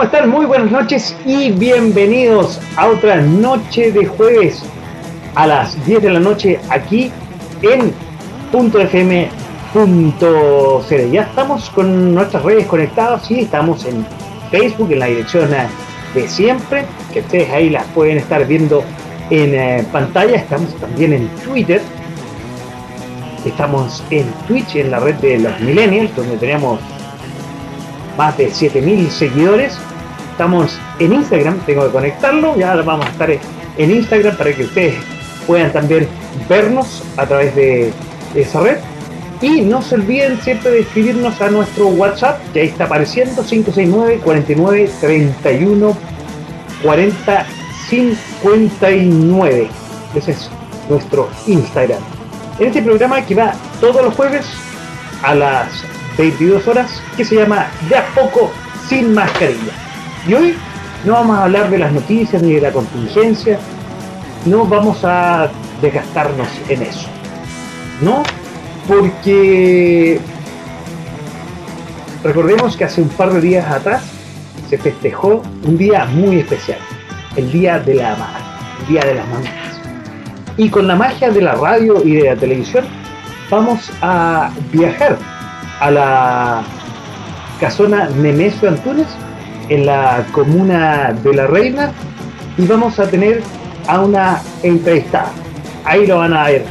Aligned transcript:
¿Cómo 0.00 0.12
están? 0.14 0.30
Muy 0.30 0.46
buenas 0.46 0.70
noches 0.70 1.14
y 1.26 1.52
bienvenidos 1.52 2.58
a 2.76 2.88
otra 2.88 3.16
noche 3.20 3.92
de 3.92 4.06
jueves 4.06 4.62
a 5.34 5.46
las 5.46 5.84
10 5.84 6.02
de 6.02 6.08
la 6.08 6.20
noche 6.20 6.58
aquí 6.70 7.12
en 7.60 7.92
.fm.cl. 8.50 9.30
Ya 11.12 11.20
estamos 11.20 11.68
con 11.68 12.14
nuestras 12.14 12.42
redes 12.42 12.66
conectadas 12.66 13.30
y 13.30 13.40
estamos 13.40 13.84
en 13.84 14.06
Facebook 14.50 14.90
en 14.90 15.00
la 15.00 15.06
dirección 15.06 15.50
de 16.14 16.28
siempre, 16.28 16.86
que 17.12 17.20
ustedes 17.20 17.50
ahí 17.50 17.68
las 17.68 17.84
pueden 17.88 18.16
estar 18.16 18.46
viendo 18.46 18.82
en 19.28 19.54
eh, 19.54 19.86
pantalla. 19.92 20.36
Estamos 20.36 20.74
también 20.76 21.12
en 21.12 21.28
Twitter. 21.44 21.82
Estamos 23.44 24.02
en 24.08 24.24
Twitch, 24.48 24.76
en 24.76 24.92
la 24.92 25.00
red 25.00 25.16
de 25.16 25.40
los 25.40 25.60
millennials, 25.60 26.16
donde 26.16 26.38
tenemos 26.38 26.80
más 28.16 28.38
de 28.38 28.50
7000 28.50 29.10
seguidores. 29.10 29.78
Estamos 30.40 30.78
en 30.98 31.12
Instagram, 31.12 31.58
tengo 31.66 31.84
que 31.84 31.90
conectarlo, 31.90 32.56
ya 32.56 32.74
vamos 32.76 33.04
a 33.04 33.10
estar 33.10 33.30
en 33.30 33.90
Instagram 33.90 34.38
para 34.38 34.54
que 34.54 34.62
ustedes 34.62 34.94
puedan 35.46 35.70
también 35.70 36.08
vernos 36.48 37.02
a 37.18 37.26
través 37.26 37.54
de 37.54 37.92
esa 38.34 38.60
red. 38.62 38.78
Y 39.42 39.60
no 39.60 39.82
se 39.82 39.96
olviden 39.96 40.40
siempre 40.40 40.70
de 40.70 40.80
escribirnos 40.80 41.38
a 41.42 41.50
nuestro 41.50 41.88
WhatsApp, 41.88 42.40
que 42.54 42.62
ahí 42.62 42.68
está 42.68 42.84
apareciendo, 42.84 43.44
569 43.44 44.20
49 44.24 44.90
31 45.02 45.96
40 46.84 47.46
59. 47.90 49.68
Ese 50.14 50.30
es 50.30 50.50
nuestro 50.88 51.28
Instagram. 51.48 52.00
En 52.58 52.68
este 52.68 52.80
programa 52.80 53.20
que 53.26 53.34
va 53.34 53.52
todos 53.78 54.02
los 54.02 54.14
jueves 54.14 54.46
a 55.22 55.34
las 55.34 55.84
22 56.16 56.66
horas 56.66 56.90
que 57.14 57.26
se 57.26 57.34
llama 57.34 57.66
De 57.90 57.96
a 57.96 58.06
poco 58.14 58.50
sin 58.88 59.12
mascarilla. 59.12 59.89
Y 60.26 60.34
hoy 60.34 60.54
no 61.04 61.14
vamos 61.14 61.38
a 61.38 61.44
hablar 61.44 61.70
de 61.70 61.78
las 61.78 61.92
noticias 61.92 62.42
ni 62.42 62.52
de 62.52 62.60
la 62.60 62.72
contingencia, 62.72 63.58
no 64.44 64.64
vamos 64.66 65.02
a 65.04 65.48
desgastarnos 65.80 66.48
en 66.68 66.82
eso. 66.82 67.08
¿No? 68.02 68.22
Porque 68.86 70.20
recordemos 72.22 72.76
que 72.76 72.84
hace 72.84 73.00
un 73.00 73.08
par 73.08 73.32
de 73.32 73.40
días 73.40 73.70
atrás 73.70 74.02
se 74.68 74.76
festejó 74.76 75.42
un 75.64 75.78
día 75.78 76.04
muy 76.04 76.40
especial, 76.40 76.78
el 77.36 77.50
Día 77.50 77.78
de 77.78 77.94
la 77.94 78.10
Madre, 78.16 78.44
el 78.80 78.86
Día 78.86 79.00
de 79.02 79.14
las 79.14 79.28
Mamás. 79.28 79.80
Y 80.56 80.68
con 80.68 80.86
la 80.86 80.96
magia 80.96 81.30
de 81.30 81.40
la 81.40 81.54
radio 81.54 82.02
y 82.04 82.16
de 82.16 82.24
la 82.24 82.36
televisión 82.36 82.84
vamos 83.50 83.90
a 84.02 84.50
viajar 84.70 85.16
a 85.80 85.90
la 85.90 86.62
casona 87.58 88.08
Nemesio 88.10 88.68
Antunes 88.68 89.08
en 89.70 89.86
la 89.86 90.26
comuna 90.32 91.14
de 91.22 91.32
La 91.32 91.46
Reina 91.46 91.92
y 92.58 92.66
vamos 92.66 92.98
a 92.98 93.08
tener 93.08 93.42
a 93.86 94.00
una 94.00 94.42
entrevistada. 94.62 95.30
Ahí 95.84 96.06
lo 96.06 96.18
van 96.18 96.34
a 96.34 96.44
ver. 96.44 96.64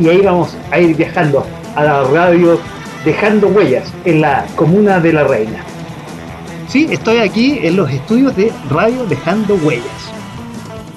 Y 0.00 0.08
ahí 0.08 0.20
vamos 0.22 0.56
a 0.70 0.78
ir 0.80 0.96
viajando 0.96 1.46
a 1.76 1.84
la 1.84 2.02
radio 2.04 2.58
dejando 3.04 3.48
huellas 3.48 3.92
en 4.04 4.22
la 4.22 4.44
comuna 4.56 4.98
de 4.98 5.12
La 5.12 5.24
Reina. 5.24 5.62
Sí, 6.68 6.88
estoy 6.90 7.18
aquí 7.18 7.60
en 7.62 7.76
los 7.76 7.90
estudios 7.90 8.36
de 8.36 8.52
Radio 8.68 9.06
Dejando 9.06 9.54
Huellas. 9.54 10.12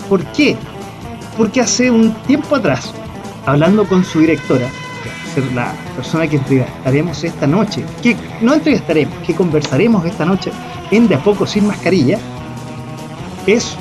¿Por 0.09 0.23
qué? 0.33 0.57
Porque 1.37 1.61
hace 1.61 1.89
un 1.89 2.13
tiempo 2.23 2.57
atrás, 2.57 2.93
hablando 3.45 3.85
con 3.87 4.03
su 4.03 4.19
directora, 4.19 4.67
ser 5.33 5.51
la 5.53 5.73
persona 5.95 6.27
que 6.27 6.37
entrevistaremos 6.37 7.23
esta 7.23 7.47
noche, 7.47 7.83
que 8.01 8.15
no 8.41 8.53
entrevistaremos, 8.53 9.15
que 9.25 9.33
conversaremos 9.33 10.05
esta 10.05 10.25
noche 10.25 10.51
en 10.91 11.07
De 11.07 11.15
a 11.15 11.23
poco 11.23 11.45
sin 11.45 11.67
mascarilla, 11.67 12.19
es 13.47 13.75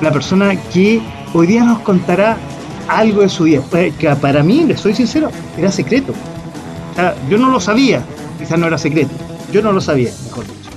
la 0.00 0.10
persona 0.10 0.56
que 0.72 1.00
hoy 1.32 1.46
día 1.46 1.64
nos 1.64 1.78
contará 1.80 2.36
algo 2.88 3.22
de 3.22 3.28
su 3.28 3.44
vida, 3.44 3.62
que 3.98 4.08
para 4.20 4.42
mí, 4.42 4.64
le 4.64 4.76
soy 4.76 4.94
sincero, 4.94 5.30
era 5.56 5.70
secreto. 5.70 6.12
yo 7.30 7.38
no 7.38 7.48
lo 7.50 7.60
sabía, 7.60 8.02
quizás 8.38 8.58
no 8.58 8.66
era 8.66 8.78
secreto, 8.78 9.12
yo 9.52 9.62
no 9.62 9.72
lo 9.72 9.80
sabía, 9.80 10.10
mejor 10.24 10.44
dicho. 10.44 10.70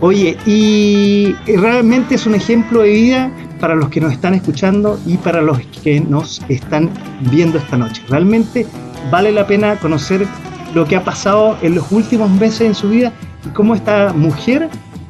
Oye, 0.00 0.38
y 0.46 1.34
realmente 1.46 2.14
es 2.14 2.26
un 2.26 2.34
ejemplo 2.34 2.80
de 2.80 2.90
vida 2.90 3.30
para 3.60 3.74
los 3.74 3.90
que 3.90 4.00
nos 4.00 4.12
están 4.12 4.34
escuchando 4.34 4.98
y 5.06 5.16
para 5.18 5.42
los 5.42 5.60
que 5.82 6.00
nos 6.00 6.42
están 6.48 6.90
viendo 7.30 7.58
esta 7.58 7.76
noche. 7.76 8.02
Realmente 8.08 8.66
vale 9.10 9.30
la 9.32 9.46
pena 9.46 9.76
conocer 9.76 10.26
lo 10.74 10.84
que 10.86 10.96
ha 10.96 11.04
pasado 11.04 11.56
en 11.62 11.74
los 11.74 11.90
últimos 11.92 12.30
meses 12.30 12.62
en 12.62 12.74
su 12.74 12.88
vida 12.88 13.12
y 13.46 13.50
cómo 13.50 13.74
esta 13.74 14.12
mujer 14.12 14.68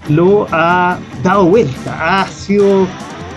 lo 0.09 0.47
ha 0.51 0.99
dado 1.23 1.47
vuelta. 1.47 2.21
Ha 2.21 2.27
sido 2.27 2.87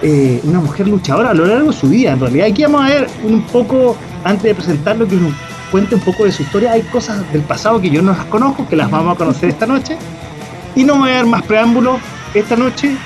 eh, 0.02 0.42
una 0.44 0.60
mujer 0.60 0.88
luchadora 0.88 1.30
a 1.32 1.34
lo 1.34 1.46
largo 1.46 1.72
de 1.72 1.78
su 1.78 1.90
vida, 1.90 2.12
en 2.14 2.20
realidad. 2.20 2.48
Aquí 2.48 2.64
vamos 2.64 2.84
a 2.84 2.88
ver 2.90 3.08
un 3.24 3.42
poco, 3.44 3.96
antes 4.24 4.44
de 4.44 4.56
presentarlo, 4.56 5.08
que 5.08 5.16
nos 5.16 5.34
cuente 5.72 5.96
un 5.96 6.02
poco 6.02 6.26
de 6.26 6.32
su 6.32 6.44
historia. 6.44 6.72
Hay 6.72 6.82
cosas 6.84 7.32
del 7.32 7.42
pasado 7.42 7.80
que 7.80 7.90
yo 7.90 8.02
no 8.02 8.12
las 8.12 8.26
conozco, 8.26 8.68
que 8.68 8.76
las 8.76 8.90
vamos 8.90 9.16
a 9.16 9.18
conocer 9.18 9.50
esta 9.50 9.66
noche. 9.66 9.98
Y 10.76 10.84
no 10.84 10.98
voy 10.98 11.12
a 11.12 11.16
dar 11.16 11.26
más 11.26 11.44
preámbulos. 11.44 12.00
Esta 12.34 12.56
noche 12.56 12.98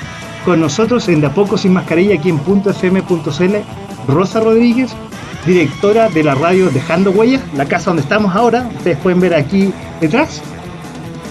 con 0.48 0.62
nosotros 0.62 1.06
en 1.10 1.20
De 1.20 1.26
a 1.26 1.34
poco 1.34 1.58
sin 1.58 1.74
mascarilla 1.74 2.14
aquí 2.14 2.30
en 2.30 2.38
.fm.cl, 2.38 3.56
Rosa 4.10 4.40
Rodríguez, 4.40 4.90
directora 5.44 6.08
de 6.08 6.24
la 6.24 6.34
radio 6.34 6.70
Dejando 6.70 7.10
Huellas, 7.10 7.42
la 7.54 7.66
casa 7.66 7.90
donde 7.90 8.00
estamos 8.00 8.34
ahora, 8.34 8.66
ustedes 8.78 8.96
pueden 8.96 9.20
ver 9.20 9.34
aquí 9.34 9.70
detrás. 10.00 10.40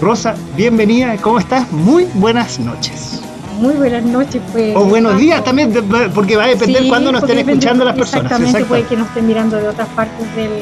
Rosa, 0.00 0.36
bienvenida, 0.56 1.16
¿cómo 1.16 1.40
estás? 1.40 1.68
Muy 1.72 2.06
buenas 2.14 2.60
noches. 2.60 3.20
Muy 3.60 3.74
buenas 3.74 4.04
noches, 4.04 4.40
pues. 4.52 4.76
O 4.76 4.84
buenos 4.84 5.18
días 5.18 5.42
también, 5.42 5.74
porque 6.14 6.36
va 6.36 6.44
a 6.44 6.48
depender 6.48 6.86
cuándo 6.86 7.10
nos 7.10 7.24
estén 7.24 7.40
escuchando 7.40 7.84
las 7.84 7.96
personas. 7.96 8.26
Exactamente, 8.26 8.64
puede 8.66 8.84
que 8.84 8.96
nos 8.96 9.08
estén 9.08 9.26
mirando 9.26 9.56
de 9.56 9.66
otras 9.66 9.88
partes 9.88 10.36
del, 10.36 10.52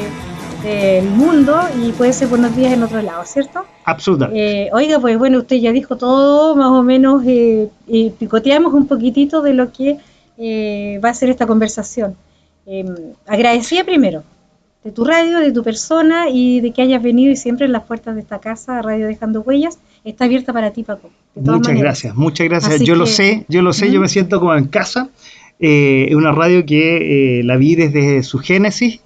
del 0.63 1.05
mundo 1.05 1.59
y 1.83 1.91
puede 1.91 2.13
ser 2.13 2.27
buenos 2.27 2.55
días 2.55 2.73
en 2.73 2.83
otro 2.83 3.01
lado, 3.01 3.23
¿cierto? 3.25 3.65
Absolutamente. 3.85 4.63
Eh, 4.63 4.69
oiga, 4.73 4.99
pues 4.99 5.17
bueno, 5.17 5.39
usted 5.39 5.57
ya 5.57 5.71
dijo 5.71 5.97
todo, 5.97 6.55
más 6.55 6.71
o 6.71 6.83
menos 6.83 7.23
eh, 7.25 7.69
picoteamos 8.17 8.73
un 8.73 8.87
poquitito 8.87 9.41
de 9.41 9.53
lo 9.53 9.71
que 9.71 9.97
eh, 10.37 10.99
va 11.03 11.09
a 11.09 11.13
ser 11.13 11.29
esta 11.29 11.45
conversación. 11.45 12.15
Em, 12.65 12.87
agradecía 13.25 13.85
primero 13.85 14.23
de 14.83 14.91
tu 14.91 15.05
radio, 15.05 15.39
de 15.39 15.51
tu 15.51 15.63
persona 15.63 16.29
y 16.29 16.61
de 16.61 16.71
que 16.71 16.81
hayas 16.81 17.03
venido 17.03 17.31
y 17.31 17.35
siempre 17.35 17.65
en 17.65 17.71
las 17.71 17.83
puertas 17.83 18.15
de 18.15 18.21
esta 18.21 18.39
casa, 18.39 18.81
Radio 18.81 19.07
Dejando 19.07 19.41
Huellas, 19.41 19.79
está 20.03 20.25
abierta 20.25 20.53
para 20.53 20.71
ti, 20.71 20.83
Paco. 20.83 21.09
Muchas 21.35 21.75
gracias, 21.75 22.15
muchas 22.15 22.47
gracias. 22.47 22.81
yo 22.81 22.95
lo 22.95 23.05
sé, 23.05 23.45
yo 23.47 23.61
lo 23.61 23.73
sé, 23.73 23.91
yo 23.91 23.99
me 23.99 24.09
siento 24.09 24.39
como 24.39 24.55
en 24.55 24.65
casa. 24.65 25.09
Es 25.59 26.13
una 26.13 26.31
radio 26.31 26.65
que 26.65 27.41
la 27.43 27.57
vi 27.57 27.75
desde 27.75 28.21
su 28.21 28.37
génesis 28.37 29.01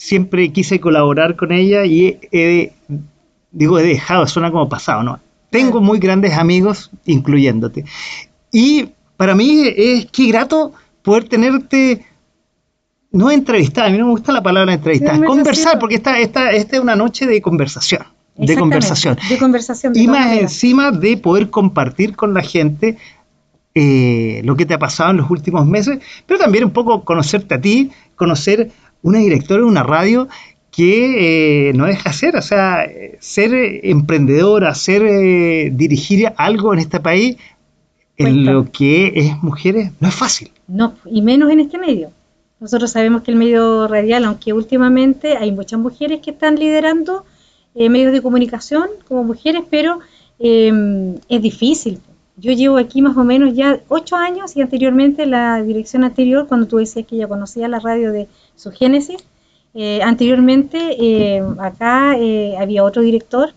siempre 0.00 0.50
quise 0.50 0.80
colaborar 0.80 1.36
con 1.36 1.52
ella 1.52 1.84
y 1.84 2.18
he, 2.32 2.72
digo, 3.50 3.78
he 3.78 3.82
dejado, 3.82 4.26
suena 4.26 4.50
como 4.50 4.66
pasado, 4.66 5.02
¿no? 5.02 5.20
Tengo 5.50 5.82
muy 5.82 5.98
grandes 5.98 6.32
amigos, 6.32 6.90
incluyéndote. 7.04 7.84
Y 8.50 8.88
para 9.18 9.34
mí 9.34 9.62
es 9.76 10.06
qué 10.06 10.28
grato 10.28 10.72
poder 11.02 11.28
tenerte, 11.28 12.02
no 13.12 13.30
entrevistar, 13.30 13.88
a 13.88 13.90
mí 13.90 13.98
no 13.98 14.06
me 14.06 14.12
gusta 14.12 14.32
la 14.32 14.42
palabra 14.42 14.72
entrevistar, 14.72 15.22
conversar, 15.22 15.78
porque 15.78 15.96
esta, 15.96 16.18
esta, 16.18 16.50
esta 16.50 16.76
es 16.76 16.82
una 16.82 16.96
noche 16.96 17.26
de 17.26 17.42
conversación. 17.42 18.02
De 18.36 18.56
conversación. 18.56 19.18
De 19.28 19.36
conversación. 19.36 19.92
y 19.94 20.06
más 20.06 20.34
encima 20.34 20.92
de 20.92 21.18
poder 21.18 21.50
compartir 21.50 22.16
con 22.16 22.32
la 22.32 22.40
gente 22.40 22.96
eh, 23.74 24.40
lo 24.44 24.56
que 24.56 24.64
te 24.64 24.72
ha 24.72 24.78
pasado 24.78 25.10
en 25.10 25.18
los 25.18 25.30
últimos 25.30 25.66
meses, 25.66 25.98
pero 26.24 26.40
también 26.40 26.64
un 26.64 26.70
poco 26.70 27.04
conocerte 27.04 27.56
a 27.56 27.60
ti, 27.60 27.90
conocer 28.16 28.70
una 29.02 29.18
directora 29.18 29.62
de 29.62 29.66
una 29.66 29.82
radio 29.82 30.28
que 30.70 31.68
eh, 31.68 31.72
no 31.74 31.86
deja 31.86 32.12
ser, 32.12 32.36
o 32.36 32.42
sea, 32.42 32.86
ser 33.18 33.50
emprendedora, 33.82 34.74
ser 34.74 35.02
eh, 35.02 35.70
dirigir 35.74 36.32
algo 36.36 36.72
en 36.72 36.78
este 36.78 37.00
país, 37.00 37.36
en 38.16 38.44
lo 38.44 38.70
que 38.70 39.12
es 39.14 39.42
mujeres, 39.42 39.92
no 39.98 40.08
es 40.08 40.14
fácil. 40.14 40.50
No, 40.68 40.94
y 41.06 41.22
menos 41.22 41.50
en 41.50 41.60
este 41.60 41.78
medio. 41.78 42.12
Nosotros 42.60 42.90
sabemos 42.90 43.22
que 43.22 43.30
el 43.30 43.38
medio 43.38 43.88
radial, 43.88 44.24
aunque 44.26 44.52
últimamente 44.52 45.38
hay 45.38 45.50
muchas 45.50 45.80
mujeres 45.80 46.20
que 46.20 46.30
están 46.30 46.56
liderando 46.56 47.24
eh, 47.74 47.88
medios 47.88 48.12
de 48.12 48.20
comunicación 48.20 48.88
como 49.08 49.24
mujeres, 49.24 49.62
pero 49.70 50.00
es 50.42 51.42
difícil, 51.42 52.00
Yo 52.38 52.52
llevo 52.52 52.78
aquí 52.78 53.02
más 53.02 53.14
o 53.18 53.24
menos 53.24 53.54
ya 53.54 53.80
ocho 53.88 54.16
años 54.16 54.56
y 54.56 54.62
anteriormente 54.62 55.26
la 55.26 55.62
dirección 55.62 56.02
anterior, 56.02 56.46
cuando 56.48 56.66
tú 56.66 56.78
decías 56.78 57.06
que 57.06 57.18
ya 57.18 57.28
conocía 57.28 57.68
la 57.68 57.78
radio 57.78 58.10
de 58.10 58.26
su 58.60 58.70
génesis, 58.70 59.24
eh, 59.74 60.02
anteriormente 60.02 60.78
eh, 60.98 61.42
acá 61.58 62.16
eh, 62.18 62.56
había 62.58 62.84
otro 62.84 63.02
director, 63.02 63.50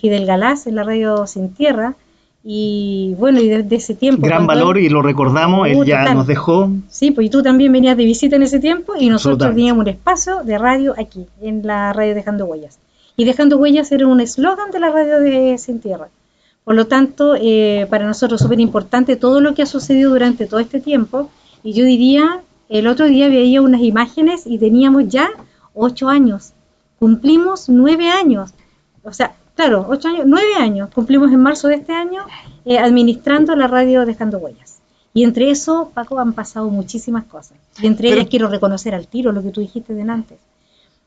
Fidel 0.00 0.24
Galás, 0.24 0.66
en 0.66 0.76
la 0.76 0.84
radio 0.84 1.26
Sin 1.26 1.52
Tierra, 1.52 1.94
y 2.42 3.14
bueno, 3.18 3.40
y 3.40 3.48
desde 3.48 3.76
ese 3.76 3.94
tiempo... 3.94 4.26
Gran 4.26 4.46
valor 4.46 4.78
y 4.78 4.88
lo 4.88 5.02
recordamos, 5.02 5.68
él 5.68 5.76
uh, 5.76 5.84
ya 5.84 6.14
nos 6.14 6.26
dejó... 6.26 6.70
Sí, 6.88 7.10
pues 7.10 7.26
y 7.26 7.30
tú 7.30 7.42
también 7.42 7.72
venías 7.72 7.96
de 7.96 8.04
visita 8.04 8.36
en 8.36 8.42
ese 8.42 8.60
tiempo 8.60 8.94
y 8.98 9.08
nosotros 9.08 9.54
teníamos 9.54 9.82
un 9.82 9.88
espacio 9.88 10.42
de 10.44 10.56
radio 10.56 10.94
aquí, 10.96 11.26
en 11.42 11.66
la 11.66 11.92
radio 11.92 12.14
Dejando 12.14 12.46
Huellas. 12.46 12.78
Y 13.16 13.24
Dejando 13.24 13.58
Huellas 13.58 13.92
era 13.92 14.06
un 14.06 14.20
eslogan 14.20 14.70
de 14.70 14.80
la 14.80 14.90
radio 14.90 15.20
de 15.20 15.58
Sin 15.58 15.80
Tierra. 15.80 16.08
Por 16.64 16.74
lo 16.74 16.86
tanto, 16.86 17.34
eh, 17.34 17.86
para 17.90 18.06
nosotros 18.06 18.40
es 18.40 18.44
súper 18.44 18.60
importante 18.60 19.16
todo 19.16 19.40
lo 19.40 19.54
que 19.54 19.62
ha 19.62 19.66
sucedido 19.66 20.10
durante 20.10 20.46
todo 20.46 20.60
este 20.60 20.80
tiempo. 20.80 21.30
Y 21.62 21.72
yo 21.72 21.84
diría, 21.84 22.40
el 22.70 22.86
otro 22.86 23.06
día 23.06 23.28
veía 23.28 23.60
unas 23.60 23.82
imágenes 23.82 24.46
y 24.46 24.58
teníamos 24.58 25.08
ya 25.08 25.28
ocho 25.74 26.08
años. 26.08 26.52
Cumplimos 26.98 27.68
nueve 27.68 28.08
años. 28.08 28.54
O 29.02 29.12
sea, 29.12 29.34
claro, 29.54 29.86
ocho 29.88 30.08
años, 30.08 30.24
nueve 30.26 30.54
años. 30.58 30.88
Cumplimos 30.94 31.30
en 31.32 31.40
marzo 31.40 31.68
de 31.68 31.74
este 31.74 31.92
año 31.92 32.24
eh, 32.64 32.78
administrando 32.78 33.54
la 33.56 33.66
radio 33.66 34.06
Dejando 34.06 34.38
Huellas. 34.38 34.80
Y 35.12 35.24
entre 35.24 35.50
eso, 35.50 35.90
Paco, 35.92 36.18
han 36.20 36.32
pasado 36.32 36.70
muchísimas 36.70 37.24
cosas. 37.24 37.58
Y 37.82 37.86
entre 37.86 38.12
ellas 38.12 38.28
quiero 38.30 38.48
reconocer 38.48 38.94
al 38.94 39.08
tiro 39.08 39.32
lo 39.32 39.42
que 39.42 39.50
tú 39.50 39.60
dijiste 39.60 39.92
de 39.92 40.02
antes. 40.02 40.38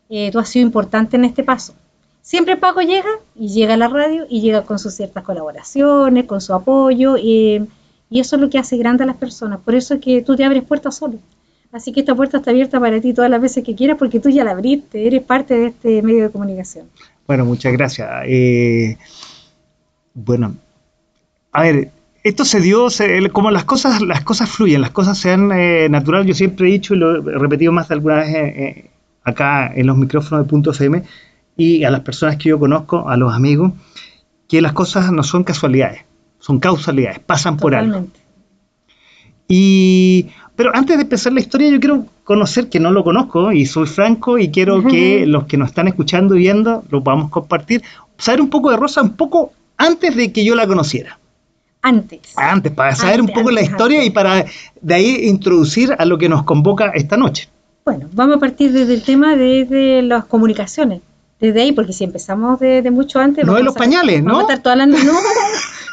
Eh, 0.10 0.30
tú 0.31 0.39
has 0.39 0.50
sido 0.50 0.65
importante 0.65 1.15
en 1.15 1.25
este 1.25 1.44
paso. 1.44 1.74
Siempre 2.21 2.56
Paco 2.56 2.81
llega 2.81 3.10
y 3.36 3.50
llega 3.50 3.74
a 3.74 3.77
la 3.77 3.88
radio 3.88 4.25
y 4.30 4.42
llega 4.42 4.63
con 4.63 4.80
sus 4.80 4.94
ciertas 4.94 5.24
colaboraciones, 5.24 6.25
con 6.25 6.39
su 6.39 6.54
apoyo 6.54 7.18
y, 7.18 7.68
eso 8.10 8.36
es 8.36 8.42
lo 8.42 8.50
que 8.50 8.60
hace 8.60 8.77
grande 8.77 9.04
a 9.04 9.07
las 9.07 9.18
personas. 9.18 9.60
Por 9.60 9.74
eso 9.75 9.95
es 9.95 10.00
que 10.00 10.21
tú 10.21 10.36
te 10.36 10.45
abres 10.45 10.63
puertas 10.63 10.95
solo. 10.95 11.19
Así 11.74 11.92
que 11.92 12.02
esta 12.02 12.14
puerta 12.14 12.38
está 12.38 12.52
abierta 12.52 12.80
para 12.80 13.02
ti 13.02 13.14
todas 13.14 13.31
las 13.31 13.42
veces 13.42 13.64
que 13.64 13.75
quieras 13.75 13.98
porque 13.98 14.20
tú 14.20 14.30
ya 14.30 14.44
la 14.44 14.52
abriste, 14.52 15.08
eres 15.08 15.24
parte 15.24 15.56
de 15.56 15.66
este 15.68 16.04
medio 16.04 16.25
de 16.25 16.30
comunicación. 16.30 16.86
Bueno, 17.25 17.46
muchas 17.46 17.74
gracias. 17.74 18.08
Eh, 18.28 18.96
bueno, 20.14 20.56
a 21.52 21.64
ver, 21.64 21.92
esto 22.24 22.46
se 22.46 22.62
dio, 22.62 22.88
como 23.31 23.50
las 23.50 23.66
cosas, 23.66 24.02
las 24.02 24.24
cosas 24.24 24.50
fluyen, 24.50 24.81
las 24.81 24.92
cosas 24.92 25.18
sean 25.18 25.52
eh, 25.52 25.88
naturales. 25.90 26.28
Yo 26.28 26.36
siempre 26.36 26.68
he 26.68 26.72
dicho 26.72 26.94
y 26.94 26.98
lo 26.98 27.18
he 27.18 27.40
repetido 27.40 27.72
más 27.72 27.88
de 27.88 27.96
alguna 27.96 28.16
vez 28.18 28.36
eh, 28.36 28.90
acá 29.24 29.74
en 29.74 29.88
los 29.88 29.98
micrófonos 29.98 30.46
de 30.46 30.50
Punto 30.50 30.72
FM, 30.72 31.04
y 31.58 31.84
a 31.84 31.90
las 31.90 32.02
personas 32.02 32.38
que 32.38 32.50
yo 32.50 32.60
conozco, 32.60 33.10
a 33.10 33.18
los 33.18 33.34
amigos, 33.34 33.74
que 34.48 34.62
las 34.62 34.74
cosas 34.74 35.12
no 35.12 35.24
son 35.24 35.44
casualidades, 35.44 36.02
son 36.38 36.60
causalidades, 36.60 37.20
pasan 37.20 37.58
por 37.58 37.74
algo. 37.74 38.08
Y, 39.48 40.30
pero 40.55 40.75
antes 40.75 40.97
de 40.97 41.03
empezar 41.03 41.33
la 41.33 41.39
historia, 41.39 41.69
yo 41.69 41.79
quiero 41.79 42.05
conocer, 42.23 42.69
que 42.69 42.79
no 42.79 42.91
lo 42.91 43.03
conozco 43.03 43.51
y 43.51 43.65
soy 43.65 43.88
franco 43.88 44.38
y 44.38 44.50
quiero 44.50 44.83
que 44.83 45.25
los 45.25 45.45
que 45.45 45.57
nos 45.57 45.69
están 45.69 45.88
escuchando 45.88 46.35
y 46.35 46.39
viendo 46.39 46.83
lo 46.89 47.03
podamos 47.03 47.29
compartir, 47.29 47.83
saber 48.17 48.41
un 48.41 48.50
poco 48.50 48.69
de 48.71 48.77
Rosa, 48.77 49.01
un 49.01 49.15
poco 49.15 49.51
antes 49.77 50.15
de 50.15 50.31
que 50.31 50.45
yo 50.45 50.55
la 50.55 50.67
conociera. 50.67 51.19
Antes. 51.81 52.21
Antes, 52.38 52.71
para 52.71 52.95
saber 52.95 53.19
un 53.19 53.27
poco 53.27 53.51
la 53.51 53.61
historia 53.61 54.05
y 54.05 54.09
para 54.09 54.45
de 54.81 54.94
ahí 54.94 55.27
introducir 55.27 55.94
a 55.97 56.05
lo 56.05 56.17
que 56.17 56.29
nos 56.29 56.44
convoca 56.44 56.91
esta 56.94 57.17
noche. 57.17 57.50
Bueno, 57.83 58.07
vamos 58.13 58.38
a 58.38 58.39
partir 58.39 58.71
desde 58.71 58.94
el 58.94 59.03
tema 59.03 59.35
de 59.35 60.01
las 60.03 60.25
comunicaciones 60.25 61.01
desde 61.44 61.61
ahí, 61.61 61.71
porque 61.73 61.91
si 61.91 62.05
empezamos 62.05 62.57
de, 62.61 62.89
mucho 62.89 63.19
antes... 63.19 63.45
No 63.45 63.55
de 63.55 63.63
los 63.63 63.75
pañales, 63.75 64.23
¿no? 64.23 64.35
Vamos 64.35 64.50
a 64.50 64.53
estar 64.53 64.63
todas 64.63 64.77
las... 64.77 64.88
No, 65.03 65.11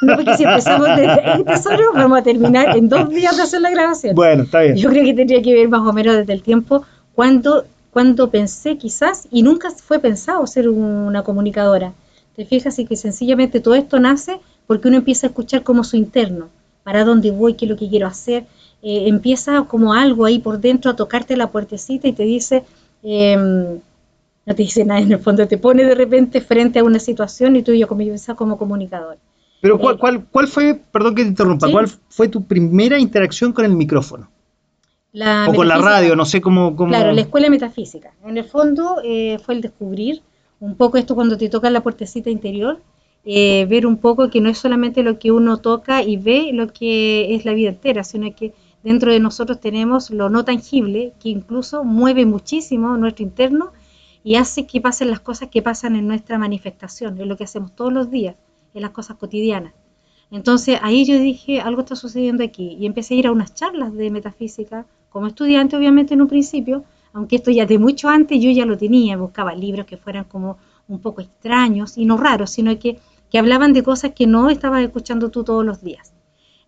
no, 0.00 0.16
porque 0.16 0.36
si 0.36 0.44
empezamos 0.44 0.88
desde 0.88 1.20
ahí, 1.24 1.44
tesoro, 1.44 1.92
vamos 1.94 2.18
a 2.18 2.22
terminar 2.22 2.76
en 2.76 2.88
dos 2.88 3.08
días 3.08 3.36
de 3.36 3.42
hacer 3.42 3.60
la 3.60 3.70
grabación. 3.70 4.14
Bueno, 4.14 4.44
está 4.44 4.60
bien. 4.60 4.76
Yo 4.76 4.88
creo 4.90 5.04
que 5.04 5.14
tendría 5.14 5.42
que 5.42 5.54
ver 5.54 5.68
más 5.68 5.86
o 5.86 5.92
menos 5.92 6.16
desde 6.16 6.32
el 6.32 6.42
tiempo 6.42 6.84
cuando, 7.14 7.64
cuando 7.90 8.30
pensé 8.30 8.76
quizás, 8.76 9.28
y 9.30 9.42
nunca 9.42 9.70
fue 9.70 9.98
pensado 9.98 10.46
ser 10.46 10.68
una 10.68 11.22
comunicadora. 11.22 11.92
Te 12.36 12.44
fijas 12.44 12.78
y 12.78 12.86
que 12.86 12.96
sencillamente 12.96 13.60
todo 13.60 13.74
esto 13.74 14.00
nace 14.00 14.40
porque 14.66 14.88
uno 14.88 14.98
empieza 14.98 15.26
a 15.26 15.30
escuchar 15.30 15.62
como 15.62 15.84
su 15.84 15.96
interno, 15.96 16.48
para 16.84 17.04
dónde 17.04 17.30
voy, 17.30 17.54
qué 17.54 17.66
es 17.66 17.70
lo 17.70 17.76
que 17.76 17.88
quiero 17.88 18.06
hacer, 18.06 18.44
eh, 18.82 19.04
empieza 19.08 19.64
como 19.64 19.92
algo 19.92 20.24
ahí 20.24 20.38
por 20.38 20.60
dentro 20.60 20.90
a 20.90 20.96
tocarte 20.96 21.36
la 21.36 21.50
puertecita 21.50 22.08
y 22.08 22.12
te 22.12 22.24
dice... 22.24 22.64
Eh, 23.02 23.78
no 24.46 24.54
te 24.54 24.62
dice 24.62 24.84
nada 24.84 25.00
en 25.00 25.12
el 25.12 25.18
fondo, 25.18 25.46
te 25.46 25.58
pone 25.58 25.84
de 25.84 25.94
repente 25.94 26.40
frente 26.40 26.78
a 26.78 26.84
una 26.84 26.98
situación 26.98 27.56
y 27.56 27.62
tú 27.62 27.72
ya 27.72 27.86
comienzas 27.86 28.34
como 28.36 28.58
comunicador. 28.58 29.18
Pero 29.60 29.78
¿cuál, 29.78 29.96
eh, 29.96 29.98
cuál, 29.98 30.26
cuál 30.30 30.48
fue, 30.48 30.80
perdón 30.90 31.14
que 31.14 31.22
te 31.22 31.28
interrumpa, 31.28 31.70
cuál 31.70 31.88
fue 31.88 32.28
tu 32.28 32.44
primera 32.44 32.98
interacción 32.98 33.52
con 33.52 33.64
el 33.64 33.72
micrófono? 33.72 34.30
o 35.48 35.52
con 35.52 35.66
la 35.66 35.78
radio, 35.78 36.14
no 36.14 36.24
sé 36.24 36.40
cómo, 36.40 36.76
Claro, 36.76 37.12
la 37.12 37.20
escuela 37.20 37.50
metafísica. 37.50 38.12
En 38.24 38.38
el 38.38 38.44
fondo 38.44 38.98
eh, 39.04 39.38
fue 39.44 39.54
el 39.54 39.60
descubrir 39.60 40.22
un 40.60 40.76
poco 40.76 40.98
esto 40.98 41.14
cuando 41.14 41.36
te 41.36 41.48
toca 41.48 41.70
la 41.70 41.82
puertecita 41.82 42.30
interior, 42.30 42.80
eh, 43.24 43.66
ver 43.68 43.86
un 43.86 43.96
poco 43.96 44.30
que 44.30 44.40
no 44.40 44.48
es 44.48 44.58
solamente 44.58 45.02
lo 45.02 45.18
que 45.18 45.32
uno 45.32 45.58
toca 45.58 46.02
y 46.02 46.16
ve 46.16 46.50
lo 46.52 46.68
que 46.68 47.34
es 47.34 47.44
la 47.44 47.54
vida 47.54 47.70
entera, 47.70 48.04
sino 48.04 48.34
que 48.34 48.54
dentro 48.82 49.12
de 49.12 49.20
nosotros 49.20 49.60
tenemos 49.60 50.10
lo 50.10 50.30
no 50.30 50.44
tangible, 50.44 51.12
que 51.20 51.30
incluso 51.30 51.82
mueve 51.84 52.24
muchísimo 52.24 52.96
nuestro 52.96 53.24
interno 53.24 53.72
y 54.22 54.36
hace 54.36 54.66
que 54.66 54.80
pasen 54.80 55.10
las 55.10 55.20
cosas 55.20 55.48
que 55.48 55.62
pasan 55.62 55.96
en 55.96 56.06
nuestra 56.06 56.38
manifestación, 56.38 57.20
es 57.20 57.26
lo 57.26 57.36
que 57.36 57.44
hacemos 57.44 57.74
todos 57.74 57.92
los 57.92 58.10
días, 58.10 58.36
en 58.74 58.82
las 58.82 58.90
cosas 58.90 59.16
cotidianas. 59.16 59.72
Entonces 60.30 60.78
ahí 60.82 61.04
yo 61.04 61.18
dije, 61.18 61.60
algo 61.60 61.80
está 61.80 61.96
sucediendo 61.96 62.44
aquí 62.44 62.76
y 62.78 62.86
empecé 62.86 63.14
a 63.14 63.16
ir 63.18 63.26
a 63.26 63.32
unas 63.32 63.54
charlas 63.54 63.92
de 63.94 64.10
metafísica 64.10 64.86
como 65.08 65.26
estudiante 65.26 65.76
obviamente 65.76 66.14
en 66.14 66.22
un 66.22 66.28
principio, 66.28 66.84
aunque 67.12 67.36
esto 67.36 67.50
ya 67.50 67.66
de 67.66 67.78
mucho 67.78 68.08
antes 68.08 68.40
yo 68.40 68.50
ya 68.50 68.64
lo 68.64 68.78
tenía, 68.78 69.16
buscaba 69.16 69.54
libros 69.54 69.86
que 69.86 69.96
fueran 69.96 70.24
como 70.24 70.58
un 70.86 71.00
poco 71.00 71.20
extraños 71.20 71.98
y 71.98 72.04
no 72.04 72.16
raros, 72.16 72.50
sino 72.50 72.78
que, 72.78 72.98
que 73.28 73.38
hablaban 73.38 73.72
de 73.72 73.82
cosas 73.82 74.12
que 74.14 74.26
no 74.26 74.50
estabas 74.50 74.82
escuchando 74.82 75.30
tú 75.30 75.42
todos 75.42 75.64
los 75.64 75.82
días. 75.82 76.12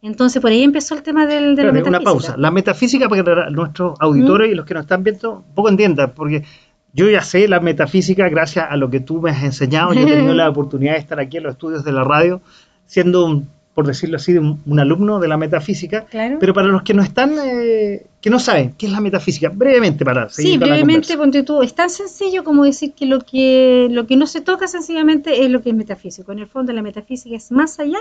Entonces 0.01 0.43
por 0.43 0.51
ahí 0.51 0.65
empezó 0.65 0.97
el 0.97 1.03
tema 1.05 1.27
del, 1.27 1.55
de 1.55 1.63
la 1.63 1.73
metafísica. 1.73 2.01
Una 2.01 2.01
pausa. 2.01 2.37
La 2.37 2.51
metafísica 2.51 3.09
para 3.09 3.23
que 3.23 3.51
nuestros 3.53 3.95
auditores 4.01 4.51
y 4.51 4.57
los 4.57 4.67
que 4.67 4.75
nos 4.75 4.83
están 4.83 5.05
viendo 5.05 5.35
un 5.35 5.55
poco 5.55 5.69
entiendan, 5.69 6.13
porque 6.13 6.43
yo 6.93 7.09
ya 7.09 7.23
sé 7.23 7.49
la 7.49 7.61
metafísica 7.61 8.29
gracias 8.29 8.67
a 8.69 8.77
lo 8.77 8.91
que 8.91 9.01
tú 9.01 9.21
me 9.21 9.31
has 9.31 9.43
enseñado. 9.43 9.95
Yo 9.95 10.03
he 10.03 10.07
tenido 10.07 10.35
la 10.35 10.49
oportunidad 10.51 10.93
de 10.93 10.99
estar 10.99 11.19
aquí 11.19 11.39
en 11.39 11.45
los 11.45 11.53
estudios 11.53 11.85
de 11.85 11.93
la 11.93 12.05
radio, 12.05 12.43
siendo, 12.87 13.43
por 13.75 13.87
decirlo 13.87 14.17
así, 14.17 14.37
un, 14.37 14.79
alumno 14.79 15.19
de 15.19 15.29
la 15.29 15.39
metafísica. 15.39 16.07
Pero 16.11 16.53
para 16.53 16.69
los 16.69 16.83
que 16.83 16.93
no 16.93 17.03
están, 17.03 17.35
eh, 17.43 18.05
que 18.21 18.29
no 18.29 18.39
saben, 18.39 18.75
¿qué 18.77 18.87
es 18.87 18.93
la 18.93 19.01
metafísica? 19.01 19.49
Brevemente 19.49 20.05
para 20.05 20.29
seguir. 20.29 20.53
Sí, 20.53 20.59
brevemente, 20.59 21.17
ponte 21.17 21.43
tú. 21.43 21.63
Es 21.63 21.75
tan 21.75 21.89
sencillo 21.89 22.45
como 22.45 22.65
decir 22.65 22.93
que 22.93 23.07
lo, 23.07 23.21
que 23.21 23.89
lo 23.91 24.07
que 24.07 24.17
no 24.17 24.27
se 24.27 24.43
toca 24.43 24.69
sencillamente 24.69 25.43
es 25.43 25.51
lo 25.51 25.63
que 25.63 25.71
es 25.71 25.77
metafísico. 25.77 26.33
En 26.33 26.41
el 26.41 26.47
fondo, 26.47 26.73
la 26.75 26.83
metafísica 26.83 27.37
es 27.37 27.51
más 27.51 27.81
allá 27.81 28.01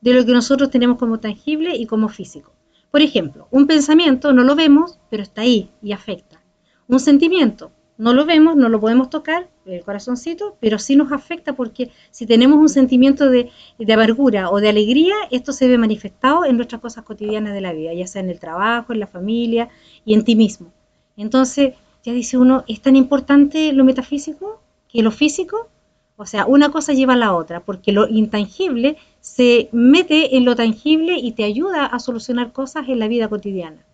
de 0.00 0.14
lo 0.14 0.24
que 0.24 0.32
nosotros 0.32 0.70
tenemos 0.70 0.98
como 0.98 1.20
tangible 1.20 1.76
y 1.76 1.86
como 1.86 2.08
físico. 2.08 2.52
Por 2.90 3.02
ejemplo, 3.02 3.48
un 3.50 3.66
pensamiento 3.66 4.32
no 4.32 4.44
lo 4.44 4.54
vemos, 4.54 4.98
pero 5.10 5.22
está 5.22 5.42
ahí 5.42 5.68
y 5.82 5.92
afecta. 5.92 6.40
Un 6.86 7.00
sentimiento 7.00 7.72
no 7.96 8.12
lo 8.12 8.24
vemos, 8.24 8.56
no 8.56 8.68
lo 8.68 8.80
podemos 8.80 9.10
tocar, 9.10 9.48
el 9.66 9.82
corazoncito, 9.82 10.56
pero 10.60 10.78
sí 10.78 10.96
nos 10.96 11.12
afecta 11.12 11.54
porque 11.54 11.90
si 12.10 12.26
tenemos 12.26 12.58
un 12.58 12.68
sentimiento 12.68 13.30
de, 13.30 13.50
de, 13.78 13.92
amargura 13.92 14.50
o 14.50 14.60
de 14.60 14.68
alegría, 14.68 15.14
esto 15.30 15.52
se 15.52 15.68
ve 15.68 15.78
manifestado 15.78 16.44
en 16.44 16.56
nuestras 16.56 16.80
cosas 16.80 17.04
cotidianas 17.04 17.54
de 17.54 17.60
la 17.60 17.72
vida, 17.72 17.94
ya 17.94 18.06
sea 18.06 18.20
en 18.20 18.30
el 18.30 18.40
trabajo, 18.40 18.92
en 18.92 19.00
la 19.00 19.06
familia 19.06 19.68
y 20.04 20.14
en 20.14 20.24
ti 20.24 20.36
mismo. 20.36 20.72
Entonces, 21.16 21.74
ya 22.02 22.12
dice 22.12 22.36
uno, 22.36 22.64
¿es 22.68 22.80
tan 22.82 22.96
importante 22.96 23.72
lo 23.72 23.84
metafísico 23.84 24.60
que 24.88 25.02
lo 25.02 25.10
físico? 25.10 25.68
O 26.16 26.26
sea, 26.26 26.46
una 26.46 26.70
cosa 26.70 26.92
lleva 26.92 27.14
a 27.14 27.16
la 27.16 27.34
otra, 27.34 27.60
porque 27.60 27.92
lo 27.92 28.08
intangible 28.08 28.96
se 29.20 29.68
mete 29.72 30.36
en 30.36 30.44
lo 30.44 30.54
tangible 30.54 31.16
y 31.18 31.32
te 31.32 31.44
ayuda 31.44 31.86
a 31.86 31.98
solucionar 31.98 32.52
cosas 32.52 32.88
en 32.88 32.98
la 32.98 33.08
vida 33.08 33.28
cotidiana. 33.28 33.84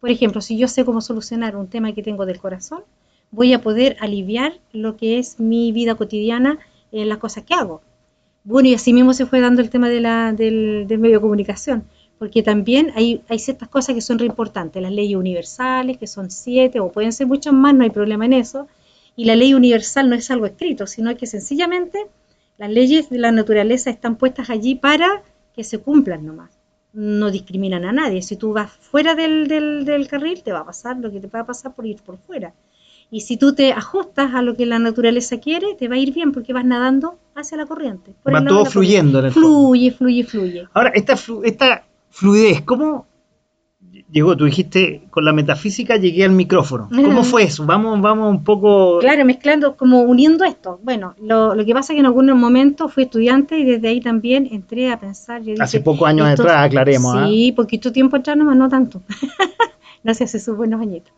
Por 0.00 0.10
ejemplo, 0.10 0.40
si 0.40 0.56
yo 0.56 0.66
sé 0.66 0.84
cómo 0.84 1.00
solucionar 1.00 1.56
un 1.56 1.68
tema 1.68 1.92
que 1.92 2.02
tengo 2.02 2.24
del 2.24 2.40
corazón, 2.40 2.82
voy 3.30 3.52
a 3.52 3.60
poder 3.60 3.96
aliviar 4.00 4.54
lo 4.72 4.96
que 4.96 5.18
es 5.18 5.38
mi 5.38 5.72
vida 5.72 5.94
cotidiana 5.94 6.58
en 6.92 7.08
las 7.08 7.18
cosas 7.18 7.44
que 7.44 7.54
hago. 7.54 7.82
Bueno, 8.44 8.68
y 8.68 8.74
así 8.74 8.92
mismo 8.92 9.12
se 9.12 9.26
fue 9.26 9.40
dando 9.40 9.60
el 9.60 9.70
tema 9.70 9.88
de 9.88 10.00
la, 10.00 10.32
del, 10.32 10.86
medio 10.98 11.16
de 11.16 11.20
comunicación, 11.20 11.84
porque 12.18 12.42
también 12.42 12.92
hay, 12.94 13.22
hay 13.28 13.38
ciertas 13.38 13.68
cosas 13.68 13.94
que 13.94 14.00
son 14.00 14.18
re 14.18 14.26
importantes, 14.26 14.82
las 14.82 14.92
leyes 14.92 15.16
universales, 15.16 15.98
que 15.98 16.06
son 16.06 16.30
siete, 16.30 16.80
o 16.80 16.90
pueden 16.90 17.12
ser 17.12 17.26
muchas 17.26 17.52
más, 17.52 17.74
no 17.74 17.84
hay 17.84 17.90
problema 17.90 18.24
en 18.24 18.32
eso, 18.32 18.66
y 19.16 19.24
la 19.24 19.36
ley 19.36 19.52
universal 19.52 20.08
no 20.08 20.16
es 20.16 20.30
algo 20.30 20.46
escrito, 20.46 20.86
sino 20.86 21.14
que 21.16 21.26
sencillamente 21.26 22.06
las 22.56 22.70
leyes 22.70 23.10
de 23.10 23.18
la 23.18 23.32
naturaleza 23.32 23.90
están 23.90 24.16
puestas 24.16 24.48
allí 24.48 24.76
para 24.76 25.22
que 25.54 25.64
se 25.64 25.78
cumplan 25.78 26.24
nomás. 26.24 26.58
No 26.92 27.30
discriminan 27.30 27.84
a 27.84 27.92
nadie. 27.92 28.22
Si 28.22 28.36
tú 28.36 28.52
vas 28.52 28.70
fuera 28.72 29.14
del, 29.14 29.46
del, 29.46 29.84
del 29.84 30.08
carril, 30.08 30.42
te 30.42 30.52
va 30.52 30.60
a 30.60 30.64
pasar 30.64 30.96
lo 30.96 31.10
que 31.12 31.20
te 31.20 31.26
va 31.26 31.40
a 31.40 31.46
pasar 31.46 31.74
por 31.74 31.86
ir 31.86 32.00
por 32.00 32.16
fuera. 32.18 32.54
Y 33.10 33.20
si 33.22 33.36
tú 33.38 33.54
te 33.54 33.72
ajustas 33.72 34.34
a 34.34 34.42
lo 34.42 34.54
que 34.54 34.66
la 34.66 34.78
naturaleza 34.78 35.38
quiere, 35.38 35.74
te 35.78 35.88
va 35.88 35.94
a 35.94 35.98
ir 35.98 36.12
bien 36.12 36.32
porque 36.32 36.52
vas 36.52 36.64
nadando 36.64 37.18
hacia 37.34 37.56
la 37.56 37.66
corriente. 37.66 38.14
por 38.22 38.34
Va 38.34 38.44
todo 38.44 38.66
fluyendo. 38.66 39.20
En 39.20 39.26
el 39.26 39.32
fluye, 39.32 39.90
fluye, 39.92 40.24
fluye. 40.24 40.68
Ahora, 40.74 40.90
esta, 40.90 41.16
esta 41.44 41.86
fluidez, 42.10 42.62
¿cómo, 42.62 43.06
llegó, 44.10 44.36
tú 44.36 44.44
dijiste, 44.44 45.02
con 45.10 45.24
la 45.24 45.32
metafísica 45.32 45.96
llegué 45.96 46.24
al 46.24 46.32
micrófono. 46.32 46.88
¿Cómo 46.94 47.24
fue 47.24 47.44
eso? 47.44 47.64
Vamos, 47.66 48.00
vamos 48.00 48.30
un 48.30 48.44
poco... 48.44 48.98
Claro, 49.00 49.24
mezclando, 49.24 49.76
como 49.76 50.02
uniendo 50.02 50.44
esto. 50.44 50.80
Bueno, 50.82 51.14
lo, 51.20 51.54
lo 51.54 51.64
que 51.64 51.74
pasa 51.74 51.92
es 51.92 51.96
que 51.96 52.00
en 52.00 52.06
algunos 52.06 52.36
momentos 52.36 52.92
fui 52.92 53.04
estudiante 53.04 53.58
y 53.58 53.64
desde 53.64 53.88
ahí 53.88 54.00
también 54.00 54.48
entré 54.50 54.90
a 54.90 54.98
pensar. 54.98 55.42
hace 55.58 55.80
pocos 55.80 56.08
años 56.08 56.26
atrás, 56.26 56.66
aclaremos. 56.66 57.14
¿ah? 57.14 57.26
Sí, 57.26 57.52
poquito 57.52 57.92
tiempo 57.92 58.16
atrás 58.16 58.36
nomás, 58.36 58.56
no 58.56 58.68
tanto. 58.68 59.02
no 60.02 60.14
sé, 60.14 60.24
hace 60.24 60.38
sus 60.38 60.56
buenos 60.56 60.80
añitos. 60.80 61.12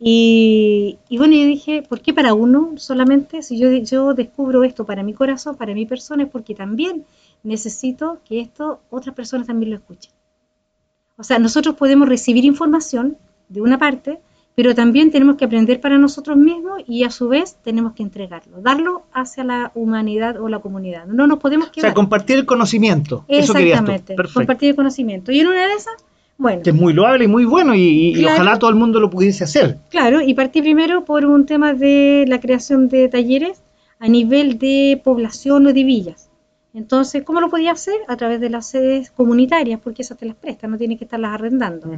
Y, 0.00 0.98
y, 1.08 1.18
bueno, 1.18 1.34
yo 1.34 1.46
dije, 1.46 1.82
¿por 1.82 2.00
qué 2.00 2.12
para 2.12 2.34
uno 2.34 2.72
solamente? 2.76 3.42
Si 3.42 3.58
yo, 3.58 3.70
yo 3.70 4.12
descubro 4.14 4.64
esto 4.64 4.84
para 4.84 5.02
mi 5.02 5.14
corazón, 5.14 5.56
para 5.56 5.72
mi 5.74 5.86
persona, 5.86 6.24
es 6.24 6.28
porque 6.28 6.54
también 6.54 7.04
necesito 7.42 8.18
que 8.24 8.40
esto 8.40 8.80
otras 8.90 9.14
personas 9.14 9.46
también 9.46 9.70
lo 9.70 9.76
escuchen. 9.76 10.12
O 11.16 11.22
sea, 11.22 11.38
nosotros 11.38 11.76
podemos 11.76 12.08
recibir 12.08 12.44
información 12.44 13.16
de 13.48 13.60
una 13.60 13.78
parte, 13.78 14.20
pero 14.56 14.74
también 14.74 15.10
tenemos 15.10 15.36
que 15.36 15.44
aprender 15.44 15.80
para 15.80 15.98
nosotros 15.98 16.36
mismos 16.36 16.82
y 16.86 17.04
a 17.04 17.10
su 17.10 17.28
vez 17.28 17.56
tenemos 17.62 17.92
que 17.92 18.02
entregarlo, 18.02 18.60
darlo 18.60 19.04
hacia 19.12 19.44
la 19.44 19.72
humanidad 19.74 20.40
o 20.40 20.48
la 20.48 20.60
comunidad. 20.60 21.06
No 21.06 21.26
nos 21.26 21.38
podemos 21.38 21.68
quedar. 21.70 21.86
O 21.86 21.88
sea, 21.88 21.94
compartir 21.94 22.36
el 22.36 22.46
conocimiento. 22.46 23.24
Exactamente, 23.28 24.16
compartir 24.32 24.70
el 24.70 24.76
conocimiento. 24.76 25.32
Y 25.32 25.40
en 25.40 25.48
una 25.48 25.66
de 25.66 25.74
esas, 25.74 26.04
bueno. 26.36 26.62
Que 26.62 26.70
es 26.70 26.76
muy 26.76 26.92
loable 26.92 27.24
y 27.24 27.28
muy 27.28 27.44
bueno 27.44 27.74
y, 27.74 28.24
ojalá 28.24 28.58
todo 28.58 28.70
el 28.70 28.76
mundo 28.76 29.00
lo 29.00 29.10
pudiese 29.10 29.44
hacer. 29.44 29.78
Claro, 29.90 30.20
y 30.20 30.34
partí 30.34 30.60
primero 30.60 31.04
por 31.04 31.24
un 31.24 31.46
tema 31.46 31.74
de 31.74 32.24
la 32.28 32.40
creación 32.40 32.88
de 32.88 33.08
talleres 33.08 33.62
a 33.98 34.08
nivel 34.08 34.58
de 34.58 35.00
población 35.02 35.66
o 35.66 35.72
de 35.72 35.84
villas. 35.84 36.30
Entonces, 36.74 37.22
¿cómo 37.22 37.40
lo 37.40 37.50
podía 37.50 37.70
hacer? 37.70 37.94
A 38.08 38.16
través 38.16 38.40
de 38.40 38.50
las 38.50 38.66
sedes 38.66 39.12
comunitarias, 39.12 39.78
porque 39.80 40.02
esas 40.02 40.18
te 40.18 40.26
las 40.26 40.34
prestan, 40.34 40.72
no 40.72 40.76
tienes 40.76 40.98
que 40.98 41.04
estarlas 41.04 41.32
arrendando. 41.32 41.88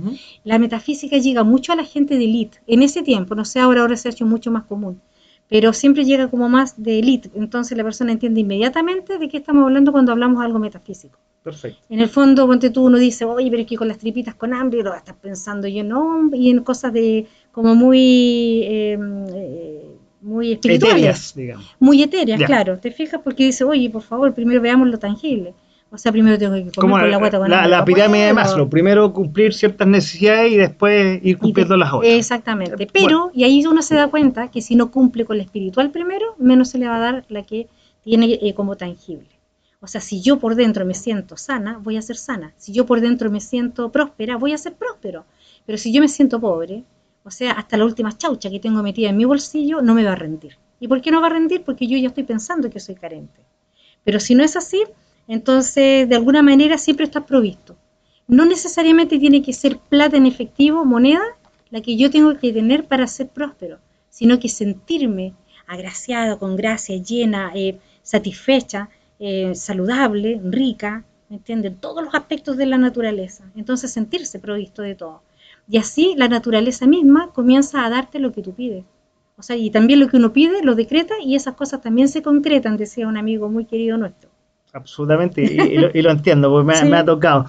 La 0.44 0.58
metafísica 0.58 1.16
llega 1.16 1.44
mucho 1.44 1.72
a 1.72 1.76
la 1.76 1.84
gente 1.84 2.18
de 2.18 2.24
élite. 2.24 2.58
En 2.66 2.82
ese 2.82 3.02
tiempo, 3.02 3.34
no 3.34 3.46
sé, 3.46 3.58
ahora, 3.58 3.80
ahora 3.80 3.96
se 3.96 4.08
ha 4.08 4.12
hecho 4.12 4.26
mucho 4.26 4.50
más 4.50 4.64
común, 4.64 5.00
pero 5.48 5.72
siempre 5.72 6.04
llega 6.04 6.28
como 6.28 6.50
más 6.50 6.82
de 6.82 6.98
élite. 6.98 7.30
Entonces 7.34 7.76
la 7.78 7.84
persona 7.84 8.12
entiende 8.12 8.40
inmediatamente 8.40 9.16
de 9.18 9.28
qué 9.30 9.38
estamos 9.38 9.64
hablando 9.64 9.92
cuando 9.92 10.12
hablamos 10.12 10.44
algo 10.44 10.58
metafísico. 10.58 11.18
Perfecto. 11.46 11.78
En 11.88 12.00
el 12.00 12.08
fondo, 12.08 12.44
ponte 12.44 12.70
tú, 12.70 12.86
uno 12.86 12.98
dice, 12.98 13.24
oye, 13.24 13.48
pero 13.48 13.62
es 13.62 13.68
que 13.68 13.76
con 13.76 13.86
las 13.86 13.98
tripitas 13.98 14.34
con 14.34 14.52
hambre, 14.52 14.82
lo 14.82 14.92
estás 14.92 15.14
pensando 15.14 15.68
yo, 15.68 15.84
no, 15.84 16.28
y 16.34 16.50
en 16.50 16.64
cosas 16.64 16.92
de 16.92 17.26
como 17.52 17.76
muy... 17.76 18.64
Em, 18.64 19.26
eh, 19.32 19.82
muy 20.22 20.54
espirituales. 20.54 21.36
Muy 21.78 22.02
etéreas, 22.02 22.42
claro. 22.42 22.80
Te 22.80 22.90
fijas 22.90 23.20
porque 23.22 23.44
dice, 23.44 23.62
oye, 23.62 23.88
por 23.90 24.02
favor, 24.02 24.34
primero 24.34 24.60
veamos 24.60 24.88
lo 24.88 24.98
tangible. 24.98 25.54
O 25.88 25.96
sea, 25.98 26.10
primero 26.10 26.36
tengo 26.36 26.54
que 26.54 26.72
comer 26.72 27.02
con 27.02 27.10
la 27.12 27.16
guata 27.16 27.38
con 27.38 27.48
La, 27.48 27.68
la 27.68 27.84
pirámide 27.84 28.26
de 28.26 28.32
Maslow, 28.32 28.68
primero 28.68 29.12
cumplir 29.12 29.54
ciertas 29.54 29.86
necesidades 29.86 30.50
y 30.50 30.56
después 30.56 31.20
ir 31.22 31.38
cumpliendo 31.38 31.76
las 31.76 31.92
otras. 31.92 32.12
Exactamente. 32.12 32.88
Pero, 32.92 33.30
y 33.32 33.44
ahí 33.44 33.64
uno 33.64 33.82
se 33.82 33.94
da 33.94 34.08
cuenta 34.08 34.50
que 34.50 34.62
si 34.62 34.74
no 34.74 34.90
cumple 34.90 35.24
con 35.24 35.36
la 35.36 35.44
espiritual 35.44 35.92
primero, 35.92 36.34
menos 36.38 36.70
se 36.70 36.78
le 36.78 36.88
va 36.88 36.96
a 36.96 37.00
dar 37.00 37.24
la 37.28 37.44
que 37.44 37.68
tiene 38.02 38.36
eh, 38.42 38.52
como 38.52 38.74
tangible. 38.74 39.35
O 39.86 39.88
sea, 39.88 40.00
si 40.00 40.20
yo 40.20 40.40
por 40.40 40.56
dentro 40.56 40.84
me 40.84 40.94
siento 40.94 41.36
sana, 41.36 41.78
voy 41.78 41.96
a 41.96 42.02
ser 42.02 42.16
sana. 42.16 42.52
Si 42.56 42.72
yo 42.72 42.86
por 42.86 43.00
dentro 43.00 43.30
me 43.30 43.40
siento 43.40 43.92
próspera, 43.92 44.36
voy 44.36 44.52
a 44.52 44.58
ser 44.58 44.74
próspero. 44.74 45.24
Pero 45.64 45.78
si 45.78 45.92
yo 45.92 46.00
me 46.00 46.08
siento 46.08 46.40
pobre, 46.40 46.82
o 47.22 47.30
sea, 47.30 47.52
hasta 47.52 47.76
la 47.76 47.84
última 47.84 48.10
chaucha 48.10 48.50
que 48.50 48.58
tengo 48.58 48.82
metida 48.82 49.10
en 49.10 49.16
mi 49.16 49.24
bolsillo 49.24 49.82
no 49.82 49.94
me 49.94 50.02
va 50.02 50.10
a 50.10 50.16
rendir. 50.16 50.58
¿Y 50.80 50.88
por 50.88 51.00
qué 51.00 51.12
no 51.12 51.20
va 51.20 51.28
a 51.28 51.30
rendir? 51.30 51.62
Porque 51.62 51.86
yo 51.86 51.96
ya 51.96 52.08
estoy 52.08 52.24
pensando 52.24 52.68
que 52.68 52.80
soy 52.80 52.96
carente. 52.96 53.42
Pero 54.02 54.18
si 54.18 54.34
no 54.34 54.42
es 54.42 54.56
así, 54.56 54.82
entonces 55.28 56.08
de 56.08 56.16
alguna 56.16 56.42
manera 56.42 56.78
siempre 56.78 57.04
estás 57.04 57.22
provisto. 57.22 57.76
No 58.26 58.44
necesariamente 58.44 59.20
tiene 59.20 59.40
que 59.40 59.52
ser 59.52 59.78
plata 59.78 60.16
en 60.16 60.26
efectivo, 60.26 60.84
moneda, 60.84 61.22
la 61.70 61.80
que 61.80 61.96
yo 61.96 62.10
tengo 62.10 62.36
que 62.36 62.52
tener 62.52 62.86
para 62.88 63.06
ser 63.06 63.28
próspero, 63.28 63.78
sino 64.10 64.40
que 64.40 64.48
sentirme 64.48 65.34
agraciada, 65.68 66.40
con 66.40 66.56
gracia, 66.56 66.96
llena, 66.96 67.52
eh, 67.54 67.78
satisfecha, 68.02 68.88
eh, 69.18 69.54
saludable, 69.54 70.40
rica, 70.44 71.04
¿me 71.28 71.36
entienden? 71.36 71.76
Todos 71.76 72.04
los 72.04 72.14
aspectos 72.14 72.56
de 72.56 72.66
la 72.66 72.78
naturaleza. 72.78 73.44
Entonces 73.56 73.92
sentirse 73.92 74.38
provisto 74.38 74.82
de 74.82 74.94
todo. 74.94 75.22
Y 75.68 75.78
así 75.78 76.14
la 76.16 76.28
naturaleza 76.28 76.86
misma 76.86 77.30
comienza 77.32 77.84
a 77.84 77.90
darte 77.90 78.18
lo 78.18 78.32
que 78.32 78.42
tú 78.42 78.54
pides. 78.54 78.84
O 79.38 79.42
sea, 79.42 79.56
y 79.56 79.70
también 79.70 80.00
lo 80.00 80.08
que 80.08 80.16
uno 80.16 80.32
pide 80.32 80.62
lo 80.62 80.74
decreta 80.74 81.14
y 81.22 81.34
esas 81.34 81.54
cosas 81.54 81.82
también 81.82 82.08
se 82.08 82.22
concretan, 82.22 82.76
decía 82.76 83.06
un 83.06 83.16
amigo 83.16 83.48
muy 83.48 83.66
querido 83.66 83.98
nuestro. 83.98 84.30
Absolutamente, 84.72 85.42
y, 85.42 86.02
lo, 86.02 86.10
entiendo, 86.10 86.50
porque 86.50 86.84
me, 86.84 86.96
ha 86.96 87.04
tocado. 87.04 87.46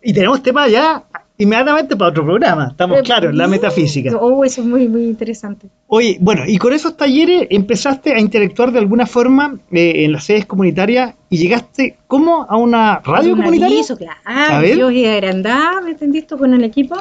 Y 0.00 0.12
tenemos 0.12 0.42
tema 0.42 0.68
ya 0.68 1.04
inmediatamente 1.42 1.96
para 1.96 2.10
otro 2.10 2.24
programa, 2.24 2.68
estamos 2.70 2.98
eh, 2.98 3.02
claros, 3.02 3.34
la 3.34 3.48
metafísica. 3.48 4.16
Oh, 4.16 4.44
eso 4.44 4.60
es 4.60 4.66
muy, 4.66 4.88
muy 4.88 5.04
interesante. 5.04 5.68
Oye, 5.88 6.16
bueno, 6.20 6.42
y 6.46 6.56
con 6.58 6.72
esos 6.72 6.96
talleres 6.96 7.46
empezaste 7.50 8.14
a 8.14 8.20
interactuar 8.20 8.72
de 8.72 8.78
alguna 8.78 9.06
forma 9.06 9.58
eh, 9.70 10.04
en 10.04 10.12
las 10.12 10.24
sedes 10.24 10.46
comunitarias 10.46 11.14
y 11.28 11.38
llegaste, 11.38 11.96
¿cómo? 12.06 12.46
¿A 12.48 12.56
una 12.56 13.00
radio 13.04 13.36
comunitaria? 13.36 13.80
Eso, 13.80 13.96
claro. 13.96 14.20
Ah, 14.24 14.62
yo 14.64 14.90
y 14.90 15.02
¿me 15.02 15.90
entendiste? 15.90 16.36
Con 16.36 16.54
el 16.54 16.64
equipo 16.64 16.96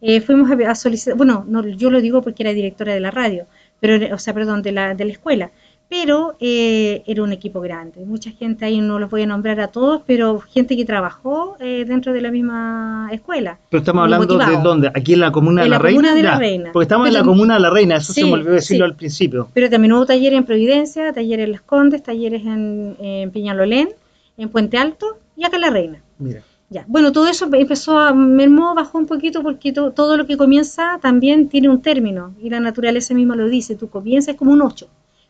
eh, 0.00 0.20
fuimos 0.20 0.50
a, 0.50 0.74
solicitar, 0.74 1.16
bueno, 1.16 1.44
no, 1.48 1.66
yo 1.66 1.90
lo 1.90 2.00
digo 2.00 2.20
porque 2.20 2.42
era 2.42 2.52
directora 2.52 2.92
de 2.92 3.00
la 3.00 3.10
radio, 3.10 3.46
pero, 3.80 4.14
o 4.14 4.18
sea, 4.18 4.34
perdón, 4.34 4.62
de 4.62 4.72
la, 4.72 4.94
de 4.94 5.04
la 5.04 5.12
escuela, 5.12 5.50
pero 5.88 6.36
eh, 6.40 7.02
era 7.06 7.22
un 7.22 7.32
equipo 7.32 7.60
grande, 7.60 8.04
mucha 8.04 8.30
gente 8.30 8.64
ahí, 8.64 8.80
no 8.80 8.98
los 8.98 9.10
voy 9.10 9.22
a 9.22 9.26
nombrar 9.26 9.60
a 9.60 9.68
todos, 9.68 10.02
pero 10.06 10.40
gente 10.40 10.76
que 10.76 10.84
trabajó 10.84 11.56
eh, 11.60 11.84
dentro 11.86 12.12
de 12.12 12.20
la 12.20 12.30
misma 12.30 13.08
escuela. 13.12 13.58
Pero 13.70 13.80
estamos 13.80 14.02
hablando 14.02 14.38
de 14.38 14.56
dónde, 14.62 14.90
aquí 14.94 15.14
en 15.14 15.20
la 15.20 15.30
comuna 15.30 15.62
de, 15.62 15.68
la, 15.68 15.78
Reina. 15.78 16.14
de 16.14 16.22
la 16.22 16.38
Reina. 16.38 16.70
Porque 16.72 16.84
estamos 16.84 17.08
en 17.08 17.14
la 17.14 17.22
comuna 17.22 17.54
de 17.54 17.60
la 17.60 17.70
Reina, 17.70 17.96
eso 17.96 18.12
se 18.12 18.24
me 18.24 18.32
olvidó 18.32 18.52
decirlo 18.52 18.84
al 18.84 18.96
principio. 18.96 19.48
Pero 19.52 19.70
también 19.70 19.92
hubo 19.92 20.06
talleres 20.06 20.38
en 20.38 20.44
Providencia, 20.44 21.12
talleres 21.12 21.44
en 21.44 21.52
Las 21.52 21.62
Condes, 21.62 22.02
talleres 22.02 22.44
en, 22.44 22.96
en 22.98 23.30
Piñalolén, 23.30 23.90
en 24.36 24.48
Puente 24.48 24.78
Alto 24.78 25.18
y 25.36 25.44
acá 25.44 25.56
en 25.56 25.62
la 25.62 25.70
Reina. 25.70 26.02
Mira. 26.18 26.42
Ya. 26.70 26.84
Bueno, 26.88 27.12
todo 27.12 27.28
eso 27.28 27.48
empezó 27.52 27.98
a 27.98 28.14
mermó, 28.14 28.74
bajó 28.74 28.98
un 28.98 29.06
poquito 29.06 29.42
porque 29.42 29.72
todo 29.72 30.16
lo 30.16 30.26
que 30.26 30.36
comienza 30.36 30.98
también 31.00 31.48
tiene 31.48 31.68
un 31.68 31.82
término 31.82 32.34
y 32.40 32.50
la 32.50 32.58
naturaleza 32.58 33.14
misma 33.14 33.36
lo 33.36 33.48
dice, 33.48 33.76
tú 33.76 33.88
comienzas 33.88 34.34
como 34.34 34.52
un 34.52 34.62
ocho, 34.62 34.88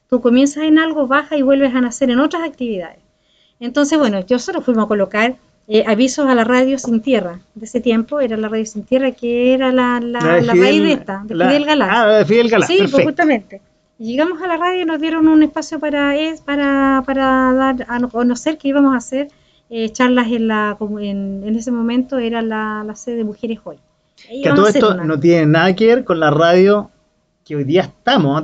tú 0.09 0.21
comienzas 0.21 0.65
en 0.65 0.79
algo, 0.79 1.07
baja 1.07 1.37
y 1.37 1.43
vuelves 1.43 1.75
a 1.75 1.81
nacer 1.81 2.11
en 2.11 2.21
otras 2.21 2.43
actividades. 2.43 2.99
Entonces, 3.61 3.99
bueno, 3.99 4.21
nosotros 4.29 4.65
fuimos 4.65 4.85
a 4.85 4.89
colocar 4.89 5.37
eh, 5.67 5.85
avisos 5.87 6.29
a 6.29 6.35
la 6.35 6.45
radio 6.45 6.79
sin 6.79 7.01
tierra 7.01 7.41
de 7.55 7.65
ese 7.65 7.81
tiempo, 7.81 8.21
era 8.21 8.37
la 8.37 8.49
radio 8.49 8.67
sin 8.67 8.85
tierra 8.85 9.13
que 9.13 9.55
era 9.55 9.73
la, 9.73 9.99
la, 9.99 10.21
raíz 10.21 10.83
de 10.83 10.93
esta, 10.93 11.23
de 11.25 11.35
Fidel 11.35 11.65
Galás. 11.65 11.89
Ah, 11.91 12.07
de 12.19 12.25
Fidel. 12.27 12.51
Sí, 12.67 12.79
pues 12.91 13.03
justamente. 13.05 13.63
llegamos 13.99 14.43
a 14.43 14.47
la 14.47 14.59
radio 14.59 14.83
y 14.83 14.85
nos 14.85 15.01
dieron 15.01 15.27
un 15.27 15.43
espacio 15.43 15.79
para, 15.81 16.15
para, 16.45 17.03
para 17.07 17.55
dar 17.55 17.87
a 17.89 18.01
conocer 18.09 18.59
qué 18.59 18.69
íbamos 18.69 18.93
a 18.93 18.99
hacer 18.99 19.29
eh, 19.71 19.89
charlas 19.89 20.27
en 20.31 20.49
la 20.49 20.77
en, 21.01 21.45
en, 21.47 21.57
ese 21.57 21.73
momento 21.73 22.19
era 22.19 22.43
la, 22.43 22.85
sede 22.95 23.17
de 23.17 23.25
Mujeres 23.25 23.61
Hoy. 23.65 23.79
que 24.29 24.51
todo 24.51 24.69
esto 24.69 24.95
no 24.95 25.19
tiene 25.19 25.47
nada 25.47 25.75
que 25.75 25.87
ver 25.87 26.05
con 26.05 26.21
la 26.21 26.31
radio 26.31 26.91
que 27.45 27.57
hoy 27.57 27.65
día 27.65 27.83
estamos. 27.83 28.43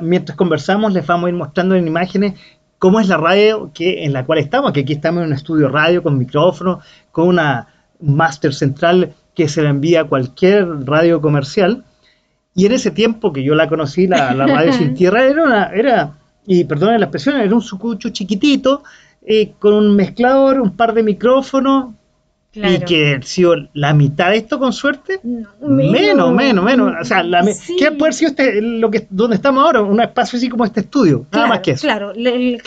mientras 0.00 0.36
conversamos 0.36 0.92
les 0.92 1.06
vamos 1.06 1.26
a 1.26 1.30
ir 1.30 1.36
mostrando 1.36 1.74
en 1.74 1.86
imágenes 1.86 2.34
cómo 2.78 2.98
es 3.00 3.08
la 3.08 3.18
radio 3.18 3.70
que, 3.74 4.04
en 4.04 4.12
la 4.12 4.24
cual 4.24 4.38
estamos, 4.38 4.72
que 4.72 4.80
aquí 4.80 4.94
estamos 4.94 5.20
en 5.20 5.28
un 5.28 5.34
estudio 5.34 5.68
radio 5.68 6.02
con 6.02 6.16
micrófono, 6.16 6.80
con 7.12 7.28
una 7.28 7.68
máster 8.00 8.54
central 8.54 9.14
que 9.34 9.48
se 9.48 9.62
la 9.62 9.68
envía 9.70 10.02
a 10.02 10.04
cualquier 10.04 10.66
radio 10.86 11.20
comercial. 11.20 11.84
Y 12.54 12.66
en 12.66 12.72
ese 12.72 12.90
tiempo 12.90 13.32
que 13.32 13.42
yo 13.42 13.54
la 13.54 13.68
conocí, 13.68 14.06
la, 14.06 14.32
radio 14.32 14.72
sin 14.72 14.94
tierra, 14.96 15.24
era 15.24 15.44
una, 15.44 15.66
era, 15.66 16.18
y 16.46 16.64
perdonen 16.64 17.00
la 17.00 17.06
expresión, 17.06 17.36
era 17.36 17.54
un 17.54 17.60
sucucho 17.60 18.08
chiquitito, 18.10 18.82
eh, 19.26 19.52
con 19.58 19.74
un 19.74 19.94
mezclador, 19.94 20.60
un 20.60 20.74
par 20.74 20.94
de 20.94 21.02
micrófonos, 21.02 21.94
Y 22.52 22.80
que 22.80 23.20
sido 23.22 23.54
la 23.74 23.94
mitad 23.94 24.30
de 24.30 24.38
esto 24.38 24.58
con 24.58 24.72
suerte. 24.72 25.20
menos, 25.60 26.32
menos, 26.34 26.64
menos. 26.64 26.92
O 27.00 27.04
sea, 27.04 27.22
la 27.22 27.46
¿qué 27.78 27.92
puede 27.92 28.12
ser 28.12 28.28
este, 28.28 28.60
lo 28.60 28.90
que, 28.90 29.06
donde 29.08 29.36
estamos 29.36 29.62
ahora? 29.62 29.82
Un 29.82 30.00
espacio 30.00 30.36
así 30.36 30.48
como 30.48 30.64
este 30.64 30.80
estudio. 30.80 31.26
nada 31.30 31.46
más 31.46 31.60
que 31.60 31.72
eso. 31.72 31.82
Claro, 31.82 32.12
el, 32.12 32.60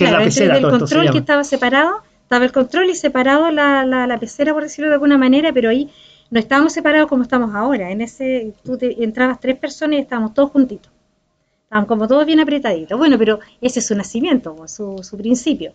control 0.62 1.12
que 1.12 1.18
estaba 1.18 1.44
separado, 1.44 2.02
estaba 2.22 2.46
el 2.46 2.54
control 2.54 2.90
y 2.90 2.96
separado 2.96 3.52
la, 3.52 3.86
la, 3.86 4.18
pecera, 4.20 4.54
por 4.54 4.64
decirlo 4.64 4.88
de 4.88 4.96
alguna 4.96 5.18
manera, 5.18 5.52
pero 5.52 5.70
ahí 5.70 5.90
no 6.32 6.40
estábamos 6.40 6.72
separados 6.72 7.10
como 7.10 7.24
estamos 7.24 7.54
ahora. 7.54 7.92
En 7.92 8.00
ese, 8.00 8.54
tú 8.64 8.78
te, 8.78 9.04
entrabas 9.04 9.42
tres 9.42 9.58
personas 9.58 9.98
y 9.98 10.02
estábamos 10.02 10.34
todos 10.34 10.52
juntitos. 10.52 10.92
Estaban 11.66 11.88
como 11.88 12.08
todos 12.08 12.26
bien 12.26 12.40
apretaditos. 12.40 12.98
Bueno, 12.98 13.18
pero 13.18 13.42
ese 13.60 13.80
es 13.80 13.88
su 13.88 13.96
nacimiento, 13.96 14.56
su, 14.68 15.04
su 15.04 15.18
principio. 15.18 15.74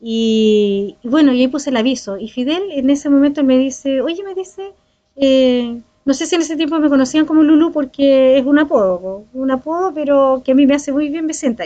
Y, 0.00 0.96
bueno, 1.02 1.32
y 1.32 1.40
ahí 1.42 1.48
puse 1.48 1.70
el 1.70 1.76
aviso. 1.76 2.16
Y 2.18 2.28
Fidel 2.28 2.62
en 2.72 2.90
ese 2.90 3.10
momento 3.10 3.44
me 3.44 3.58
dice, 3.58 4.00
oye, 4.00 4.22
me 4.24 4.34
dice, 4.34 4.72
eh, 5.16 5.80
no 6.04 6.14
sé 6.14 6.26
si 6.26 6.34
en 6.34 6.40
ese 6.42 6.56
tiempo 6.56 6.78
me 6.78 6.88
conocían 6.88 7.26
como 7.26 7.42
Lulu 7.42 7.72
porque 7.72 8.38
es 8.38 8.46
un 8.46 8.58
apodo, 8.58 9.24
un 9.32 9.50
apodo, 9.50 9.92
pero 9.94 10.42
que 10.44 10.52
a 10.52 10.54
mí 10.54 10.66
me 10.66 10.74
hace 10.74 10.92
muy 10.92 11.08
bien, 11.10 11.26
me 11.26 11.34
sienta. 11.34 11.64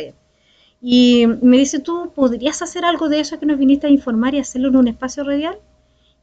Y 0.81 1.27
me 1.41 1.57
dice, 1.57 1.79
¿tú 1.79 2.13
podrías 2.15 2.61
hacer 2.61 2.85
algo 2.85 3.09
de 3.09 3.21
eso 3.21 3.39
que 3.39 3.47
nos 3.47 3.59
viniste 3.59 3.87
a 3.87 3.91
informar 3.91 4.35
y 4.35 4.41
hacerlo 4.41 4.69
en 4.69 4.77
un 4.77 4.89
espacio 4.89 5.25
radial? 5.25 5.57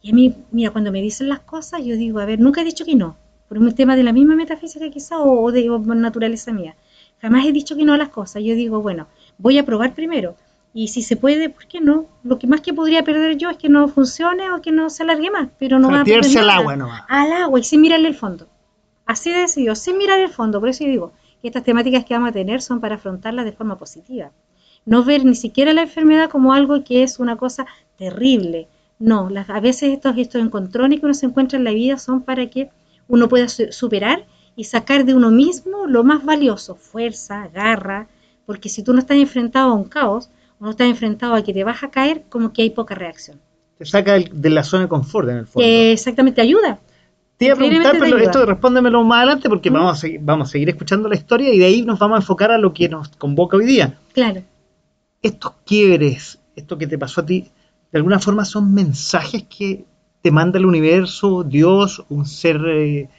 Y 0.01 0.11
a 0.11 0.13
mí, 0.13 0.35
mira, 0.51 0.71
cuando 0.71 0.91
me 0.91 1.01
dicen 1.01 1.29
las 1.29 1.39
cosas, 1.39 1.83
yo 1.83 1.95
digo, 1.95 2.19
a 2.19 2.25
ver, 2.25 2.39
nunca 2.39 2.61
he 2.61 2.65
dicho 2.65 2.85
que 2.85 2.95
no, 2.95 3.15
por 3.47 3.57
un 3.57 3.73
tema 3.73 3.95
de 3.95 4.03
la 4.03 4.13
misma 4.13 4.35
metafísica 4.35 4.89
quizá 4.89 5.19
o, 5.19 5.51
de 5.51 5.67
naturaleza 5.95 6.51
mía. 6.51 6.75
Jamás 7.21 7.45
he 7.45 7.51
dicho 7.51 7.75
que 7.75 7.85
no 7.85 7.93
a 7.93 7.97
las 7.97 8.09
cosas. 8.09 8.43
Yo 8.43 8.55
digo, 8.55 8.81
bueno, 8.81 9.07
voy 9.37 9.57
a 9.57 9.65
probar 9.65 9.93
primero. 9.93 10.35
Y 10.73 10.87
si 10.87 11.01
se 11.01 11.17
puede, 11.17 11.49
¿por 11.49 11.65
qué 11.67 11.81
no? 11.81 12.05
Lo 12.23 12.39
que 12.39 12.47
más 12.47 12.61
que 12.61 12.73
podría 12.73 13.03
perder 13.03 13.37
yo 13.37 13.49
es 13.49 13.57
que 13.57 13.67
no 13.67 13.87
funcione 13.87 14.51
o 14.51 14.61
que 14.61 14.71
no 14.71 14.89
se 14.89 15.03
alargue 15.03 15.29
más, 15.29 15.49
pero 15.59 15.79
no 15.79 15.91
va 15.91 16.01
a 16.01 16.03
perder 16.05 16.37
al 16.39 16.49
agua, 16.49 16.75
no 16.75 16.89
Al 17.09 17.31
agua 17.33 17.59
y 17.59 17.63
sin 17.63 17.81
mirarle 17.81 18.07
el 18.07 18.15
fondo. 18.15 18.47
Así 19.05 19.31
de 19.31 19.39
decidido, 19.39 19.75
sin 19.75 19.97
mirar 19.97 20.19
el 20.19 20.29
fondo. 20.29 20.59
Por 20.59 20.69
eso 20.69 20.85
yo 20.85 20.89
digo 20.89 21.13
que 21.41 21.47
estas 21.47 21.63
temáticas 21.63 22.05
que 22.05 22.13
vamos 22.13 22.29
a 22.29 22.33
tener 22.33 22.61
son 22.61 22.79
para 22.79 22.95
afrontarlas 22.95 23.43
de 23.43 23.51
forma 23.51 23.77
positiva 23.77 24.31
no 24.85 25.03
ver 25.03 25.25
ni 25.25 25.35
siquiera 25.35 25.73
la 25.73 25.83
enfermedad 25.83 26.29
como 26.29 26.53
algo 26.53 26.83
que 26.83 27.03
es 27.03 27.19
una 27.19 27.35
cosa 27.37 27.65
terrible. 27.97 28.67
No, 28.99 29.29
a 29.47 29.59
veces 29.59 29.93
estos, 29.93 30.17
estos 30.17 30.41
encontrones 30.41 30.99
que 30.99 31.05
uno 31.05 31.13
se 31.13 31.25
encuentra 31.25 31.57
en 31.57 31.63
la 31.63 31.71
vida 31.71 31.97
son 31.97 32.21
para 32.21 32.49
que 32.49 32.69
uno 33.07 33.27
pueda 33.27 33.47
superar 33.47 34.25
y 34.55 34.65
sacar 34.65 35.05
de 35.05 35.15
uno 35.15 35.31
mismo 35.31 35.87
lo 35.87 36.03
más 36.03 36.23
valioso, 36.23 36.75
fuerza, 36.75 37.47
garra, 37.53 38.07
porque 38.45 38.69
si 38.69 38.83
tú 38.83 38.93
no 38.93 38.99
estás 38.99 39.17
enfrentado 39.17 39.71
a 39.71 39.75
un 39.75 39.85
caos, 39.85 40.29
o 40.61 40.65
no 40.65 40.71
estás 40.71 40.87
enfrentado 40.87 41.33
a 41.33 41.43
que 41.43 41.53
te 41.53 41.65
vas 41.65 41.83
a 41.83 41.91
caer, 41.91 42.23
como 42.29 42.53
que 42.53 42.61
hay 42.61 42.69
poca 42.69 42.95
reacción. 42.95 43.41
Te 43.77 43.85
saca 43.85 44.17
de 44.17 44.49
la 44.49 44.63
zona 44.63 44.83
de 44.83 44.89
confort 44.89 45.27
en 45.27 45.37
el 45.39 45.47
fondo. 45.47 45.67
exactamente, 45.67 46.39
ayuda. 46.39 46.79
Te 47.35 47.45
iba 47.45 47.55
a 47.55 47.57
preguntar, 47.57 47.97
pero 47.99 48.17
esto 48.17 48.45
respóndemelo 48.45 49.03
más 49.03 49.17
adelante 49.17 49.49
porque 49.49 49.69
vamos, 49.69 49.97
a 49.97 49.99
seguir, 49.99 50.21
vamos 50.23 50.47
a 50.47 50.51
seguir 50.51 50.69
escuchando 50.69 51.09
la 51.09 51.15
historia 51.15 51.51
y 51.51 51.57
de 51.57 51.65
ahí 51.65 51.81
nos 51.81 51.99
vamos 51.99 52.15
a 52.17 52.21
enfocar 52.21 52.51
a 52.51 52.57
lo 52.57 52.71
que 52.71 52.87
nos 52.87 53.09
convoca 53.09 53.57
hoy 53.57 53.65
día. 53.65 53.97
Claro 54.13 54.43
estos 55.21 55.53
quiebres, 55.65 56.39
esto 56.55 56.77
que 56.77 56.87
te 56.87 56.97
pasó 56.97 57.21
a 57.21 57.25
ti, 57.25 57.51
de 57.91 57.99
alguna 57.99 58.19
forma 58.19 58.45
son 58.45 58.73
mensajes 58.73 59.43
que 59.43 59.85
te 60.21 60.31
manda 60.31 60.59
el 60.59 60.65
universo, 60.65 61.43
Dios, 61.43 62.03
un 62.09 62.25
ser 62.25 62.61
eh, 62.67 63.09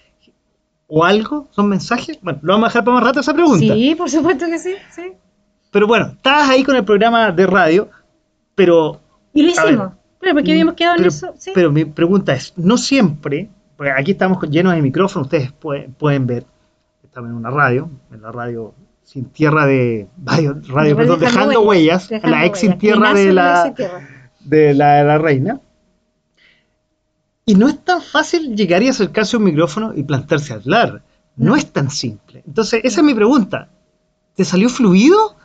o 0.87 1.05
algo, 1.05 1.49
son 1.51 1.69
mensajes. 1.69 2.19
Bueno, 2.23 2.41
lo 2.43 2.53
vamos 2.55 2.67
a 2.67 2.69
dejar 2.69 2.85
para 2.85 2.95
más 2.97 3.05
rato 3.05 3.21
esa 3.21 3.35
pregunta. 3.35 3.75
Sí, 3.75 3.95
por 3.95 4.11
supuesto 4.11 4.47
que 4.47 4.59
sí, 4.59 4.75
sí. 4.91 5.13
Pero 5.73 5.87
bueno, 5.87 6.12
estabas 6.14 6.50
ahí 6.50 6.62
con 6.62 6.76
el 6.76 6.85
programa 6.85 7.33
de 7.33 7.47
radio, 7.47 7.88
pero... 8.55 9.00
Y 9.33 9.43
lo 9.43 9.50
hicimos, 9.50 9.93
pero 10.21 10.35
porque 10.35 10.52
habíamos 10.52 10.75
quedado 10.75 10.99
en 10.99 11.07
eso. 11.07 11.35
¿sí? 11.38 11.50
Pero 11.55 11.73
mi 11.73 11.87
pregunta 11.87 12.35
es, 12.35 12.52
no 12.57 12.76
siempre, 12.76 13.49
porque 13.76 13.91
aquí 13.91 14.12
estamos 14.12 14.38
llenos 14.50 14.75
de 14.75 14.83
micrófonos, 14.83 15.26
ustedes 15.26 15.50
pueden, 15.50 15.95
pueden 15.95 16.26
ver, 16.26 16.45
estamos 17.02 17.31
en 17.31 17.37
una 17.37 17.50
radio, 17.50 17.91
en 18.12 18.21
la 18.21 18.31
radio 18.31 18.75
sin 19.02 19.25
tierra 19.26 19.67
de 19.67 20.09
radio, 20.25 20.97
perdón, 20.97 21.21
dejando, 21.21 21.62
huellas, 21.62 22.11
la 22.23 22.45
ex 22.45 22.61
sin 22.61 22.76
tierra 22.76 23.14
de 23.14 23.33
la, 23.33 23.75
de 24.41 24.75
la, 24.75 25.19
reina. 25.19 25.59
Y 27.47 27.55
no 27.55 27.69
es 27.69 27.83
tan 27.83 28.02
fácil 28.02 28.55
llegar 28.55 28.83
y 28.83 28.88
acercarse 28.88 29.37
a 29.37 29.38
un 29.38 29.47
micrófono 29.47 29.93
y 29.97 30.02
plantarse 30.02 30.52
a 30.52 30.57
hablar. 30.57 31.02
No, 31.35 31.57
es 31.57 31.73
tan 31.73 31.91
simple. 31.91 32.43
Entonces, 32.47 32.83
esa 32.85 33.00
es 33.00 33.05
mi 33.05 33.14
pregunta. 33.14 33.69
¿Te 34.35 34.45
salió 34.45 34.69
fluido? 34.69 35.37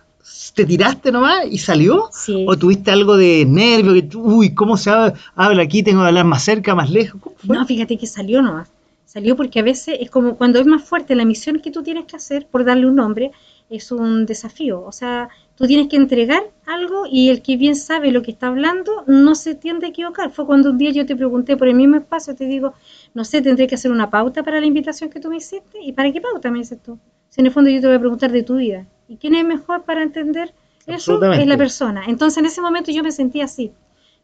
¿Te 0.53 0.65
tiraste 0.65 1.11
nomás 1.11 1.45
y 1.49 1.57
salió? 1.57 2.09
¿O 2.47 2.57
tuviste 2.57 2.91
algo 2.91 3.15
de 3.15 3.45
nervio? 3.45 3.93
Que, 3.93 4.17
uy, 4.17 4.53
¿cómo 4.55 4.75
se 4.75 4.89
habla 4.89 5.61
aquí? 5.61 5.83
Tengo 5.83 6.01
que 6.01 6.07
hablar 6.07 6.25
más 6.25 6.43
cerca, 6.43 6.73
más 6.73 6.89
lejos. 6.89 7.21
No, 7.43 7.65
fíjate 7.65 7.97
que 7.97 8.07
salió 8.07 8.41
nomás. 8.41 8.69
Salió 9.05 9.35
porque 9.35 9.59
a 9.59 9.63
veces 9.63 9.97
es 10.01 10.09
como 10.09 10.35
cuando 10.35 10.59
es 10.59 10.65
más 10.65 10.83
fuerte 10.83 11.15
la 11.15 11.25
misión 11.25 11.59
que 11.59 11.71
tú 11.71 11.81
tienes 11.81 12.05
que 12.05 12.15
hacer, 12.15 12.47
por 12.47 12.65
darle 12.65 12.87
un 12.87 12.95
nombre, 12.95 13.31
es 13.69 13.91
un 13.91 14.25
desafío. 14.25 14.83
O 14.83 14.91
sea, 14.91 15.29
tú 15.55 15.65
tienes 15.65 15.87
que 15.87 15.95
entregar 15.95 16.43
algo 16.65 17.05
y 17.09 17.29
el 17.29 17.41
que 17.41 17.55
bien 17.55 17.75
sabe 17.75 18.11
lo 18.11 18.21
que 18.21 18.31
está 18.31 18.47
hablando 18.47 19.03
no 19.07 19.35
se 19.35 19.55
tiende 19.55 19.85
a 19.85 19.89
equivocar. 19.89 20.31
Fue 20.31 20.45
cuando 20.45 20.71
un 20.71 20.77
día 20.77 20.91
yo 20.91 21.05
te 21.05 21.15
pregunté 21.15 21.55
por 21.55 21.67
el 21.67 21.75
mismo 21.75 21.97
espacio, 21.97 22.35
te 22.35 22.45
digo, 22.45 22.73
no 23.13 23.23
sé, 23.23 23.41
tendré 23.41 23.67
que 23.67 23.75
hacer 23.75 23.91
una 23.91 24.09
pauta 24.09 24.43
para 24.43 24.59
la 24.59 24.65
invitación 24.65 25.09
que 25.09 25.19
tú 25.19 25.29
me 25.29 25.37
hiciste. 25.37 25.79
¿Y 25.81 25.93
para 25.93 26.11
qué 26.11 26.19
pauta 26.19 26.51
me 26.51 26.59
dices 26.59 26.81
tú? 26.81 26.99
Si 27.37 27.41
en 27.41 27.45
el 27.45 27.51
fondo 27.51 27.69
yo 27.69 27.79
te 27.79 27.85
voy 27.85 27.97
a 27.97 27.99
preguntar 27.99 28.31
de 28.31 28.41
tu 28.41 28.55
vida. 28.55 28.87
¿Y 29.07 29.17
quién 29.17 29.35
es 29.35 29.45
mejor 29.45 29.83
para 29.83 30.01
entender 30.01 30.55
eso? 30.87 31.23
Es 31.31 31.45
la 31.45 31.55
persona. 31.55 32.05
Entonces 32.07 32.39
en 32.39 32.47
ese 32.47 32.61
momento 32.61 32.91
yo 32.91 33.03
me 33.03 33.11
sentí 33.11 33.41
así. 33.41 33.73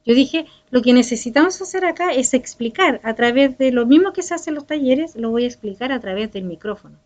Yo 0.03 0.15
dije, 0.15 0.47
lo 0.71 0.81
que 0.81 0.93
necesitamos 0.93 1.61
hacer 1.61 1.85
acá 1.85 2.11
es 2.11 2.33
explicar 2.33 2.99
a 3.03 3.13
través 3.13 3.55
de 3.59 3.71
lo 3.71 3.85
mismo 3.85 4.13
que 4.13 4.23
se 4.23 4.33
hace 4.33 4.49
en 4.49 4.55
los 4.55 4.65
talleres, 4.65 5.15
lo 5.15 5.29
voy 5.29 5.43
a 5.43 5.47
explicar 5.47 5.91
a 5.91 5.99
través 5.99 6.31
del 6.31 6.45
micrófono. 6.45 6.97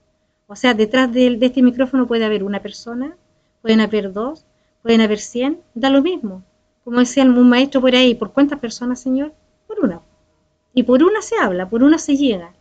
O 0.48 0.56
sea, 0.56 0.74
detrás 0.74 1.12
de, 1.12 1.38
este 1.42 1.62
micrófono 1.62 2.08
puede 2.08 2.24
haber 2.24 2.46
una 2.46 2.62
persona, 2.62 3.18
pueden 3.62 3.82
haber 3.82 4.14
dos, 4.14 4.46
pueden 4.84 5.02
haber 5.02 5.20
cien, 5.20 5.60
da 5.74 5.90
lo 5.90 6.02
mismo. 6.02 6.42
Como 6.86 7.00
decía 7.00 7.26
un 7.26 7.50
maestro 7.50 7.82
por 7.82 7.94
ahí, 7.94 8.16
¿por 8.16 8.32
cuántas 8.32 8.60
personas, 8.60 9.02
señor? 9.02 9.34
Por 9.68 9.82
una. 9.84 10.00
Y 10.74 10.84
por 10.84 11.04
una 11.04 11.22
se 11.22 11.36
habla, 11.38 11.70
por 11.70 11.84
una 11.84 11.98
se 11.98 12.16
llega. 12.16 12.54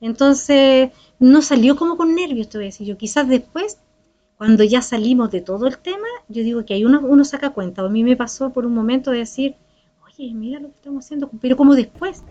Entonces, 0.00 0.90
no 1.24 1.42
salió 1.42 1.76
como 1.76 1.96
con 1.96 2.14
nervios, 2.14 2.48
te 2.48 2.58
voy 2.58 2.66
a 2.66 2.68
decir 2.68 2.86
yo. 2.86 2.96
Quizás 2.96 3.28
después, 3.28 3.78
cuando 4.36 4.62
ya 4.64 4.82
salimos 4.82 5.30
de 5.30 5.40
todo 5.40 5.66
el 5.66 5.78
tema, 5.78 6.06
yo 6.28 6.42
digo 6.42 6.64
que 6.64 6.74
hay 6.74 6.84
uno, 6.84 7.00
uno 7.00 7.24
saca 7.24 7.50
cuenta. 7.50 7.82
A 7.82 7.88
mí 7.88 8.04
me 8.04 8.16
pasó 8.16 8.50
por 8.50 8.66
un 8.66 8.74
momento 8.74 9.10
de 9.10 9.18
decir, 9.18 9.56
oye, 10.06 10.32
mira 10.34 10.60
lo 10.60 10.68
que 10.68 10.74
estamos 10.74 11.04
haciendo, 11.04 11.30
pero 11.40 11.56
como 11.56 11.74
después, 11.74 12.22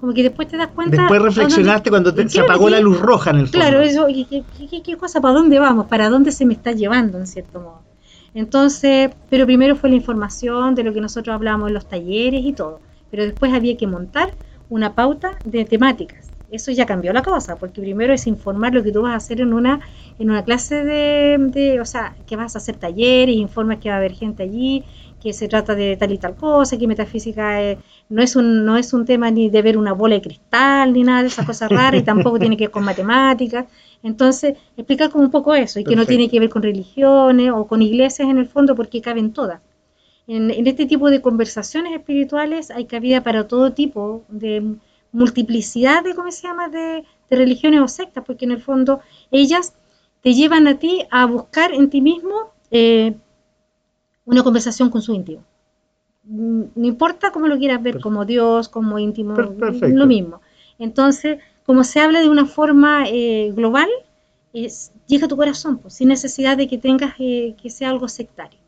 como 0.00 0.12
que 0.12 0.22
después 0.22 0.48
te 0.48 0.56
das 0.56 0.68
cuenta. 0.68 0.96
Después 0.96 1.22
reflexionaste 1.22 1.90
cuando 1.90 2.12
se 2.28 2.40
apagó 2.40 2.68
la 2.68 2.80
luz 2.80 2.98
roja 3.00 3.30
en 3.30 3.36
el 3.36 3.48
fondo. 3.48 3.58
Claro, 3.58 3.80
eso, 3.82 4.06
¿qué, 4.06 4.96
cosa? 4.96 5.20
¿Para 5.20 5.34
dónde 5.34 5.58
vamos? 5.58 5.86
¿Para 5.86 6.08
dónde 6.08 6.32
se 6.32 6.44
me 6.44 6.54
está 6.54 6.72
llevando, 6.72 7.18
en 7.18 7.26
cierto 7.26 7.60
modo? 7.60 7.82
Entonces, 8.32 9.10
pero 9.28 9.44
primero 9.44 9.76
fue 9.76 9.90
la 9.90 9.96
información 9.96 10.74
de 10.74 10.84
lo 10.84 10.92
que 10.92 11.00
nosotros 11.00 11.34
hablábamos 11.34 11.68
en 11.68 11.74
los 11.74 11.88
talleres 11.88 12.44
y 12.44 12.52
todo. 12.52 12.80
Pero 13.10 13.24
después 13.24 13.52
había 13.52 13.76
que 13.76 13.86
montar 13.86 14.32
una 14.68 14.94
pauta 14.94 15.36
de 15.44 15.64
temáticas. 15.64 16.29
Eso 16.50 16.70
ya 16.72 16.86
cambió 16.86 17.12
la 17.12 17.22
cosa, 17.22 17.56
porque 17.56 17.80
primero 17.80 18.12
es 18.12 18.26
informar 18.26 18.74
lo 18.74 18.82
que 18.82 18.92
tú 18.92 19.02
vas 19.02 19.12
a 19.12 19.16
hacer 19.16 19.40
en 19.40 19.52
una, 19.52 19.80
en 20.18 20.30
una 20.30 20.44
clase 20.44 20.84
de, 20.84 21.38
de 21.38 21.80
o 21.80 21.84
sea, 21.84 22.16
que 22.26 22.36
vas 22.36 22.54
a 22.56 22.58
hacer 22.58 22.76
talleres, 22.76 23.36
informas 23.36 23.78
que 23.78 23.88
va 23.88 23.96
a 23.96 23.98
haber 23.98 24.12
gente 24.12 24.42
allí, 24.42 24.84
que 25.20 25.32
se 25.32 25.48
trata 25.48 25.74
de 25.74 25.96
tal 25.96 26.12
y 26.12 26.18
tal 26.18 26.34
cosa, 26.34 26.78
que 26.78 26.86
metafísica 26.86 27.76
no, 28.08 28.22
es 28.22 28.36
un, 28.36 28.64
no 28.64 28.76
es 28.76 28.92
un 28.92 29.04
tema 29.04 29.30
ni 29.30 29.50
de 29.50 29.62
ver 29.62 29.76
una 29.76 29.92
bola 29.92 30.14
de 30.16 30.22
cristal, 30.22 30.92
ni 30.92 31.04
nada 31.04 31.22
de 31.22 31.28
esas 31.28 31.46
cosas 31.46 31.70
raras, 31.70 32.00
y 32.00 32.04
tampoco 32.04 32.38
tiene 32.38 32.56
que 32.56 32.64
ver 32.64 32.70
con 32.70 32.84
matemáticas. 32.84 33.66
Entonces, 34.02 34.56
explicar 34.76 35.10
como 35.10 35.24
un 35.24 35.30
poco 35.30 35.54
eso, 35.54 35.78
y 35.78 35.84
que 35.84 35.94
no 35.94 36.06
tiene 36.06 36.28
que 36.30 36.40
ver 36.40 36.48
con 36.48 36.62
religiones 36.62 37.52
o 37.54 37.66
con 37.66 37.82
iglesias 37.82 38.28
en 38.28 38.38
el 38.38 38.46
fondo, 38.46 38.74
porque 38.74 39.02
caben 39.02 39.32
todas. 39.32 39.60
En, 40.26 40.50
este 40.66 40.86
tipo 40.86 41.10
de 41.10 41.20
conversaciones 41.20 41.92
espirituales 41.92 42.70
hay 42.70 42.86
cabida 42.86 43.22
para 43.22 43.46
todo 43.46 43.72
tipo 43.72 44.22
de 44.28 44.76
multiplicidad 45.12 46.04
de, 46.04 46.14
¿cómo 46.14 46.30
se 46.30 46.46
llama?, 46.46 46.68
de, 46.68 47.04
religiones 47.30 47.80
o 47.80 47.88
sectas, 47.88 48.24
porque 48.26 48.44
en 48.44 48.50
el 48.50 48.60
fondo 48.60 49.00
ellas 49.30 49.74
te 50.20 50.34
llevan 50.34 50.66
a 50.66 50.78
ti 50.78 51.06
a 51.10 51.26
buscar 51.26 51.72
en 51.72 51.88
ti 51.88 52.00
mismo 52.00 52.52
eh, 52.72 53.14
una 54.24 54.42
conversación 54.42 54.90
con 54.90 55.00
su 55.00 55.14
íntimo. 55.14 55.44
Mm, 56.24 56.62
no 56.74 56.86
importa 56.86 57.30
cómo 57.30 57.46
lo 57.46 57.56
quieras 57.56 57.82
ver, 57.82 58.00
como 58.00 58.24
Dios, 58.24 58.68
como 58.68 58.98
íntimo, 58.98 59.34
lo 59.34 60.06
mismo. 60.06 60.40
Entonces, 60.78 61.38
como 61.64 61.84
se 61.84 62.00
habla 62.00 62.20
de 62.20 62.28
una 62.28 62.46
forma 62.46 63.04
eh, 63.06 63.52
global, 63.54 63.88
es, 64.52 64.92
llega 65.06 65.26
a 65.26 65.28
tu 65.28 65.36
corazón, 65.36 65.78
pues, 65.78 65.94
sin 65.94 66.08
necesidad 66.08 66.56
de 66.56 66.66
que 66.66 66.78
tengas 66.78 67.14
eh, 67.18 67.54
que 67.60 67.70
sea 67.70 67.90
algo 67.90 68.08
sectario. 68.08 68.58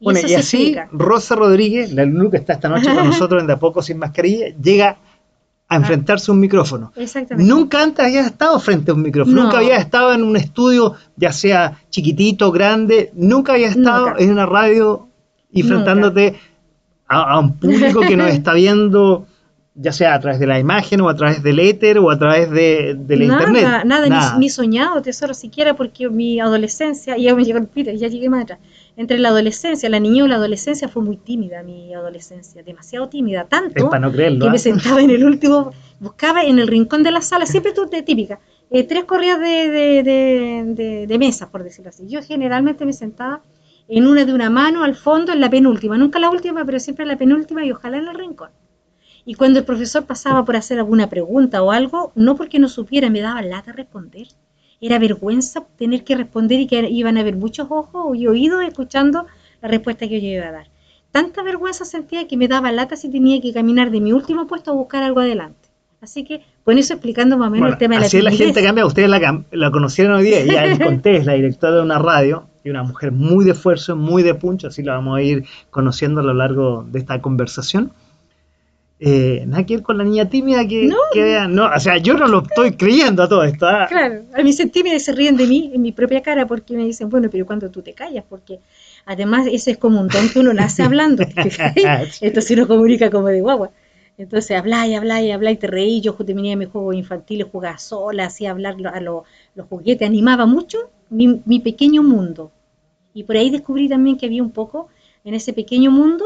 Y 0.00 0.04
bueno, 0.04 0.20
y 0.26 0.34
así 0.34 0.76
Rosa 0.92 1.36
Rodríguez, 1.36 1.92
la 1.92 2.04
Lulu 2.04 2.30
que 2.30 2.36
está 2.38 2.54
esta 2.54 2.68
noche 2.68 2.94
con 2.94 3.06
nosotros 3.06 3.40
en 3.40 3.46
De 3.46 3.54
a 3.54 3.58
poco 3.58 3.82
sin 3.82 3.98
mascarilla, 3.98 4.48
llega 4.60 4.98
a 5.68 5.76
enfrentarse 5.76 6.30
a 6.30 6.34
un 6.34 6.40
micrófono. 6.40 6.92
Exactamente. 6.96 7.50
Nunca 7.50 7.82
antes 7.82 8.04
había 8.04 8.26
estado 8.26 8.58
frente 8.60 8.90
a 8.90 8.94
un 8.94 9.02
micrófono, 9.02 9.42
nunca 9.42 9.58
había 9.58 9.76
estado 9.76 10.12
en 10.12 10.22
un 10.22 10.36
estudio, 10.36 10.94
ya 11.16 11.32
sea 11.32 11.80
chiquitito, 11.90 12.52
grande, 12.52 13.10
nunca 13.14 13.52
había 13.52 13.68
estado 13.68 14.14
en 14.18 14.30
una 14.30 14.46
radio 14.46 15.08
enfrentándote 15.52 16.38
a, 17.06 17.38
un 17.38 17.56
público 17.56 18.00
que 18.00 18.16
nos 18.16 18.30
está 18.30 18.52
viendo, 18.54 19.26
ya 19.74 19.92
sea 19.92 20.14
a 20.14 20.20
través 20.20 20.40
de 20.40 20.46
la 20.46 20.58
imagen 20.58 21.00
o 21.00 21.08
a 21.08 21.14
través 21.14 21.42
del 21.42 21.60
éter 21.60 21.98
o 21.98 22.10
a 22.10 22.18
través 22.18 22.50
de, 22.50 22.96
la 23.08 23.24
internet. 23.24 23.62
Nada, 23.62 23.84
nada. 23.84 24.38
Ni, 24.38 24.50
soñado, 24.50 25.00
tesoro, 25.00 25.32
siquiera 25.32 25.74
porque 25.74 26.08
mi 26.08 26.40
adolescencia, 26.40 27.16
y 27.16 27.24
ya 27.24 27.34
me 27.34 27.44
llegó 27.44 27.58
el 27.58 27.66
pito, 27.66 27.90
ya 27.90 28.08
llegué 28.08 28.28
más 28.28 28.42
atrás 28.42 28.58
entre 28.96 29.18
la 29.18 29.30
adolescencia, 29.30 29.88
la 29.88 29.98
niña 29.98 30.24
o 30.24 30.28
la 30.28 30.36
adolescencia 30.36 30.88
fue 30.88 31.02
muy 31.02 31.16
tímida 31.16 31.62
mi 31.62 31.92
adolescencia, 31.92 32.62
demasiado 32.62 33.08
tímida, 33.08 33.44
tanto 33.44 33.90
que 33.90 34.00
me 34.00 34.46
¿ah? 34.46 34.58
sentaba 34.58 35.02
en 35.02 35.10
el 35.10 35.24
último, 35.32 35.72
buscaba 35.98 36.44
en 36.44 36.58
el 36.58 36.68
rincón 36.68 37.02
de 37.02 37.10
la 37.10 37.20
sala, 37.20 37.46
siempre 37.46 37.72
tú 37.72 37.86
de 37.86 38.02
típica, 38.02 38.40
eh, 38.70 38.84
tres 38.84 39.04
corridas 39.04 39.40
de, 39.40 40.02
de, 40.04 41.06
de, 41.06 41.18
mesa, 41.18 41.50
por 41.50 41.64
decirlo 41.64 41.90
así. 41.90 42.06
Yo 42.08 42.22
generalmente 42.22 42.84
me 42.84 42.92
sentaba 42.92 43.42
en 43.88 44.06
una 44.06 44.24
de 44.24 44.32
una 44.32 44.48
mano 44.48 44.84
al 44.84 44.94
fondo, 44.94 45.32
en 45.32 45.40
la 45.40 45.50
penúltima, 45.50 45.98
nunca 45.98 46.18
la 46.18 46.30
última, 46.30 46.64
pero 46.64 46.78
siempre 46.78 47.02
en 47.02 47.08
la 47.08 47.18
penúltima 47.18 47.64
y 47.64 47.72
ojalá 47.72 47.98
en 47.98 48.08
el 48.08 48.14
rincón. 48.14 48.50
Y 49.26 49.34
cuando 49.34 49.58
el 49.58 49.64
profesor 49.64 50.04
pasaba 50.04 50.44
por 50.44 50.54
hacer 50.54 50.78
alguna 50.78 51.08
pregunta 51.08 51.62
o 51.62 51.70
algo, 51.70 52.12
no 52.14 52.36
porque 52.36 52.58
no 52.58 52.68
supiera, 52.68 53.10
me 53.10 53.20
daba 53.20 53.42
lata 53.42 53.72
responder. 53.72 54.28
Era 54.86 54.98
vergüenza 54.98 55.64
tener 55.78 56.04
que 56.04 56.14
responder 56.14 56.60
y 56.60 56.66
que 56.66 56.88
iban 56.90 57.16
a 57.16 57.20
haber 57.20 57.36
muchos 57.36 57.68
ojos 57.70 58.14
y 58.18 58.26
oídos 58.26 58.62
escuchando 58.62 59.24
la 59.62 59.68
respuesta 59.68 60.06
que 60.06 60.20
yo 60.20 60.28
iba 60.28 60.46
a 60.46 60.52
dar. 60.52 60.66
Tanta 61.10 61.42
vergüenza 61.42 61.86
sentía 61.86 62.28
que 62.28 62.36
me 62.36 62.48
daba 62.48 62.70
lata 62.70 62.94
si 62.94 63.10
tenía 63.10 63.40
que 63.40 63.54
caminar 63.54 63.90
de 63.90 64.02
mi 64.02 64.12
último 64.12 64.46
puesto 64.46 64.72
a 64.72 64.74
buscar 64.74 65.02
algo 65.02 65.20
adelante. 65.20 65.70
Así 66.02 66.22
que, 66.22 66.42
con 66.64 66.76
eso 66.76 66.92
explicando 66.92 67.38
más 67.38 67.48
o 67.48 67.50
menos 67.52 67.72
el 67.72 67.78
tema 67.78 67.94
de 67.94 68.00
la 68.02 68.06
Así 68.08 68.20
la 68.20 68.30
gente 68.30 68.62
cambia, 68.62 68.84
ustedes 68.84 69.08
la, 69.08 69.42
la 69.52 69.70
conocieron 69.70 70.16
hoy 70.16 70.24
día, 70.24 70.40
ella 70.40 70.66
es 70.66 70.78
la 71.24 71.32
directora 71.32 71.76
de 71.76 71.80
una 71.80 71.98
radio 71.98 72.46
y 72.62 72.68
una 72.68 72.82
mujer 72.82 73.10
muy 73.10 73.46
de 73.46 73.52
esfuerzo, 73.52 73.96
muy 73.96 74.22
de 74.22 74.34
puncho, 74.34 74.68
así 74.68 74.82
la 74.82 74.96
vamos 74.96 75.16
a 75.16 75.22
ir 75.22 75.44
conociendo 75.70 76.20
a 76.20 76.24
lo 76.24 76.34
largo 76.34 76.84
de 76.90 76.98
esta 76.98 77.22
conversación. 77.22 77.92
Eh, 79.06 79.44
nada 79.46 79.64
que 79.66 79.76
ver 79.76 79.82
con 79.82 79.98
la 79.98 80.04
niña 80.04 80.28
tímida 80.28 80.66
que, 80.66 80.86
No. 80.86 80.96
que 81.12 81.22
vean, 81.22 81.54
no, 81.54 81.66
o 81.66 81.80
sea, 81.80 81.98
yo 81.98 82.14
no 82.14 82.26
lo 82.26 82.42
estoy 82.42 82.72
creyendo 82.72 83.22
a 83.22 83.28
todo 83.28 83.44
esto. 83.44 83.66
¿ah? 83.66 83.86
Claro, 83.88 84.22
a 84.34 84.42
mí 84.42 84.52
se 84.52 84.66
tímida 84.66 84.94
y 84.94 85.00
se 85.00 85.12
ríen 85.12 85.36
de 85.36 85.46
mí 85.46 85.70
en 85.74 85.82
mi 85.82 85.92
propia 85.92 86.22
cara 86.22 86.46
porque 86.46 86.74
me 86.74 86.84
dicen, 86.84 87.10
bueno, 87.10 87.28
pero 87.30 87.44
cuando 87.44 87.70
tú 87.70 87.82
te 87.82 87.92
callas, 87.92 88.24
porque 88.28 88.60
además 89.04 89.46
ese 89.50 89.72
es 89.72 89.78
como 89.78 90.00
un 90.00 90.08
don 90.08 90.28
que 90.30 90.38
uno 90.38 90.52
nace 90.54 90.82
hablando, 90.82 91.22
entonces 92.20 92.50
uno 92.56 92.66
comunica 92.66 93.10
como 93.10 93.28
de 93.28 93.40
guagua. 93.40 93.70
Entonces 94.16 94.56
habla 94.56 94.86
y 94.86 94.94
habla 94.94 95.22
y 95.22 95.32
habla 95.32 95.50
y 95.50 95.56
te 95.56 95.66
reí, 95.66 96.00
yo 96.00 96.14
tenía 96.14 96.56
mis 96.56 96.68
juegos 96.68 96.94
infantiles, 96.94 97.48
jugaba 97.50 97.78
sola, 97.78 98.26
hacía 98.26 98.52
hablar 98.52 98.76
a 98.92 99.00
lo- 99.00 99.24
los 99.56 99.66
juguetes, 99.66 100.06
animaba 100.06 100.46
mucho 100.46 100.78
mi, 101.10 101.42
mi 101.44 101.58
pequeño 101.58 102.02
mundo. 102.02 102.52
Y 103.12 103.24
por 103.24 103.36
ahí 103.36 103.50
descubrí 103.50 103.88
también 103.88 104.16
que 104.16 104.26
había 104.26 104.42
un 104.42 104.50
poco 104.52 104.88
en 105.24 105.34
ese 105.34 105.52
pequeño 105.52 105.90
mundo 105.90 106.24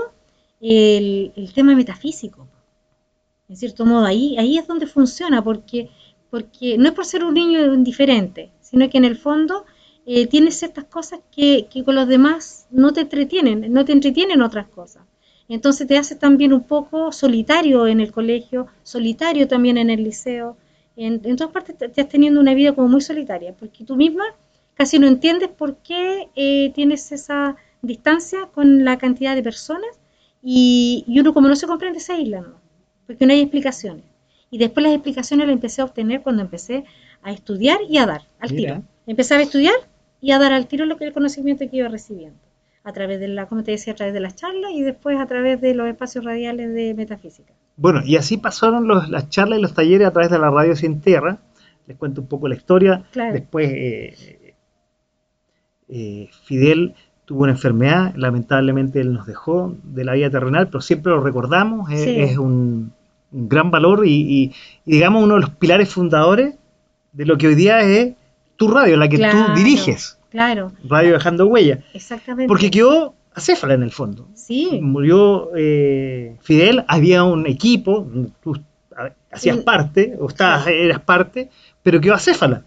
el, 0.61 1.33
el 1.37 1.53
tema 1.53 1.75
metafísico. 1.75 2.47
En 3.49 3.57
cierto 3.57 3.87
modo, 3.87 4.05
ahí, 4.05 4.37
ahí 4.39 4.59
es 4.59 4.67
donde 4.67 4.87
funciona, 4.87 5.43
porque, 5.43 5.91
porque 6.31 6.77
no 6.77 6.89
es 6.89 6.93
por 6.95 7.07
ser 7.07 7.25
un 7.25 7.35
niño 7.35 7.75
indiferente, 7.75 8.51
sino 8.61 8.89
que 8.91 8.99
en 8.99 9.05
el 9.05 9.17
fondo 9.17 9.65
eh, 10.07 10.27
tienes 10.27 10.59
ciertas 10.59 10.85
cosas 10.85 11.21
que, 11.35 11.67
que 11.71 11.85
con 11.85 11.95
los 11.95 12.09
demás 12.09 12.67
no 12.71 12.93
te 12.93 13.03
entretienen, 13.03 13.73
no 13.73 13.85
te 13.85 13.93
entretienen 13.93 14.43
otras 14.43 14.69
cosas. 14.69 15.03
Entonces 15.49 15.87
te 15.87 15.97
haces 15.97 16.19
también 16.19 16.53
un 16.53 16.65
poco 16.65 17.11
solitario 17.11 17.87
en 17.87 18.01
el 18.01 18.13
colegio, 18.13 18.67
solitario 18.83 19.49
también 19.49 19.79
en 19.79 19.89
el 19.89 20.05
liceo. 20.05 20.57
En, 20.97 21.21
en 21.25 21.37
todas 21.37 21.53
partes 21.53 21.77
te, 21.79 22.01
has 22.01 22.09
teniendo 22.09 22.41
una 22.41 22.55
vida 22.55 22.75
como 22.75 22.89
muy 22.89 23.01
solitaria, 23.01 23.55
porque 23.59 23.85
tú 23.85 23.97
misma 23.97 24.25
casi 24.75 24.99
no 24.99 25.07
entiendes 25.07 25.49
por 25.49 25.77
qué 25.79 26.29
eh, 26.37 26.71
tienes 26.75 27.11
esa 27.13 27.57
distancia 27.83 28.47
con 28.55 28.85
la 28.85 28.99
cantidad 28.99 29.35
de 29.35 29.43
personas 29.43 29.99
y, 30.43 31.05
y 31.07 31.21
uno 31.21 31.33
como 31.33 31.49
no 31.49 31.57
se 31.57 31.67
comprende 31.67 32.01
se 32.01 32.13
aísla, 32.13 32.43
¿no? 32.43 32.68
Porque 33.09 33.27
no 33.27 33.33
hay 33.33 33.41
explicaciones. 33.41 34.05
Y 34.51 34.59
después 34.59 34.85
las 34.85 34.93
explicaciones 34.95 35.47
las 35.49 35.55
empecé 35.55 35.83
a 35.83 35.87
obtener 35.87 36.23
cuando 36.23 36.43
empecé 36.43 36.85
a 37.23 37.33
estudiar 37.33 37.79
y 37.89 37.99
a 37.99 38.07
dar 38.07 38.23
al 38.39 38.53
Mira. 38.53 38.75
tiro. 38.77 38.87
Empezaba 39.09 39.41
a 39.41 39.45
estudiar 39.45 39.75
y 40.21 40.31
a 40.31 40.39
dar 40.39 40.53
al 40.53 40.69
tiro 40.69 40.87
lo 40.87 40.97
que 40.97 41.05
el 41.07 41.13
conocimiento 41.13 41.69
que 41.69 41.77
iba 41.79 41.89
recibiendo 41.89 42.39
a 42.85 42.93
través 42.93 43.19
de 43.21 43.29
la, 43.29 43.47
como 43.47 43.65
te 43.65 43.73
decía, 43.73 43.93
a 43.93 43.97
través 43.97 44.15
de 44.15 44.21
las 44.21 44.37
charlas 44.37 44.71
y 44.73 44.83
después 44.83 45.19
a 45.19 45.27
través 45.27 45.61
de 45.61 45.75
los 45.75 45.89
espacios 45.89 46.25
radiales 46.25 46.73
de 46.73 46.95
metafísica. 46.95 47.53
Bueno, 47.77 48.01
y 48.05 48.17
así 48.17 48.37
pasaron 48.39 48.87
los- 48.89 49.09
las 49.11 49.29
charlas 49.29 49.59
y 49.59 49.63
los 49.63 49.75
talleres 49.75 50.07
a 50.07 50.13
través 50.13 50.31
de 50.31 50.39
la 50.39 50.51
radio 50.51 50.75
Sin 50.77 51.01
Tierra. 51.01 51.39
Les 51.87 51.97
cuento 51.97 52.21
un 52.21 52.27
poco 52.29 52.49
la 52.49 52.55
historia. 52.55 53.05
Claro. 53.13 53.33
Después, 53.35 53.69
eh, 53.71 54.55
eh, 55.89 56.29
Fidel 56.45 56.95
tuvo 57.25 57.43
una 57.43 57.53
enfermedad, 57.53 58.15
lamentablemente 58.17 59.01
él 59.01 59.13
nos 59.13 59.27
dejó 59.27 59.77
de 59.83 60.05
la 60.05 60.15
vida 60.15 60.31
terrenal, 60.31 60.69
pero 60.69 60.81
siempre 60.81 61.13
lo 61.13 61.21
recordamos, 61.21 61.91
es, 61.91 62.03
Sí. 62.05 62.21
es 62.21 62.39
un, 62.39 62.93
un 63.33 63.49
gran 63.49 63.71
valor 63.71 64.07
y, 64.07 64.11
y- 64.13 64.53
y 64.87 64.93
digamos 64.93 65.23
uno 65.25 65.35
de 65.35 65.41
los 65.43 65.51
pilares 65.51 65.89
fundadores 65.93 66.55
de 67.13 67.27
lo 67.27 67.37
que 67.39 67.49
hoy 67.49 67.55
día 67.55 67.81
es 67.83 68.15
tu 68.57 68.69
radio, 68.69 68.97
la 68.97 69.09
que 69.09 69.17
Claro, 69.17 69.47
tú 69.47 69.55
diriges, 69.55 70.19
Claro, 70.31 70.73
Radio 70.85 71.13
Dejando 71.15 71.47
Huella, 71.47 71.79
exactamente. 71.95 72.49
porque 72.49 72.71
quedó 72.71 73.15
acéfala 73.35 73.75
en 73.75 73.83
el 73.83 73.91
fondo. 73.93 74.27
Sí, 74.35 74.81
Murió 74.83 75.51
eh, 75.57 76.37
Fidel, 76.43 76.85
había 76.89 77.23
un 77.25 77.47
equipo, 77.47 78.07
tú 78.43 78.59
hacías 79.31 79.59
parte, 79.59 80.17
o 80.19 80.29
estabas, 80.29 80.67
eras 80.67 81.01
parte, 81.01 81.49
pero 81.83 82.01
quedó 82.01 82.15
acéfala. 82.15 82.63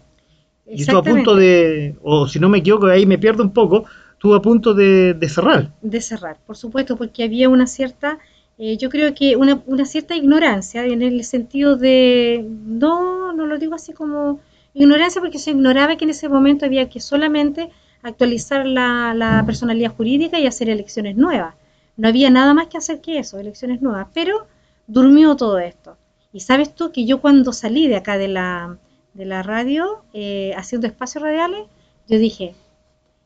Y 0.66 0.80
estuvo 0.82 0.98
a 0.98 1.02
punto 1.02 1.34
de, 1.36 1.96
o 2.02 2.26
si 2.26 2.38
no 2.40 2.48
me 2.48 2.58
equivoco, 2.58 2.86
ahí 2.86 3.04
me 3.04 3.18
pierdo 3.18 3.42
un 3.42 3.52
poco, 3.52 3.84
estuvo 4.12 4.34
a 4.34 4.40
punto 4.40 4.72
de, 4.72 5.12
de 5.14 5.28
cerrar. 5.28 5.70
de 5.82 6.00
cerrar, 6.00 6.38
por 6.46 6.56
supuesto, 6.56 6.96
porque 6.96 7.22
había 7.24 7.48
una 7.50 7.66
cierta, 7.66 8.18
eh, 8.64 8.76
yo 8.76 8.90
creo 8.90 9.12
que 9.12 9.34
una, 9.34 9.60
una 9.66 9.84
cierta 9.84 10.14
ignorancia 10.14 10.84
en 10.86 11.02
el 11.02 11.24
sentido 11.24 11.76
de, 11.76 12.46
no, 12.48 13.32
no 13.32 13.44
lo 13.44 13.58
digo 13.58 13.74
así 13.74 13.92
como 13.92 14.38
ignorancia 14.72 15.20
porque 15.20 15.40
se 15.40 15.50
ignoraba 15.50 15.96
que 15.96 16.04
en 16.04 16.10
ese 16.10 16.28
momento 16.28 16.64
había 16.64 16.88
que 16.88 17.00
solamente 17.00 17.70
actualizar 18.02 18.64
la, 18.64 19.42
personalidad 19.44 19.92
jurídica 19.96 20.38
y 20.38 20.46
hacer 20.46 20.68
elecciones 20.70 21.16
nuevas. 21.16 21.56
No 21.96 22.06
había 22.06 22.30
nada 22.30 22.54
más 22.54 22.68
que 22.68 22.78
hacer 22.78 23.00
que 23.00 23.18
eso, 23.18 23.40
elecciones 23.40 23.82
nuevas, 23.82 24.06
pero 24.14 24.46
durmió 24.86 25.34
todo 25.34 25.58
esto. 25.58 25.96
Y 26.32 26.38
sabes 26.38 26.72
tú 26.72 26.92
que 26.92 27.04
yo 27.04 27.20
cuando 27.20 27.52
salí 27.52 27.88
de 27.88 27.96
acá 27.96 28.16
de 28.16 28.28
la, 28.28 28.78
de 29.14 29.24
la 29.24 29.42
radio, 29.42 30.04
eh, 30.12 30.54
haciendo 30.56 30.86
espacios 30.86 31.24
radiales, 31.24 31.66
yo 32.06 32.16
dije, 32.16 32.54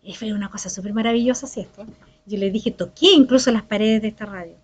"Eh, 0.03 0.15
fue 0.15 0.33
una 0.33 0.51
cosa 0.51 0.71
súper 0.71 0.95
maravillosa 0.95 1.47
si 1.47 1.61
esto. 1.61 1.85
Yo 2.25 2.39
le 2.39 2.51
dije, 2.51 2.71
toqué 2.71 3.13
incluso 3.13 3.51
las 3.53 3.65
paredes 3.65 4.01
de 4.01 4.09
esta 4.09 4.25
radio. 4.25 4.57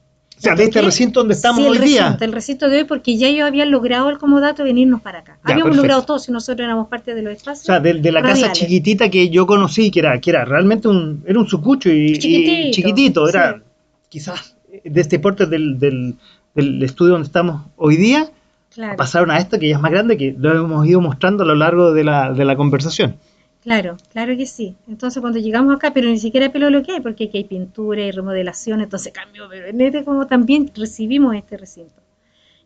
Sea, 0.43 0.55
de 0.57 0.65
este 0.65 0.83
recinto 0.83 1.21
donde 1.21 1.35
estamos 1.35 1.63
sí, 1.63 1.69
hoy 1.71 1.79
día. 1.79 2.17
el 2.21 2.33
recinto 2.33 2.69
de 2.69 2.79
hoy, 2.79 2.85
porque 2.85 3.17
ya 3.17 3.31
yo 3.31 3.47
había 3.47 3.65
logrado 3.65 4.11
el 4.11 4.19
comodato 4.19 4.65
venirnos 4.65 5.01
para 5.01 5.21
acá. 5.21 5.35
Ya, 5.35 5.53
Habíamos 5.53 5.63
perfecto. 5.71 5.83
logrado 5.83 6.03
todo 6.05 6.19
si 6.19 6.33
nosotros 6.33 6.65
éramos 6.65 6.89
parte 6.89 7.15
de 7.15 7.23
los 7.23 7.33
espacios. 7.35 7.63
O 7.63 7.67
sea, 7.67 7.79
de, 7.81 7.95
de 7.95 8.11
la 8.13 8.23
casa 8.23 8.51
chiquitita 8.51 9.09
que 9.09 9.31
yo 9.31 9.47
conocí, 9.47 9.91
que 9.93 10.01
era, 10.01 10.21
que 10.21 10.31
era 10.31 10.45
realmente 10.45 10.89
un, 10.89 11.23
era 11.27 11.39
un 11.39 11.47
sucucho 11.47 11.91
y 11.91 12.07
y 12.13 12.19
Chiquitito, 12.19 12.71
chiquitito, 12.73 13.29
era 13.29 13.55
sí. 13.55 13.61
quizás 14.09 14.57
de 14.85 15.01
este 15.01 15.19
porte 15.21 15.47
del, 15.47 15.79
del, 15.79 16.17
del 16.55 16.83
estudio 16.83 17.13
donde 17.13 17.27
estamos 17.27 17.63
hoy 17.77 17.97
día, 17.97 18.29
claro, 18.75 18.97
pasaron 18.97 19.31
a 19.31 19.39
esto 19.39 19.59
que 19.61 19.69
ya 19.69 19.77
es 19.77 19.81
más 19.83 19.93
grande, 19.93 20.17
que 20.17 20.35
lo 20.37 20.53
hemos 20.65 20.87
ido 20.87 21.01
mostrando 21.01 21.45
a 21.45 21.47
lo 21.47 21.55
largo 21.55 21.93
de 21.93 22.03
la, 22.05 22.33
de 22.33 22.45
la 22.45 22.57
conversación. 22.57 23.17
Claro, 23.63 23.97
claro 24.11 24.37
que 24.37 24.47
sí. 24.47 24.77
Entonces 24.89 25.21
cuando 25.21 25.39
llegamos 25.39 25.75
acá, 25.75 25.93
pero 25.93 26.09
ni 26.09 26.19
siquiera 26.19 26.53
pelo 26.53 26.71
lo 26.71 26.83
que 26.83 26.93
hay, 26.93 27.01
porque 27.01 27.25
aquí 27.25 27.39
hay 27.39 27.45
pintura 27.45 28.03
y 28.03 28.11
remodelación, 28.11 28.81
entonces 28.81 29.13
cambió, 29.13 29.49
pero 29.49 29.67
en 29.67 29.81
este 29.81 30.05
como 30.05 30.27
también 30.27 30.71
recibimos 30.75 31.35
este 31.35 31.57
recinto. 31.57 32.03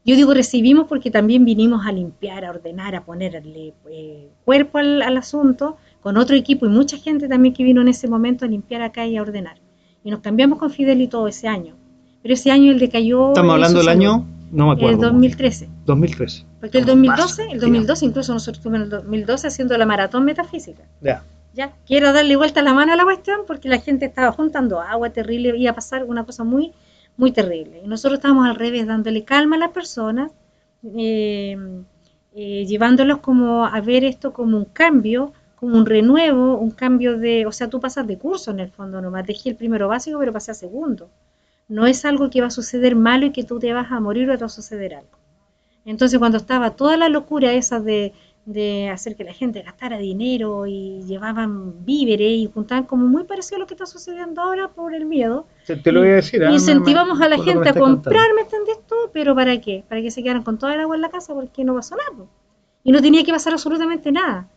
Yo 0.05 0.15
digo 0.15 0.35
recibimos 0.35 0.87
porque 0.87 1.11
también 1.11 1.45
vinimos 1.45 1.85
a 1.85 1.93
limpiar, 1.93 2.45
a 2.45 2.51
ordenar, 2.51 2.95
a 2.95 3.05
ponerle 3.05 3.75
eh, 3.91 4.29
cuerpo 4.45 4.79
al, 4.79 5.03
al 5.03 5.17
asunto, 5.17 5.79
con 6.01 6.17
otro 6.17 6.37
equipo 6.37 6.67
y 6.67 6.69
mucha 6.69 6.97
gente 6.99 7.27
también 7.27 7.53
que 7.53 7.65
vino 7.65 7.81
en 7.81 7.89
ese 7.89 8.07
momento 8.07 8.45
a 8.45 8.49
limpiar 8.49 8.83
acá 8.83 9.05
y 9.07 9.17
a 9.17 9.23
ordenar. 9.23 9.57
Y 10.05 10.11
nos 10.13 10.21
cambiamos 10.21 10.61
con 10.61 10.71
Fidel 10.71 11.01
y 11.01 11.09
todo 11.09 11.27
ese 11.27 11.49
año. 11.49 11.75
Pero 12.23 12.35
ese 12.35 12.53
año 12.53 12.71
él 12.71 12.79
decayó. 12.79 13.29
Estamos 13.29 13.53
hablando 13.55 13.81
del 13.81 13.89
año, 13.89 14.25
no 14.53 14.67
me 14.67 14.73
El 14.75 14.79
acuerdo. 14.79 15.11
2013. 15.11 15.69
2013. 15.87 16.45
Porque 16.61 16.79
el 16.79 16.85
¿Cómo 16.85 16.97
2012, 16.97 17.43
pasa? 17.43 17.53
el 17.53 17.61
2012 17.61 18.05
incluso 18.05 18.33
nosotros 18.35 18.59
estuvimos 18.59 18.81
en 18.81 18.85
el 18.85 18.91
2012 18.91 19.47
haciendo 19.47 19.79
la 19.79 19.87
maratón 19.87 20.25
metafísica. 20.25 20.83
Ya. 21.01 21.23
Ya, 21.55 21.73
quiero 21.87 22.13
darle 22.13 22.37
vuelta 22.37 22.61
la 22.61 22.75
mano 22.75 22.93
a 22.93 22.97
la 22.97 23.05
cuestión 23.05 23.41
porque 23.47 23.71
la 23.71 23.79
gente 23.81 24.05
estaba 24.05 24.31
juntando 24.31 24.79
agua 24.81 25.09
terrible, 25.11 25.57
iba 25.57 25.71
a 25.71 25.75
pasar 25.75 26.05
una 26.05 26.25
cosa 26.25 26.45
muy, 26.45 26.75
muy 27.17 27.33
terrible. 27.33 27.81
Y 27.83 27.89
nosotros 27.89 28.19
estábamos 28.19 28.47
al 28.47 28.57
revés, 28.57 28.87
dándole 28.87 29.25
calma 29.25 29.57
a 29.57 29.61
las 29.61 29.71
personas, 29.71 30.33
eh, 30.85 31.57
eh, 32.35 32.67
llevándolos 32.67 33.21
como 33.21 33.65
a 33.65 33.81
ver 33.81 34.05
esto 34.05 34.35
como 34.35 34.59
un 34.59 34.67
cambio, 34.67 35.33
como 35.55 35.79
un 35.79 35.87
renuevo, 35.87 36.59
un 36.59 36.71
cambio 36.73 37.19
de, 37.19 37.47
o 37.47 37.53
sea, 37.53 37.71
tú 37.71 37.81
pasas 37.81 38.07
de 38.07 38.19
curso 38.19 38.51
en 38.51 38.61
el 38.61 38.71
fondo 38.71 39.01
nomás, 39.01 39.27
dejé 39.27 39.51
el 39.51 39.57
primero 39.57 39.89
básico 39.89 40.19
pero 40.19 40.35
pasé 40.35 40.51
a 40.51 40.55
segundo. 40.55 41.09
No 41.69 41.87
es 41.87 42.05
algo 42.05 42.29
que 42.29 42.43
va 42.43 42.49
a 42.49 42.51
suceder 42.51 42.95
malo 42.97 43.25
y 43.27 43.33
que 43.33 43.45
tú 43.45 43.59
te 43.59 43.73
vas 43.73 43.91
a 43.91 43.99
morir 44.01 44.29
o 44.29 44.35
te 44.35 44.41
va 44.41 44.47
a 44.47 44.51
suceder 44.51 44.95
algo. 44.95 45.17
Entonces 45.87 46.19
cuando 46.19 46.37
estaba 46.39 46.77
toda 46.77 46.97
la 46.99 47.09
locura 47.09 47.53
esa 47.55 47.81
de, 47.81 48.13
de 48.45 48.91
hacer 48.91 49.17
que 49.17 49.25
la 49.25 49.33
gente 49.33 49.63
gastara 49.63 49.99
dinero 49.99 50.67
y 50.67 51.03
llevaban 51.07 51.85
víveres 51.87 52.33
y 52.33 52.51
juntaban 52.53 52.85
como 52.85 53.07
muy 53.07 53.25
parecido 53.25 53.57
a 53.57 53.61
lo 53.61 53.67
que 53.67 53.75
está 53.75 53.87
sucediendo 53.87 54.43
ahora 54.43 54.69
por 54.69 54.95
el 54.95 55.07
miedo, 55.07 55.47
Te, 55.65 55.77
te 55.77 55.93
lo 55.93 56.01
voy 56.01 56.11
a 56.11 56.15
decir. 56.17 56.43
ah, 56.45 56.51
incentivamos 56.53 57.21
a 57.21 57.29
la 57.29 57.39
gente 57.39 57.69
a 57.69 57.75
comprar, 57.75 58.35
¿me 58.35 58.43
entendés 58.43 58.79
tú? 58.87 58.95
Pero 59.13 59.35
¿para 59.35 59.61
qué? 59.61 59.85
Para 59.89 60.03
que 60.03 60.11
se 60.11 60.23
quedaran 60.23 60.43
con 60.43 60.59
toda 60.59 60.75
el 60.75 60.81
agua 60.81 60.97
en 60.97 61.03
la 61.03 61.11
casa 61.11 61.35
porque 61.35 61.65
no 61.65 61.75
pasó 61.75 61.97
nada. 61.97 62.27
Y 62.85 62.93
no 62.93 63.01
tenía 63.03 63.25
que 63.25 63.33
pasar 63.33 63.53
absolutamente 63.53 64.13
nada. 64.13 64.49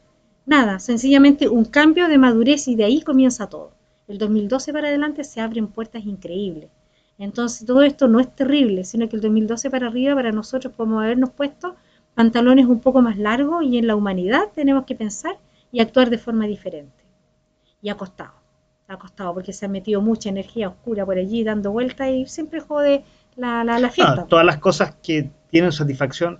Nada, 0.45 0.79
sencillamente 0.79 1.47
un 1.49 1.65
cambio 1.65 2.07
de 2.07 2.17
madurez 2.17 2.67
y 2.67 2.75
de 2.75 2.85
ahí 2.85 3.01
comienza 3.01 3.47
todo. 3.49 3.71
El 4.07 4.17
2012 4.17 4.73
para 4.73 4.87
adelante 4.89 5.23
se 5.23 5.41
abren 5.41 5.67
puertas 5.67 6.05
increíbles. 6.05 6.69
Entonces 7.19 7.67
todo 7.67 7.83
esto 7.83 8.07
no 8.07 8.21
es 8.21 8.33
terrible, 8.33 8.85
sino 8.85 9.09
que 9.09 9.17
el 9.17 9.21
2012 9.21 9.69
para 9.69 9.87
arriba 9.87 10.15
para 10.15 10.31
nosotros 10.31 10.73
podemos 10.73 11.03
habernos 11.03 11.29
puesto 11.31 11.75
pantalones 12.15 12.65
un 12.65 12.79
poco 12.79 13.01
más 13.01 13.17
largos 13.17 13.63
y 13.63 13.77
en 13.77 13.87
la 13.87 13.95
humanidad 13.95 14.43
tenemos 14.55 14.85
que 14.85 14.95
pensar 14.95 15.37
y 15.71 15.81
actuar 15.81 16.09
de 16.09 16.17
forma 16.17 16.47
diferente. 16.47 17.03
Y 17.81 17.89
ha 17.89 17.95
costado, 17.95 18.33
ha 18.87 18.97
costado 18.97 19.33
porque 19.33 19.51
se 19.51 19.65
ha 19.65 19.69
metido 19.69 20.01
mucha 20.01 20.29
energía 20.29 20.69
oscura 20.69 21.05
por 21.05 21.17
allí 21.17 21.43
dando 21.43 21.71
vueltas 21.71 22.07
y 22.09 22.25
siempre 22.25 22.61
jode 22.61 23.03
la, 23.35 23.65
la, 23.65 23.79
la 23.79 23.89
fiesta. 23.89 24.15
No, 24.15 24.25
todas 24.25 24.45
las 24.45 24.57
cosas 24.57 24.95
que 25.03 25.29
tienen 25.49 25.73
satisfacción 25.73 26.39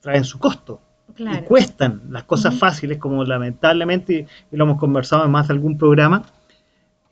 traen 0.00 0.24
su 0.24 0.38
costo. 0.38 0.80
claro. 1.14 1.38
y 1.38 1.42
cuestan 1.42 2.02
las 2.10 2.24
cosas 2.24 2.54
fáciles, 2.58 2.98
como 2.98 3.24
lamentablemente, 3.24 4.26
y 4.52 4.56
lo 4.56 4.64
hemos 4.64 4.78
conversado 4.78 5.24
en 5.24 5.30
más 5.30 5.48
de 5.48 5.54
algún 5.54 5.78
programa, 5.78 6.22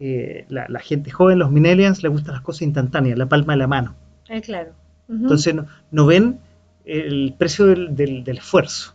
eh, 0.00 0.44
la, 0.48 0.66
la 0.68 0.80
gente 0.80 1.10
joven, 1.10 1.38
los 1.38 1.50
millennials, 1.50 2.02
les 2.02 2.12
gustan 2.12 2.34
las 2.34 2.42
cosas 2.42 2.62
instantáneas, 2.62 3.16
la 3.18 3.26
palma 3.26 3.54
de 3.54 3.58
la 3.58 3.66
mano. 3.66 3.94
Eh, 4.28 4.40
claro. 4.40 4.72
Entonces 5.08 5.54
no, 5.54 5.66
no 5.90 6.06
ven 6.06 6.38
el 6.84 7.34
precio 7.38 7.66
del, 7.66 7.94
del- 7.96 8.24
del 8.24 8.38
esfuerzo. 8.38 8.94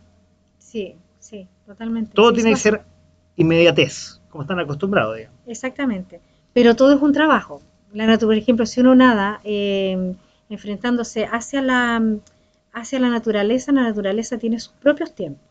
Sí, 0.58 0.94
sí, 1.18 1.46
totalmente. 1.66 2.12
Todo 2.14 2.30
Sí, 2.30 2.36
tiene 2.36 2.50
que 2.50 2.56
ser 2.56 2.82
inmediatez, 3.36 4.20
como 4.30 4.42
están 4.42 4.60
acostumbrados. 4.60 5.16
digamos. 5.16 5.38
Exactamente. 5.46 6.20
Pero 6.52 6.76
todo 6.76 6.94
es 6.94 7.00
un 7.02 7.12
trabajo. 7.12 7.62
La 7.92 8.06
natu- 8.06 8.26
por 8.26 8.34
ejemplo, 8.34 8.66
si 8.66 8.80
uno 8.80 8.94
nada 8.94 9.40
eh, 9.44 10.14
enfrentándose 10.48 11.24
hacia 11.26 11.62
la, 11.62 12.02
hacia 12.72 13.00
la 13.00 13.08
naturaleza, 13.08 13.72
la 13.72 13.82
naturaleza 13.82 14.38
tiene 14.38 14.60
sus 14.60 14.72
propios 14.74 15.14
tiempos. 15.14 15.42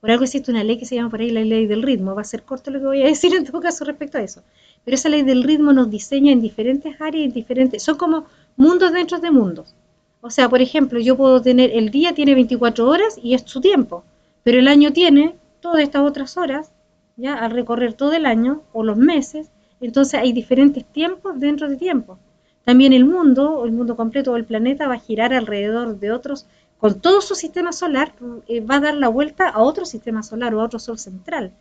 Por 0.00 0.10
algo 0.10 0.24
existe 0.24 0.50
una 0.50 0.62
ley 0.62 0.78
que 0.78 0.86
se 0.86 0.94
llama 0.94 1.10
por 1.10 1.20
ahí 1.20 1.30
la 1.30 1.40
ley 1.40 1.66
del 1.66 1.82
ritmo. 1.82 2.14
Va 2.14 2.22
a 2.22 2.24
ser 2.24 2.42
corto 2.44 2.70
lo 2.70 2.78
que 2.78 2.86
voy 2.86 3.02
a 3.02 3.06
decir 3.14 3.34
en 3.34 3.44
todo 3.44 3.60
caso 3.60 3.84
respecto 3.84 4.18
a 4.18 4.22
eso. 4.22 4.42
Pero 4.84 4.94
esa 4.94 5.08
ley 5.08 5.22
del 5.22 5.42
ritmo 5.42 5.72
nos 5.72 5.90
diseña 5.90 6.32
en 6.32 6.40
diferentes 6.40 7.00
áreas, 7.00 7.26
en 7.26 7.32
diferentes, 7.32 7.82
son 7.82 7.96
como 7.96 8.26
mundos 8.56 8.92
dentro 8.92 9.18
de 9.18 9.30
mundos. 9.30 9.74
O 10.20 10.30
sea, 10.30 10.48
por 10.48 10.60
ejemplo, 10.60 10.98
yo 10.98 11.16
puedo 11.16 11.40
tener, 11.40 11.70
el 11.72 11.90
día 11.90 12.12
tiene 12.12 12.34
24 12.34 12.88
horas 12.88 13.18
y 13.22 13.34
es 13.34 13.42
su 13.42 13.60
tiempo, 13.60 14.04
pero 14.42 14.58
el 14.58 14.66
año 14.66 14.92
tiene 14.92 15.36
todas 15.60 15.82
estas 15.82 16.02
otras 16.02 16.36
horas, 16.36 16.72
ya 17.16 17.34
al 17.34 17.52
recorrer 17.52 17.92
todo 17.94 18.12
el 18.12 18.26
año 18.26 18.62
o 18.72 18.82
los 18.82 18.96
meses, 18.96 19.50
entonces 19.80 20.14
hay 20.14 20.32
diferentes 20.32 20.84
tiempos 20.84 21.38
dentro 21.38 21.68
de 21.68 21.76
tiempos. 21.76 22.18
También 22.64 22.92
el 22.92 23.04
mundo, 23.04 23.60
o 23.60 23.64
el 23.64 23.72
mundo 23.72 23.96
completo 23.96 24.32
o 24.32 24.36
el 24.36 24.44
planeta 24.44 24.88
va 24.88 24.94
a 24.94 25.00
girar 25.00 25.32
alrededor 25.32 25.98
de 25.98 26.12
otros, 26.12 26.46
con 26.78 27.00
todo 27.00 27.20
su 27.20 27.34
sistema 27.34 27.72
solar, 27.72 28.14
eh, 28.48 28.60
va 28.60 28.76
a 28.76 28.80
dar 28.80 28.94
la 28.94 29.08
vuelta 29.08 29.48
a 29.48 29.60
otro 29.60 29.84
sistema 29.84 30.22
solar 30.22 30.54
o 30.54 30.60
a 30.60 30.64
otro 30.64 30.78
sol 30.78 30.98
central. 30.98 31.52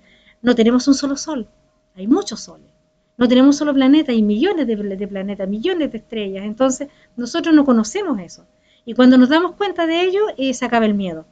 No 0.41 0.55
tenemos 0.55 0.87
un 0.87 0.93
solo 0.93 1.17
sol, 1.17 1.47
hay 1.95 2.07
muchos 2.07 2.39
soles. 2.41 2.69
No 3.17 3.27
tenemos 3.27 3.55
un 3.55 3.57
solo 3.59 3.73
planeta, 3.73 4.11
hay 4.11 4.21
millones 4.21 4.67
de, 4.67 4.75
de 4.75 5.07
planetas, 5.07 5.49
millones 5.49 5.91
de 5.91 5.97
estrellas. 5.97 6.45
Entonces, 6.45 6.87
nosotros 7.15 7.55
no 7.55 7.65
conocemos 7.65 8.19
eso. 8.19 8.45
Y 8.85 8.93
cuando 8.93 9.17
nos 9.17 9.29
damos 9.29 9.53
cuenta 9.55 9.87
de 9.87 10.01
ello, 10.03 10.19
eh, 10.37 10.53
se 10.53 10.65
acaba 10.65 10.85
el 10.85 10.93
miedo. 10.93 11.25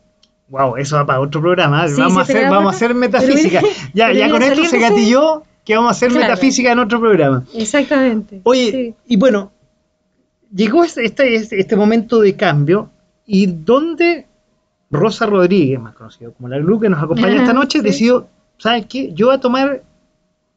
Wow, 0.49 0.77
eso 0.77 0.95
va 0.95 1.05
para 1.05 1.21
otro 1.21 1.41
programa. 1.41 1.87
Sí, 1.87 2.01
vamos, 2.01 2.17
a 2.17 2.21
hacer, 2.21 2.49
vamos 2.49 2.73
a 2.73 2.75
hacer 2.75 2.95
metafísica. 2.95 3.61
Pero 3.61 3.73
ya, 3.93 4.07
pero 4.07 4.19
ya 4.19 4.29
con 4.31 4.41
esto 4.41 4.65
se 4.65 4.79
gatilló 4.79 5.43
que 5.63 5.75
vamos 5.75 5.89
a 5.89 5.91
hacer 5.91 6.09
Claro. 6.09 6.27
metafísica 6.27 6.71
en 6.71 6.79
otro 6.79 6.99
programa. 6.99 7.45
Exactamente. 7.53 8.41
Oye, 8.43 8.71
Sí. 8.71 8.95
y 9.07 9.17
bueno, 9.17 9.51
llegó 10.53 10.83
este, 10.83 11.05
este- 11.05 11.59
este 11.59 11.75
momento 11.75 12.19
de 12.19 12.35
cambio 12.35 12.89
y 13.25 13.47
donde 13.47 14.27
Rosa 14.91 15.25
Rodríguez, 15.25 15.79
más 15.79 15.95
conocido 15.95 16.33
como 16.33 16.47
la 16.47 16.59
Glu 16.59 16.79
que 16.79 16.89
nos 16.89 17.01
acompaña 17.01 17.37
esta 17.41 17.53
noche, 17.53 17.79
Sí. 17.79 17.83
decidió, 17.85 18.27
¿sabes 18.57 18.85
qué? 18.87 19.11
Yo 19.13 19.27
voy 19.27 19.35
a 19.35 19.39
tomar 19.39 19.83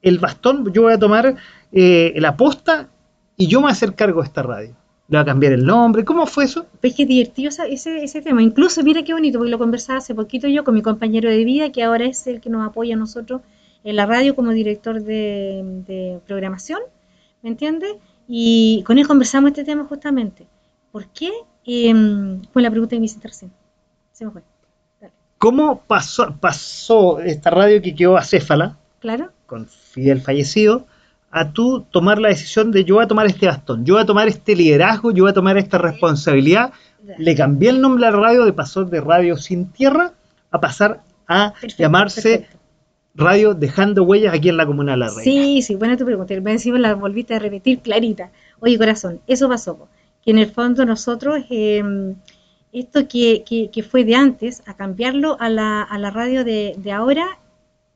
el 0.02 0.18
bastón, 0.18 0.72
yo 0.72 0.82
voy 0.82 0.92
a 0.92 0.98
tomar 0.98 1.34
eh, 1.72 2.14
la 2.16 2.36
posta 2.36 2.88
y 3.36 3.46
yo 3.46 3.58
me 3.60 3.64
voy 3.64 3.70
a 3.70 3.72
hacer 3.72 3.94
cargo 3.94 4.20
de 4.20 4.26
esta 4.28 4.42
radio. 4.42 4.74
Le 5.08 5.16
voy 5.16 5.22
a 5.22 5.24
cambiar 5.24 5.52
el 5.54 5.64
nombre. 5.64 6.04
¿Cómo 6.04 6.26
fue 6.26 6.44
eso? 6.44 6.66
Pues 6.82 6.94
que 6.94 7.06
divertido 7.06 7.48
ese, 7.48 8.04
ese 8.04 8.20
tema. 8.22 8.42
Incluso, 8.42 8.82
mira 8.82 9.02
qué 9.02 9.14
bonito, 9.14 9.38
porque 9.38 9.50
lo 9.50 9.58
conversaba 9.58 9.98
hace 9.98 10.14
poquito 10.14 10.48
yo 10.48 10.64
con 10.64 10.74
mi 10.74 10.82
compañero 10.82 11.30
de 11.30 11.44
vida, 11.44 11.72
que 11.72 11.82
ahora 11.82 12.04
es 12.04 12.26
el 12.26 12.40
que 12.42 12.50
nos 12.50 12.66
apoya 12.68 12.94
a 12.94 12.98
nosotros 12.98 13.40
en 13.84 13.96
la 13.96 14.04
radio 14.04 14.36
como 14.36 14.50
director 14.50 15.02
de, 15.02 15.62
de 15.86 16.20
programación, 16.26 16.80
¿me 17.42 17.48
entiendes? 17.48 17.94
Y 18.28 18.82
con 18.86 18.98
él 18.98 19.06
conversamos 19.08 19.48
este 19.52 19.64
tema 19.64 19.84
justamente. 19.84 20.46
¿Por 20.92 21.06
qué? 21.06 21.30
Eh, 21.70 22.40
fue 22.52 22.62
la 22.62 22.70
pregunta 22.70 22.96
que 22.96 23.00
me 23.00 23.06
hiciste 23.06 23.28
recién. 23.28 23.52
Se 24.12 24.24
me 24.24 24.30
fue. 24.30 24.42
Dale. 25.00 25.12
¿Cómo 25.36 25.82
pasó, 25.86 26.34
pasó 26.40 27.20
esta 27.20 27.50
radio 27.50 27.80
que 27.82 27.94
quedó 27.94 28.16
acéfala, 28.16 28.78
¿Claro? 29.00 29.30
con 29.46 29.66
Fidel 29.66 30.20
fallecido, 30.22 30.86
a 31.30 31.52
tú 31.52 31.82
tomar 31.90 32.18
la 32.18 32.28
decisión 32.28 32.72
de 32.72 32.84
yo 32.84 32.94
voy 32.96 33.04
a 33.04 33.08
tomar 33.08 33.26
este 33.26 33.46
bastón, 33.46 33.84
yo 33.84 33.94
voy 33.94 34.02
a 34.02 34.06
tomar 34.06 34.28
este 34.28 34.56
liderazgo, 34.56 35.10
yo 35.12 35.24
voy 35.24 35.30
a 35.30 35.34
tomar 35.34 35.58
esta 35.58 35.76
responsabilidad? 35.78 36.72
Le 37.18 37.34
cambié 37.34 37.70
el 37.70 37.80
nombre 37.80 38.06
a 38.06 38.10
la 38.10 38.16
radio, 38.16 38.44
de 38.44 38.52
pasó 38.52 38.84
de 38.84 39.00
Radio 39.00 39.36
Sin 39.36 39.70
Tierra 39.70 40.12
a 40.50 40.60
pasar 40.60 41.02
a 41.26 41.52
Perfecto, 41.52 41.82
llamarse 41.82 42.22
perfecto. 42.38 42.58
Radio 43.14 43.54
Dejando 43.54 44.04
Huellas 44.04 44.34
aquí 44.34 44.48
en 44.48 44.56
la 44.56 44.66
Comuna 44.66 44.92
de 44.92 44.98
La 44.98 45.08
Reina. 45.08 45.22
Sí, 45.22 45.62
sí, 45.62 45.74
buena 45.74 45.96
tu 45.96 46.04
pregunta. 46.04 46.34
Y 46.34 46.36
Encima 46.38 46.78
la 46.78 46.94
volviste 46.94 47.34
a 47.34 47.38
repetir 47.38 47.80
clarita. 47.80 48.30
Oye, 48.60 48.78
corazón, 48.78 49.20
eso 49.26 49.48
pasó. 49.48 49.88
En 50.30 50.38
el 50.38 50.50
fondo 50.50 50.84
nosotros, 50.84 51.44
eh, 51.50 51.82
esto 52.72 53.08
que, 53.08 53.44
que, 53.44 53.70
que 53.70 53.82
fue 53.82 54.04
de 54.04 54.14
antes, 54.14 54.62
a 54.66 54.76
cambiarlo 54.76 55.36
a 55.40 55.48
la, 55.48 55.82
a 55.82 55.98
la 55.98 56.10
radio 56.10 56.44
de, 56.44 56.74
de 56.76 56.92
ahora, 56.92 57.38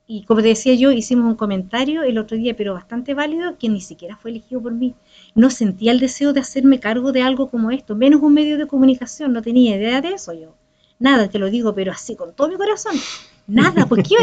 y 0.07 0.25
como 0.25 0.42
te 0.42 0.49
decía 0.49 0.75
yo, 0.75 0.92
hicimos 0.92 1.27
un 1.27 1.37
comentario 1.37 2.03
el 2.03 2.18
otro 2.18 2.37
día, 2.37 2.57
pero 2.57 2.75
bastante 2.75 3.14
válido, 3.14 3.57
que 3.59 3.68
ni 3.68 3.81
siquiera 3.81 4.16
fue 4.16 4.31
elegido 4.31 4.62
por 4.62 4.73
mí. 4.73 4.95
No 5.35 5.51
sentía 5.51 5.92
el 5.92 6.01
deseo 6.01 6.33
de 6.33 6.40
hacerme 6.40 6.81
cargo 6.81 7.12
de 7.12 7.23
algo 7.23 7.51
como 7.51 7.71
esto, 7.71 7.95
menos 7.95 8.23
un 8.23 8.35
medio 8.35 8.59
de 8.59 8.66
comunicación, 8.66 9.33
no 9.33 9.42
tenía 9.42 9.77
idea 9.77 10.01
de 10.01 10.11
eso 10.11 10.33
yo. 10.33 10.55
Nada, 10.99 11.29
te 11.29 11.38
lo 11.38 11.51
digo, 11.51 11.75
pero 11.75 11.92
así 11.92 12.16
con 12.16 12.35
todo 12.35 12.49
mi 12.49 12.57
corazón. 12.57 12.97
Nada, 13.46 13.87
¿por 13.87 14.02
qué, 14.02 14.14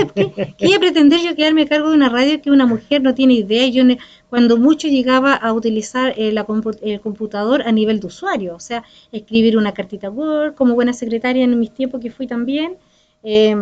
iba- 0.60 0.77
a 0.77 0.79
pretender 0.79 1.19
yo 1.21 1.36
quedarme 1.36 1.63
a 1.63 1.67
cargo 1.67 1.89
de 1.89 1.95
una 1.95 2.10
radio 2.10 2.41
que 2.41 2.51
una 2.51 2.65
mujer 2.65 3.01
no 3.01 3.13
tiene 3.13 3.34
idea? 3.34 3.67
Yo 3.67 3.84
cuando 4.29 4.58
mucho 4.58 4.88
llegaba 4.88 5.34
a 5.34 5.53
utilizar 5.53 6.13
eh, 6.17 6.34
el 6.82 7.01
computador 7.01 7.62
a 7.63 7.71
nivel 7.71 7.99
de 7.99 8.08
usuario, 8.08 8.55
o 8.55 8.60
sea, 8.60 8.84
escribir 9.12 9.58
una 9.58 9.73
cartita 9.73 10.10
Word, 10.10 10.55
como 10.55 10.73
buena 10.73 10.93
secretaria 10.93 11.43
en 11.43 11.60
mis 11.60 11.71
tiempos 11.73 11.99
que 12.01 12.12
fui 12.12 12.27
también, 12.27 12.77
eh, 13.23 13.55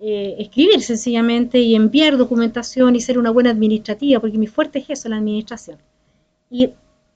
eh, 0.00 0.36
escribir 0.38 0.80
sencillamente 0.82 1.58
y 1.58 1.74
enviar 1.74 2.16
documentación 2.16 2.94
y 2.94 3.00
ser 3.00 3.18
una 3.18 3.30
buena 3.30 3.50
administrativa, 3.50 4.20
porque 4.20 4.38
mi 4.38 4.46
fuerte 4.46 4.80
es 4.80 4.90
eso, 4.90 5.08
la 5.08 5.16
administración. 5.16 5.78
Y, 6.50 6.70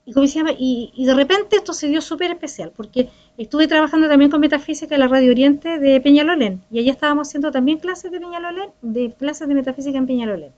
y, 0.05 0.13
como 0.13 0.25
llama, 0.27 0.51
y, 0.51 0.91
y 0.95 1.05
de 1.05 1.13
repente 1.13 1.55
esto 1.55 1.73
se 1.73 1.87
dio 1.87 1.99
súper 2.01 2.31
especial, 2.31 2.71
porque 2.75 3.09
estuve 3.37 3.67
trabajando 3.67 4.07
también 4.07 4.29
con 4.31 4.39
metafísica 4.39 4.95
en 4.95 5.01
la 5.01 5.07
Radio 5.07 5.31
Oriente 5.31 5.79
de 5.79 5.99
Peñalolén, 5.99 6.61
y 6.71 6.79
allá 6.79 6.91
estábamos 6.91 7.27
haciendo 7.27 7.51
también 7.51 7.79
clases 7.79 8.11
de 8.11 8.19
Peñalolén, 8.19 8.69
de 8.81 9.13
clases 9.13 9.47
de 9.47 9.55
metafísica 9.55 9.97
en 9.97 10.05
Peñalolén. 10.07 10.51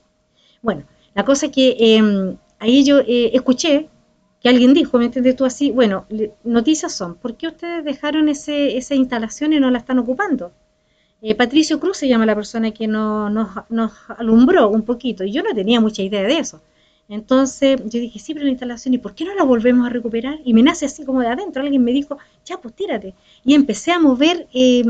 Bueno, 0.62 0.84
la 1.14 1.24
cosa 1.24 1.46
es 1.46 1.52
que 1.52 1.76
eh, 1.78 2.36
ahí 2.58 2.84
yo 2.84 2.98
eh, 3.00 3.30
escuché 3.34 3.88
que 4.40 4.48
alguien 4.48 4.74
dijo, 4.74 4.98
¿me 4.98 5.06
entiendes 5.06 5.34
tú 5.36 5.44
así? 5.44 5.70
Bueno, 5.72 6.04
le- 6.10 6.32
noticias 6.44 6.92
son, 6.92 7.16
¿por 7.16 7.36
qué 7.36 7.48
ustedes 7.48 7.84
dejaron 7.84 8.28
ese, 8.28 8.76
esa 8.76 8.94
instalación 8.94 9.52
y 9.52 9.60
no 9.60 9.70
la 9.70 9.78
están 9.78 9.98
ocupando? 9.98 10.52
Eh, 11.22 11.34
Patricio 11.34 11.80
Cruz 11.80 11.96
se 11.96 12.06
llama 12.08 12.26
la 12.26 12.34
persona 12.36 12.70
que 12.70 12.86
no- 12.86 13.30
nos, 13.30 13.48
nos 13.70 13.92
alumbró 14.16 14.68
un 14.68 14.82
poquito, 14.82 15.24
y 15.24 15.32
yo 15.32 15.42
no 15.42 15.54
tenía 15.54 15.80
mucha 15.80 16.02
idea 16.02 16.22
de 16.22 16.38
eso. 16.38 16.60
Entonces 17.10 17.80
yo 17.86 18.00
dije, 18.00 18.18
sí, 18.18 18.34
pero 18.34 18.44
la 18.44 18.50
instalación, 18.50 18.92
¿y 18.92 18.98
por 18.98 19.14
qué 19.14 19.24
no 19.24 19.34
la 19.34 19.42
volvemos 19.42 19.86
a 19.86 19.88
recuperar? 19.88 20.40
Y 20.44 20.52
me 20.52 20.62
nace 20.62 20.84
así 20.84 21.06
como 21.06 21.22
de 21.22 21.28
adentro, 21.28 21.62
alguien 21.62 21.82
me 21.82 21.92
dijo, 21.92 22.18
ya, 22.44 22.58
pues 22.58 22.74
tírate. 22.74 23.14
Y 23.46 23.54
empecé 23.54 23.92
a 23.92 23.98
mover 23.98 24.46
eh, 24.52 24.84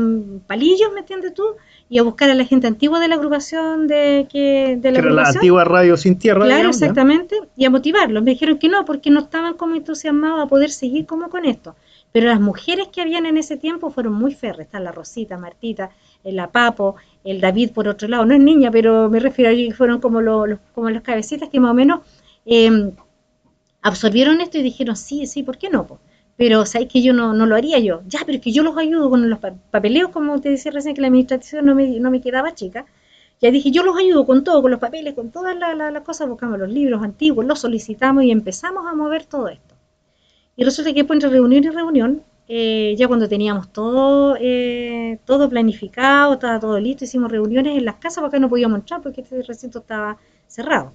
palillos, 0.45 0.91
¿me 0.93 0.99
entiendes 0.99 1.33
tú? 1.33 1.43
Y 1.87 1.97
a 1.97 2.03
buscar 2.03 2.29
a 2.29 2.35
la 2.35 2.43
gente 2.43 2.67
antigua 2.67 2.99
de 2.99 3.07
la 3.07 3.15
agrupación 3.15 3.87
de, 3.87 4.27
que, 4.29 4.77
de 4.77 4.81
que 4.81 4.91
la 4.91 4.99
era 4.99 5.11
la 5.11 5.29
antigua 5.29 5.63
Radio 5.63 5.95
Sin 5.95 6.19
Tierra. 6.19 6.43
Claro, 6.43 6.69
exactamente, 6.69 7.39
y 7.55 7.63
a 7.63 7.69
motivarlos. 7.69 8.21
Me 8.21 8.31
dijeron 8.31 8.59
que 8.59 8.67
no, 8.67 8.83
porque 8.83 9.09
no 9.09 9.21
estaban 9.21 9.53
como 9.53 9.75
entusiasmados 9.75 10.41
a 10.43 10.47
poder 10.47 10.71
seguir 10.71 11.05
como 11.05 11.29
con 11.29 11.45
esto. 11.45 11.75
Pero 12.11 12.27
las 12.27 12.41
mujeres 12.41 12.87
que 12.87 13.01
habían 13.01 13.25
en 13.27 13.37
ese 13.37 13.55
tiempo 13.55 13.91
fueron 13.91 14.13
muy 14.13 14.33
férreas. 14.33 14.67
Está 14.67 14.79
la 14.79 14.91
Rosita, 14.91 15.37
Martita, 15.37 15.91
eh, 16.23 16.31
la 16.31 16.51
Papo, 16.51 16.95
el 17.31 17.41
David 17.41 17.71
por 17.71 17.87
otro 17.87 18.07
lado. 18.07 18.25
No 18.25 18.33
es 18.35 18.41
niña, 18.41 18.71
pero 18.71 19.09
me 19.09 19.19
refiero 19.19 19.51
a 19.51 19.55
que 19.55 19.73
fueron 19.73 19.99
como 20.01 20.21
los, 20.21 20.59
como 20.73 20.89
los 20.89 21.01
cabecitas 21.03 21.49
que 21.49 21.59
más 21.59 21.71
o 21.71 21.73
menos 21.75 22.01
eh, 22.45 22.91
absorbieron 23.81 24.41
esto 24.41 24.57
y 24.57 24.63
dijeron, 24.63 24.95
sí, 24.95 25.25
sí, 25.27 25.43
¿por 25.43 25.57
qué 25.57 25.69
no? 25.69 25.85
po? 25.87 25.99
Pero 26.37 26.65
sabéis 26.65 26.91
que 26.91 27.01
yo 27.01 27.13
no, 27.13 27.33
no 27.33 27.45
lo 27.45 27.55
haría 27.55 27.79
yo. 27.79 28.01
Ya, 28.07 28.19
pero 28.25 28.37
es 28.37 28.43
que 28.43 28.51
yo 28.53 28.63
los 28.63 28.77
ayudo 28.77 29.09
con 29.09 29.29
los 29.29 29.39
pa- 29.39 29.53
papeleos, 29.71 30.11
como 30.11 30.39
te 30.39 30.49
decía 30.49 30.71
recién 30.71 30.95
que 30.95 31.01
la 31.01 31.07
administración 31.07 31.65
no 31.65 31.75
me, 31.75 31.99
no 31.99 32.11
me 32.11 32.21
quedaba 32.21 32.53
chica. 32.55 32.85
Ya 33.41 33.51
dije, 33.51 33.71
yo 33.71 33.83
los 33.83 33.97
ayudo 33.97 34.25
con 34.25 34.43
todo, 34.43 34.61
con 34.61 34.71
los 34.71 34.79
papeles, 34.79 35.13
con 35.13 35.31
todas 35.31 35.57
las 35.57 35.75
las- 35.77 35.93
las 35.93 36.03
cosas, 36.03 36.29
buscamos 36.29 36.59
los 36.59 36.69
libros 36.69 37.03
antiguos, 37.03 37.45
los 37.45 37.59
solicitamos 37.59 38.23
y 38.23 38.31
empezamos 38.31 38.85
a 38.87 38.95
mover 38.95 39.25
todo 39.25 39.47
esto. 39.49 39.75
Y 40.55 40.63
resulta 40.63 40.91
que 40.91 40.99
después 41.01 41.17
entre 41.17 41.29
reunión 41.31 41.63
y 41.63 41.69
reunión, 41.69 42.23
eh, 42.51 42.95
ya 42.97 43.07
cuando 43.07 43.29
teníamos 43.29 43.71
todo, 43.71 44.35
eh, 44.41 45.19
todo 45.23 45.47
planificado, 45.47 46.33
estaba 46.33 46.59
todo 46.59 46.79
listo, 46.79 47.05
hicimos 47.05 47.31
reuniones 47.31 47.77
en 47.77 47.85
las 47.85 47.95
casas 47.95 48.23
porque 48.23 48.39
no 48.39 48.49
podíamos 48.49 48.79
entrar 48.79 49.03
porque 49.03 49.21
este 49.21 49.43
recinto 49.43 49.79
estaba 49.79 50.17
cerrado. 50.47 50.91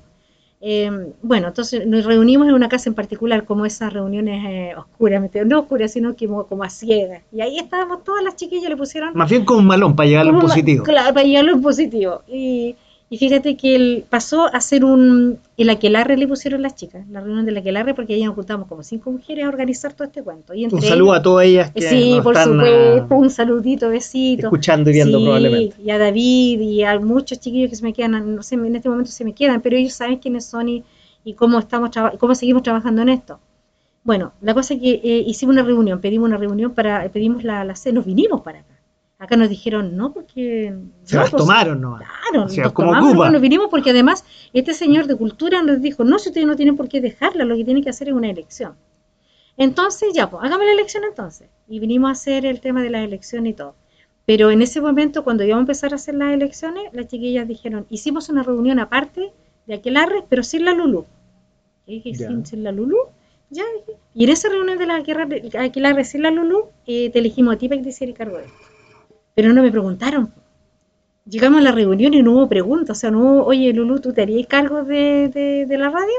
Eh, 0.61 0.91
bueno, 1.23 1.49
entonces 1.49 1.87
nos 1.87 2.05
reunimos 2.07 2.49
en 2.49 2.55
una 2.55 2.69
casa 2.69 2.89
en 2.89 2.95
particular, 2.95 3.45
como 3.45 3.67
esas 3.67 3.93
reuniones 3.93 4.43
eh, 4.49 4.75
oscuras, 4.77 5.23
no 5.47 5.61
oscuras, 5.61 5.93
sino 5.93 6.17
que 6.17 6.27
como, 6.27 6.47
como 6.47 6.65
a 6.65 6.71
ciegas. 6.71 7.23
Y 7.31 7.41
ahí 7.41 7.59
estábamos 7.59 8.03
todas 8.03 8.25
las 8.25 8.35
chiquillas, 8.35 8.71
le 8.71 8.77
pusieron 8.77 9.11
Más 9.15 9.31
bien 9.31 9.45
como 9.45 9.61
un 9.61 9.67
malón 9.67 9.95
para 9.95 10.09
llegar 10.09 10.27
a 10.27 10.33
lo 10.33 10.41
positivo. 10.41 10.83
Claro, 10.83 11.15
para 11.15 11.25
llegarlo 11.25 11.53
en 11.53 11.63
positivo. 11.63 12.23
Y, 12.27 12.75
Y 13.15 13.19
fíjate 13.19 13.57
que 13.57 13.77
él 13.77 14.05
pasó 14.11 14.53
a 14.53 14.61
ser 14.61 14.85
un. 14.85 15.39
El 15.57 15.71
aquelarre 15.71 16.17
le 16.17 16.27
pusieron 16.27 16.63
las 16.63 16.75
chicas, 16.75 17.07
la 17.09 17.21
reunión 17.21 17.47
del 17.47 17.57
aquelarre, 17.57 17.95
porque 17.95 18.15
ahí 18.15 18.25
nos 18.25 18.35
juntamos 18.35 18.67
como 18.67 18.83
cinco 18.83 19.13
mujeres 19.13 19.45
a 19.45 19.49
organizar 19.49 19.93
todo 19.93 20.07
este 20.09 20.21
cuento. 20.23 20.53
Y 20.53 20.65
entre 20.65 20.79
Un 20.79 20.83
saludo 20.83 21.13
a 21.13 21.23
todas 21.23 21.47
ellas 21.47 21.71
que 21.71 21.81
Sí, 21.83 22.15
nos 22.17 22.25
por 22.25 22.35
están, 22.37 22.55
supuesto, 22.55 23.07
ah, 23.11 23.15
un 23.17 23.31
saludito, 23.31 23.89
besito. 23.89 24.47
escuchando 24.49 24.91
y 24.91 24.95
viendo 24.95 25.19
Sí, 25.19 25.25
probablemente. 25.25 25.77
Y 25.85 25.91
a 25.91 25.99
David 25.99 26.61
y 26.61 26.83
a 26.83 26.99
muchos 26.99 27.39
chiquillos 27.39 27.71
que 27.71 27.77
se 27.77 27.85
me 27.85 27.93
quedan, 27.93 28.35
no 28.35 28.43
sé, 28.43 28.57
en 28.57 28.75
este 28.75 28.89
momento 28.89 29.13
se 29.13 29.25
me 29.25 29.33
quedan, 29.33 29.61
pero 29.61 29.77
ellos 29.77 29.93
saben 29.93 30.19
quiénes 30.19 30.45
son 30.45 30.69
y, 30.69 30.83
y 31.25 31.35
cómo 31.35 31.61
estamos 31.61 31.91
cómo 32.19 32.35
seguimos 32.35 32.65
trabajando 32.65 33.03
en 33.03 33.11
esto. 33.11 33.39
Bueno, 34.03 34.33
la 34.43 34.55
cosa 34.55 34.75
es 34.75 34.81
que 34.81 35.01
eh, 35.05 35.25
hicimos 35.27 35.55
una 35.55 35.63
reunión, 35.63 36.01
pedimos 36.01 36.27
una 36.29 36.37
reunión 36.37 36.75
para, 36.75 37.09
pedimos 37.11 37.45
la, 37.45 37.65
la 37.65 37.75
nos 37.93 38.05
vinimos 38.05 38.43
para 38.43 38.59
acá. 38.59 38.74
Acá 39.19 39.37
nos 39.37 39.49
dijeron 39.49 39.97
no 39.97 40.13
porque 40.13 40.75
Se 41.05 41.17
no, 41.17 41.23
las 41.23 41.31
pues, 41.31 41.43
tomaron, 41.43 41.81
¿no? 41.81 41.97
Claro, 41.97 42.47
O 42.47 42.49
sea, 42.49 42.65
nos 42.65 42.73
como 42.73 42.89
tomamos, 42.89 43.15
Cuba. 43.15 43.31
nos 43.31 43.41
vinimos 43.41 43.69
porque 43.71 43.91
además 43.91 44.25
este 44.53 44.75
señor 44.75 45.07
de 45.07 45.17
cultura 45.17 45.63
nos 45.63 45.81
dijo, 45.81 46.05
no, 46.05 46.19
si 46.19 46.31
ustedes 46.31 46.47
no 46.47 46.57
tienen 46.57 46.77
por 46.77 46.89
qué 46.89 47.01
dejarla, 47.01 47.45
lo 47.45 47.57
que 47.57 47.65
tienen 47.65 47.83
que 47.83 47.91
hacer 47.91 48.09
es 48.09 48.15
una 48.15 48.29
elección. 48.29 48.75
Entonces, 49.57 50.13
ya, 50.15 50.29
pues, 50.29 50.43
hagamos 50.43 50.67
la 50.67 50.73
elección 50.73 51.05
entonces. 51.05 51.49
Y 51.69 51.79
vinimos 51.79 52.09
a 52.09 52.13
hacer 52.13 52.45
el 52.45 52.61
tema 52.61 52.83
de 52.83 52.91
la 52.91 53.03
elección 53.03 53.47
y 53.47 53.55
todo. 53.55 53.77
Pero 54.27 54.51
en 54.51 54.63
ese 54.63 54.81
momento, 54.81 55.23
cuando 55.23 55.45
íbamos 55.45 55.61
a 55.61 55.67
empezar 55.67 55.93
a 55.93 55.97
hacer 55.97 56.15
las 56.15 56.33
elecciones, 56.33 56.85
las 56.93 57.07
chiquillas 57.07 57.47
dijeron, 57.47 57.87
hicimos 57.91 58.29
una 58.29 58.43
reunión 58.43 58.79
aparte 58.79 59.33
de 59.67 59.75
Aquelarre, 59.75 60.25
pero 60.29 60.43
sin 60.43 60.65
la 60.65 60.73
Lulú. 60.73 61.07
Y 61.87 62.01
dije. 62.01 62.27
¿sin, 62.27 62.45
sin 62.45 62.65
la 62.65 62.73
Lulú? 62.73 62.97
Ya, 63.51 63.65
dije. 63.79 63.99
Y 64.15 64.25
en 64.25 64.31
esa 64.31 64.49
reunión 64.49 64.79
de 64.79 64.87
la 64.87 64.97
Aquelarre, 64.97 65.43
Aquelarre 65.59 66.05
sin 66.05 66.23
la 66.23 66.31
Lulú, 66.31 66.71
eh, 66.87 67.11
te 67.11 67.21
elegimos 67.21 67.55
a 67.55 67.59
ti 67.59 67.69
para 67.69 67.79
que 67.79 67.85
te 67.85 67.91
hiciera 67.91 68.15
cargo 68.15 68.39
de 68.39 68.47
esto. 68.47 68.74
Pero 69.35 69.53
no 69.53 69.63
me 69.63 69.71
preguntaron. 69.71 70.33
Llegamos 71.27 71.61
a 71.61 71.63
la 71.65 71.73
reunión 71.73 72.13
y 72.15 72.23
no 72.23 72.33
hubo 72.33 72.49
preguntas, 72.49 72.99
o 72.99 73.01
sea, 73.01 73.11
no 73.11 73.21
hubo, 73.21 73.45
oye, 73.47 73.73
Lulú, 73.73 73.99
¿tú 73.99 74.13
te 74.13 74.23
harías 74.23 74.47
cargo 74.47 74.85
de, 74.85 75.29
de- 75.67 75.79
la 75.79 75.89
radio? 75.89 76.13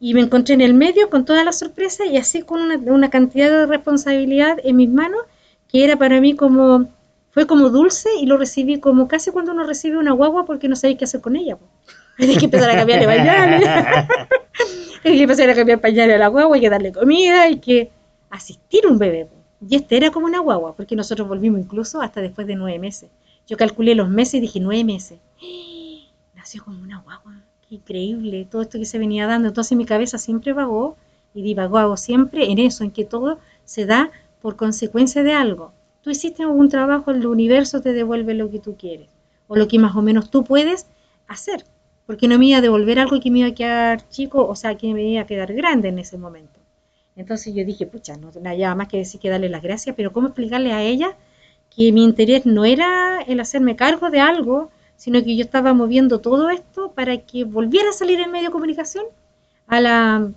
Y 0.00 0.14
me 0.14 0.20
encontré 0.22 0.54
en 0.54 0.62
el 0.62 0.74
medio 0.74 1.10
con 1.10 1.24
toda 1.26 1.44
la 1.44 1.52
sorpresa 1.52 2.06
y 2.06 2.16
así 2.16 2.42
con 2.42 2.60
una, 2.62 3.10
cantidad 3.10 3.50
de 3.50 3.66
responsabilidad 3.66 4.58
en 4.64 4.76
mis 4.76 4.88
manos 4.88 5.20
que 5.68 5.84
era 5.84 5.96
para 5.96 6.20
mí 6.20 6.34
como, 6.34 6.88
fue 7.30 7.46
como 7.46 7.68
dulce 7.68 8.08
y 8.20 8.26
lo 8.26 8.38
recibí 8.38 8.80
como 8.80 9.06
casi 9.06 9.30
cuando 9.30 9.52
uno 9.52 9.64
recibe 9.64 9.98
una 9.98 10.12
guagua 10.12 10.46
porque 10.46 10.68
no 10.68 10.76
sabéis 10.76 10.98
qué 10.98 11.04
hacer 11.04 11.20
con 11.20 11.36
ella. 11.36 11.58
Hay 12.18 12.36
que 12.36 12.46
empezar 12.46 12.70
a 12.70 12.76
cambiarle 12.76 13.06
pañales, 13.06 13.68
hay 15.04 15.16
que 15.16 15.22
empezar 15.22 15.48
a 15.50 15.54
cambiar 15.54 15.80
pañales 15.80 16.16
a 16.16 16.18
la 16.18 16.28
guagua, 16.28 16.56
hay 16.56 16.60
que 16.62 16.70
darle 16.70 16.92
comida, 16.92 17.42
hay 17.42 17.58
que 17.58 17.90
asistir 18.30 18.84
a 18.86 18.88
un 18.88 18.98
bebé. 18.98 19.28
Y 19.68 19.76
este 19.76 19.96
era 19.96 20.10
como 20.10 20.26
una 20.26 20.40
guagua, 20.40 20.74
porque 20.74 20.96
nosotros 20.96 21.28
volvimos 21.28 21.60
incluso 21.60 22.00
hasta 22.00 22.20
después 22.20 22.46
de 22.46 22.56
nueve 22.56 22.78
meses. 22.78 23.10
Yo 23.46 23.56
calculé 23.56 23.94
los 23.94 24.08
meses 24.08 24.34
y 24.34 24.40
dije 24.40 24.60
nueve 24.60 24.84
meses. 24.84 25.18
Nació 26.34 26.64
como 26.64 26.82
una 26.82 27.00
guagua. 27.00 27.40
Qué 27.68 27.76
increíble 27.76 28.46
todo 28.50 28.62
esto 28.62 28.78
que 28.78 28.84
se 28.84 28.98
venía 28.98 29.26
dando. 29.26 29.48
Entonces 29.48 29.78
mi 29.78 29.84
cabeza 29.84 30.18
siempre 30.18 30.52
vagó 30.52 30.96
y 31.34 31.42
divagó 31.42 31.96
siempre 31.96 32.50
en 32.50 32.58
eso, 32.58 32.84
en 32.84 32.90
que 32.90 33.04
todo 33.04 33.38
se 33.64 33.86
da 33.86 34.10
por 34.40 34.56
consecuencia 34.56 35.22
de 35.22 35.32
algo. 35.32 35.72
Tú 36.02 36.10
hiciste 36.10 36.42
algún 36.42 36.68
trabajo, 36.68 37.12
el 37.12 37.24
universo 37.26 37.80
te 37.80 37.92
devuelve 37.92 38.34
lo 38.34 38.50
que 38.50 38.58
tú 38.58 38.76
quieres 38.76 39.08
o 39.46 39.56
lo 39.56 39.68
que 39.68 39.78
más 39.78 39.94
o 39.94 40.02
menos 40.02 40.30
tú 40.30 40.44
puedes 40.44 40.86
hacer. 41.28 41.64
Porque 42.06 42.26
no 42.26 42.38
me 42.38 42.46
iba 42.46 42.58
a 42.58 42.62
devolver 42.62 42.98
algo 42.98 43.20
que 43.20 43.30
me 43.30 43.40
iba 43.40 43.48
a 43.48 43.54
quedar 43.54 44.08
chico, 44.08 44.46
o 44.46 44.56
sea, 44.56 44.76
que 44.76 44.92
me 44.92 45.04
iba 45.04 45.22
a 45.22 45.26
quedar 45.26 45.52
grande 45.52 45.88
en 45.88 45.98
ese 45.98 46.18
momento. 46.18 46.61
Entonces 47.16 47.54
yo 47.54 47.64
dije, 47.64 47.86
pucha, 47.86 48.16
no 48.16 48.30
nada 48.40 48.74
más 48.74 48.88
que 48.88 48.98
decir 48.98 49.20
que 49.20 49.28
darle 49.30 49.48
las 49.48 49.62
gracias, 49.62 49.94
pero 49.96 50.12
¿cómo 50.12 50.28
explicarle 50.28 50.72
a 50.72 50.82
ella 50.82 51.16
que 51.74 51.92
mi 51.92 52.04
interés 52.04 52.46
no 52.46 52.64
era 52.64 53.20
el 53.22 53.40
hacerme 53.40 53.76
cargo 53.76 54.10
de 54.10 54.20
algo, 54.20 54.70
sino 54.96 55.22
que 55.22 55.36
yo 55.36 55.42
estaba 55.42 55.74
moviendo 55.74 56.20
todo 56.20 56.50
esto 56.50 56.92
para 56.92 57.18
que 57.18 57.44
volviera 57.44 57.90
a 57.90 57.92
salir 57.92 58.20
en 58.20 58.30
medio 58.30 58.46
de 58.48 58.52
comunicación 58.52 59.04
a 59.66 59.80
la, 59.80 60.30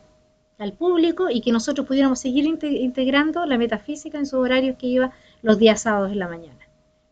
al 0.57 0.73
público 0.73 1.29
y 1.29 1.41
que 1.41 1.51
nosotros 1.51 1.85
pudiéramos 1.87 2.19
seguir 2.19 2.45
inte- 2.45 2.79
integrando 2.81 3.45
la 3.45 3.57
metafísica 3.57 4.17
en 4.17 4.25
sus 4.25 4.39
horarios 4.39 4.77
que 4.77 4.87
iba 4.87 5.11
los 5.41 5.57
días 5.59 5.81
sábados 5.81 6.11
en 6.11 6.19
la 6.19 6.27
mañana. 6.27 6.59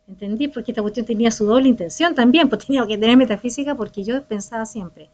¿Entendí? 0.08 0.48
Porque 0.50 0.72
esta 0.72 0.82
cuestión 0.82 1.06
tenía 1.06 1.32
su 1.32 1.46
doble 1.46 1.70
intención 1.70 2.14
también, 2.16 2.50
pues 2.50 2.66
tenía 2.66 2.86
que 2.86 2.98
tener 2.98 3.16
metafísica 3.18 3.76
porque 3.76 4.04
yo 4.04 4.24
pensaba 4.24 4.66
siempre, 4.66 5.10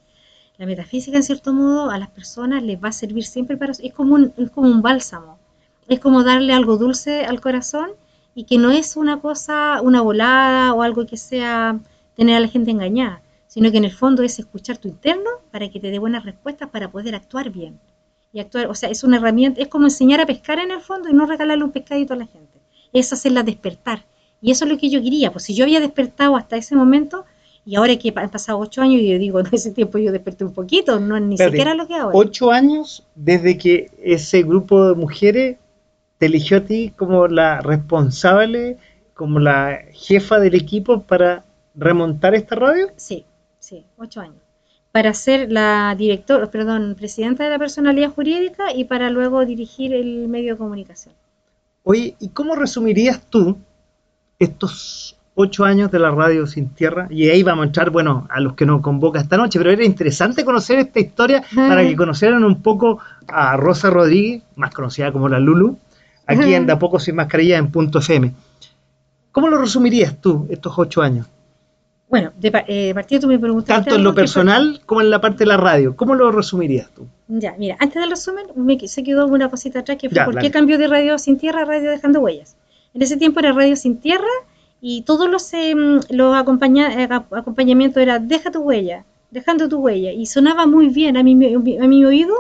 la 0.60 0.66
metafísica 0.66 1.16
en 1.16 1.24
cierto 1.24 1.54
modo 1.54 1.90
a 1.90 1.98
las 1.98 2.10
personas 2.10 2.62
les 2.62 2.84
va 2.84 2.90
a 2.90 2.92
servir 2.92 3.24
siempre 3.24 3.56
para... 3.56 3.72
Es 3.72 3.94
como 3.94 4.16
un, 4.16 4.34
es 4.38 4.52
como 4.52 4.68
un 4.68 4.82
bálsamo, 4.82 5.40
es 5.88 6.02
como 6.02 6.22
darle 6.24 6.54
algo 6.54 6.78
dulce 6.78 7.24
al 7.24 7.40
corazón 7.40 7.92
y 8.36 8.44
que 8.44 8.58
no 8.58 8.70
es 8.70 8.98
una 8.98 9.22
cosa, 9.22 9.82
una 9.82 10.02
volada 10.02 10.74
o 10.74 10.82
algo 10.84 11.06
que 11.06 11.16
sea 11.16 11.80
tener 12.16 12.36
a 12.36 12.42
la 12.42 12.50
gente 12.50 12.72
engañada, 12.72 13.22
sino 13.48 13.72
que 13.72 13.78
en 13.78 13.86
el 13.86 13.94
fondo 13.94 14.22
es 14.22 14.38
escuchar 14.38 14.78
tu 14.78 14.90
interno 14.90 15.30
para 15.50 15.70
que 15.70 15.80
te 15.80 15.92
dé 15.92 15.98
buenas 15.98 16.26
respuestas 16.26 16.70
para 16.70 16.92
poder 16.92 17.16
actuar 17.16 17.50
bien. 17.52 17.80
Y 18.34 18.42
actuar, 18.42 18.68
o 18.68 18.76
sea, 18.76 18.90
es 18.90 19.06
una 19.06 19.16
herramienta, 19.16 19.62
es 19.62 19.70
como 19.70 19.88
enseñar 19.88 20.20
a 20.20 20.26
pescar 20.26 20.60
en 20.60 20.72
el 20.72 20.82
fondo 20.82 21.10
y 21.10 21.14
no 21.14 21.26
regalarle 21.26 21.64
un 21.64 21.72
pescadito 21.72 22.14
a 22.14 22.18
la 22.18 22.28
gente. 22.28 22.60
Es 22.92 23.14
hacerla 23.14 23.44
despertar. 23.44 24.06
Y 24.42 24.52
eso 24.52 24.66
es 24.66 24.72
lo 24.72 24.78
que 24.78 24.90
yo 24.90 25.02
quería, 25.02 25.32
pues 25.32 25.46
si 25.46 25.56
yo 25.56 25.64
había 25.64 25.80
despertado 25.80 26.36
hasta 26.36 26.58
ese 26.58 26.76
momento, 26.76 27.26
y 27.70 27.76
ahora 27.76 27.96
que 27.98 28.12
han 28.16 28.32
pasado 28.32 28.58
ocho 28.58 28.82
años, 28.82 29.00
y 29.00 29.12
yo 29.12 29.20
digo, 29.20 29.40
en 29.42 29.48
ese 29.52 29.70
tiempo 29.72 30.00
yo 30.00 30.12
desperté 30.12 30.44
un 30.44 30.54
poquito, 30.54 31.00
no 31.00 31.20
ni 31.20 31.36
Espérate, 31.36 31.58
siquiera 31.58 31.76
lo 31.76 31.88
que 31.88 31.94
ahora. 31.94 32.18
Ocho 32.18 32.50
años 32.50 33.06
desde 33.14 33.60
que 33.60 33.92
ese 34.02 34.42
grupo 34.42 34.88
de 34.88 34.96
mujeres 34.96 35.58
te 36.18 36.26
eligió 36.26 36.58
a 36.58 36.62
ti 36.62 36.92
como 36.98 37.28
la 37.28 37.62
responsable, 37.62 38.78
como 39.14 39.38
la 39.38 39.82
jefa 39.92 40.40
del 40.40 40.56
equipo 40.56 41.04
para 41.04 41.46
remontar 41.76 42.34
esta 42.34 42.56
radio. 42.56 42.88
Sí, 42.96 43.24
sí, 43.60 43.86
ocho 43.98 44.22
años. 44.22 44.42
Para 44.92 45.14
ser 45.14 45.52
la 45.52 45.94
directora, 45.96 46.50
perdón, 46.50 46.96
presidenta 46.98 47.44
de 47.44 47.52
la 47.52 47.60
personalidad 47.60 48.10
jurídica 48.10 48.74
y 48.74 48.86
para 48.86 49.12
luego 49.12 49.46
dirigir 49.46 49.94
el 49.94 50.28
medio 50.28 50.54
de 50.54 50.58
comunicación. 50.58 51.14
Oye, 51.84 52.16
¿y 52.20 52.30
cómo 52.30 52.56
resumirías 52.56 53.22
tú 53.30 53.60
estos 54.40 55.19
ocho 55.42 55.64
años 55.64 55.90
de 55.90 56.00
la 56.00 56.12
radio 56.12 56.46
sin 56.46 56.70
tierra? 56.70 57.08
Y 57.10 57.30
ahí 57.30 57.44
vamos 57.44 57.64
a 57.64 57.66
entrar, 57.68 57.90
bueno, 57.90 58.28
a 58.30 58.40
los 58.40 58.54
que 58.56 58.66
nos 58.66 58.82
convoca 58.82 59.20
esta 59.20 59.38
noche, 59.38 59.58
pero 59.58 59.72
era 59.72 59.86
interesante 59.86 60.44
conocer 60.44 60.80
esta 60.80 61.00
historia 61.00 61.44
para 61.56 61.82
que 61.88 61.96
conocieran 61.96 62.44
un 62.44 62.62
poco 62.62 63.00
a 63.28 63.56
Rosa 63.58 63.90
Rodríguez, 63.90 64.44
más 64.56 64.74
conocida 64.74 65.12
como 65.12 65.30
la 65.30 65.40
Lulu, 65.40 65.78
aquí 66.28 66.54
en 66.54 66.66
De 66.66 66.74
a 66.74 66.80
Poco 66.80 67.00
Sin 67.00 67.16
Mascarilla 67.16 67.58
en 67.58 67.72
Punto 67.72 68.00
FM. 68.00 68.34
¿Cómo 69.32 69.48
lo 69.48 69.58
resumirías 69.58 70.20
tú, 70.20 70.48
estos 70.50 70.78
ocho 70.78 71.02
años? 71.02 71.28
Bueno, 72.10 72.32
de 72.40 72.52
eh, 72.68 72.94
partida 72.94 73.20
tú 73.20 73.28
me 73.28 73.38
preguntaste. 73.38 73.84
Tanto 73.84 73.96
en 73.96 74.04
lo 74.04 74.12
que 74.12 74.16
fue- 74.16 74.22
personal 74.24 74.82
como 74.86 75.02
en 75.02 75.12
la 75.12 75.22
parte 75.22 75.40
de 75.40 75.46
la 75.46 75.58
radio. 75.58 75.96
¿Cómo 75.96 76.16
lo 76.16 76.32
resumirías 76.32 76.90
tú? 76.90 77.08
Ya, 77.28 77.54
mira, 77.58 77.78
antes 77.80 78.02
del 78.02 78.10
resumen 78.10 78.48
me 78.56 78.80
se 78.88 79.04
quedó 79.04 79.28
una 79.28 79.50
cosita 79.50 79.80
atrás 79.80 79.98
que 80.00 80.10
fue 80.10 80.16
Ya, 80.16 80.26
por 80.26 80.38
qué 80.40 80.50
cambió 80.50 80.80
de 80.80 80.88
radio 80.88 81.20
sin 81.20 81.38
tierra 81.38 81.62
a 81.62 81.66
radio 81.66 81.92
dejando 81.92 82.20
huellas. 82.20 82.56
En 82.96 83.04
ese 83.04 83.18
tiempo 83.18 83.40
era 83.40 83.52
radio 83.54 83.76
sin 83.76 84.00
tierra 84.00 84.26
y 84.82 85.02
todos 85.04 85.30
los, 85.30 85.54
em, 85.54 86.00
los 86.10 86.36
acompaña- 86.36 86.94
eh, 87.04 87.08
acompañamientos 87.32 88.02
era 88.02 88.20
deja 88.20 88.52
tu 88.52 88.60
huella, 88.62 89.06
dejando 89.32 89.68
tu 89.70 89.80
huella. 89.80 90.12
Y 90.12 90.26
sonaba 90.26 90.66
muy 90.66 90.90
bien, 90.90 91.18
a 91.18 91.24
mi, 91.24 91.34
a 91.34 91.88
mi 91.88 92.06
oído 92.06 92.34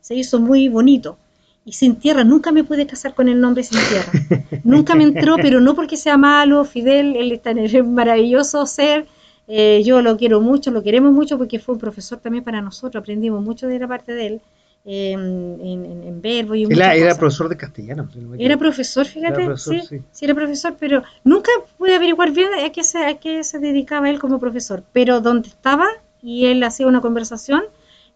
se 0.00 0.14
hizo 0.14 0.38
muy 0.40 0.68
bonito. 0.68 1.16
Y 1.64 1.72
sin 1.72 1.96
tierra, 1.96 2.24
nunca 2.24 2.52
me 2.52 2.64
pude 2.64 2.86
casar 2.86 3.14
con 3.14 3.28
el 3.28 3.40
nombre 3.40 3.62
sin 3.64 3.78
tierra. 3.88 4.10
nunca 4.64 4.94
me 4.94 5.04
entró, 5.04 5.36
pero 5.42 5.60
no 5.60 5.74
porque 5.74 5.96
sea 5.96 6.16
malo, 6.16 6.64
Fidel, 6.64 7.16
él 7.16 7.32
es 7.32 7.42
tan 7.42 7.58
maravilloso 7.94 8.64
ser. 8.66 9.06
eh, 9.52 9.82
yo 9.84 10.00
lo 10.00 10.16
quiero 10.16 10.40
mucho, 10.40 10.70
lo 10.70 10.82
queremos 10.82 11.12
mucho 11.12 11.36
porque 11.36 11.58
fue 11.58 11.74
un 11.74 11.80
profesor 11.80 12.18
también 12.18 12.44
para 12.44 12.60
nosotros, 12.62 13.00
aprendimos 13.02 13.42
mucho 13.42 13.66
de 13.66 13.78
la 13.80 13.88
parte 13.88 14.12
de 14.14 14.26
él, 14.28 14.40
eh, 14.84 15.12
en, 15.12 15.60
en- 15.62 16.02
en 16.04 16.22
verbo 16.22 16.54
y 16.54 16.66
muchas 16.66 16.96
era 16.96 17.14
profesor 17.16 17.48
de 17.48 17.56
castellano. 17.56 18.08
si 18.12 18.18
no 18.20 18.28
me 18.30 18.44
Era 18.44 18.56
profesor, 18.56 19.06
fíjate, 19.06 19.42
Era 19.42 19.44
profesor, 19.46 19.80
sí, 19.80 19.86
sí. 19.98 20.02
sí, 20.12 20.24
era 20.24 20.34
profesor, 20.34 20.76
pero 20.78 21.02
nunca 21.24 21.50
pude 21.78 21.94
averiguar 21.94 22.30
bien 22.32 22.50
a 22.54 22.70
qué, 22.70 22.82
se, 22.84 23.04
a 23.04 23.18
qué 23.18 23.44
se 23.44 23.58
dedicaba 23.58 24.08
él 24.10 24.18
como 24.18 24.38
profesor. 24.40 24.82
Pero 24.92 25.20
donde 25.20 25.48
estaba 25.48 25.86
y 26.22 26.46
él 26.46 26.62
hacía 26.64 26.86
una 26.86 27.00
conversación, 27.00 27.62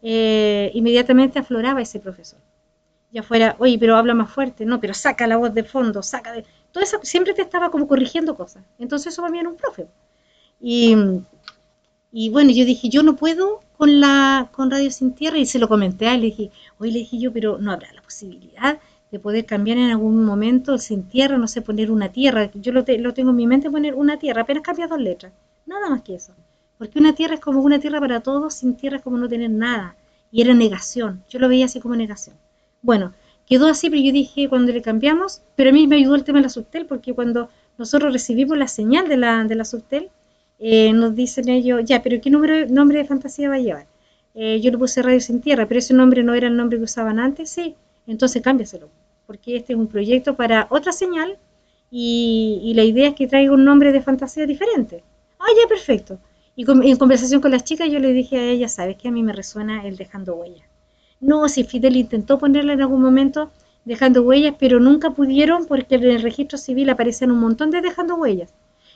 eh, 0.03 0.71
inmediatamente 0.75 1.39
afloraba 1.39 1.81
ese 1.83 2.01
profesor. 2.01 2.39
Ya 3.13 3.23
fuera, 3.23 3.57
oye, 3.61 3.79
pero 3.79 3.97
habla 3.97 4.15
más 4.15 4.31
fuerte, 4.31 4.67
no, 4.67 4.81
pero 4.81 4.95
saca 4.95 5.27
la 5.27 5.37
voz 5.37 5.55
de 5.55 5.65
fondo, 5.65 6.03
saca 6.03 6.33
de... 6.33 6.45
Todo 6.73 6.83
eso 6.85 6.99
siempre 7.03 7.35
te 7.35 7.43
estaba 7.43 7.71
como 7.71 7.87
corrigiendo 7.89 8.37
cosas. 8.37 8.65
Entonces 8.79 9.13
eso 9.13 9.23
para 9.23 9.33
mí 9.33 9.39
era 9.39 9.49
un 9.49 9.57
profe. 9.57 9.87
Y, 10.61 10.97
y 12.13 12.31
bueno, 12.31 12.51
yo 12.53 12.65
dije, 12.65 12.89
yo 12.89 13.03
no 13.03 13.17
puedo 13.17 13.61
con 13.77 14.01
la 14.01 14.49
con 14.53 14.71
Radio 14.71 14.91
Sin 14.91 15.13
Tierra 15.13 15.39
y 15.39 15.47
se 15.47 15.59
lo 15.59 15.69
comenté 15.69 16.09
a 16.09 16.15
él, 16.15 16.51
hoy 16.79 16.91
le 16.91 17.01
dije 17.01 17.19
yo, 17.19 17.33
pero 17.33 17.59
no 17.59 17.73
habrá 17.73 17.93
la 17.93 18.03
posibilidad 18.03 18.79
de 19.11 19.21
poder 19.21 19.47
cambiar 19.47 19.79
en 19.79 19.91
algún 19.91 20.25
momento 20.25 20.77
sin 20.77 21.05
tierra, 21.05 21.39
no 21.39 21.47
sé, 21.47 21.63
poner 21.63 21.91
una 21.93 22.09
tierra. 22.09 22.51
Yo 22.55 22.73
lo, 22.73 22.85
lo 22.87 23.15
tengo 23.15 23.31
en 23.31 23.37
mi 23.37 23.47
mente 23.47 23.71
poner 23.71 23.95
una 23.95 24.19
tierra, 24.19 24.43
apenas 24.43 24.65
cambia 24.65 24.89
dos 24.89 25.01
letras, 25.01 25.33
nada 25.67 25.89
más 25.89 26.03
que 26.03 26.17
eso. 26.17 26.33
Porque 26.79 26.99
una 26.99 27.15
tierra 27.15 27.35
es 27.35 27.41
como 27.41 27.63
una 27.63 27.79
tierra 27.79 28.01
para 28.01 28.21
todos, 28.21 28.55
sin 28.55 28.75
tierra 28.75 28.97
es 28.97 29.03
como 29.05 29.17
no 29.17 29.29
tener 29.29 29.51
nada. 29.51 29.97
Y 30.33 30.43
era 30.43 30.53
negación, 30.53 31.23
yo 31.29 31.39
lo 31.39 31.49
veía 31.49 31.67
así 31.67 31.79
como 31.79 31.95
negación. 31.95 32.35
Bueno, 32.83 33.13
quedó 33.47 33.69
así, 33.69 33.89
pero 33.89 34.03
yo 34.03 34.13
dije 34.13 34.49
cuando 34.49 34.73
le 34.73 34.83
cambiamos, 34.83 35.43
pero 35.55 35.71
a 35.71 35.73
mí 35.73 35.87
me 35.87 35.95
ayudó 35.97 36.17
el 36.17 36.25
tema 36.25 36.41
de 36.41 36.45
la 36.45 36.49
Subtel, 36.49 36.87
porque 36.87 37.15
cuando 37.15 37.51
nosotros 37.79 38.13
recibimos 38.13 38.59
la 38.59 38.67
señal 38.67 39.09
de 39.09 39.17
la, 39.17 39.45
de 39.45 39.55
la 39.55 39.65
Subtel, 39.65 40.11
eh, 40.59 40.93
nos 40.93 41.15
dicen 41.15 41.49
ellos, 41.49 41.83
ya, 41.85 42.03
pero 42.03 42.21
¿qué 42.21 42.31
número, 42.31 42.67
nombre 42.69 42.99
de 42.99 43.05
fantasía 43.05 43.49
va 43.49 43.57
a 43.57 43.61
llevar? 43.61 43.87
Eh, 44.35 44.61
yo 44.61 44.71
le 44.71 44.79
puse 44.79 45.03
Radio 45.03 45.21
Sin 45.21 45.41
Tierra, 45.41 45.67
pero 45.67 45.79
ese 45.79 45.95
nombre 45.95 46.23
no 46.23 46.35
era 46.35 46.49
el 46.49 46.57
nombre 46.57 46.79
que 46.79 46.85
usaban 46.85 47.19
antes, 47.19 47.51
sí, 47.51 47.75
entonces 48.07 48.43
cámbiaselo, 48.43 48.89
porque 49.27 49.57
este 49.57 49.73
es 49.75 49.79
un 49.79 49.87
proyecto 49.87 50.35
para 50.35 50.67
otra 50.71 50.93
señal 50.93 51.39
y, 51.91 52.73
la 52.75 52.83
idea 52.83 53.09
es 53.09 53.15
que 53.15 53.29
traiga 53.29 53.53
un 53.53 53.65
nombre 53.65 53.93
de 53.93 54.03
fantasía 54.03 54.47
diferente. 54.47 55.05
Ah, 55.39 55.47
ya, 55.61 55.69
perfecto. 55.69 56.19
Y 56.57 56.65
en 56.69 56.97
conversación 56.97 57.41
con 57.41 57.53
las 57.53 57.63
chicas 57.63 57.89
yo 57.91 58.01
le 58.01 58.13
dije 58.13 58.39
a 58.39 58.51
ella, 58.51 58.69
sabes 58.69 58.97
que 58.97 59.09
a 59.09 59.13
mí 59.13 59.23
me 59.23 59.33
resuena 59.33 59.87
el 59.87 59.97
dejando 59.97 60.35
huellas. 60.35 60.67
No, 61.21 61.49
si 61.49 61.63
Fidel 61.65 61.97
intentó 61.97 62.39
ponerle 62.39 62.73
en 62.73 62.81
algún 62.81 63.01
momento 63.01 63.53
dejando 63.85 64.23
huellas, 64.23 64.57
pero 64.59 64.81
nunca 64.81 65.11
pudieron 65.11 65.67
porque 65.67 65.95
en 65.95 66.05
el 66.05 66.23
registro 66.23 66.59
civil 66.59 66.91
aparecían 66.91 67.31
un 67.31 67.39
montón 67.39 67.71
de 67.71 67.81
dejando 67.81 68.17
huellas. 68.17 68.53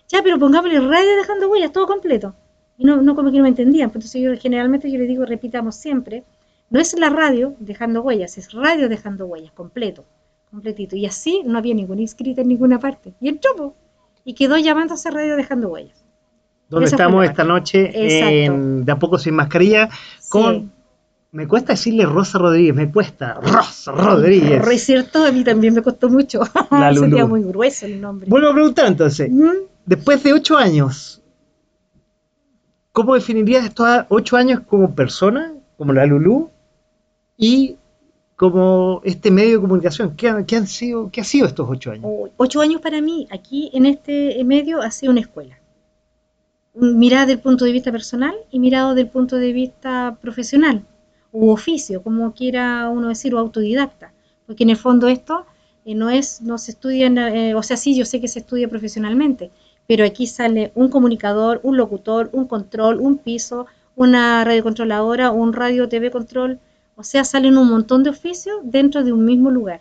Ya, 0.08 0.22
pero 0.22 0.38
pongámosle 0.38 0.80
radio 0.80 1.16
dejando 1.16 1.48
huellas, 1.48 1.72
todo 1.72 1.86
completo. 1.86 2.34
Y 2.76 2.84
no, 2.84 3.02
no 3.02 3.14
como 3.14 3.30
que 3.30 3.36
no 3.36 3.42
me 3.42 3.50
entendían. 3.50 3.90
Pues 3.90 4.04
entonces 4.04 4.22
yo 4.22 4.40
generalmente 4.40 4.90
yo 4.90 4.98
le 4.98 5.06
digo, 5.06 5.24
repitamos 5.26 5.76
siempre, 5.76 6.24
no 6.70 6.80
es 6.80 6.98
la 6.98 7.10
radio 7.10 7.54
dejando 7.58 8.02
huellas, 8.02 8.38
es 8.38 8.52
radio 8.52 8.88
dejando 8.88 9.26
huellas, 9.26 9.52
completo, 9.52 10.04
completito. 10.50 10.96
Y 10.96 11.06
así 11.06 11.42
no 11.44 11.58
había 11.58 11.74
ningún 11.74 11.98
inscrito 11.98 12.40
en 12.40 12.48
ninguna 12.48 12.78
parte. 12.78 13.14
Y 13.20 13.28
el 13.28 13.40
chopo. 13.40 13.74
Y 14.24 14.34
quedó 14.34 14.58
llamándose 14.58 15.10
radio 15.10 15.36
dejando 15.36 15.68
huellas. 15.68 16.04
¿Dónde 16.68 16.86
estamos 16.86 17.24
esta 17.24 17.44
noche? 17.44 17.90
de 17.92 18.92
a 18.92 18.98
poco 18.98 19.18
sin 19.18 19.34
mascarilla, 19.34 19.88
con 20.28 20.70
me 21.30 21.46
cuesta 21.46 21.74
decirle 21.74 22.06
Rosa 22.06 22.38
Rodríguez, 22.38 22.74
me 22.74 22.90
cuesta 22.90 23.34
Rosa 23.34 23.92
Rodríguez. 23.92 24.66
Es 24.66 24.82
cierto, 24.84 25.24
a 25.24 25.32
mí 25.32 25.44
también 25.44 25.74
me 25.74 25.82
costó 25.82 26.08
mucho. 26.08 26.40
Sería 26.94 27.26
muy 27.26 27.42
grueso 27.42 27.86
el 27.86 28.00
nombre. 28.00 28.28
Vuelvo 28.28 28.48
a 28.48 28.54
preguntar 28.54 28.86
entonces, 28.86 29.30
¿Mm? 29.30 29.66
después 29.84 30.22
de 30.22 30.32
ocho 30.32 30.56
años, 30.56 31.22
¿cómo 32.92 33.14
definirías 33.14 33.66
estos 33.66 33.86
ocho 34.08 34.36
años 34.36 34.60
como 34.66 34.94
persona, 34.94 35.52
como 35.76 35.92
la 35.92 36.06
Lulú, 36.06 36.50
y 37.36 37.76
como 38.36 39.02
este 39.04 39.30
medio 39.30 39.56
de 39.56 39.60
comunicación? 39.60 40.16
¿Qué, 40.16 40.28
han 40.28 40.66
sido, 40.66 41.10
¿Qué 41.10 41.20
ha 41.20 41.24
sido 41.24 41.46
estos 41.46 41.68
ocho 41.68 41.90
años? 41.90 42.10
ocho 42.38 42.62
años 42.62 42.80
para 42.80 43.02
mí, 43.02 43.28
aquí 43.30 43.70
en 43.74 43.84
este 43.84 44.42
medio, 44.44 44.80
ha 44.80 44.90
sido 44.90 45.12
una 45.12 45.20
escuela. 45.20 45.58
Mirada 46.74 47.26
del 47.26 47.40
punto 47.40 47.64
de 47.66 47.72
vista 47.72 47.92
personal 47.92 48.34
y 48.50 48.60
mirado 48.60 48.94
del 48.94 49.08
punto 49.08 49.36
de 49.36 49.52
vista 49.52 50.16
profesional 50.22 50.84
u 51.32 51.50
oficio, 51.50 52.02
como 52.02 52.32
quiera 52.32 52.88
uno 52.88 53.08
decir, 53.08 53.34
o 53.34 53.38
autodidacta, 53.38 54.12
porque 54.46 54.64
en 54.64 54.70
el 54.70 54.76
fondo 54.76 55.08
esto 55.08 55.46
eh, 55.84 55.94
no 55.94 56.10
es, 56.10 56.40
no 56.40 56.58
se 56.58 56.72
estudia, 56.72 57.06
eh, 57.06 57.54
o 57.54 57.62
sea, 57.62 57.76
sí, 57.76 57.96
yo 57.96 58.04
sé 58.04 58.20
que 58.20 58.28
se 58.28 58.40
estudia 58.40 58.68
profesionalmente, 58.68 59.50
pero 59.86 60.04
aquí 60.04 60.26
sale 60.26 60.72
un 60.74 60.88
comunicador, 60.88 61.60
un 61.62 61.76
locutor, 61.76 62.30
un 62.32 62.46
control, 62.46 63.00
un 63.00 63.18
piso, 63.18 63.66
una 63.96 64.44
radiocontroladora, 64.44 65.30
un 65.30 65.52
radio 65.52 65.88
TV 65.88 66.10
control, 66.10 66.60
o 66.94 67.02
sea, 67.04 67.24
salen 67.24 67.56
un 67.58 67.68
montón 67.68 68.02
de 68.02 68.10
oficios 68.10 68.58
dentro 68.62 69.04
de 69.04 69.12
un 69.12 69.24
mismo 69.24 69.50
lugar. 69.50 69.80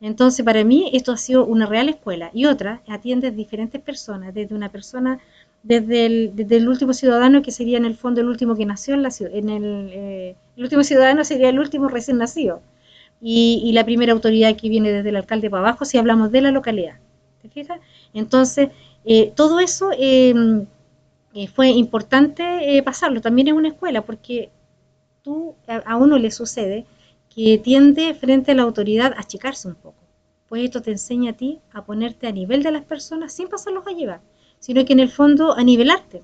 Entonces, 0.00 0.44
para 0.44 0.64
mí, 0.64 0.90
esto 0.94 1.12
ha 1.12 1.16
sido 1.18 1.44
una 1.44 1.66
real 1.66 1.90
escuela. 1.90 2.30
Y 2.32 2.46
otra, 2.46 2.82
atiende 2.88 3.28
a 3.28 3.30
diferentes 3.30 3.80
personas, 3.82 4.32
desde 4.32 4.54
una 4.54 4.70
persona 4.70 5.20
desde 5.62 6.06
el, 6.06 6.68
último 6.68 6.94
ciudadano, 6.94 7.42
que 7.42 7.50
sería 7.50 7.76
en 7.76 7.84
el 7.84 7.94
fondo 7.94 8.20
el 8.20 8.28
último 8.28 8.56
que 8.56 8.64
nació 8.64 8.94
en 8.94 9.02
la 9.02 9.10
ciudad, 9.10 9.32
eh, 9.34 10.36
el 10.56 10.62
último 10.62 10.82
ciudadano 10.82 11.24
sería 11.24 11.50
el 11.50 11.58
último 11.58 11.88
recién 11.88 12.18
nacido, 12.18 12.62
y, 13.20 13.70
la 13.74 13.84
primera 13.84 14.12
autoridad 14.12 14.56
que 14.56 14.70
viene 14.70 14.90
desde 14.90 15.10
el 15.10 15.16
alcalde 15.16 15.50
para 15.50 15.62
abajo 15.62 15.84
si 15.84 15.98
hablamos 15.98 16.32
de 16.32 16.40
la 16.40 16.50
localidad. 16.50 16.96
¿Te 17.42 17.50
fijas? 17.50 17.78
Entonces, 18.14 18.70
eh, 19.04 19.32
todo 19.36 19.60
eso 19.60 19.90
em, 19.98 20.66
eh, 21.34 21.46
fue 21.48 21.68
importante 21.68 22.82
pasarlo, 22.84 23.20
también 23.20 23.48
en 23.48 23.56
una 23.56 23.68
escuela, 23.68 24.02
porque 24.02 24.50
tú, 25.22 25.54
a, 25.66 25.96
uno 25.96 26.18
le 26.18 26.30
sucede 26.30 26.86
que 27.34 27.58
tiende 27.58 28.14
frente 28.14 28.52
a 28.52 28.54
la 28.54 28.62
autoridad 28.62 29.12
a 29.12 29.20
achicarse 29.20 29.68
un 29.68 29.74
poco. 29.74 29.98
Pues 30.48 30.64
esto 30.64 30.82
te 30.82 30.90
enseña 30.90 31.32
a 31.32 31.34
ti 31.34 31.60
a 31.72 31.84
ponerte 31.84 32.26
a 32.26 32.32
nivel 32.32 32.62
de 32.62 32.72
las 32.72 32.84
personas 32.84 33.32
sin 33.32 33.48
pasarlos 33.48 33.86
a 33.86 33.92
llevar 33.92 34.20
sino 34.60 34.84
que 34.84 34.92
en 34.92 35.00
el 35.00 35.10
fondo 35.10 35.56
a 35.56 35.64
nivelarte. 35.64 36.22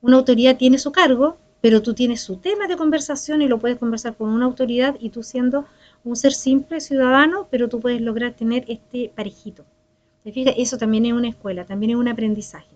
Una 0.00 0.16
autoridad 0.16 0.56
tiene 0.56 0.78
su 0.78 0.92
cargo, 0.92 1.36
pero 1.60 1.82
tú 1.82 1.94
tienes 1.94 2.20
su 2.20 2.36
tema 2.36 2.68
de 2.68 2.76
conversación 2.76 3.42
y 3.42 3.48
lo 3.48 3.58
puedes 3.58 3.78
conversar 3.78 4.14
con 4.16 4.30
una 4.30 4.46
autoridad 4.46 4.96
y 5.00 5.10
tú 5.10 5.22
siendo 5.22 5.66
un 6.04 6.16
ser 6.16 6.32
simple, 6.32 6.80
ciudadano, 6.80 7.48
pero 7.50 7.68
tú 7.68 7.80
puedes 7.80 8.00
lograr 8.00 8.34
tener 8.34 8.64
este 8.68 9.10
parejito. 9.14 9.64
¿Te 10.22 10.32
fijas? 10.32 10.54
Eso 10.56 10.78
también 10.78 11.06
es 11.06 11.12
una 11.12 11.28
escuela, 11.28 11.64
también 11.64 11.90
es 11.90 11.96
un 11.96 12.08
aprendizaje. 12.08 12.74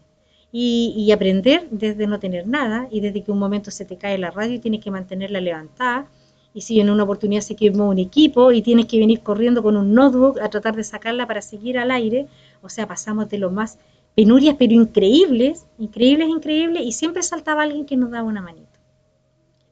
Y, 0.52 1.08
aprender 1.12 1.68
desde 1.70 2.08
no 2.08 2.18
tener 2.18 2.48
nada 2.48 2.88
y 2.90 3.00
desde 3.00 3.22
que 3.22 3.30
un 3.30 3.38
momento 3.38 3.70
se 3.70 3.84
te 3.84 3.96
cae 3.96 4.18
la 4.18 4.32
radio 4.32 4.54
y 4.54 4.58
tienes 4.58 4.82
que 4.82 4.90
mantenerla 4.90 5.40
levantada. 5.40 6.08
Y 6.52 6.62
si 6.62 6.80
en 6.80 6.90
una 6.90 7.04
oportunidad 7.04 7.42
se 7.42 7.54
quemó 7.54 7.88
un 7.88 8.00
equipo 8.00 8.50
y 8.50 8.60
tienes 8.60 8.86
que 8.86 8.98
venir 8.98 9.20
corriendo 9.20 9.62
con 9.62 9.76
un 9.76 9.94
notebook 9.94 10.40
a 10.40 10.48
tratar 10.48 10.74
de 10.74 10.82
sacarla 10.82 11.28
para 11.28 11.42
seguir 11.42 11.78
al 11.78 11.92
aire, 11.92 12.26
o 12.62 12.68
sea, 12.68 12.88
pasamos 12.88 13.28
de 13.28 13.38
lo 13.38 13.52
más 13.52 13.78
penurias, 14.14 14.56
pero 14.58 14.72
increíbles, 14.74 15.66
increíbles, 15.78 16.28
increíbles, 16.28 16.82
y 16.84 16.92
siempre 16.92 17.22
saltaba 17.22 17.62
alguien 17.62 17.86
que 17.86 17.96
nos 17.96 18.10
daba 18.10 18.28
una 18.28 18.42
manito. 18.42 18.66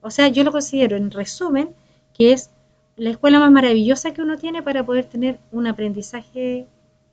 O 0.00 0.10
sea, 0.10 0.28
yo 0.28 0.44
lo 0.44 0.52
considero, 0.52 0.96
en 0.96 1.10
resumen, 1.10 1.70
que 2.14 2.32
es 2.32 2.50
la 2.96 3.10
escuela 3.10 3.38
más 3.38 3.50
maravillosa 3.50 4.12
que 4.12 4.22
uno 4.22 4.36
tiene 4.36 4.62
para 4.62 4.84
poder 4.84 5.04
tener 5.04 5.38
un 5.52 5.66
aprendizaje 5.66 6.66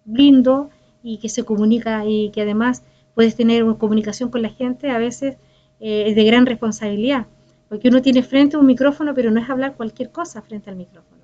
lindo 0.05 0.69
y 1.03 1.17
que 1.17 1.29
se 1.29 1.43
comunica 1.43 2.05
y 2.05 2.29
que 2.31 2.41
además 2.41 2.83
puedes 3.13 3.35
tener 3.35 3.63
una 3.63 3.77
comunicación 3.77 4.29
con 4.29 4.41
la 4.41 4.49
gente, 4.49 4.91
a 4.91 4.97
veces 4.97 5.37
eh, 5.79 6.05
es 6.07 6.15
de 6.15 6.23
gran 6.23 6.45
responsabilidad, 6.45 7.27
porque 7.69 7.89
uno 7.89 8.01
tiene 8.01 8.23
frente 8.23 8.57
un 8.57 8.65
micrófono, 8.65 9.13
pero 9.13 9.31
no 9.31 9.39
es 9.39 9.49
hablar 9.49 9.75
cualquier 9.75 10.11
cosa 10.11 10.41
frente 10.41 10.69
al 10.69 10.75
micrófono. 10.75 11.21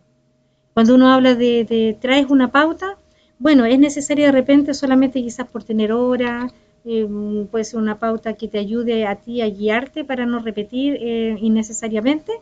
Cuando 0.73 0.95
uno 0.95 1.11
habla 1.11 1.35
de, 1.35 1.65
de 1.65 1.97
traes 1.99 2.27
una 2.29 2.51
pauta, 2.51 2.97
bueno, 3.41 3.65
es 3.65 3.79
necesario 3.79 4.27
de 4.27 4.31
repente 4.31 4.75
solamente 4.75 5.19
quizás 5.19 5.47
por 5.47 5.63
tener 5.63 5.91
horas, 5.91 6.53
eh, 6.85 7.07
puede 7.49 7.65
ser 7.65 7.79
una 7.79 7.97
pauta 7.97 8.33
que 8.33 8.47
te 8.47 8.59
ayude 8.59 9.07
a 9.07 9.15
ti 9.15 9.41
a 9.41 9.49
guiarte 9.49 10.05
para 10.05 10.27
no 10.27 10.37
repetir 10.37 10.97
eh, 11.01 11.35
innecesariamente, 11.41 12.33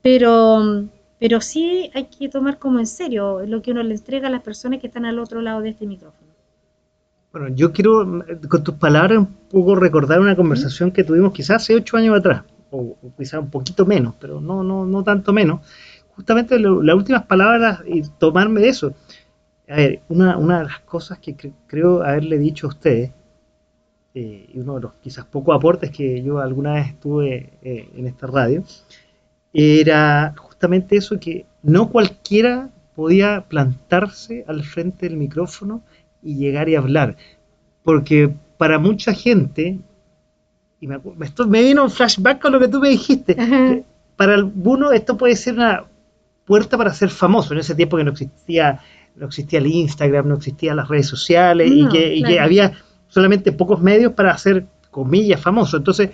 pero, 0.00 0.86
pero 1.18 1.42
sí 1.42 1.90
hay 1.92 2.06
que 2.06 2.30
tomar 2.30 2.58
como 2.58 2.78
en 2.78 2.86
serio 2.86 3.44
lo 3.46 3.60
que 3.60 3.72
uno 3.72 3.82
le 3.82 3.94
entrega 3.94 4.28
a 4.28 4.30
las 4.30 4.40
personas 4.40 4.80
que 4.80 4.86
están 4.86 5.04
al 5.04 5.18
otro 5.18 5.42
lado 5.42 5.60
de 5.60 5.68
este 5.68 5.86
micrófono. 5.86 6.30
Bueno, 7.32 7.48
yo 7.54 7.70
quiero 7.70 8.24
con 8.48 8.64
tus 8.64 8.76
palabras 8.76 9.18
un 9.18 9.26
poco 9.50 9.74
recordar 9.74 10.20
una 10.20 10.36
conversación 10.36 10.90
que 10.90 11.04
tuvimos 11.04 11.34
quizás 11.34 11.62
hace 11.62 11.74
ocho 11.74 11.98
años 11.98 12.16
atrás, 12.16 12.44
o, 12.70 12.96
quizás 13.18 13.40
un 13.40 13.50
poquito 13.50 13.84
menos, 13.84 14.14
pero 14.18 14.40
no, 14.40 14.64
no, 14.64 14.86
no 14.86 15.04
tanto 15.04 15.34
menos. 15.34 15.60
Justamente 16.14 16.58
las 16.58 16.96
últimas 16.96 17.26
palabras 17.26 17.80
y 17.86 18.00
tomarme 18.18 18.62
de 18.62 18.70
eso 18.70 18.94
a 19.68 19.76
ver, 19.76 20.00
una, 20.08 20.36
una 20.36 20.58
de 20.58 20.64
las 20.64 20.80
cosas 20.80 21.18
que 21.18 21.36
creo 21.66 22.02
haberle 22.02 22.38
dicho 22.38 22.66
a 22.66 22.70
ustedes, 22.70 23.10
eh, 24.14 24.48
y 24.54 24.58
uno 24.58 24.76
de 24.76 24.80
los 24.82 24.94
quizás 24.94 25.24
pocos 25.26 25.54
aportes 25.54 25.90
que 25.90 26.22
yo 26.22 26.38
alguna 26.38 26.74
vez 26.74 26.88
estuve 26.88 27.58
eh, 27.62 27.90
en 27.94 28.06
esta 28.06 28.26
radio, 28.26 28.64
era 29.52 30.34
justamente 30.36 30.96
eso 30.96 31.18
que 31.18 31.46
no 31.62 31.90
cualquiera 31.90 32.70
podía 32.94 33.44
plantarse 33.48 34.44
al 34.48 34.64
frente 34.64 35.08
del 35.08 35.18
micrófono 35.18 35.82
y 36.22 36.36
llegar 36.36 36.68
y 36.68 36.76
hablar. 36.76 37.16
Porque 37.82 38.32
para 38.56 38.78
mucha 38.78 39.12
gente, 39.12 39.78
y 40.80 40.86
me, 40.86 40.98
me 40.98 41.62
vino 41.62 41.84
un 41.84 41.90
flashback 41.90 42.40
con 42.40 42.52
lo 42.52 42.60
que 42.60 42.68
tú 42.68 42.80
me 42.80 42.88
dijiste, 42.88 43.84
para 44.16 44.34
algunos 44.34 44.94
esto 44.94 45.16
puede 45.16 45.36
ser 45.36 45.54
una 45.54 45.84
puerta 46.46 46.78
para 46.78 46.94
ser 46.94 47.10
famoso. 47.10 47.52
En 47.52 47.60
ese 47.60 47.74
tiempo 47.74 47.96
que 47.96 48.04
no 48.04 48.12
existía 48.12 48.80
no 49.16 49.26
existía 49.26 49.58
el 49.58 49.66
Instagram, 49.66 50.28
no 50.28 50.36
existían 50.36 50.76
las 50.76 50.88
redes 50.88 51.06
sociales 51.06 51.70
y, 51.72 51.88
que, 51.88 52.38
había 52.38 52.72
solamente 53.08 53.52
pocos 53.52 53.80
medios 53.80 54.12
para 54.12 54.32
hacer 54.32 54.66
comillas 54.90 55.40
famoso. 55.40 55.76
Entonces 55.76 56.10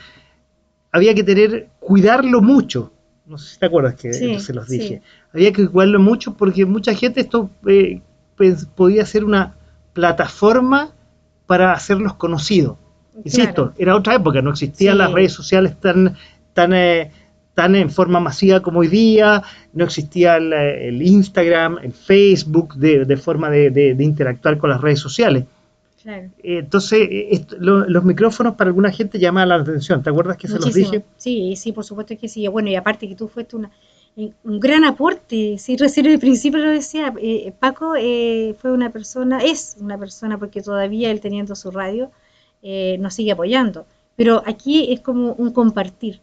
había 0.91 1.15
que 1.15 1.25
tener, 1.25 1.69
cuidarlo 1.81 2.41
mucho. 2.41 2.93
No 3.27 3.39
sé 3.39 3.55
si 3.55 3.59
te 3.59 3.67
acuerdas 3.67 3.95
que 3.95 4.13
se 4.41 4.53
los 4.53 4.69
dije. 4.69 5.03
Había 5.33 5.53
que 5.53 5.67
cuidarlo 5.69 6.01
mucho 6.01 6.35
porque 6.35 6.65
mucha 6.67 6.95
gente 6.95 7.21
esto 7.21 7.51
eh, 7.67 8.01
podía 8.75 9.05
ser 9.07 9.25
una 9.25 9.57
plataforma 9.93 10.93
para 11.47 11.73
hacerlos 11.73 12.15
conocidos. 12.15 12.79
Insisto, 13.25 13.75
era 13.77 13.95
otra 13.95 14.15
época, 14.15 14.41
no 14.41 14.51
existían 14.51 14.99
las 14.99 15.13
redes 15.13 15.33
sociales 15.33 15.79
tan, 15.79 16.17
tan 16.55 16.73
eh, 16.73 17.11
tan 17.55 17.77
en 17.77 17.91
forma 17.91 18.21
masiva 18.21 18.61
como 18.61 18.81
hoy 18.81 18.89
día, 18.89 19.43
no 19.73 19.85
existía 19.85 20.37
el, 20.37 21.03
Instagram, 21.03 21.79
el 21.83 21.93
Facebook, 21.93 22.75
de, 22.77 23.17
forma 23.17 23.51
de, 23.51 23.97
interactuar 23.99 24.59
con 24.59 24.71
las 24.71 24.81
redes 24.81 25.01
sociales. 25.01 25.45
Claro. 26.03 26.31
Entonces, 26.43 27.09
los 27.59 28.05
micrófonos 28.05 28.55
para 28.57 28.69
alguna 28.69 28.91
gente 28.91 29.19
llaman 29.19 29.49
la 29.49 29.57
atención. 29.57 30.03
¿Te 30.03 30.11
acuerdas 30.11 30.37
que 30.37 30.49
se 30.49 30.59
los 30.59 30.75
dije? 30.75 31.05
Sí, 31.17 31.55
sí, 31.57 31.73
por 31.73 31.85
supuesto 31.85 32.17
que 32.19 32.29
sí. 32.29 32.47
Bueno, 32.49 32.71
y 32.71 32.75
aparte 32.75 33.09
que 33.09 33.15
tú 33.15 33.29
fuiste 33.29 33.55
una, 33.55 33.71
un 34.17 34.61
gran 34.61 34.85
aporte. 34.85 35.59
Sí, 35.59 35.77
recién 35.77 36.07
al 36.07 36.19
principio 36.19 36.59
lo 36.59 36.71
decía, 36.71 37.13
eh, 37.21 37.53
Paco 37.59 37.95
eh, 37.97 38.55
fue 38.59 38.73
una 38.73 38.91
persona, 38.91 39.39
es 39.39 39.77
una 39.81 39.99
persona, 39.99 40.39
porque 40.39 40.63
todavía 40.63 41.11
él 41.11 41.21
teniendo 41.21 41.55
su 41.55 41.71
radio, 41.71 42.11
eh, 42.63 42.97
nos 43.01 43.15
sigue 43.15 43.33
apoyando 43.33 43.87
Pero 44.15 44.43
aquí 44.47 44.93
es 44.93 45.01
como 45.01 45.33
un 45.33 45.53
compartir. 45.53 46.21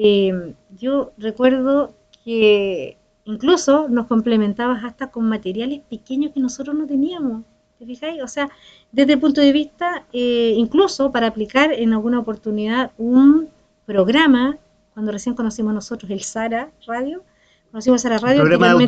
Eh, 0.00 0.54
yo 0.78 1.10
recuerdo 1.18 1.92
que 2.24 2.96
incluso 3.24 3.88
nos 3.88 4.06
complementabas 4.06 4.84
hasta 4.84 5.10
con 5.10 5.28
materiales 5.28 5.80
pequeños 5.90 6.30
que 6.32 6.38
nosotros 6.38 6.76
no 6.76 6.86
teníamos. 6.86 7.42
¿Te 7.80 7.84
fijáis? 7.84 8.22
O 8.22 8.28
sea, 8.28 8.48
desde 8.92 9.14
el 9.14 9.18
punto 9.18 9.40
de 9.40 9.52
vista, 9.52 10.04
eh, 10.12 10.54
incluso 10.56 11.10
para 11.10 11.26
aplicar 11.26 11.72
en 11.72 11.92
alguna 11.94 12.20
oportunidad 12.20 12.92
un 12.96 13.48
programa, 13.86 14.56
cuando 14.94 15.10
recién 15.10 15.34
conocimos 15.34 15.74
nosotros 15.74 16.08
el 16.12 16.22
SARA 16.22 16.70
Radio, 16.86 17.24
conocimos 17.72 18.04
a 18.06 18.10
la 18.10 18.18
radio. 18.18 18.40
Programa 18.42 18.74
de 18.74 18.86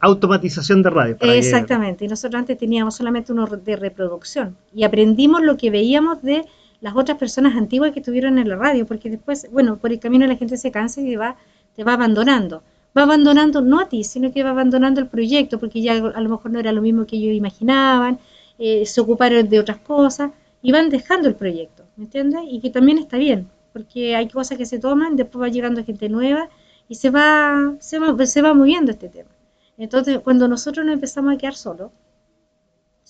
automatización 0.00 0.82
de 0.82 0.90
radio. 0.90 1.16
Exactamente, 1.20 2.06
y 2.06 2.08
nosotros 2.08 2.40
antes 2.40 2.58
teníamos 2.58 2.96
solamente 2.96 3.32
uno 3.32 3.46
de 3.46 3.76
reproducción 3.76 4.56
y 4.74 4.82
aprendimos 4.82 5.42
lo 5.42 5.56
que 5.56 5.70
veíamos 5.70 6.20
de 6.22 6.44
las 6.80 6.96
otras 6.96 7.18
personas 7.18 7.56
antiguas 7.56 7.92
que 7.92 8.00
estuvieron 8.00 8.38
en 8.38 8.48
la 8.48 8.56
radio, 8.56 8.86
porque 8.86 9.10
después, 9.10 9.48
bueno, 9.50 9.76
por 9.76 9.92
el 9.92 10.00
camino 10.00 10.26
la 10.26 10.36
gente 10.36 10.56
se 10.56 10.70
cansa 10.70 11.00
y 11.00 11.10
te 11.10 11.16
va, 11.16 11.36
te 11.76 11.84
va 11.84 11.94
abandonando. 11.94 12.62
Va 12.96 13.02
abandonando 13.02 13.60
no 13.60 13.80
a 13.80 13.88
ti, 13.88 14.02
sino 14.04 14.32
que 14.32 14.42
va 14.42 14.50
abandonando 14.50 15.00
el 15.00 15.08
proyecto, 15.08 15.60
porque 15.60 15.82
ya 15.82 15.92
a 15.94 16.20
lo 16.20 16.28
mejor 16.28 16.50
no 16.50 16.58
era 16.58 16.72
lo 16.72 16.82
mismo 16.82 17.06
que 17.06 17.16
ellos 17.16 17.36
imaginaban, 17.36 18.18
eh, 18.58 18.84
se 18.86 19.00
ocuparon 19.00 19.48
de 19.48 19.60
otras 19.60 19.78
cosas 19.78 20.32
y 20.62 20.72
van 20.72 20.90
dejando 20.90 21.28
el 21.28 21.34
proyecto, 21.34 21.84
¿me 21.96 22.04
entiendes? 22.04 22.42
Y 22.48 22.60
que 22.60 22.70
también 22.70 22.98
está 22.98 23.16
bien, 23.16 23.48
porque 23.72 24.16
hay 24.16 24.28
cosas 24.28 24.58
que 24.58 24.66
se 24.66 24.78
toman, 24.78 25.16
después 25.16 25.42
va 25.42 25.48
llegando 25.48 25.84
gente 25.84 26.08
nueva 26.08 26.48
y 26.88 26.96
se 26.96 27.10
va, 27.10 27.74
se 27.78 27.98
va, 27.98 28.26
se 28.26 28.42
va 28.42 28.54
moviendo 28.54 28.90
este 28.90 29.08
tema. 29.08 29.30
Entonces, 29.78 30.18
cuando 30.20 30.48
nosotros 30.48 30.84
nos 30.84 30.94
empezamos 30.94 31.32
a 31.32 31.38
quedar 31.38 31.54
solos, 31.54 31.90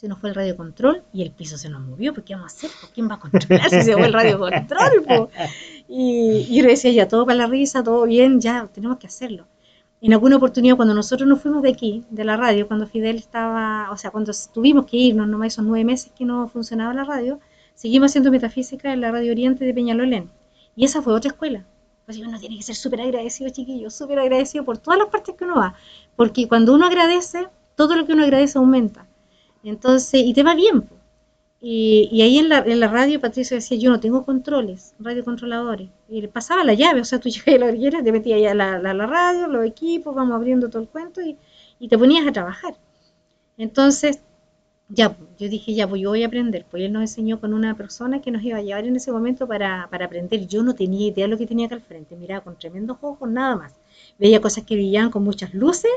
se 0.00 0.08
nos 0.08 0.18
fue 0.18 0.30
el 0.30 0.34
radio 0.34 0.56
control 0.56 1.02
y 1.12 1.20
el 1.20 1.30
piso 1.30 1.58
se 1.58 1.68
nos 1.68 1.82
movió, 1.82 2.14
¿qué 2.14 2.34
vamos 2.34 2.54
a 2.54 2.56
hacer? 2.56 2.70
¿Quién 2.94 3.10
va 3.10 3.16
a 3.16 3.18
controlar 3.18 3.68
si 3.68 3.82
se 3.82 3.92
fue 3.92 4.06
el 4.06 4.14
radio 4.14 4.38
control? 4.38 5.28
Y, 5.86 6.46
y, 6.48 6.56
yo 6.56 6.66
decía, 6.66 6.90
ya, 6.90 7.06
todo 7.06 7.26
para 7.26 7.36
la 7.36 7.46
risa, 7.46 7.84
todo 7.84 8.06
bien, 8.06 8.40
ya, 8.40 8.66
tenemos 8.72 8.96
que 8.96 9.08
hacerlo. 9.08 9.46
En 10.00 10.14
alguna 10.14 10.36
oportunidad, 10.36 10.76
cuando 10.76 10.94
nosotros 10.94 11.28
nos 11.28 11.42
fuimos 11.42 11.62
de 11.62 11.68
aquí, 11.68 12.04
de 12.08 12.24
la 12.24 12.38
radio, 12.38 12.66
cuando 12.66 12.86
Fidel 12.86 13.16
estaba, 13.16 13.90
o 13.90 13.96
sea, 13.98 14.10
cuando 14.10 14.32
tuvimos 14.54 14.86
que 14.86 14.96
irnos, 14.96 15.28
nomás 15.28 15.48
esos 15.48 15.66
nueve 15.66 15.84
meses 15.84 16.10
que 16.16 16.24
no 16.24 16.48
funcionaba 16.48 16.94
la 16.94 17.04
radio, 17.04 17.38
seguimos 17.74 18.10
haciendo 18.10 18.30
metafísica 18.30 18.94
en 18.94 19.02
la 19.02 19.12
Radio 19.12 19.32
Oriente 19.32 19.66
de 19.66 19.74
Peñalolén. 19.74 20.30
Y 20.76 20.86
esa 20.86 21.02
fue 21.02 21.12
otra 21.12 21.32
escuela. 21.32 21.66
Pues 22.06 22.16
uno 22.16 22.38
tiene 22.38 22.56
que 22.56 22.62
ser 22.62 22.74
súper 22.74 23.02
agradecido, 23.02 23.50
chiquillos, 23.50 23.92
súper 23.92 24.18
agradecido 24.20 24.64
por 24.64 24.78
todas 24.78 24.98
las 24.98 25.08
partes 25.08 25.34
que 25.34 25.44
uno 25.44 25.56
va. 25.56 25.74
Porque 26.16 26.48
cuando 26.48 26.72
uno 26.72 26.86
agradece, 26.86 27.48
todo 27.74 27.96
lo 27.96 28.06
que 28.06 28.14
uno 28.14 28.22
agradece 28.22 28.56
aumenta. 28.56 29.06
Entonces, 29.64 30.22
y 30.24 30.32
te 30.34 30.42
va 30.42 30.54
bien. 30.54 30.88
Y, 31.62 32.22
ahí 32.22 32.38
en 32.38 32.48
la, 32.48 32.58
en 32.60 32.80
la 32.80 32.88
radio 32.88 33.20
Patricio 33.20 33.54
decía, 33.56 33.76
yo 33.78 33.90
no 33.90 34.00
tengo 34.00 34.24
controles, 34.24 34.94
radiocontroladores. 34.98 35.90
Y 36.08 36.22
le 36.22 36.28
pasaba 36.28 36.64
la 36.64 36.74
llave, 36.74 37.02
o 37.02 37.04
sea, 37.04 37.20
tú 37.20 37.28
llegabas 37.30 37.56
a 37.56 37.58
la 37.58 37.66
orillera, 37.66 38.02
te 38.02 38.12
metías 38.12 38.40
ya 38.40 38.54
la, 38.54 38.78
la, 38.78 38.94
la, 38.94 39.06
radio, 39.06 39.46
los 39.46 39.66
equipos, 39.66 40.14
vamos 40.14 40.34
abriendo 40.34 40.70
todo 40.70 40.82
el 40.82 40.88
cuento 40.88 41.20
y, 41.20 41.36
y, 41.78 41.88
te 41.88 41.98
ponías 41.98 42.26
a 42.26 42.32
trabajar. 42.32 42.74
Entonces, 43.58 44.20
ya, 44.88 45.16
yo 45.38 45.48
dije, 45.48 45.74
ya, 45.74 45.88
pues 45.88 46.02
yo 46.02 46.10
voy 46.10 46.22
a 46.24 46.26
aprender. 46.26 46.66
Pues 46.70 46.82
él 46.84 46.92
nos 46.92 47.02
enseñó 47.02 47.40
con 47.40 47.54
una 47.54 47.76
persona 47.76 48.20
que 48.22 48.30
nos 48.30 48.42
iba 48.42 48.58
a 48.58 48.62
llevar 48.62 48.86
en 48.86 48.96
ese 48.96 49.12
momento 49.12 49.46
para, 49.46 49.88
para 49.90 50.06
aprender. 50.06 50.46
Yo 50.46 50.62
no 50.62 50.74
tenía 50.74 51.08
idea 51.08 51.26
de 51.26 51.30
lo 51.30 51.38
que 51.38 51.46
tenía 51.46 51.66
acá 51.66 51.76
al 51.76 51.82
frente, 51.82 52.16
miraba 52.16 52.42
con 52.42 52.58
tremendos 52.58 52.98
ojos, 53.02 53.30
nada 53.30 53.56
más. 53.56 53.74
Veía 54.18 54.40
cosas 54.40 54.64
que 54.64 54.74
brillaban 54.76 55.10
con 55.10 55.24
muchas 55.24 55.54
luces 55.54 55.90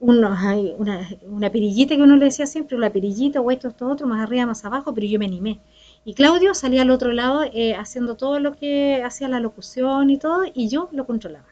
una, 0.00 1.08
una 1.22 1.50
perillita 1.50 1.94
que 1.94 2.02
uno 2.02 2.16
le 2.16 2.24
decía 2.24 2.46
siempre, 2.46 2.76
una 2.76 2.90
perillita 2.90 3.40
o 3.40 3.50
esto, 3.50 3.68
esto, 3.68 3.86
otro, 3.86 4.06
más 4.06 4.22
arriba, 4.22 4.46
más 4.46 4.64
abajo, 4.64 4.94
pero 4.94 5.06
yo 5.06 5.18
me 5.18 5.26
animé. 5.26 5.60
Y 6.04 6.14
Claudio 6.14 6.54
salía 6.54 6.82
al 6.82 6.90
otro 6.90 7.12
lado 7.12 7.42
eh, 7.52 7.74
haciendo 7.74 8.16
todo 8.16 8.40
lo 8.40 8.56
que 8.56 9.02
hacía 9.04 9.28
la 9.28 9.40
locución 9.40 10.08
y 10.10 10.18
todo, 10.18 10.44
y 10.52 10.68
yo 10.68 10.88
lo 10.92 11.06
controlaba. 11.06 11.46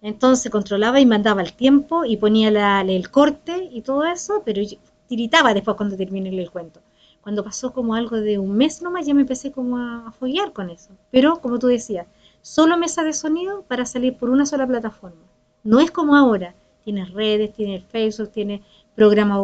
Entonces 0.00 0.50
controlaba 0.50 0.98
y 0.98 1.06
mandaba 1.06 1.42
el 1.42 1.52
tiempo 1.52 2.04
y 2.04 2.16
ponía 2.16 2.50
la, 2.50 2.80
el 2.80 3.10
corte 3.10 3.68
y 3.70 3.82
todo 3.82 4.04
eso, 4.04 4.42
pero 4.44 4.60
yo 4.60 4.76
tiritaba 5.06 5.54
después 5.54 5.76
cuando 5.76 5.96
terminé 5.96 6.30
el 6.30 6.50
cuento. 6.50 6.80
Cuando 7.20 7.44
pasó 7.44 7.72
como 7.72 7.94
algo 7.94 8.16
de 8.16 8.38
un 8.38 8.56
mes 8.56 8.82
nomás, 8.82 9.06
ya 9.06 9.14
me 9.14 9.20
empecé 9.20 9.52
como 9.52 9.78
a, 9.78 10.08
a 10.08 10.10
foguear 10.10 10.52
con 10.52 10.70
eso. 10.70 10.90
Pero, 11.12 11.40
como 11.40 11.60
tú 11.60 11.68
decías, 11.68 12.08
solo 12.40 12.76
mesa 12.76 13.04
de 13.04 13.12
sonido 13.12 13.62
para 13.62 13.86
salir 13.86 14.16
por 14.16 14.30
una 14.30 14.44
sola 14.44 14.66
plataforma. 14.66 15.22
No 15.62 15.78
es 15.78 15.92
como 15.92 16.16
ahora, 16.16 16.56
tienes 16.84 17.10
redes, 17.12 17.52
tienes 17.52 17.82
Facebook, 17.84 18.30
tienes 18.32 18.60
programas, 18.94 19.40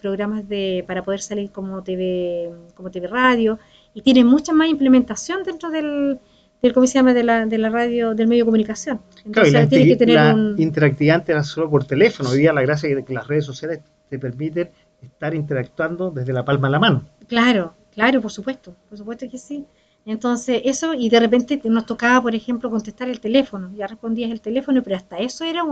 programas 0.00 0.48
de, 0.48 0.84
para 0.86 1.02
poder 1.02 1.20
salir 1.20 1.50
como 1.50 1.82
TV, 1.82 2.50
como 2.74 2.90
TV 2.90 3.06
radio, 3.06 3.58
y 3.94 4.02
tiene 4.02 4.24
mucha 4.24 4.52
más 4.52 4.68
implementación 4.68 5.42
dentro 5.42 5.70
del, 5.70 6.18
del 6.62 6.72
¿cómo 6.72 6.86
se 6.86 6.94
llama? 6.94 7.14
De 7.14 7.22
la, 7.22 7.46
de 7.46 7.58
la 7.58 7.70
radio, 7.70 8.14
del 8.14 8.28
medio 8.28 8.44
de 8.44 8.46
comunicación. 8.46 9.00
Entonces 9.24 9.52
claro, 9.52 9.68
que 9.68 9.96
tener 9.96 10.14
la 10.14 10.34
un... 10.34 10.54
interactividad 10.58 11.28
era 11.28 11.42
solo 11.44 11.70
por 11.70 11.84
teléfono. 11.84 12.30
Hoy 12.30 12.38
día 12.38 12.52
la 12.52 12.62
gracia 12.62 12.88
es 12.88 13.04
que 13.04 13.14
las 13.14 13.26
redes 13.26 13.44
sociales 13.44 13.80
te 14.08 14.18
permiten 14.18 14.70
estar 15.02 15.34
interactuando 15.34 16.10
desde 16.10 16.32
la 16.32 16.44
palma 16.44 16.68
de 16.68 16.72
la 16.72 16.78
mano. 16.78 17.04
Claro, 17.28 17.74
claro, 17.92 18.20
por 18.20 18.30
supuesto, 18.30 18.74
por 18.88 18.98
supuesto 18.98 19.28
que 19.30 19.38
sí. 19.38 19.64
Entonces, 20.06 20.62
eso, 20.64 20.94
y 20.94 21.10
de 21.10 21.20
repente 21.20 21.60
nos 21.64 21.86
tocaba, 21.86 22.22
por 22.22 22.34
ejemplo, 22.34 22.70
contestar 22.70 23.08
el 23.08 23.20
teléfono. 23.20 23.70
Ya 23.76 23.86
respondías 23.86 24.30
el 24.30 24.40
teléfono, 24.40 24.82
pero 24.82 24.96
hasta 24.96 25.18
eso 25.18 25.44
era 25.44 25.62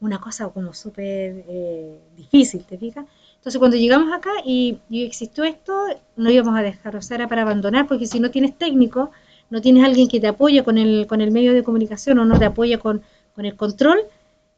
una 0.00 0.20
cosa 0.20 0.48
como 0.48 0.74
súper 0.74 1.44
eh, 1.48 1.98
difícil, 2.16 2.64
¿te 2.64 2.76
fijas? 2.78 3.06
Entonces, 3.36 3.58
cuando 3.58 3.76
llegamos 3.76 4.12
acá 4.12 4.30
y, 4.44 4.80
existió 4.90 5.44
esto, 5.44 5.72
no 6.16 6.30
íbamos 6.30 6.58
a 6.58 6.62
dejar, 6.62 6.96
o 6.96 7.02
sea, 7.02 7.16
era 7.16 7.28
para 7.28 7.42
abandonar, 7.42 7.86
porque 7.86 8.06
si 8.06 8.18
no 8.20 8.30
tienes 8.30 8.58
técnico, 8.58 9.12
no 9.50 9.60
tienes 9.60 9.84
alguien 9.84 10.08
que 10.08 10.20
te 10.20 10.26
apoye 10.26 10.64
con 10.64 10.78
el, 10.78 11.06
con 11.06 11.20
el 11.20 11.30
medio 11.30 11.54
de 11.54 11.62
comunicación 11.62 12.18
o 12.18 12.24
no 12.24 12.38
te 12.38 12.44
apoya 12.44 12.78
con, 12.78 13.02
con 13.34 13.46
el 13.46 13.54
control, 13.56 14.00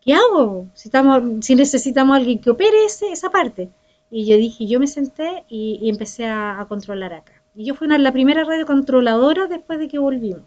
¿qué 0.01 0.15
hago? 0.15 0.67
Si, 0.75 0.89
estamos, 0.89 1.45
si 1.45 1.55
necesitamos 1.55 2.17
alguien 2.17 2.39
que 2.41 2.51
opere 2.51 2.87
ese, 2.87 3.13
esa 3.13 3.31
parte. 3.31 3.69
Y 4.11 4.27
yo 4.27 4.37
dije, 4.37 4.67
yo 4.67 4.81
me 4.81 4.87
senté 4.87 5.45
y, 5.49 5.89
empecé 5.91 6.27
a 6.27 6.65
controlar 6.69 7.13
acá. 7.13 7.38
Y 7.59 7.65
yo 7.65 7.75
fui 7.75 7.89
una, 7.89 7.99
la 7.99 8.13
primera 8.13 8.45
radio 8.45 8.65
controladora 8.65 9.49
después 9.49 9.81
de 9.81 9.89
que 9.89 9.99
volvimos. 9.99 10.43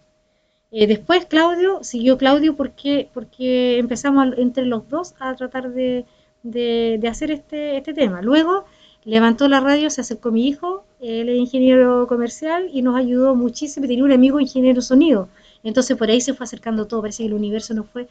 Eh, 0.71 0.87
después 0.87 1.25
Claudio, 1.25 1.83
siguió 1.83 2.17
Claudio 2.17 2.55
porque, 2.55 3.09
porque 3.13 3.79
empezamos 3.79 4.27
entre 4.37 4.63
los 4.63 4.87
dos 4.87 5.13
a 5.19 5.35
tratar 5.35 5.73
de, 5.73 6.05
de, 6.41 6.99
de, 7.01 7.07
hacer 7.09 7.29
este, 7.29 7.75
este 7.75 7.93
tema. 7.93 8.21
Luego 8.21 8.63
levantó 9.03 9.49
la 9.49 9.59
radio, 9.59 9.89
se 9.89 9.99
acercó 9.99 10.31
mi 10.31 10.47
hijo, 10.47 10.85
él 11.01 11.27
es 11.27 11.37
ingeniero 11.37 12.07
comercial 12.07 12.69
y 12.71 12.81
nos 12.81 12.95
ayudó 12.95 13.35
muchísimo. 13.35 13.87
Tenía 13.87 14.05
un 14.05 14.13
amigo 14.13 14.39
ingeniero 14.39 14.81
sonido. 14.81 15.27
Entonces 15.65 15.97
por 15.97 16.09
ahí 16.09 16.21
se 16.21 16.33
fue 16.33 16.45
acercando 16.45 16.87
todo, 16.87 17.01
parece 17.01 17.23
que 17.23 17.27
el 17.27 17.33
universo 17.33 17.73
nos 17.73 17.87
fue... 17.87 18.07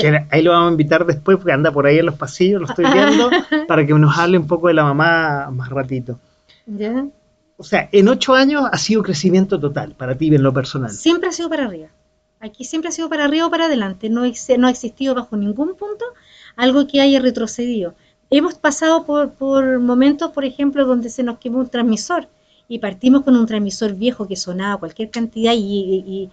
Que 0.00 0.24
ahí 0.30 0.42
lo 0.42 0.52
vamos 0.52 0.68
a 0.68 0.72
invitar 0.72 1.04
después 1.04 1.36
porque 1.36 1.52
anda 1.52 1.70
por 1.70 1.84
ahí 1.84 1.98
en 1.98 2.06
los 2.06 2.14
pasillos, 2.14 2.62
lo 2.62 2.66
estoy 2.66 2.86
viendo, 2.90 3.28
para 3.68 3.86
que 3.86 3.92
nos 3.92 4.16
hable 4.16 4.38
un 4.38 4.46
poco 4.46 4.68
de 4.68 4.74
la 4.74 4.84
mamá 4.84 5.50
más 5.50 5.68
ratito. 5.68 6.18
¿Ya? 6.64 7.06
O 7.60 7.64
sea, 7.64 7.88
en 7.90 8.08
ocho 8.08 8.34
años 8.34 8.62
ha 8.70 8.78
sido 8.78 9.02
crecimiento 9.02 9.58
total 9.58 9.92
para 9.96 10.16
ti 10.16 10.32
en 10.32 10.44
lo 10.44 10.54
personal. 10.54 10.90
Siempre 10.90 11.28
ha 11.28 11.32
sido 11.32 11.50
para 11.50 11.64
arriba. 11.64 11.88
Aquí 12.38 12.62
siempre 12.62 12.88
ha 12.88 12.92
sido 12.92 13.08
para 13.08 13.24
arriba 13.24 13.46
o 13.46 13.50
para 13.50 13.64
adelante. 13.64 14.08
No, 14.08 14.22
no 14.22 14.66
ha 14.68 14.70
existido 14.70 15.16
bajo 15.16 15.36
ningún 15.36 15.74
punto 15.74 16.04
algo 16.54 16.86
que 16.86 17.00
haya 17.00 17.18
retrocedido. 17.18 17.94
Hemos 18.30 18.54
pasado 18.54 19.04
por, 19.04 19.32
por 19.32 19.80
momentos, 19.80 20.30
por 20.30 20.44
ejemplo, 20.44 20.86
donde 20.86 21.10
se 21.10 21.24
nos 21.24 21.38
quemó 21.38 21.58
un 21.58 21.68
transmisor 21.68 22.28
y 22.68 22.78
partimos 22.78 23.22
con 23.22 23.34
un 23.34 23.46
transmisor 23.46 23.94
viejo 23.94 24.28
que 24.28 24.36
sonaba 24.36 24.76
cualquier 24.76 25.10
cantidad 25.10 25.52
y, 25.56 26.30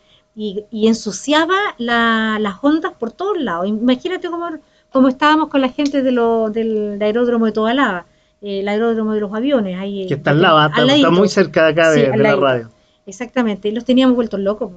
ensuciaba 0.71 1.55
la, 1.79 2.37
las 2.39 2.55
ondas 2.61 2.93
por 2.99 3.11
todos 3.11 3.41
lados. 3.41 3.67
Imagínate 3.67 4.29
cómo, 4.29 4.47
cómo 4.91 5.07
estábamos 5.07 5.49
con 5.49 5.61
la 5.61 5.69
gente 5.69 6.03
de 6.03 6.11
lo, 6.11 6.51
del 6.51 7.01
aeródromo 7.01 7.47
de 7.47 7.51
Tobalaba 7.51 8.05
el 8.45 8.67
aeródromo 8.67 9.13
de 9.13 9.21
los 9.21 9.33
aviones. 9.33 9.77
Ahí, 9.79 10.07
que 10.07 10.13
está 10.13 10.31
al 10.31 10.41
lado, 10.41 10.65
está, 10.67 10.95
está, 10.95 11.09
muy 11.09 11.27
cerca 11.27 11.63
de 11.65 11.71
acá 11.71 11.93
sí, 11.93 12.01
de, 12.01 12.17
la 12.17 12.35
radio. 12.35 12.69
Exactamente, 13.07 13.71
los 13.71 13.85
teníamos 13.85 14.15
vueltos 14.15 14.39
locos. 14.39 14.71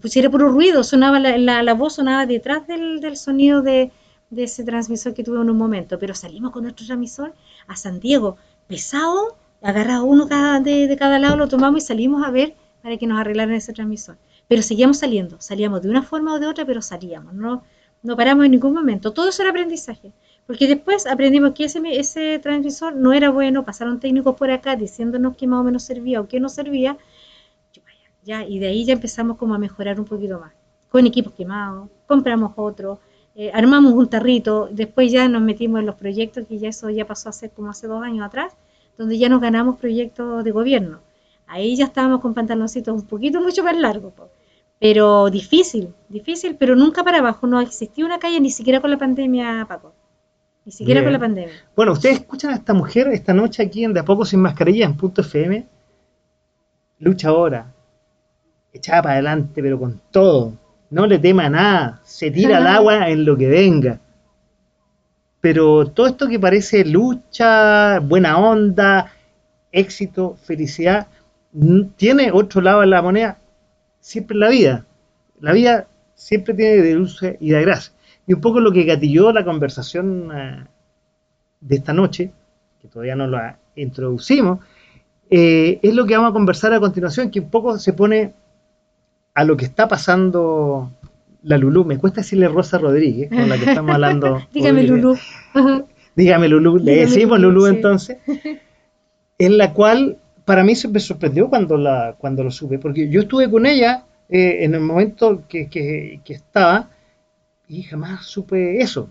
Pusiera 0.00 0.28
puro 0.28 0.48
ruido, 0.48 0.82
sonaba 0.84 1.18
la, 1.18 1.38
la, 1.38 1.62
la, 1.62 1.74
voz 1.74 1.94
sonaba 1.94 2.26
detrás 2.26 2.66
del, 2.66 3.00
del 3.00 3.16
sonido 3.16 3.62
de, 3.62 3.90
de, 4.30 4.42
ese 4.44 4.64
transmisor 4.64 5.14
que 5.14 5.22
tuve 5.24 5.40
en 5.40 5.50
un 5.50 5.56
momento. 5.56 5.98
Pero 5.98 6.14
salimos 6.14 6.50
con 6.50 6.64
nuestro 6.64 6.84
transmisor 6.86 7.32
a 7.66 7.76
San 7.76 8.00
Diego, 8.00 8.36
pesado, 8.66 9.36
agarrado 9.62 10.04
uno 10.04 10.28
cada, 10.28 10.60
de, 10.60 10.88
de 10.88 10.96
cada 10.96 11.18
lado, 11.18 11.36
lo 11.36 11.48
tomamos 11.48 11.82
y 11.82 11.86
salimos 11.86 12.26
a 12.26 12.30
ver 12.30 12.54
para 12.82 12.96
que 12.96 13.06
nos 13.06 13.20
arreglaran 13.20 13.54
ese 13.54 13.72
transmisor. 13.72 14.16
Pero 14.48 14.62
seguíamos 14.62 14.98
saliendo, 14.98 15.40
salíamos 15.40 15.82
de 15.82 15.90
una 15.90 16.02
forma 16.02 16.34
o 16.34 16.40
de 16.40 16.46
otra, 16.46 16.64
pero 16.66 16.82
salíamos, 16.82 17.32
no, 17.34 17.62
no 18.02 18.16
paramos 18.16 18.44
en 18.44 18.50
ningún 18.50 18.74
momento. 18.74 19.12
Todo 19.12 19.28
eso 19.28 19.42
era 19.42 19.50
aprendizaje. 19.50 20.12
Porque 20.46 20.66
después 20.66 21.06
aprendimos 21.06 21.52
que 21.52 21.64
ese, 21.64 21.80
ese 21.98 22.38
transmisor 22.38 22.94
no 22.94 23.12
era 23.12 23.30
bueno, 23.30 23.64
pasaron 23.64 24.00
técnicos 24.00 24.34
por 24.36 24.50
acá 24.50 24.76
diciéndonos 24.76 25.36
que 25.36 25.46
más 25.46 25.60
o 25.60 25.64
menos 25.64 25.82
servía 25.84 26.20
o 26.20 26.28
que 26.28 26.40
no 26.40 26.48
servía, 26.48 26.98
ya, 28.24 28.44
y 28.44 28.58
de 28.58 28.68
ahí 28.68 28.84
ya 28.84 28.92
empezamos 28.92 29.36
como 29.36 29.54
a 29.54 29.58
mejorar 29.58 29.98
un 29.98 30.06
poquito 30.06 30.38
más. 30.38 30.52
Con 30.90 31.06
equipos 31.06 31.32
quemados, 31.32 31.88
compramos 32.06 32.52
otro, 32.56 33.00
eh, 33.34 33.50
armamos 33.52 33.94
un 33.94 34.08
tarrito, 34.08 34.68
después 34.70 35.10
ya 35.10 35.28
nos 35.28 35.42
metimos 35.42 35.80
en 35.80 35.86
los 35.86 35.96
proyectos, 35.96 36.46
que 36.46 36.58
ya 36.58 36.68
eso 36.68 36.90
ya 36.90 37.06
pasó 37.06 37.30
a 37.30 37.48
como 37.48 37.70
hace 37.70 37.86
dos 37.86 38.02
años 38.02 38.26
atrás, 38.26 38.54
donde 38.98 39.18
ya 39.18 39.28
nos 39.28 39.40
ganamos 39.40 39.78
proyectos 39.78 40.44
de 40.44 40.50
gobierno. 40.50 41.00
Ahí 41.46 41.76
ya 41.76 41.86
estábamos 41.86 42.20
con 42.20 42.34
pantaloncitos 42.34 42.94
un 42.94 43.06
poquito 43.06 43.40
mucho 43.40 43.64
más 43.64 43.76
largos. 43.76 44.12
Pero 44.78 45.30
difícil, 45.30 45.94
difícil, 46.08 46.56
pero 46.56 46.76
nunca 46.76 47.04
para 47.04 47.18
abajo. 47.18 47.46
No 47.46 47.60
existía 47.60 48.04
una 48.04 48.18
calle 48.18 48.40
ni 48.40 48.50
siquiera 48.50 48.80
con 48.80 48.90
la 48.90 48.98
pandemia, 48.98 49.64
Paco. 49.68 49.92
Ni 50.64 50.72
siquiera 50.72 51.00
Bien. 51.00 51.06
con 51.06 51.12
la 51.12 51.18
pandemia. 51.18 51.54
Bueno, 51.74 51.92
ustedes 51.92 52.20
escuchan 52.20 52.52
a 52.52 52.54
esta 52.54 52.74
mujer 52.74 53.08
esta 53.08 53.34
noche 53.34 53.62
aquí 53.62 53.84
en 53.84 53.92
De 53.92 54.00
a 54.00 54.04
poco 54.04 54.24
sin 54.24 54.40
mascarilla 54.40 54.86
en 54.86 54.96
punto 54.96 55.22
FM. 55.22 55.66
Lucha 57.00 57.28
ahora. 57.28 57.72
Echada 58.72 59.02
para 59.02 59.14
adelante, 59.14 59.62
pero 59.62 59.78
con 59.78 60.00
todo. 60.10 60.54
No 60.90 61.06
le 61.06 61.18
tema 61.18 61.48
nada. 61.48 62.00
Se 62.04 62.30
tira 62.30 62.58
al 62.58 62.66
agua 62.78 63.08
en 63.08 63.24
lo 63.24 63.36
que 63.36 63.48
venga. 63.48 64.00
Pero 65.40 65.86
todo 65.88 66.06
esto 66.06 66.28
que 66.28 66.38
parece 66.38 66.84
lucha, 66.84 67.98
buena 67.98 68.38
onda, 68.38 69.12
éxito, 69.72 70.36
felicidad, 70.44 71.08
tiene 71.96 72.30
otro 72.30 72.60
lado 72.60 72.82
de 72.82 72.86
la 72.86 73.02
moneda 73.02 73.38
siempre 74.02 74.34
en 74.34 74.40
la 74.40 74.48
vida. 74.48 74.86
La 75.40 75.52
vida 75.52 75.86
siempre 76.14 76.54
tiene 76.54 76.82
de 76.82 76.94
dulce 76.94 77.38
y 77.40 77.50
de 77.50 77.62
gracia. 77.62 77.92
Y 78.26 78.34
un 78.34 78.40
poco 78.40 78.60
lo 78.60 78.72
que 78.72 78.84
gatilló 78.84 79.32
la 79.32 79.44
conversación 79.44 80.30
eh, 80.34 80.64
de 81.60 81.76
esta 81.76 81.92
noche, 81.92 82.30
que 82.80 82.88
todavía 82.88 83.16
no 83.16 83.26
la 83.26 83.58
introducimos, 83.76 84.60
eh, 85.30 85.78
es 85.82 85.94
lo 85.94 86.06
que 86.06 86.16
vamos 86.16 86.30
a 86.30 86.34
conversar 86.34 86.72
a 86.72 86.80
continuación, 86.80 87.30
que 87.30 87.40
un 87.40 87.50
poco 87.50 87.78
se 87.78 87.92
pone 87.92 88.32
a 89.34 89.44
lo 89.44 89.56
que 89.56 89.64
está 89.64 89.88
pasando 89.88 90.90
la 91.42 91.56
Lulú. 91.58 91.84
Me 91.84 91.98
cuesta 91.98 92.20
decirle 92.20 92.48
Rosa 92.48 92.78
Rodríguez, 92.78 93.30
con 93.30 93.48
la 93.48 93.56
que 93.58 93.64
estamos 93.64 93.92
hablando. 93.94 94.40
Dígame. 94.52 94.82
Lulú. 94.84 95.16
Dígame 96.14 96.48
Lulú, 96.48 96.76
le 96.78 96.96
decimos 96.96 97.40
Lulú, 97.40 97.60
Lulú 97.60 97.66
sí. 97.70 97.74
entonces, 97.76 98.18
en 99.38 99.58
la 99.58 99.72
cual 99.72 100.18
para 100.44 100.62
mí 100.62 100.74
se 100.74 100.88
me 100.88 101.00
sorprendió 101.00 101.48
cuando, 101.48 101.76
la, 101.78 102.14
cuando 102.18 102.44
lo 102.44 102.50
supe, 102.50 102.78
porque 102.78 103.08
yo 103.08 103.22
estuve 103.22 103.50
con 103.50 103.64
ella 103.64 104.04
eh, 104.28 104.58
en 104.64 104.74
el 104.74 104.80
momento 104.80 105.42
que, 105.48 105.68
que- 105.68 106.20
que 106.24 106.34
estaba 106.34 106.90
y 107.78 107.82
jamás 107.84 108.26
supe 108.26 108.80
eso. 108.82 109.08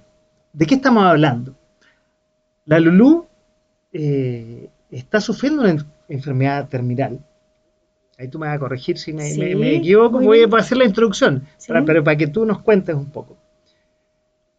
¿De 0.54 0.66
qué 0.66 0.76
estamos 0.76 1.04
hablando? 1.04 1.56
La 2.66 2.80
Lulú 2.80 3.26
eh, 3.94 4.70
está 4.92 5.20
sufriendo 5.20 5.62
una 5.62 5.72
en- 5.72 5.86
enfermedad 6.10 6.68
terminal. 6.70 7.20
Ahí 8.18 8.28
tú 8.28 8.38
me 8.38 8.48
vas 8.48 8.56
a 8.56 8.60
corregir 8.60 8.98
si 9.00 9.14
me, 9.14 9.24
Sí, 9.32 9.40
me- 9.40 9.56
me 9.56 9.76
equivoco, 9.78 10.20
voy 10.20 10.40
bien. 10.40 10.54
a 10.54 10.58
hacer 10.58 10.78
la 10.78 10.86
introducción, 10.86 11.48
Sí. 11.58 11.70
para- 11.70 11.84
pero 11.86 12.04
para 12.04 12.18
que 12.18 12.28
tú 12.28 12.46
nos 12.46 12.60
cuentes 12.60 12.96
un 12.96 13.10
poco. 13.10 13.36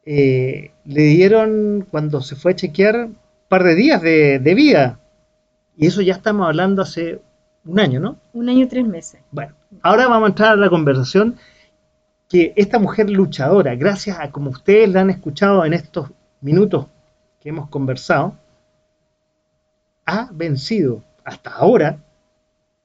Eh, 0.05 0.73
le 0.85 1.03
dieron, 1.03 1.87
cuando 1.91 2.21
se 2.23 2.35
fue 2.35 2.53
a 2.53 2.57
chequear, 2.57 2.97
un 3.07 3.17
par 3.49 3.63
de 3.63 3.75
días 3.77 4.03
de, 4.03 4.39
de 4.41 4.55
vida. 4.55 4.99
Y 5.77 5.87
eso 5.87 6.03
ya 6.03 6.15
estamos 6.15 6.47
hablando 6.47 6.83
hace 6.83 7.21
un 7.65 7.79
año, 7.79 8.01
¿no? 8.01 8.17
Un 8.33 8.49
año 8.49 8.65
y 8.65 8.67
tres 8.67 8.85
meses. 8.87 9.21
Bueno, 9.31 9.55
ahora 9.83 10.09
vamos 10.09 10.27
a 10.27 10.31
entrar 10.31 10.53
a 10.55 10.57
la 10.57 10.69
conversación 10.71 11.37
que 12.33 12.55
esta 12.57 12.79
mujer 12.79 13.11
luchadora, 13.11 13.75
gracias 13.75 14.19
a 14.19 14.31
como 14.31 14.49
ustedes 14.49 14.89
la 14.89 15.03
han 15.03 15.11
escuchado 15.11 15.67
en 15.67 15.75
estos 15.75 16.09
minutos 16.41 16.87
que 17.39 17.51
hemos 17.51 17.69
conversado, 17.69 18.39
ha 20.07 20.31
vencido 20.33 21.05
hasta 21.25 21.51
ahora 21.51 21.99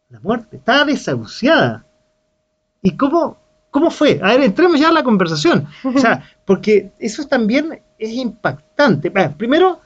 la 0.10 0.20
muerte. 0.20 0.58
Está 0.58 0.84
desahuciada. 0.84 1.86
¿Y 2.82 2.98
cómo, 2.98 3.38
cómo 3.72 3.90
fue? 3.90 4.20
A 4.22 4.34
ver, 4.34 4.42
entremos 4.42 4.82
ya 4.82 4.90
a 4.90 4.92
la 4.92 5.04
conversación. 5.04 5.66
O 5.82 5.98
sea, 5.98 6.26
porque 6.46 6.92
eso 7.00 7.26
también 7.26 7.82
es 7.98 8.12
impactante. 8.12 9.10
Bueno, 9.10 9.34
primero, 9.38 9.80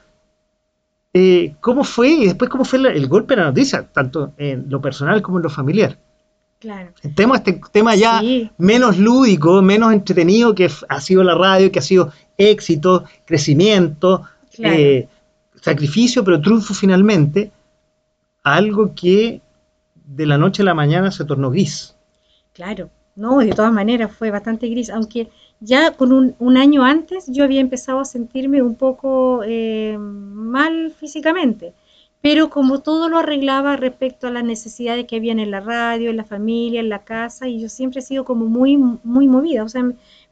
eh, 1.14 1.54
¿cómo 1.60 1.84
fue? 1.84 2.10
Y 2.10 2.26
después, 2.26 2.50
¿cómo 2.50 2.66
fue 2.66 2.80
el 2.80 3.08
golpe 3.08 3.36
de 3.36 3.42
la 3.42 3.48
noticia? 3.50 3.84
Tanto 3.84 4.34
en 4.38 4.72
lo 4.72 4.82
personal 4.82 5.22
como 5.22 5.38
en 5.38 5.44
lo 5.44 5.52
familiar. 5.52 6.00
Claro. 6.62 6.92
Entremos 7.02 7.36
a 7.36 7.40
este 7.40 7.60
tema 7.72 7.96
ya 7.96 8.20
Sí. 8.20 8.50
menos 8.60 8.98
lúdico, 9.00 9.62
menos 9.64 9.92
entretenido 9.94 10.54
que 10.54 10.70
ha 10.90 11.02
sido 11.02 11.24
la 11.24 11.34
radio, 11.36 11.72
que 11.72 11.80
ha 11.80 11.82
sido 11.82 12.12
éxito, 12.38 13.04
crecimiento, 13.26 14.22
Claro. 14.56 14.76
eh, 14.76 15.08
sacrificio, 15.60 16.24
pero 16.24 16.40
triunfo 16.40 16.76
finalmente, 16.76 17.52
algo 18.44 18.94
que 18.96 19.42
de 19.96 20.26
la 20.28 20.38
noche 20.38 20.62
a 20.62 20.66
la 20.66 20.74
mañana 20.76 21.12
se 21.12 21.26
tornó 21.26 21.50
gris. 21.50 21.96
Claro, 22.54 22.90
no, 23.16 23.40
de 23.40 23.54
todas 23.54 23.74
maneras 23.74 24.12
fue 24.16 24.30
bastante 24.30 24.68
gris, 24.68 24.90
aunque 24.92 25.30
ya 25.62 25.92
con 25.92 26.12
un, 26.12 26.36
un 26.38 26.58
año 26.58 26.84
antes 26.84 27.26
yo 27.28 27.44
había 27.44 27.62
empezado 27.62 28.00
a 28.02 28.06
sentirme 28.06 28.62
un 28.62 28.76
poco 28.76 29.42
eh, 29.46 29.98
mal 30.00 30.92
físicamente, 30.92 31.74
pero 32.22 32.50
como 32.50 32.80
todo 32.82 33.10
lo 33.10 33.18
arreglaba 33.18 33.76
respecto 33.78 34.28
a 34.28 34.32
las 34.32 34.44
necesidades 34.44 35.06
que 35.08 35.16
habían 35.16 35.40
en 35.40 35.50
la 35.52 35.60
radio, 35.60 36.12
en 36.12 36.18
la 36.18 36.24
familia, 36.24 36.80
en 36.80 36.90
la 36.90 37.00
casa, 37.00 37.48
y 37.48 37.60
yo 37.60 37.68
siempre 37.68 38.00
he 38.00 38.04
sido 38.04 38.26
como 38.26 38.46
muy, 38.46 38.78
muy 38.78 39.28
movida, 39.28 39.64
o 39.64 39.70
sea, 39.70 39.84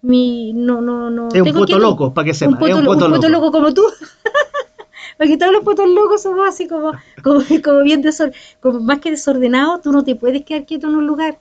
mi, 0.02 0.54
no, 0.54 0.82
no, 0.82 1.10
no. 1.10 1.30
Es 1.30 1.42
un 1.42 1.66
que- 1.66 1.76
loco, 1.76 2.14
para 2.14 2.26
que 2.26 2.34
sepa, 2.34 2.52
un 2.52 2.58
poto, 2.58 2.72
es 2.72 2.78
un 2.78 2.86
poto 2.86 3.08
loco. 3.10 3.30
loco 3.30 3.52
como 3.52 3.74
tú. 3.74 3.84
Porque 5.18 5.36
todos 5.36 5.52
los 5.52 5.64
potos 5.64 5.90
locos 5.90 6.22
somos 6.22 6.48
así 6.48 6.66
como, 6.68 6.94
como, 7.24 7.42
como 7.62 7.84
bien 7.84 8.02
desor, 8.02 8.32
como 8.62 8.80
más 8.80 9.00
que 9.00 9.12
desordenados, 9.12 9.82
tú 9.82 9.92
no 9.92 10.04
te 10.04 10.16
puedes 10.16 10.46
quedar 10.46 10.66
quieto 10.66 10.88
en 10.88 10.96
un 10.96 11.08
lugar. 11.08 11.40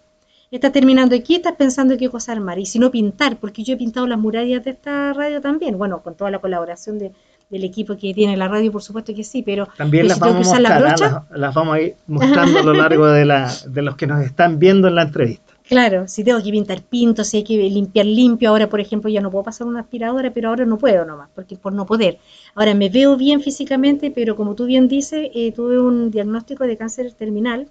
Estás 0.50 0.72
terminando 0.72 1.14
aquí, 1.14 1.36
estás 1.36 1.54
pensando 1.54 1.96
qué 1.96 2.08
cosa 2.08 2.32
armar. 2.32 2.58
Y 2.58 2.66
si 2.66 2.80
no 2.80 2.90
pintar, 2.90 3.36
porque 3.36 3.62
yo 3.62 3.74
he 3.74 3.76
pintado 3.76 4.06
las 4.08 4.18
murallas 4.18 4.64
de 4.64 4.70
esta 4.70 5.12
radio 5.12 5.40
también. 5.40 5.78
Bueno, 5.78 6.02
con 6.02 6.16
toda 6.16 6.30
la 6.30 6.40
colaboración 6.40 6.98
de, 6.98 7.12
del 7.50 7.64
equipo 7.64 7.96
que 7.96 8.12
tiene 8.12 8.36
la 8.36 8.48
radio, 8.48 8.70
por 8.70 8.82
supuesto 8.82 9.14
que 9.14 9.24
sí, 9.24 9.42
pero, 9.42 9.68
También 9.76 10.06
las 10.06 10.18
vamos, 10.18 10.46
a 10.46 10.50
usar 10.50 10.60
la 10.60 10.68
mostrar, 10.68 10.90
brocha, 10.90 11.06
ah, 11.16 11.26
las, 11.30 11.40
las 11.40 11.54
vamos 11.54 11.74
a 11.74 11.80
ir 11.80 11.96
mostrando 12.06 12.58
a 12.58 12.62
lo 12.62 12.74
largo 12.74 13.06
de, 13.06 13.24
la, 13.24 13.50
de 13.66 13.82
los 13.82 13.96
que 13.96 14.06
nos 14.06 14.22
están 14.22 14.58
viendo 14.58 14.88
en 14.88 14.94
la 14.94 15.02
entrevista. 15.02 15.54
Claro, 15.68 16.08
si 16.08 16.24
tengo 16.24 16.42
que 16.42 16.50
pintar 16.50 16.80
pinto, 16.80 17.24
si 17.24 17.36
hay 17.36 17.44
que 17.44 17.58
limpiar 17.58 18.06
limpio, 18.06 18.48
ahora 18.48 18.70
por 18.70 18.80
ejemplo 18.80 19.10
ya 19.10 19.20
no 19.20 19.30
puedo 19.30 19.44
pasar 19.44 19.66
una 19.66 19.80
aspiradora, 19.80 20.32
pero 20.32 20.48
ahora 20.48 20.64
no 20.64 20.78
puedo 20.78 21.04
nomás, 21.04 21.28
porque 21.34 21.56
por 21.56 21.74
no 21.74 21.84
poder. 21.84 22.18
Ahora 22.54 22.72
me 22.72 22.88
veo 22.88 23.18
bien 23.18 23.42
físicamente, 23.42 24.10
pero 24.10 24.34
como 24.34 24.54
tú 24.54 24.64
bien 24.64 24.88
dices, 24.88 25.28
eh, 25.34 25.52
tuve 25.52 25.78
un 25.78 26.10
diagnóstico 26.10 26.64
de 26.64 26.78
cáncer 26.78 27.12
terminal. 27.12 27.68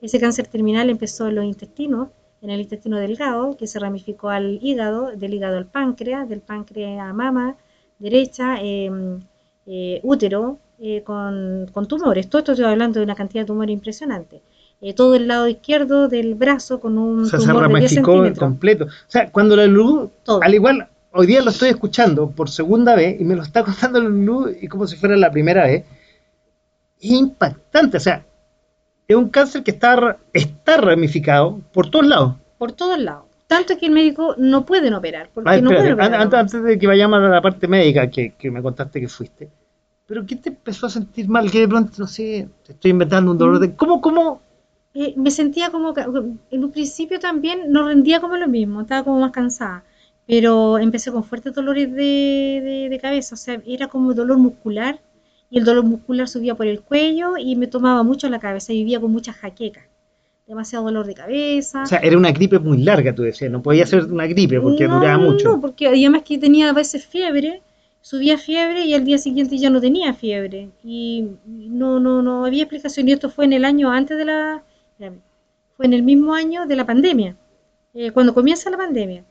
Ese 0.00 0.20
cáncer 0.20 0.46
terminal 0.46 0.90
empezó 0.90 1.26
en 1.26 1.34
los 1.34 1.44
intestinos, 1.44 2.10
en 2.40 2.50
el 2.50 2.60
intestino 2.60 2.98
delgado, 2.98 3.56
que 3.56 3.66
se 3.66 3.80
ramificó 3.80 4.28
al 4.28 4.60
hígado, 4.62 5.10
del 5.16 5.34
hígado 5.34 5.58
al 5.58 5.66
páncreas, 5.66 6.28
del 6.28 6.42
páncreas 6.42 7.00
a 7.00 7.12
mama 7.12 7.56
derecha, 8.00 8.56
eh, 8.60 8.90
eh, 9.66 10.00
útero, 10.02 10.58
eh, 10.80 11.02
con, 11.04 11.68
con 11.72 11.86
tumores. 11.86 12.28
Todo 12.28 12.40
esto 12.40 12.52
estoy 12.52 12.66
hablando 12.66 12.98
de 12.98 13.04
una 13.04 13.14
cantidad 13.14 13.42
de 13.42 13.46
tumores 13.46 13.72
impresionante. 13.72 14.42
Eh, 14.80 14.94
todo 14.94 15.14
el 15.14 15.28
lado 15.28 15.46
izquierdo 15.46 16.08
del 16.08 16.34
brazo 16.34 16.80
con 16.80 16.96
un 16.96 17.24
O 17.24 17.26
sea, 17.26 17.38
se 17.38 17.46
tumor 17.46 17.68
de 17.68 17.74
10 17.76 17.92
ramificó 17.92 18.12
centímetros. 18.12 18.38
completo. 18.38 18.84
O 18.86 18.88
sea, 19.06 19.30
cuando 19.30 19.54
la 19.56 19.66
luz, 19.66 20.08
al 20.40 20.54
igual, 20.54 20.88
hoy 21.12 21.26
día 21.26 21.42
lo 21.42 21.50
estoy 21.50 21.68
escuchando 21.68 22.30
por 22.30 22.48
segunda 22.48 22.94
vez 22.96 23.20
y 23.20 23.24
me 23.24 23.36
lo 23.36 23.42
está 23.42 23.62
contando 23.64 24.00
la 24.02 24.08
luz 24.08 24.52
y 24.60 24.68
como 24.68 24.86
si 24.86 24.96
fuera 24.96 25.16
la 25.16 25.30
primera 25.30 25.66
vez, 25.66 25.84
es 26.98 27.10
impactante. 27.10 27.98
O 27.98 28.00
sea, 28.00 28.24
es 29.06 29.16
un 29.16 29.28
cáncer 29.28 29.62
que 29.62 29.72
está, 29.72 30.18
está 30.32 30.78
ramificado 30.78 31.60
por 31.72 31.90
todos 31.90 32.06
lados. 32.06 32.36
por 32.56 32.72
todos 32.72 32.98
lados. 32.98 33.24
Tanto 33.52 33.76
que 33.78 33.86
el 33.86 33.92
médico 33.92 34.34
no 34.38 34.58
pueden 34.70 34.94
operar, 35.00 35.26
porque 35.34 35.48
A 35.50 35.52
ver, 35.54 35.62
no 35.64 35.70
espérate, 35.70 35.82
pueden 35.94 35.94
operar. 35.94 36.20
antes, 36.22 36.38
antes 36.44 36.62
de 36.62 36.78
que 36.78 36.86
vayamos 36.92 37.18
a 37.18 37.28
la 37.36 37.42
parte 37.46 37.66
médica 37.74 38.08
que, 38.14 38.22
que 38.40 38.50
me 38.54 38.62
contaste 38.66 39.00
que 39.02 39.08
fuiste, 39.08 39.44
pero 40.06 40.24
¿qué 40.26 40.36
te 40.36 40.48
empezó 40.50 40.86
a 40.86 40.90
sentir 40.90 41.28
mal? 41.28 41.50
Que 41.50 41.60
de 41.60 41.68
pronto, 41.68 41.92
no 41.98 42.06
sé, 42.06 42.48
te 42.64 42.72
estoy 42.74 42.90
inventando 42.92 43.30
un 43.32 43.38
dolor 43.38 43.58
Mm. 43.58 43.62
de... 43.62 43.76
¿Cómo, 43.76 44.00
cómo? 44.00 44.40
Eh, 44.94 45.14
me 45.16 45.30
sentía 45.30 45.70
como, 45.70 45.94
en 46.50 46.64
un 46.64 46.70
principio 46.72 47.18
también 47.28 47.58
no 47.72 47.86
rendía 47.86 48.20
como 48.20 48.36
lo 48.36 48.48
mismo, 48.48 48.80
estaba 48.82 49.04
como 49.04 49.20
más 49.20 49.32
cansada, 49.32 49.84
pero 50.26 50.78
empecé 50.78 51.12
con 51.12 51.24
fuertes 51.24 51.52
dolores 51.54 51.88
de, 51.92 52.60
de- 52.66 52.88
de 52.90 52.98
cabeza, 53.00 53.34
o 53.34 53.38
sea, 53.38 53.60
era 53.66 53.86
como 53.88 54.14
dolor 54.14 54.38
muscular, 54.38 55.00
y 55.48 55.58
el 55.58 55.64
dolor 55.64 55.84
muscular 55.84 56.28
subía 56.28 56.54
por 56.56 56.66
el 56.66 56.80
cuello 56.82 57.36
y 57.38 57.56
me 57.56 57.66
tomaba 57.68 58.02
mucho 58.04 58.28
la 58.28 58.38
cabeza, 58.40 58.72
y 58.72 58.78
vivía 58.78 59.00
con 59.00 59.10
mucha 59.12 59.32
jaqueca, 59.32 59.82
demasiado 60.50 60.84
dolor 60.84 61.06
de 61.06 61.14
cabeza. 61.14 61.82
O 61.84 61.86
sea, 61.86 62.00
era 62.00 62.18
una 62.18 62.32
gripe 62.32 62.58
muy 62.58 62.78
larga, 62.78 63.14
tú 63.14 63.22
decías, 63.22 63.50
no 63.50 63.62
podía 63.62 63.86
ser 63.86 64.04
una 64.04 64.26
gripe 64.26 64.60
porque 64.60 64.86
No, 64.86 64.98
duraba 64.98 65.16
mucho. 65.18 65.48
No, 65.48 65.60
porque 65.60 65.86
además 65.86 66.22
que 66.24 66.38
tenía 66.38 66.68
a 66.70 66.72
veces 66.72 67.06
fiebre, 67.06 67.62
subía 68.00 68.36
fiebre 68.36 68.84
y 68.84 68.92
al 68.94 69.04
día 69.04 69.16
siguiente 69.18 69.56
ya 69.58 69.70
no 69.70 69.80
tenía 69.80 70.12
fiebre. 70.12 70.70
Y 70.82 71.28
no, 71.46 72.00
no, 72.00 72.20
no 72.20 72.44
había 72.44 72.64
explicación. 72.64 73.08
Y 73.08 73.12
esto 73.12 73.30
fue 73.30 73.44
en 73.46 73.52
el 73.54 73.64
año 73.64 73.90
antes 73.90 74.18
de 74.18 74.24
la. 74.24 74.62
Fue 75.76 75.86
en 75.86 75.92
el 75.94 76.02
mismo 76.02 76.34
año 76.34 76.66
de 76.66 76.76
la 76.76 76.84
pandemia, 76.84 77.36
eh, 77.94 78.10
cuando 78.10 78.34
comienza 78.34 78.68
la 78.70 78.76
pandemia. 78.76 79.24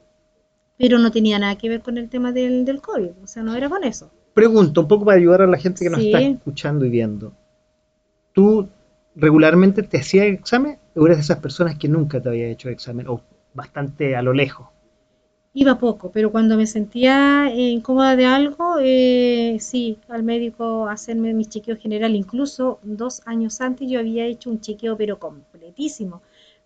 Pero 0.77 0.97
no 0.97 1.11
tenía 1.11 1.37
nada 1.37 1.57
que 1.57 1.67
ver 1.69 1.81
con 1.81 1.97
el 1.97 2.07
tema 2.09 2.31
del, 2.31 2.63
del 2.65 2.81
COVID, 2.81 3.11
o 3.23 3.27
sea, 3.27 3.43
no 3.43 3.53
era 3.53 3.67
con 3.69 3.83
eso. 3.83 4.09
Pregunto, 4.33 4.81
un 4.81 4.87
poco 4.87 5.03
para 5.05 5.17
ayudar 5.17 5.41
a 5.41 5.47
la 5.47 5.57
gente 5.57 5.83
que 5.83 5.89
nos 5.89 5.99
Sí. 5.99 6.07
está 6.07 6.21
escuchando 6.21 6.85
y 6.85 6.89
viendo. 6.89 7.33
¿Tú 8.33 8.69
regularmente 9.15 9.83
te 9.83 9.97
hacías 9.97 10.27
examen 10.27 10.77
o 10.95 11.05
eres 11.05 11.17
de 11.17 11.23
esas 11.23 11.39
personas 11.39 11.77
que 11.77 11.87
nunca 11.87 12.21
te 12.21 12.29
había 12.29 12.47
hecho 12.47 12.69
examen 12.69 13.07
o 13.07 13.21
bastante 13.53 14.15
a 14.15 14.21
lo 14.21 14.33
lejos? 14.33 14.67
Iba 15.53 15.79
poco, 15.79 16.11
pero 16.11 16.31
cuando 16.31 16.57
me 16.57 16.67
sentía 16.67 17.49
eh, 17.49 17.69
incómoda 17.69 18.15
de 18.15 18.25
algo, 18.25 18.75
eh, 18.79 19.57
sí, 19.59 19.97
al 20.07 20.21
médico 20.21 20.87
hacerme 20.87 21.33
mis 21.33 21.49
chequeos 21.49 21.79
general. 21.79 22.15
Incluso 22.15 22.79
dos 22.83 23.21
años 23.25 23.59
antes 23.59 23.89
yo 23.89 23.99
había 23.99 24.25
hecho 24.25 24.51
un 24.51 24.61
chequeo, 24.61 24.95
pero. 24.95 25.17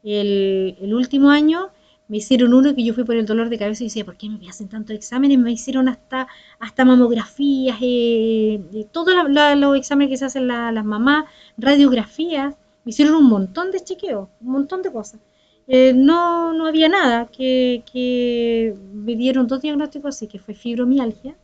El, 0.04 0.76
el 0.82 0.94
último 0.94 1.30
año 1.30 1.70
me 2.14 2.20
hicieron 2.20 2.54
uno 2.54 2.76
que 2.76 2.84
yo 2.84 2.94
fui 2.94 3.06
por 3.06 3.16
el 3.16 3.26
dolor 3.26 3.50
de 3.50 3.58
cabeza 3.58 3.84
y 3.84 3.88
decía, 3.88 4.06
¿por 4.06 4.18
qué 4.18 4.30
me 4.30 4.48
hacen 4.48 4.70
tantos 4.70 4.96
exámenes? 4.96 5.40
Me 5.40 5.52
hicieron 5.52 5.90
hasta, 5.90 6.28
hasta 6.60 6.86
mamografías, 6.86 7.76
eh, 7.82 8.88
todos 8.92 9.16
los 9.58 9.76
exámenes 9.76 10.12
que 10.12 10.18
se 10.18 10.26
hacen 10.26 10.48
las 10.48 10.86
mamás, 10.86 11.26
radiografías, 11.58 12.54
me 12.86 12.92
hicieron 12.92 13.16
un 13.16 13.26
montón 13.26 13.72
de 13.72 13.84
chequeos, 13.84 14.30
un 14.42 14.52
montón 14.52 14.84
de 14.84 14.92
cosas. 14.92 15.22
Eh, 15.66 15.94
no, 15.96 16.54
no 16.54 16.68
había 16.68 16.88
nada, 16.88 17.26
que, 17.26 18.76
me 18.94 19.16
dieron 19.16 19.48
dos 19.48 19.62
diagnósticos, 19.64 20.16
así 20.16 20.28
que 20.28 20.38
fue 20.38 20.54
fibromialgia 20.54 21.36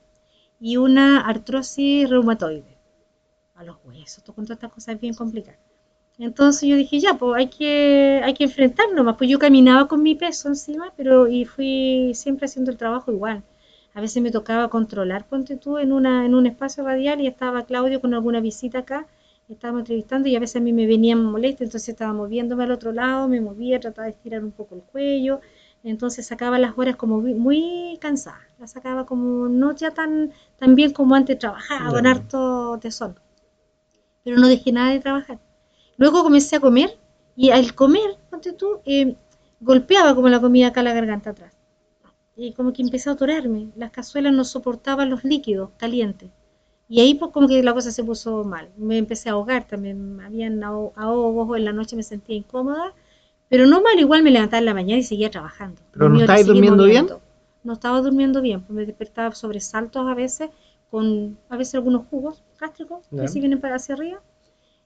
y 0.60 0.78
una 0.78 1.22
artrosis 1.22 2.08
reumatoide 2.08 2.78
a 3.56 3.64
los 3.64 3.78
huesos, 3.84 4.24
todo 4.24 4.36
con 4.36 4.44
estas 4.44 4.72
cosas 4.72 5.00
bien 5.02 5.16
complicadas. 5.16 5.69
Entonces 6.20 6.68
yo 6.68 6.76
dije, 6.76 7.00
ya, 7.00 7.14
pues 7.14 7.38
hay 7.38 7.48
que, 7.48 8.22
hay 8.24 8.34
que 8.34 8.44
enfrentarnos 8.44 9.06
más. 9.06 9.16
Pues 9.18 9.30
yo 9.30 9.40
caminaba 9.40 9.88
con 9.88 10.04
mi 10.04 10.16
peso 10.16 10.50
encima, 10.50 10.94
pero 10.98 11.28
y 11.30 11.46
fui 11.46 12.12
siempre 12.14 12.46
haciendo 12.46 12.72
el 12.72 12.78
trabajo 12.78 13.12
igual. 13.12 13.42
A 13.94 14.02
veces 14.02 14.22
me 14.22 14.30
tocaba 14.30 14.70
controlar, 14.70 15.26
ponte 15.28 15.56
tú, 15.56 15.78
en, 15.78 15.94
una, 15.94 16.26
en 16.26 16.36
un 16.36 16.46
espacio 16.46 16.84
radial 16.84 17.22
y 17.22 17.28
estaba 17.28 17.64
Claudio 17.66 18.02
con 18.02 18.14
alguna 18.14 18.42
visita 18.42 18.80
acá, 18.80 19.08
estábamos 19.48 19.82
entrevistando 19.82 20.30
y 20.30 20.36
a 20.36 20.40
veces 20.40 20.58
a 20.58 20.60
mí 20.60 20.74
me 20.74 20.86
venían 20.88 21.24
molestos, 21.24 21.62
entonces 21.62 21.90
estaba 21.90 22.14
moviéndome 22.14 22.66
al 22.66 22.72
otro 22.72 22.92
lado, 22.92 23.28
me 23.28 23.42
movía, 23.42 23.80
trataba 23.80 24.06
de 24.06 24.12
estirar 24.12 24.44
un 24.44 24.52
poco 24.52 24.76
el 24.76 24.84
cuello, 24.84 25.42
entonces 25.84 26.28
sacaba 26.28 26.60
las 26.60 26.78
horas 26.78 26.98
como 26.98 27.20
muy 27.20 27.98
cansada, 28.00 28.42
las 28.60 28.72
sacaba 28.72 29.06
como 29.06 29.48
no 29.50 29.74
ya 29.76 29.92
tan, 29.92 30.34
tan 30.58 30.76
bien 30.76 30.94
como 30.94 31.16
antes 31.16 31.40
trabajaba, 31.40 31.90
con 31.90 32.06
harto 32.06 32.78
tesón, 32.80 33.20
pero 34.24 34.38
no 34.38 34.48
dejé 34.48 34.72
nada 34.72 34.92
de 34.92 35.00
trabajar 35.00 35.40
Luego 36.00 36.24
comencé 36.24 36.56
a 36.56 36.62
comer 36.62 36.98
y 37.36 37.52
al 37.52 37.76
comer, 37.76 38.18
ponte 38.30 38.54
tú, 38.54 38.80
eh, 38.86 39.16
golpeaba 39.60 40.16
como 40.16 40.30
la 40.30 40.40
comida 40.40 40.68
acá 40.68 40.82
la 40.82 40.94
garganta 40.94 41.32
atrás. 41.32 41.54
Y 42.38 42.54
como 42.54 42.72
que 42.72 42.82
empecé 42.82 43.10
a 43.10 43.14
atorarme. 43.14 43.68
Las 43.76 43.92
cazuelas 43.92 44.32
no 44.32 44.46
soportaban 44.46 45.10
los 45.10 45.26
líquidos 45.26 45.72
calientes. 45.76 46.30
Y 46.88 47.02
ahí 47.02 47.16
pues 47.16 47.32
como 47.32 47.50
que 47.50 47.62
la 47.62 47.74
cosa 47.74 47.92
se 47.92 48.02
puso 48.02 48.46
mal. 48.46 48.70
Me 48.78 48.98
empecé 48.98 49.28
a 49.28 49.34
ahogar 49.34 49.68
también. 49.68 50.22
Habían 50.22 50.64
ahogos, 50.64 51.58
en 51.58 51.66
la 51.66 51.74
noche 51.74 51.98
me 51.98 52.04
sentía 52.04 52.38
incómoda. 52.38 52.94
Pero 53.50 53.68
no 53.68 53.82
mal, 53.82 54.00
igual 54.00 54.24
me 54.24 54.32
levantaba 54.32 54.60
en 54.60 54.66
la 54.66 54.74
mañana 54.74 55.02
y 55.02 55.04
seguía 55.04 55.30
trabajando. 55.30 55.82
¿Pero 55.92 56.08
no 56.08 56.22
estabas 56.22 56.46
durmiendo 56.46 56.86
bien? 56.86 57.10
No 57.64 57.74
estaba 57.74 58.00
durmiendo 58.00 58.42
bien, 58.42 58.62
pues 58.62 58.72
me 58.72 58.86
despertaba 58.86 59.36
sobresaltos 59.36 60.08
a 60.08 60.14
veces, 60.14 60.50
con 60.90 61.38
a 61.50 61.58
veces 61.58 61.76
algunos 61.76 62.08
jugos 62.08 62.42
gástricos 62.58 63.06
que 63.10 63.28
si 63.28 63.42
vienen 63.42 63.60
para 63.60 63.76
hacia 63.76 63.96
arriba 63.96 64.22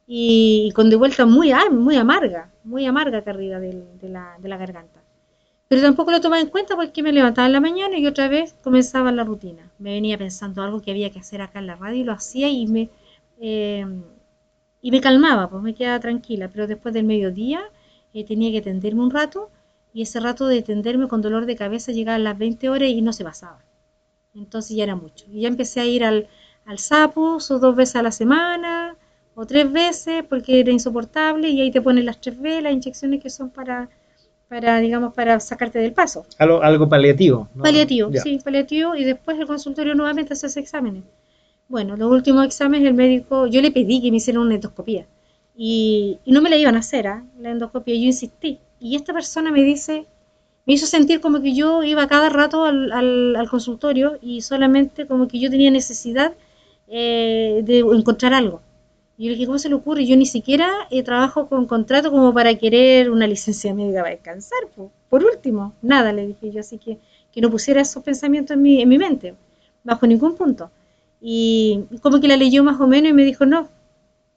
y, 0.08 0.72
con 0.76 0.90
de 0.90 0.96
vuelta 0.96 1.26
muy, 1.26 1.54
muy 1.72 1.96
amarga, 1.96 2.52
muy 2.64 2.86
amarga 2.86 3.20
acá 3.20 3.32
arriba 3.32 3.60
de, 3.60 3.86
la, 4.04 4.36
de 4.40 4.50
la 4.50 4.58
garganta. 4.58 5.02
Pero 5.68 5.82
tampoco 5.82 6.12
lo 6.12 6.22
tomaba 6.22 6.42
en 6.42 6.50
cuenta 6.50 6.76
porque 6.76 7.04
me 7.04 7.12
levantaba 7.12 7.48
en 7.48 7.54
la 7.54 7.60
mañana 7.60 7.98
y 7.98 8.06
otra 8.06 8.28
vez 8.28 8.56
comenzaba 8.64 9.12
la 9.12 9.24
rutina. 9.24 9.72
Me 9.80 9.94
venía 9.94 10.18
pensando 10.18 10.62
algo 10.62 10.82
que 10.82 10.92
había 10.92 11.10
que 11.10 11.20
hacer 11.20 11.42
acá 11.42 11.60
en 11.60 11.68
la 11.68 11.76
radio 11.76 12.02
y 12.02 12.04
lo 12.04 12.14
hacía 12.14 12.50
y 12.50 12.68
me, 12.68 12.90
eh, 13.40 13.86
y 14.82 14.92
me 14.92 15.02
calmaba, 15.02 15.50
pues 15.50 15.64
me 15.64 15.74
quedaba 15.74 16.00
tranquila. 16.00 16.50
Pero 16.50 16.68
después 16.68 16.94
del 16.94 17.06
mediodía 17.06 17.64
eh, 18.14 18.24
tenía 18.26 18.52
que 18.52 18.62
tenderme 18.62 19.02
un 19.02 19.12
rato 19.12 19.50
y 19.94 20.04
ese 20.04 20.20
rato 20.20 20.48
de 20.48 20.62
tenderme 20.62 21.08
con 21.08 21.22
dolor 21.22 21.46
de 21.46 21.56
cabeza 21.56 21.92
llegaba 21.92 22.16
a 22.16 22.20
las 22.20 22.38
20 22.38 22.70
horas 22.70 22.90
y 22.90 23.02
no 23.02 23.14
se 23.14 23.24
pasaba. 23.24 23.60
Entonces 24.36 24.76
ya 24.76 24.84
era 24.84 24.96
mucho. 24.96 25.26
Y 25.32 25.42
ya 25.42 25.48
empecé 25.48 25.80
a 25.82 25.86
ir 25.86 26.04
al, 26.04 26.28
al 26.66 26.80
sapo, 26.80 27.38
dos 27.40 27.76
veces 27.76 27.96
a 27.96 28.04
la 28.04 28.12
semana, 28.12 28.96
o 29.36 29.46
tres 29.46 29.72
veces 29.72 30.24
porque 30.28 30.60
era 30.60 30.72
insoportable 30.72 31.50
y 31.50 31.62
ahí 31.62 31.72
te 31.72 31.82
ponen 31.82 32.06
las 32.06 32.20
tres 32.22 32.40
veces, 32.40 32.64
las 32.64 32.74
inyecciones 32.74 33.22
que 33.22 33.30
son 33.30 33.50
para, 33.50 33.90
para 34.48 34.80
digamos, 34.80 35.14
para 35.14 35.40
sacarte 35.40 35.80
del 35.80 35.94
paso. 35.94 36.26
Algo, 36.38 36.62
algo 36.62 36.88
paliativo. 36.88 37.50
Paliativo, 37.60 38.12
sí, 38.22 38.40
paliativo 38.44 38.96
y 38.96 39.04
después 39.04 39.40
el 39.40 39.48
consultorio 39.48 39.96
nuevamente 39.96 40.34
hace 40.34 40.60
exámenes. 40.60 41.04
Bueno, 41.68 41.96
los 41.98 42.12
últimos 42.12 42.46
exámenes 42.46 42.88
el 42.88 42.94
médico, 42.94 43.48
yo 43.48 43.62
le 43.62 43.72
pedí 43.72 44.02
que 44.02 44.12
me 44.12 44.18
hicieran 44.18 44.44
una 44.44 44.56
endoscopía 44.56 45.06
y, 45.56 46.20
y 46.26 46.32
no 46.32 46.42
me 46.42 46.50
la 46.50 46.58
iban 46.58 46.76
a 46.76 46.80
hacer, 46.80 47.08
¿ah? 47.08 47.24
la 47.40 47.52
endoscopía, 47.52 47.96
yo 47.96 48.02
insistí. 48.02 48.60
Y 48.80 48.96
esta 48.96 49.14
persona 49.14 49.52
me 49.52 49.64
dice, 49.64 50.06
me 50.66 50.74
hizo 50.74 50.86
sentir 50.86 51.22
como 51.22 51.42
que 51.42 51.56
yo 51.56 51.84
iba 51.84 52.08
cada 52.08 52.30
rato 52.30 52.66
al, 52.66 52.92
al, 52.92 53.36
al 53.36 53.50
consultorio 53.50 54.18
y 54.22 54.42
solamente 54.42 55.08
como 55.08 55.28
que 55.28 55.40
yo 55.40 55.50
tenía 55.50 55.72
necesidad 55.72 56.34
eh, 56.88 57.62
de 57.64 57.80
encontrar 57.80 58.34
algo. 58.34 58.62
Y 59.24 59.30
le 59.30 59.36
dije, 59.36 59.46
¿cómo 59.46 59.58
se 59.58 59.70
le 59.70 59.76
ocurre? 59.76 60.06
Yo 60.06 60.18
ni 60.18 60.26
siquiera 60.26 60.70
eh, 60.92 61.02
trabajo 61.02 61.48
con 61.48 61.66
contrato 61.66 62.12
como 62.12 62.34
para 62.34 62.56
querer 62.56 63.10
una 63.10 63.26
licencia 63.26 63.74
médica 63.74 64.02
para 64.02 64.16
descansar. 64.16 64.60
Por 65.08 65.24
último, 65.24 65.74
nada, 65.82 66.12
le 66.12 66.28
dije 66.28 66.52
yo, 66.52 66.60
así 66.60 66.78
que 66.78 67.00
que 67.32 67.40
no 67.40 67.50
pusiera 67.50 67.80
esos 67.80 68.04
pensamientos 68.04 68.56
en 68.56 68.62
mi, 68.62 68.82
en 68.82 68.90
mi 68.90 68.98
mente, 68.98 69.34
bajo 69.82 70.06
ningún 70.08 70.36
punto. 70.36 70.72
Y 71.22 71.86
como 72.02 72.20
que 72.20 72.28
la 72.28 72.36
leyó 72.36 72.66
más 72.66 72.82
o 72.82 72.86
menos 72.86 73.12
y 73.12 73.14
me 73.14 73.24
dijo, 73.24 73.46
no, 73.46 73.70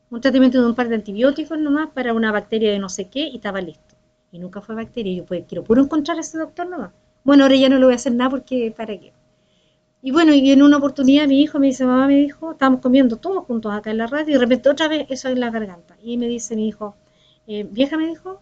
un 0.09 0.21
tratamiento 0.21 0.63
de 0.63 0.69
un 0.69 0.77
par 0.77 0.89
de 0.89 0.95
antibióticos 0.95 1.59
nomás 1.59 1.91
para 1.91 2.15
una 2.15 2.31
bacteria 2.31 2.71
de 2.71 2.79
no 2.79 2.89
sé 2.89 3.09
qué 3.09 3.27
y 3.27 3.37
estaba 3.39 3.61
listo. 3.61 3.97
Y 4.31 4.39
nunca 4.39 4.61
fue 4.61 4.77
bacteria. 4.77 5.13
Yo 5.17 5.25
pues, 5.25 5.43
quiero 5.49 5.65
puro 5.65 5.83
encontrar 5.83 6.19
a 6.19 6.21
ese 6.21 6.39
doctor 6.39 6.69
nomás. 6.69 6.93
Bueno, 7.25 7.43
ahora 7.43 7.57
ya 7.57 7.69
no 7.69 7.81
le 7.81 7.87
voy 7.87 7.95
a 7.95 7.97
hacer 7.97 8.15
nada 8.15 8.31
porque, 8.31 8.73
¿para 8.77 8.97
qué? 8.97 9.13
Y 10.07 10.13
bueno, 10.13 10.33
y 10.33 10.53
en 10.53 10.63
una 10.63 10.77
oportunidad 10.77 11.27
mi 11.27 11.43
hijo 11.43 11.59
me 11.59 11.67
dice, 11.67 11.85
mamá 11.85 12.07
me 12.07 12.15
dijo, 12.15 12.53
estábamos 12.53 12.81
comiendo 12.81 13.17
todos 13.17 13.45
juntos 13.45 13.75
acá 13.75 13.91
en 13.91 13.99
la 13.99 14.07
radio 14.07 14.31
y 14.31 14.33
de 14.35 14.39
repente 14.39 14.69
otra 14.69 14.87
vez 14.87 15.05
eso 15.11 15.29
en 15.29 15.41
la 15.41 15.51
garganta. 15.51 15.97
Y 16.01 16.17
me 16.17 16.29
dice 16.29 16.55
mi 16.55 16.69
hijo, 16.69 16.95
eh, 17.49 17.67
vieja 17.69 17.97
me 17.97 18.07
dijo, 18.07 18.41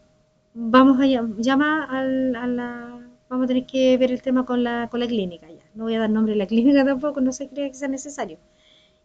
vamos 0.52 1.00
a 1.00 1.06
llamar 1.06 1.88
a 1.90 2.04
la, 2.46 3.00
vamos 3.30 3.44
a 3.44 3.48
tener 3.48 3.64
que 3.64 3.96
ver 3.96 4.12
el 4.12 4.20
tema 4.20 4.44
con 4.44 4.62
la, 4.62 4.88
con 4.90 5.00
la 5.00 5.06
clínica 5.06 5.48
ya. 5.48 5.64
No 5.74 5.84
voy 5.84 5.94
a 5.94 6.00
dar 6.00 6.10
nombre 6.10 6.34
de 6.34 6.38
la 6.38 6.46
clínica 6.52 6.84
tampoco, 6.84 7.22
no 7.22 7.32
se 7.32 7.48
cree 7.48 7.70
que 7.70 7.74
sea 7.76 7.88
necesario. 7.88 8.36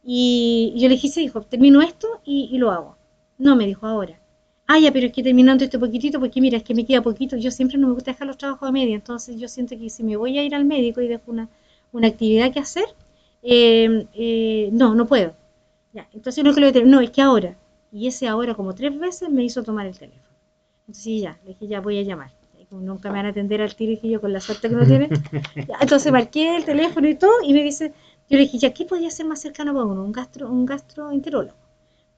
Y, 0.04 0.74
yo 0.76 0.90
le 0.90 0.96
dije, 0.96 1.08
sí, 1.08 1.24
hijo, 1.24 1.42
termino 1.44 1.82
esto 1.82 2.10
y, 2.26 2.50
y, 2.52 2.58
lo 2.58 2.72
hago. 2.72 2.98
No, 3.38 3.56
me 3.56 3.68
dijo 3.68 3.88
ahora. 3.88 4.20
Ah, 4.68 4.80
ya, 4.80 4.92
pero 4.92 5.08
es 5.08 5.14
que 5.14 5.24
terminando 5.24 5.64
este 5.64 5.80
poquitito, 5.80 6.20
porque 6.20 6.42
mira, 6.42 6.58
es 6.58 6.64
que 6.64 6.76
me 6.76 6.86
queda 6.86 7.02
poquito. 7.02 7.38
Yo 7.38 7.52
siempre 7.52 7.78
no 7.78 7.88
me 7.88 7.94
gusta 7.94 8.12
dejar 8.12 8.28
los 8.28 8.38
trabajos 8.38 8.68
a 8.68 8.72
media, 8.74 8.96
entonces 8.96 9.38
yo 9.40 9.48
siento 9.48 9.78
que 9.80 9.90
si 9.90 10.04
me 10.04 10.18
voy 10.18 10.38
a 10.38 10.44
ir 10.44 10.54
al 10.56 10.66
médico 10.66 11.00
y 11.00 11.08
dejo 11.08 11.32
una 11.32 11.48
una 11.92 12.08
actividad 12.08 12.52
que 12.52 12.60
hacer, 12.60 12.86
eh, 13.42 14.08
eh, 14.14 14.70
no, 14.72 14.96
no 14.96 15.06
puedo. 15.06 15.34
Ya, 15.94 16.08
entonces 16.14 16.44
no 16.44 16.52
es 16.52 16.56
que 16.56 16.62
lo 16.62 16.86
no, 16.86 17.02
es 17.02 17.10
que 17.12 17.22
ahora. 17.22 17.56
Y 17.92 18.08
ese 18.08 18.28
ahora 18.28 18.54
como 18.54 18.76
tres 18.76 18.98
veces 18.98 19.30
me 19.30 19.44
hizo 19.44 19.64
tomar 19.64 19.88
el 19.88 19.98
teléfono. 19.98 20.24
Entonces 20.82 21.22
ya, 21.22 21.38
le 21.44 21.50
dije, 21.50 21.68
ya 21.68 21.82
voy 21.82 22.00
a 22.00 22.04
llamar. 22.04 22.32
nunca 22.72 23.10
me 23.10 23.18
van 23.18 23.28
a 23.28 23.30
atender 23.30 23.62
al 23.62 23.76
tiro, 23.76 24.00
y 24.02 24.10
yo 24.10 24.22
con 24.22 24.34
la 24.34 24.40
suerte 24.40 24.70
que 24.70 24.76
no 24.76 24.86
tiene. 24.86 25.10
entonces 25.82 26.12
marqué 26.12 26.56
el 26.56 26.66
teléfono 26.66 27.08
y 27.08 27.16
todo, 27.16 27.32
y 27.44 27.54
me 27.54 27.64
dice, 27.64 27.94
yo 28.30 28.38
le 28.38 28.44
dije, 28.44 28.60
ya, 28.60 28.74
¿qué 28.74 28.86
podría 28.86 29.10
ser 29.10 29.26
más 29.26 29.42
cercano 29.42 29.74
para 29.74 29.86
uno? 29.86 30.04
Un, 30.04 30.12
gastro, 30.12 30.50
un 30.50 30.66
gastroenterólogo. 30.66 31.58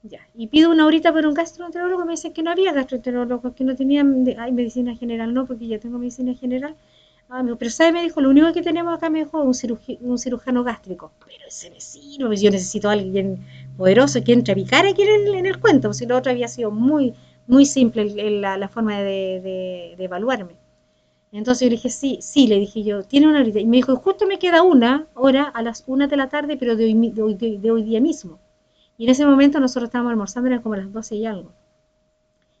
Ya, 0.02 0.20
y 0.34 0.48
pido 0.48 0.70
una 0.70 0.84
horita 0.84 1.12
para 1.12 1.28
un 1.28 1.34
gastroenterólogo, 1.34 2.04
me 2.04 2.12
dice 2.12 2.32
que 2.32 2.42
no 2.42 2.50
había 2.50 2.72
gastroenterólogos, 2.72 3.54
que 3.54 3.64
no 3.64 3.76
tenían, 3.76 4.24
ay, 4.36 4.52
medicina 4.52 4.96
general, 4.96 5.32
no, 5.32 5.46
porque 5.46 5.68
ya 5.68 5.78
tengo 5.78 5.98
medicina 5.98 6.34
general. 6.34 6.74
Ah, 7.34 7.42
pero 7.58 7.70
¿sabe? 7.70 7.92
Me 7.92 8.02
dijo, 8.02 8.20
lo 8.20 8.28
único 8.28 8.52
que 8.52 8.60
tenemos 8.60 8.94
acá, 8.94 9.08
me 9.08 9.20
dijo, 9.20 9.40
un, 9.40 9.54
un 10.02 10.18
cirujano 10.18 10.64
gástrico. 10.64 11.12
Pero 11.24 11.46
ese 11.48 11.70
vecino, 11.70 12.26
pues 12.26 12.42
yo 12.42 12.50
necesito 12.50 12.90
a 12.90 12.92
alguien 12.92 13.38
poderoso 13.78 14.22
que 14.22 14.34
entre 14.34 14.52
a 14.52 14.54
picar 14.54 14.84
aquí 14.84 15.00
en 15.02 15.46
el, 15.46 15.58
cuento, 15.58 15.88
pues 15.88 15.96
si 15.96 16.04
lo 16.04 16.18
otro 16.18 16.30
había 16.30 16.46
sido 16.46 16.70
muy, 16.70 17.14
muy 17.46 17.64
simple 17.64 18.04
la, 18.38 18.68
forma 18.68 19.00
de, 19.00 19.94
evaluarme. 19.98 20.56
Entonces 21.32 21.62
yo 21.62 21.70
le 21.70 21.76
dije, 21.76 21.88
sí, 21.88 22.18
sí, 22.20 22.48
le 22.48 22.58
dije 22.58 22.82
yo, 22.82 23.02
tiene 23.02 23.28
una 23.28 23.40
horita. 23.40 23.60
Y 23.60 23.66
me 23.66 23.78
dijo, 23.78 23.96
justo 23.96 24.26
me 24.26 24.38
queda 24.38 24.62
una 24.62 25.06
hora 25.14 25.44
a 25.44 25.62
las 25.62 25.84
una 25.86 26.08
de 26.08 26.18
la 26.18 26.28
tarde, 26.28 26.58
pero 26.58 26.76
de 26.76 26.84
hoy, 26.84 27.34
de 27.34 27.70
hoy, 27.70 27.82
día 27.82 28.00
mismo. 28.02 28.40
Y 28.98 29.04
en 29.04 29.10
ese 29.10 29.24
momento 29.24 29.58
nosotros 29.58 29.88
estábamos 29.88 30.10
almorzando, 30.10 30.48
eran 30.48 30.60
como 30.60 30.76
las 30.76 30.92
doce 30.92 31.16
y 31.16 31.24
algo. 31.24 31.50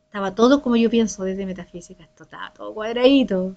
Estaba 0.06 0.34
todo 0.34 0.62
como 0.62 0.76
yo 0.76 0.88
pienso 0.88 1.24
desde 1.24 1.44
metafísica, 1.44 2.04
estaba 2.04 2.52
todo 2.54 2.72
cuadradito. 2.72 3.54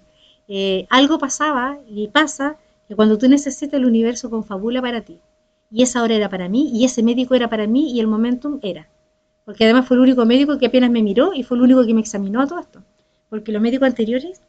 Eh, 0.48 0.86
algo 0.90 1.18
pasaba 1.18 1.80
y 1.88 2.08
pasa 2.08 2.58
que 2.88 2.96
cuando 2.96 3.18
tú 3.18 3.28
necesitas 3.28 3.80
el 3.80 3.86
universo 3.86 4.30
confabula 4.30 4.82
para 4.82 5.02
ti. 5.02 5.20
Y 5.72 5.84
esa 5.84 6.04
hora 6.04 6.16
era 6.16 6.30
para 6.30 6.48
mí, 6.48 6.70
y 6.74 6.86
ese 6.86 7.04
médico 7.04 7.36
era 7.36 7.50
para 7.50 7.68
mí, 7.68 7.92
y 7.92 8.00
el 8.00 8.08
momentum 8.08 8.60
era. 8.62 8.88
Porque 9.44 9.64
además 9.64 9.88
fue 9.88 9.98
el 9.98 10.02
único 10.02 10.26
médico 10.26 10.58
que 10.58 10.68
apenas 10.68 10.90
me 10.90 11.04
miró 11.04 11.34
y 11.34 11.44
fue 11.44 11.58
el 11.58 11.64
único 11.64 11.86
que 11.86 11.94
me 11.94 12.02
examinó 12.02 12.42
a 12.42 12.48
todo 12.48 12.60
esto. 12.60 12.82
Porque 13.30 13.52
los 13.52 13.62
médicos 13.62 13.88
anteriores 13.88 14.42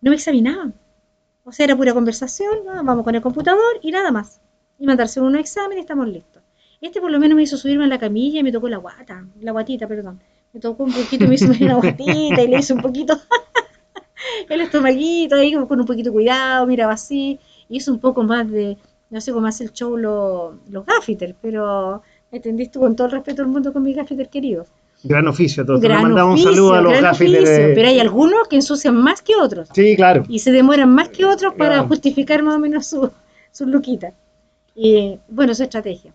no 0.00 0.10
me 0.10 0.16
examinaban. 0.16 0.74
O 1.44 1.52
sea, 1.52 1.64
era 1.64 1.76
pura 1.76 1.92
conversación, 1.92 2.58
vamos 2.64 3.04
con 3.04 3.14
el 3.14 3.22
computador 3.22 3.78
y 3.82 3.90
nada 3.90 4.10
más. 4.10 4.40
Y 4.78 4.86
mandarse 4.86 5.20
unos 5.20 5.40
exámenes 5.40 5.78
y 5.78 5.80
estamos 5.80 6.08
listos. 6.08 6.42
Este 6.80 7.00
por 7.00 7.10
lo 7.10 7.18
menos 7.18 7.36
me 7.36 7.42
hizo 7.42 7.56
subirme 7.56 7.84
a 7.84 7.88
la 7.88 7.98
camilla 7.98 8.40
y 8.40 8.42
me 8.42 8.52
tocó 8.52 8.68
la 8.68 8.76
guata, 8.76 9.26
la 9.40 9.52
guatita, 9.52 9.88
perdón. 9.88 10.20
Me 10.52 10.60
tocó 10.60 10.84
un 10.84 10.92
poquito, 10.92 11.26
me 11.26 11.34
hizo 11.34 11.46
una 11.46 11.76
guatita 11.76 12.42
y 12.42 12.46
le 12.46 12.58
hizo 12.58 12.74
un 12.74 12.82
poquito 12.82 13.18
el 14.48 14.60
estomaguito 14.60 15.36
ahí 15.36 15.52
con 15.52 15.80
un 15.80 15.86
poquito 15.86 16.10
de 16.10 16.12
cuidado, 16.14 16.66
miraba 16.66 16.92
así, 16.94 17.38
hizo 17.68 17.92
un 17.92 17.98
poco 17.98 18.22
más 18.22 18.50
de, 18.50 18.76
no 19.10 19.20
sé 19.20 19.32
cómo 19.32 19.46
hace 19.46 19.64
el 19.64 19.72
show 19.72 19.96
los 19.96 20.86
gaffiter, 20.86 21.34
pero 21.40 22.02
entendiste 22.32 22.78
con 22.78 22.94
todo 22.96 23.06
el 23.08 23.12
respeto 23.12 23.42
del 23.42 23.50
mundo 23.50 23.72
con 23.72 23.82
mis 23.82 23.96
gaffiter 23.96 24.28
queridos. 24.28 24.68
Gran 25.02 25.28
oficio, 25.28 25.60
entonces 25.62 25.86
Gran 25.88 26.02
mandamos 26.02 26.34
oficio, 26.34 26.50
un 26.50 26.54
saludo 26.56 26.74
a 26.74 26.80
los 26.80 27.00
gaffiters. 27.00 27.48
de- 27.50 27.72
Pero 27.74 27.88
hay 27.88 28.00
algunos 28.00 28.48
que 28.48 28.56
ensucian 28.56 28.96
más 28.96 29.20
que 29.20 29.36
otros. 29.36 29.68
Sí, 29.74 29.94
claro. 29.96 30.24
y 30.28 30.38
se 30.38 30.50
demoran 30.50 30.90
más 30.94 31.10
que 31.10 31.26
otros 31.26 31.52
para 31.54 31.74
Claro. 31.74 31.88
justificar 31.88 32.42
más 32.42 32.54
o 32.56 32.58
menos 32.58 32.86
su, 32.86 33.10
su 33.52 33.66
luquita. 33.66 34.12
Y 34.74 35.18
bueno, 35.28 35.54
su 35.54 35.62
estrategia. 35.62 36.12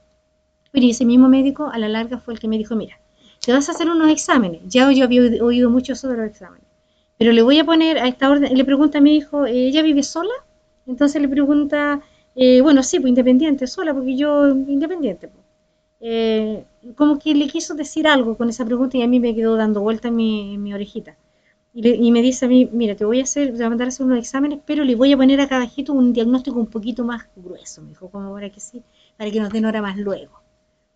Pero 0.71 0.85
ese 0.87 1.05
mismo 1.05 1.29
médico 1.29 1.69
a 1.71 1.77
la 1.77 1.87
larga 1.87 2.17
fue 2.17 2.33
el 2.33 2.39
que 2.39 2.47
me 2.47 2.57
dijo, 2.57 2.75
mira, 2.75 2.99
te 3.45 3.53
vas 3.53 3.69
a 3.69 3.73
hacer 3.73 3.89
unos 3.89 4.09
exámenes. 4.09 4.61
Ya 4.67 4.91
yo 4.91 5.03
había 5.05 5.21
oído 5.43 5.69
mucho 5.69 5.93
sobre 5.95 6.17
los 6.17 6.27
exámenes. 6.27 6.65
Pero 7.19 7.31
le 7.33 7.43
voy 7.43 7.59
a 7.59 7.65
poner 7.65 7.99
a 7.99 8.07
esta 8.07 8.29
orden, 8.31 8.55
le 8.57 8.65
pregunta 8.65 8.99
a 8.99 9.01
mi 9.01 9.15
hijo, 9.17 9.45
eh, 9.45 9.67
¿ella 9.69 9.83
vive 9.83 10.03
sola? 10.03 10.33
Entonces 10.87 11.21
le 11.21 11.29
pregunta, 11.29 12.01
eh, 12.35 12.61
bueno, 12.61 12.83
sí, 12.83 12.99
pues 12.99 13.09
independiente, 13.09 13.67
sola, 13.67 13.93
porque 13.93 14.15
yo 14.17 14.49
independiente. 14.49 15.27
pues. 15.29 15.45
Eh, 16.01 16.63
como 16.95 17.19
que 17.19 17.35
le 17.35 17.47
quiso 17.47 17.75
decir 17.75 18.07
algo 18.07 18.37
con 18.37 18.49
esa 18.49 18.65
pregunta 18.65 18.97
y 18.97 19.03
a 19.03 19.07
mí 19.07 19.19
me 19.19 19.35
quedó 19.35 19.55
dando 19.57 19.81
vuelta 19.81 20.07
en 20.09 20.15
mi, 20.17 20.55
en 20.55 20.63
mi 20.63 20.73
orejita. 20.73 21.15
Y, 21.73 21.81
le- 21.83 21.95
y 21.95 22.11
me 22.11 22.21
dice 22.21 22.45
a 22.45 22.49
mí, 22.49 22.69
mira, 22.71 22.95
te 22.95 23.05
voy 23.05 23.19
a 23.21 23.23
hacer, 23.23 23.47
te 23.47 23.53
voy 23.53 23.63
a 23.63 23.69
mandar 23.69 23.87
a 23.87 23.89
hacer 23.89 24.05
unos 24.05 24.19
exámenes, 24.19 24.59
pero 24.65 24.83
le 24.85 24.95
voy 24.95 25.13
a 25.13 25.17
poner 25.17 25.41
acá 25.41 25.57
abajito 25.57 25.93
un 25.93 26.13
diagnóstico 26.13 26.59
un 26.59 26.67
poquito 26.67 27.03
más 27.05 27.23
grueso, 27.35 27.81
me 27.83 27.89
dijo, 27.89 28.09
como 28.09 28.33
para 28.33 28.49
que 28.49 28.59
sí, 28.61 28.81
para 29.17 29.31
que 29.31 29.39
nos 29.41 29.51
den 29.51 29.65
hora 29.65 29.81
más 29.81 29.97
luego. 29.97 30.41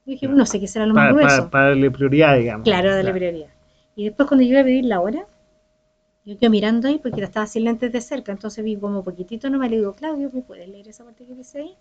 Yo 0.05 0.13
dije, 0.13 0.28
no 0.28 0.45
sé 0.45 0.59
qué 0.59 0.67
será 0.67 0.86
lo 0.88 0.93
más 0.95 1.03
Para, 1.03 1.13
grueso. 1.13 1.38
para- 1.38 1.49
para 1.51 1.65
darle 1.69 1.91
prioridad, 1.91 2.38
digamos. 2.38 2.65
Claro, 2.65 2.89
darle 2.91 3.13
prioridad. 3.13 3.47
Y 3.95 4.05
después 4.05 4.28
cuando 4.28 4.43
yo 4.43 4.51
iba 4.51 4.61
a 4.61 4.63
pedir 4.63 4.86
la 4.86 4.99
hora, 5.01 5.26
yo 6.26 6.38
quedé 6.38 6.49
mirando 6.49 6.88
ahí 6.88 6.99
porque 6.99 7.21
estaba 7.21 7.45
sin 7.47 7.65
lentes 7.65 7.91
de 7.91 7.99
cerca, 7.99 8.32
entonces 8.32 8.63
vi 8.63 8.78
como 8.78 9.03
poquitito 9.03 9.49
nomás, 9.49 9.69
le 9.69 9.78
digo, 9.78 9.93
Claudio, 9.93 10.30
¿me 10.34 10.41
puedes 10.41 10.67
leer 10.69 10.88
esa 10.88 11.03
parte 11.03 11.26
que 11.26 11.36
dice 11.36 11.59
ahí? 11.59 11.76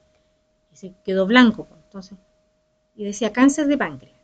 Y 0.72 0.76
se 0.76 0.94
quedó 1.04 1.26
blanco, 1.26 1.64
pues, 1.66 1.80
entonces. 1.84 2.18
Y 2.96 3.04
decía 3.04 3.32
cáncer 3.32 3.66
de 3.66 3.78
páncreas, 3.78 4.16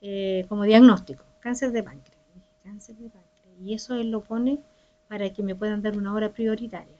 eh, 0.00 0.44
como 0.48 0.64
diagnóstico, 0.64 1.22
cáncer 1.40 1.70
de 1.70 1.82
páncreas. 1.82 2.20
Cáncer 2.64 2.96
de 2.96 3.08
páncreas. 3.08 3.26
Y 3.64 3.74
eso 3.74 3.94
él 3.94 4.10
lo 4.10 4.20
pone 4.20 4.58
para 5.08 5.32
que 5.32 5.42
me 5.42 5.54
puedan 5.54 5.80
dar 5.80 5.96
una 5.96 6.12
hora 6.12 6.30
prioritaria. 6.30 6.96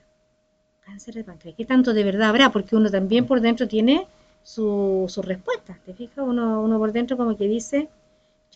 Cáncer 0.81 1.15
de 1.15 1.23
páncreas. 1.23 1.55
¿Qué 1.55 1.65
tanto 1.65 1.93
de 1.93 2.03
verdad 2.03 2.29
habrá? 2.29 2.51
Porque 2.51 2.75
uno 2.75 2.89
también 2.89 3.27
por 3.27 3.41
dentro 3.41 3.67
tiene 3.67 4.07
su, 4.41 5.05
su 5.09 5.21
respuesta. 5.21 5.77
¿Te 5.85 5.93
fijas? 5.93 6.25
Uno, 6.25 6.61
uno 6.61 6.79
por 6.79 6.93
dentro 6.93 7.17
como 7.17 7.35
que 7.35 7.47
dice, 7.47 7.89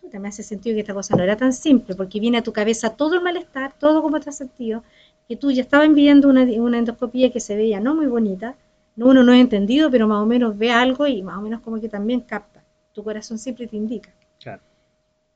chuta, 0.02 0.20
me 0.20 0.28
hace 0.30 0.44
sentido 0.44 0.76
que 0.76 0.82
esta 0.82 0.94
cosa 0.94 1.16
no 1.16 1.24
era 1.24 1.38
tan 1.38 1.54
simple, 1.54 1.96
porque 1.96 2.20
viene 2.20 2.40
a 2.40 2.44
tu 2.44 2.52
cabeza 2.52 2.96
todo 2.96 3.16
el 3.16 3.22
malestar, 3.22 3.74
todo 3.78 4.02
como 4.02 4.20
te 4.20 4.30
has 4.30 4.38
sentido, 4.38 4.84
que 5.28 5.36
tú 5.38 5.52
ya 5.52 5.62
estabas 5.62 5.94
viendo 5.94 6.28
una, 6.28 6.44
una 6.44 6.80
endoscopía 6.80 7.32
que 7.32 7.40
se 7.40 7.56
veía 7.56 7.80
no 7.80 7.96
muy 7.96 8.08
bonita, 8.08 8.56
no, 8.96 9.08
uno 9.08 9.24
no 9.24 9.32
ha 9.32 9.38
entendido, 9.38 9.90
pero 9.90 10.08
más 10.08 10.22
o 10.22 10.26
menos 10.26 10.58
ve 10.58 10.72
algo 10.72 11.08
y 11.08 11.22
más 11.22 11.38
o 11.38 11.42
menos 11.42 11.62
como 11.62 11.80
que 11.80 11.88
también 11.88 12.22
capta. 12.22 12.64
Tu 12.94 13.04
corazón 13.04 13.38
siempre 13.38 13.68
te 13.68 13.78
indica. 13.78 14.12
Claro. 14.40 14.62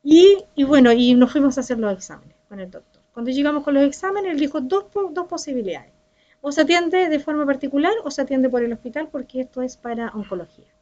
Y, 0.04 0.40
y 0.56 0.64
bueno, 0.64 0.92
y 0.92 1.14
nos 1.14 1.32
fuimos 1.32 1.58
a 1.58 1.62
hacer 1.62 1.80
los 1.80 1.94
exámenes 1.94 2.36
con 2.50 2.60
el 2.60 2.70
doctor. 2.70 3.02
Cuando 3.14 3.32
llegamos 3.32 3.64
con 3.64 3.74
los 3.74 3.84
exámenes, 3.84 4.34
él 4.34 4.40
dijo 4.40 4.60
dos, 4.60 4.86
dos 5.12 5.28
posibilidades. 5.28 5.92
O 6.42 6.52
se 6.52 6.62
atiende 6.62 7.08
de 7.08 7.20
forma 7.20 7.46
particular 7.46 7.94
o 8.04 8.12
se 8.12 8.22
atiende 8.22 8.50
por 8.50 8.62
el 8.62 8.74
hospital 8.74 9.08
porque 9.12 9.42
esto 9.42 9.62
es 9.62 9.78
para 9.78 10.10
oncología. 10.10 10.75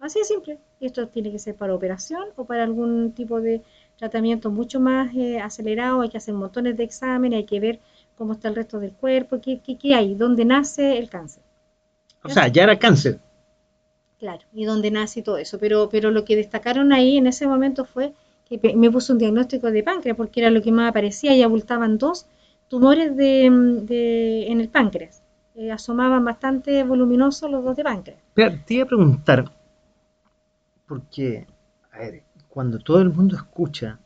Así 0.00 0.18
de 0.18 0.24
simple. 0.24 0.58
Esto 0.80 1.06
tiene 1.08 1.30
que 1.30 1.38
ser 1.38 1.54
para 1.54 1.74
operación 1.74 2.24
o 2.36 2.44
para 2.44 2.64
algún 2.64 3.12
tipo 3.12 3.40
de 3.40 3.62
tratamiento 3.98 4.50
mucho 4.50 4.80
más 4.80 5.14
eh, 5.14 5.38
acelerado. 5.38 6.00
Hay 6.00 6.08
que 6.08 6.16
hacer 6.16 6.34
montones 6.34 6.76
de 6.76 6.84
exámenes, 6.84 7.36
hay 7.38 7.44
que 7.44 7.60
ver 7.60 7.78
cómo 8.16 8.32
está 8.32 8.48
el 8.48 8.56
resto 8.56 8.80
del 8.80 8.92
cuerpo, 8.92 9.40
qué, 9.40 9.60
qué, 9.60 9.76
qué 9.76 9.94
hay, 9.94 10.14
dónde 10.14 10.44
nace 10.44 10.98
el 10.98 11.08
cáncer. 11.08 11.42
O 12.24 12.28
sea, 12.28 12.48
ya 12.48 12.64
era 12.64 12.78
cáncer. 12.78 13.20
Claro, 14.18 14.42
y 14.52 14.64
dónde 14.64 14.90
nace 14.90 15.20
y 15.20 15.22
todo 15.22 15.38
eso. 15.38 15.58
Pero, 15.58 15.88
pero 15.90 16.10
lo 16.10 16.24
que 16.24 16.36
destacaron 16.36 16.92
ahí 16.92 17.16
en 17.16 17.26
ese 17.26 17.46
momento 17.46 17.84
fue 17.84 18.12
que 18.48 18.74
me 18.76 18.90
puso 18.90 19.12
un 19.12 19.18
diagnóstico 19.18 19.70
de 19.70 19.82
páncreas 19.82 20.16
porque 20.16 20.40
era 20.40 20.50
lo 20.50 20.60
que 20.62 20.72
más 20.72 20.90
aparecía 20.90 21.34
y 21.36 21.42
abultaban 21.42 21.96
dos 21.98 22.26
tumores 22.68 23.16
de, 23.16 23.48
de- 23.82 24.46
en 24.50 24.60
el 24.60 24.68
páncreas. 24.68 25.22
Eh, 25.54 25.70
asomaban 25.70 26.24
bastante 26.24 26.84
voluminosos 26.84 27.50
los 27.50 27.64
dos 27.64 27.76
de 27.76 27.84
páncreas. 27.84 28.18
Pero 28.34 28.52
te 28.66 28.74
iba 28.74 28.84
a 28.84 28.88
preguntar, 28.88 29.50
porque, 30.90 31.46
a 31.92 31.98
ver, 32.00 32.24
cuando 32.48 32.80
todo 32.80 33.00
el 33.00 33.10
mundo 33.10 33.36
escucha 33.36 34.00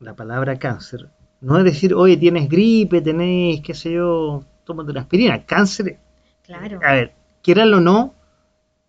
la 0.00 0.16
palabra 0.16 0.58
cáncer, 0.58 1.10
no 1.42 1.58
es 1.58 1.64
decir, 1.64 1.92
oye, 1.92 2.16
tienes 2.16 2.48
gripe, 2.48 3.02
tenés, 3.02 3.60
qué 3.60 3.74
sé 3.74 3.92
yo, 3.92 4.42
tómate 4.64 4.90
una 4.92 5.02
aspirina. 5.02 5.44
Cáncer, 5.44 5.98
Claro. 6.42 6.80
a 6.82 6.92
ver, 6.94 7.12
quieranlo 7.42 7.76
o 7.76 7.80
no, 7.80 8.14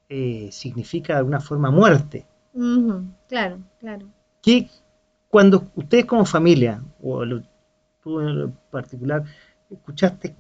eh, 0.08 0.48
significa 0.50 1.12
de 1.14 1.20
alguna 1.20 1.42
forma 1.42 1.70
muerte. 1.72 2.26
Claro, 3.28 3.58
claro. 3.82 4.08
que 4.42 4.70
cuando 5.28 5.70
ustedes 5.76 6.06
como 6.06 6.24
familia, 6.26 6.82
o 7.02 7.26
lo- 7.26 7.44
tú 8.02 8.22
en 8.22 8.40
lo 8.40 8.52
particular, 8.72 9.26
escuchaste 9.70 10.34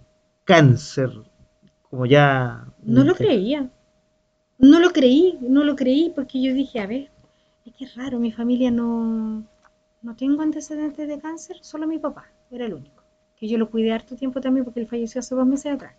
cáncer, 0.46 1.10
como 1.90 2.06
ya... 2.06 2.66
No 2.84 3.04
lo 3.04 3.16
creía. 3.16 3.70
No 4.58 4.80
lo 4.80 4.92
creí, 4.92 5.38
no 5.42 5.64
lo 5.64 5.76
creí 5.76 6.12
porque 6.16 6.42
yo 6.42 6.54
dije, 6.54 6.80
a 6.80 6.88
ver, 6.88 7.10
es 7.66 7.74
que 7.74 7.88
raro, 7.96 8.20
mi 8.20 8.32
familia 8.32 8.72
no, 8.72 9.44
no 10.02 10.16
tengo 10.16 10.42
antecedentes 10.42 11.08
de 11.08 11.20
cáncer, 11.20 11.58
solo 11.62 11.88
mi 11.88 12.00
papá, 12.00 12.30
era 12.52 12.66
el 12.66 12.74
único. 12.74 13.04
Que 13.38 13.48
yo 13.48 13.58
lo 13.58 13.70
cuidé 13.70 13.92
harto 13.92 14.16
tiempo 14.16 14.40
también 14.40 14.64
porque 14.64 14.80
él 14.80 14.88
falleció 14.88 15.20
hace 15.20 15.36
dos 15.36 15.46
meses 15.46 15.74
atrás. 15.74 15.96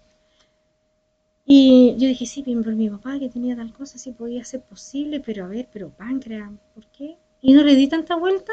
Y 1.44 1.94
yo 1.98 2.08
dije, 2.08 2.26
sí, 2.26 2.42
bien, 2.42 2.62
pero 2.64 2.76
mi 2.76 2.90
papá 2.90 3.18
que 3.18 3.28
tenía 3.28 3.54
tal 3.56 3.72
cosa, 3.72 3.98
sí 3.98 4.10
podía 4.12 4.44
ser 4.44 4.62
posible, 4.62 5.20
pero 5.20 5.44
a 5.44 5.48
ver, 5.48 5.68
pero 5.72 5.90
páncreas, 5.90 6.50
¿por 6.74 6.84
qué? 6.86 7.16
Y 7.40 7.52
no 7.52 7.62
le 7.62 7.74
di 7.74 7.86
tanta 7.88 8.16
vuelta, 8.16 8.52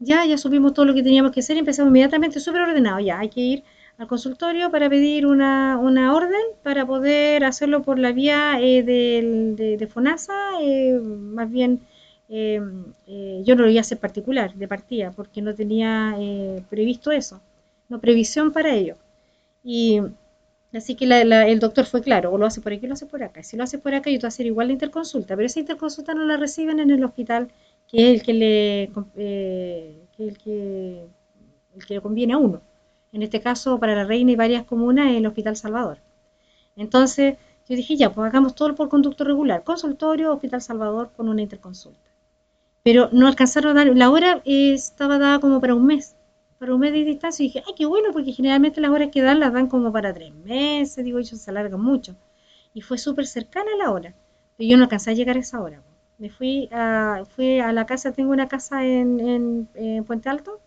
ya, 0.00 0.24
ya 0.26 0.38
supimos 0.38 0.74
todo 0.74 0.86
lo 0.86 0.94
que 0.94 1.02
teníamos 1.02 1.32
que 1.32 1.40
hacer 1.40 1.56
y 1.56 1.60
empezamos 1.60 1.90
inmediatamente 1.90 2.40
súper 2.40 2.62
ordenado, 2.62 2.98
ya, 3.00 3.20
hay 3.20 3.28
que 3.28 3.40
ir 3.40 3.64
al 3.98 4.06
consultorio 4.06 4.70
para 4.70 4.88
pedir 4.88 5.26
una, 5.26 5.76
una 5.78 6.14
orden 6.14 6.40
para 6.62 6.86
poder 6.86 7.44
hacerlo 7.44 7.82
por 7.82 7.98
la 7.98 8.12
vía 8.12 8.58
eh, 8.60 8.82
de, 8.82 9.76
de 9.78 9.86
FONASA, 9.86 10.34
eh, 10.62 10.98
más 11.00 11.50
bien 11.50 11.80
eh, 12.28 12.60
eh, 13.06 13.42
yo 13.44 13.56
no 13.56 13.64
lo 13.64 13.70
iba 13.70 13.80
a 13.80 13.82
hacer 13.82 13.98
particular 13.98 14.54
de 14.54 14.68
partida 14.68 15.10
porque 15.12 15.42
no 15.42 15.54
tenía 15.54 16.14
eh, 16.18 16.62
previsto 16.70 17.10
eso, 17.10 17.40
no 17.88 18.00
previsión 18.00 18.52
para 18.52 18.72
ello. 18.74 18.96
Y 19.64 20.00
así 20.74 20.94
que 20.96 21.06
la- 21.06 21.24
la- 21.24 21.48
el 21.48 21.58
doctor 21.60 21.86
fue 21.86 22.02
claro, 22.02 22.32
o 22.32 22.38
lo 22.38 22.46
hace 22.46 22.60
por 22.62 22.72
aquí 22.72 22.86
o 22.86 22.88
lo 22.88 22.94
hace 22.94 23.06
por 23.06 23.22
acá. 23.24 23.42
Si 23.42 23.56
lo 23.56 23.64
hace 23.64 23.78
por 23.78 23.94
acá, 23.94 24.10
yo 24.10 24.18
te 24.18 24.22
voy 24.24 24.28
a 24.28 24.30
hacer 24.30 24.46
igual 24.46 24.68
la 24.68 24.74
interconsulta, 24.74 25.36
pero 25.36 25.46
esa 25.46 25.60
interconsulta 25.60 26.14
no 26.14 26.24
la 26.24 26.36
reciben 26.36 26.80
en 26.80 26.90
el 26.90 27.04
hospital 27.04 27.48
que 27.88 28.12
es 28.12 28.20
el 28.20 28.22
que 28.26 28.34
le, 28.34 28.90
que 30.16 30.24
el 30.28 30.38
que, 30.38 31.06
el 31.76 31.86
que 31.86 31.94
le 31.94 32.00
conviene 32.00 32.34
a 32.34 32.38
uno. 32.38 32.62
En 33.12 33.22
este 33.22 33.40
caso, 33.40 33.78
para 33.78 33.94
la 33.94 34.04
Reina 34.04 34.32
y 34.32 34.36
varias 34.36 34.64
comunas, 34.64 35.12
el 35.12 35.26
Hospital 35.26 35.56
Salvador. 35.56 35.98
Entonces, 36.76 37.36
yo 37.68 37.76
dije, 37.76 37.96
ya, 37.96 38.12
pues 38.12 38.26
hagamos 38.26 38.54
todo 38.54 38.74
por 38.74 38.88
conducto 38.88 39.24
regular, 39.24 39.62
consultorio, 39.64 40.32
Hospital 40.32 40.62
Salvador 40.62 41.10
con 41.16 41.28
una 41.28 41.42
interconsulta. 41.42 42.08
Pero 42.82 43.08
no 43.12 43.26
alcanzaron 43.26 43.76
a 43.76 43.84
dar, 43.84 43.96
la 43.96 44.10
hora 44.10 44.40
eh, 44.44 44.72
estaba 44.72 45.18
dada 45.18 45.38
como 45.40 45.60
para 45.60 45.74
un 45.74 45.84
mes, 45.86 46.16
para 46.58 46.74
un 46.74 46.80
mes 46.80 46.92
de 46.92 47.04
distancia, 47.04 47.44
y 47.44 47.48
dije, 47.48 47.62
ay, 47.66 47.74
qué 47.76 47.86
bueno, 47.86 48.10
porque 48.12 48.32
generalmente 48.32 48.80
las 48.80 48.90
horas 48.90 49.10
que 49.12 49.22
dan 49.22 49.40
las 49.40 49.52
dan 49.52 49.68
como 49.68 49.92
para 49.92 50.14
tres 50.14 50.34
meses, 50.34 51.04
digo, 51.04 51.18
ellos 51.18 51.38
se 51.40 51.50
alargan 51.50 51.80
mucho. 51.80 52.16
Y 52.74 52.80
fue 52.80 52.98
súper 52.98 53.26
cercana 53.26 53.70
la 53.78 53.90
hora, 53.90 54.14
pero 54.56 54.68
yo 54.70 54.76
no 54.76 54.84
alcancé 54.84 55.10
a 55.10 55.14
llegar 55.14 55.36
a 55.36 55.40
esa 55.40 55.60
hora. 55.60 55.82
Me 56.18 56.30
fui 56.30 56.68
a, 56.72 57.24
fui 57.28 57.60
a 57.60 57.72
la 57.72 57.86
casa, 57.86 58.12
tengo 58.12 58.32
una 58.32 58.48
casa 58.48 58.84
en, 58.84 59.20
en, 59.20 59.68
en 59.74 60.04
Puente 60.04 60.28
Alto, 60.28 60.60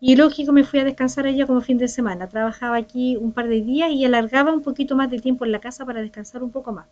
y 0.00 0.16
lógico, 0.16 0.52
me 0.52 0.64
fui 0.64 0.80
a 0.80 0.84
descansar 0.84 1.26
allá 1.26 1.46
como 1.46 1.60
fin 1.60 1.76
de 1.76 1.86
semana. 1.86 2.26
Trabajaba 2.26 2.76
aquí 2.76 3.16
un 3.16 3.32
par 3.32 3.48
de 3.48 3.60
días 3.60 3.90
y 3.92 4.04
alargaba 4.06 4.50
un 4.52 4.62
poquito 4.62 4.96
más 4.96 5.10
de 5.10 5.18
tiempo 5.18 5.44
en 5.44 5.52
la 5.52 5.60
casa 5.60 5.84
para 5.84 6.00
descansar 6.00 6.42
un 6.42 6.50
poco 6.50 6.72
más. 6.72 6.86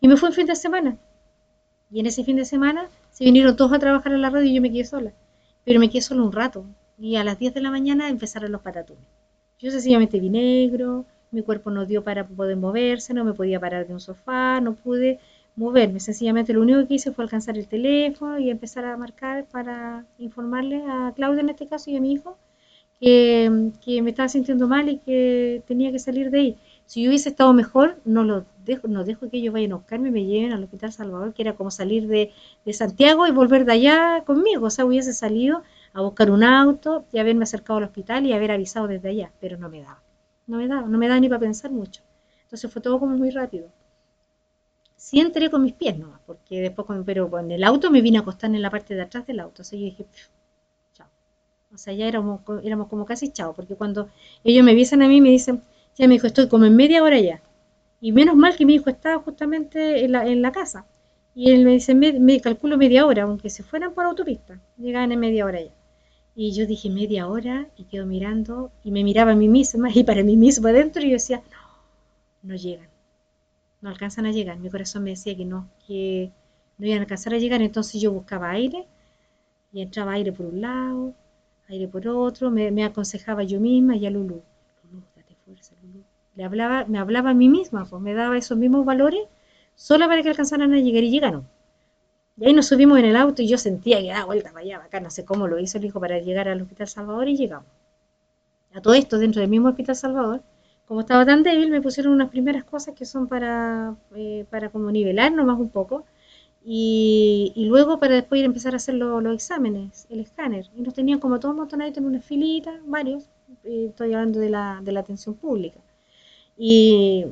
Y 0.00 0.06
me 0.06 0.16
fui 0.16 0.28
un 0.28 0.34
fin 0.34 0.46
de 0.46 0.54
semana. 0.54 0.96
Y 1.90 1.98
en 1.98 2.06
ese 2.06 2.22
fin 2.22 2.36
de 2.36 2.44
semana 2.44 2.88
se 3.10 3.24
vinieron 3.24 3.56
todos 3.56 3.72
a 3.72 3.80
trabajar 3.80 4.12
en 4.12 4.22
la 4.22 4.30
radio 4.30 4.46
y 4.46 4.54
yo 4.54 4.62
me 4.62 4.70
quedé 4.70 4.84
sola. 4.84 5.12
Pero 5.64 5.80
me 5.80 5.90
quedé 5.90 6.00
solo 6.00 6.24
un 6.24 6.32
rato. 6.32 6.64
Y 6.96 7.16
a 7.16 7.24
las 7.24 7.40
10 7.40 7.54
de 7.54 7.60
la 7.60 7.72
mañana 7.72 8.08
empezaron 8.08 8.52
los 8.52 8.60
patatunes. 8.60 9.02
Yo 9.58 9.72
sencillamente 9.72 10.20
vi 10.20 10.30
negro, 10.30 11.06
mi 11.32 11.42
cuerpo 11.42 11.70
no 11.72 11.86
dio 11.86 12.04
para 12.04 12.24
poder 12.26 12.56
moverse, 12.56 13.14
no 13.14 13.24
me 13.24 13.34
podía 13.34 13.58
parar 13.58 13.88
de 13.88 13.94
un 13.94 14.00
sofá, 14.00 14.60
no 14.60 14.74
pude 14.74 15.18
moverme. 15.58 16.00
Sencillamente 16.00 16.52
lo 16.52 16.62
único 16.62 16.86
que 16.86 16.94
hice 16.94 17.12
fue 17.12 17.24
alcanzar 17.24 17.58
el 17.58 17.68
teléfono 17.68 18.38
y 18.38 18.50
empezar 18.50 18.84
a 18.84 18.96
marcar 18.96 19.46
para 19.46 20.06
informarle 20.18 20.82
a 20.88 21.12
Claudia 21.16 21.40
en 21.42 21.50
este 21.50 21.66
caso 21.66 21.90
y 21.90 21.96
a 21.96 22.00
mi 22.00 22.12
hijo 22.12 22.38
que, 23.00 23.70
que 23.84 24.02
me 24.02 24.10
estaba 24.10 24.28
sintiendo 24.28 24.66
mal 24.68 24.88
y 24.88 24.98
que 24.98 25.62
tenía 25.66 25.92
que 25.92 25.98
salir 25.98 26.30
de 26.30 26.38
ahí. 26.40 26.58
Si 26.86 27.02
yo 27.02 27.10
hubiese 27.10 27.28
estado 27.28 27.52
mejor, 27.52 28.00
no 28.04 28.24
lo 28.24 28.46
dejo, 28.64 28.88
no 28.88 29.04
dejo 29.04 29.28
que 29.30 29.38
ellos 29.38 29.52
vayan 29.54 29.72
a 29.72 29.76
buscarme 29.76 30.08
y 30.08 30.12
me 30.12 30.24
lleven 30.24 30.52
al 30.52 30.64
Hospital 30.64 30.92
Salvador, 30.92 31.34
que 31.34 31.42
era 31.42 31.54
como 31.54 31.70
salir 31.70 32.08
de, 32.08 32.32
de 32.64 32.72
Santiago 32.72 33.26
y 33.26 33.30
volver 33.32 33.64
de 33.64 33.72
allá 33.72 34.24
conmigo. 34.24 34.66
O 34.66 34.70
sea, 34.70 34.84
hubiese 34.86 35.12
salido 35.12 35.62
a 35.92 36.02
buscar 36.02 36.30
un 36.30 36.44
auto 36.44 37.04
y 37.12 37.18
haberme 37.18 37.44
acercado 37.44 37.78
al 37.78 37.84
hospital 37.84 38.26
y 38.26 38.32
haber 38.32 38.50
avisado 38.52 38.88
desde 38.88 39.10
allá, 39.10 39.32
pero 39.40 39.58
no 39.58 39.68
me 39.68 39.82
daba. 39.82 40.02
No 40.46 40.56
me 40.58 40.66
daba, 40.68 40.88
no 40.88 40.98
me 40.98 41.08
daba 41.08 41.20
ni 41.20 41.28
para 41.28 41.40
pensar 41.40 41.70
mucho. 41.70 42.02
Entonces 42.44 42.70
fue 42.72 42.82
todo 42.82 42.98
como 42.98 43.16
muy 43.16 43.30
rápido. 43.30 43.68
Sí 45.08 45.20
entré 45.20 45.50
con 45.50 45.62
mis 45.62 45.74
pies 45.80 45.96
nomás, 45.98 46.20
porque 46.26 46.60
después, 46.60 46.86
pero 47.08 47.30
con 47.30 47.50
el 47.50 47.64
auto 47.64 47.90
me 47.90 48.02
vine 48.02 48.18
a 48.18 48.22
acostar 48.22 48.50
en 48.54 48.62
la 48.62 48.70
parte 48.70 48.94
de 48.94 49.02
atrás 49.02 49.26
del 49.26 49.40
auto. 49.40 49.62
O 49.62 49.64
sea, 49.64 49.78
yo 49.78 49.84
dije, 49.86 50.04
"Pf, 50.04 50.28
O 51.74 51.78
sea, 51.78 51.92
ya 51.94 52.06
éramos, 52.08 52.40
éramos 52.62 52.88
como 52.88 53.04
casi 53.06 53.28
chao, 53.30 53.54
porque 53.54 53.74
cuando 53.74 54.08
ellos 54.44 54.64
me 54.64 54.72
avisan 54.72 55.02
a 55.02 55.08
mí, 55.08 55.20
me 55.20 55.30
dicen, 55.30 55.62
ya 55.96 56.06
me 56.08 56.14
dijo, 56.14 56.26
estoy 56.26 56.48
como 56.48 56.64
en 56.66 56.76
media 56.76 57.02
hora 57.02 57.18
ya. 57.20 57.40
Y 58.00 58.12
menos 58.12 58.36
mal 58.36 58.56
que 58.56 58.66
mi 58.66 58.74
hijo 58.74 58.90
estaba 58.90 59.18
justamente 59.22 60.04
en 60.04 60.12
la, 60.12 60.26
en 60.26 60.42
la 60.42 60.52
casa. 60.52 60.86
Y 61.34 61.50
él 61.52 61.64
me 61.64 61.72
dice, 61.72 61.94
me, 61.94 62.12
me 62.14 62.40
calculo 62.40 62.76
media 62.78 63.06
hora, 63.06 63.22
aunque 63.24 63.50
se 63.50 63.62
fueran 63.62 63.92
por 63.94 64.04
autopista. 64.06 64.60
Llegaban 64.78 65.12
en 65.12 65.20
media 65.20 65.44
hora 65.46 65.60
ya. 65.60 65.72
Y 66.36 66.52
yo 66.52 66.66
dije 66.66 66.90
media 66.90 67.28
hora 67.28 67.68
y 67.76 67.84
quedo 67.84 68.06
mirando 68.06 68.70
y 68.84 68.90
me 68.92 69.04
miraba 69.04 69.32
a 69.32 69.36
mí 69.36 69.48
misma 69.48 69.90
y 69.94 70.04
para 70.04 70.22
mí 70.24 70.36
misma 70.36 70.70
adentro 70.70 71.02
y 71.02 71.08
yo 71.08 71.12
decía, 71.14 71.42
no, 71.50 71.58
no 72.50 72.56
llegan. 72.56 72.88
No 73.80 73.90
alcanzan 73.90 74.26
a 74.26 74.32
llegar. 74.32 74.58
Mi 74.58 74.70
corazón 74.70 75.04
me 75.04 75.10
decía 75.10 75.36
que 75.36 75.44
no, 75.44 75.68
que 75.86 76.30
no 76.78 76.86
iban 76.86 76.98
a 76.98 77.02
alcanzar 77.02 77.34
a 77.34 77.38
llegar. 77.38 77.62
Entonces 77.62 78.00
yo 78.00 78.12
buscaba 78.12 78.50
aire 78.50 78.86
y 79.72 79.82
entraba 79.82 80.12
aire 80.12 80.32
por 80.32 80.46
un 80.46 80.60
lado, 80.60 81.14
aire 81.68 81.88
por 81.88 82.06
otro. 82.08 82.50
Me, 82.50 82.84
aconsejaba 82.84 83.42
yo 83.44 83.60
misma 83.60 83.96
y 83.96 84.06
a 84.06 84.10
Lulu, 84.10 84.42
Lulu, 84.84 85.02
date 85.16 85.36
fuerza, 85.44 85.74
Lulu. 85.82 86.02
Le 86.34 86.44
hablaba, 86.44 86.84
me 86.86 86.98
hablaba 86.98 87.30
a 87.30 87.34
mí 87.34 87.48
misma, 87.48 87.84
pues 87.84 88.02
me 88.02 88.14
daba 88.14 88.36
esos 88.36 88.58
mismos 88.58 88.84
valores 88.84 89.22
solo 89.74 90.08
para 90.08 90.22
que 90.22 90.28
alcanzaran 90.30 90.72
a 90.74 90.80
llegar 90.80 91.04
y 91.04 91.10
llegaron. 91.10 91.48
Y 92.36 92.46
ahí 92.46 92.52
nos 92.52 92.66
subimos 92.66 92.98
en 92.98 93.04
el 93.04 93.16
auto 93.16 93.42
y 93.42 93.48
yo 93.48 93.58
sentía 93.58 94.00
que 94.00 94.08
daba 94.08 94.26
vuelta 94.26 94.52
para 94.52 94.64
allá, 94.64 94.78
acá 94.78 95.00
no 95.00 95.10
sé 95.10 95.24
cómo 95.24 95.48
lo 95.48 95.58
hizo 95.58 95.78
el 95.78 95.84
hijo 95.84 96.00
para 96.00 96.18
llegar 96.20 96.48
al 96.48 96.62
Hospital 96.62 96.88
Salvador 96.88 97.28
y 97.28 97.36
llegamos. 97.36 97.66
A 98.74 98.80
todo 98.80 98.94
esto, 98.94 99.18
dentro 99.18 99.40
del 99.40 99.50
mismo 99.50 99.68
Hospital 99.68 99.96
Salvador, 99.96 100.42
como 100.88 101.00
estaba 101.02 101.26
tan 101.26 101.42
débil, 101.44 101.70
me 101.70 101.82
pusieron 101.82 102.12
unas 102.14 102.30
primeras 102.30 102.64
cosas 102.64 102.94
que 102.96 103.04
son 103.06 103.28
para, 103.28 103.96
eh, 104.16 104.46
para 104.50 104.70
como 104.70 104.90
nivelar 104.90 105.32
nomás 105.32 105.58
un 105.60 105.70
poco. 105.70 106.04
Y, 106.64 107.52
y 107.56 107.66
luego 107.66 107.98
para 108.00 108.14
después 108.16 108.40
ir 108.40 108.44
a 108.44 108.48
empezar 108.48 108.74
a 108.74 108.76
hacer 108.78 108.94
lo- 108.96 109.20
los 109.20 109.34
exámenes, 109.34 110.06
el 110.10 110.20
escáner. 110.20 110.66
Y 110.76 110.82
nos 110.82 110.94
tenían 110.94 111.20
como 111.20 111.40
todos 111.40 111.54
montonaditos 111.56 111.98
en 111.98 112.06
una 112.06 112.20
filita, 112.20 112.80
varios. 112.86 113.24
eh, 113.64 113.86
estoy 113.90 114.14
hablando 114.14 114.40
de 114.40 114.50
la, 114.50 114.80
de 114.84 114.92
la 114.92 115.00
atención 115.00 115.34
pública. 115.36 115.80
Y, 116.58 117.26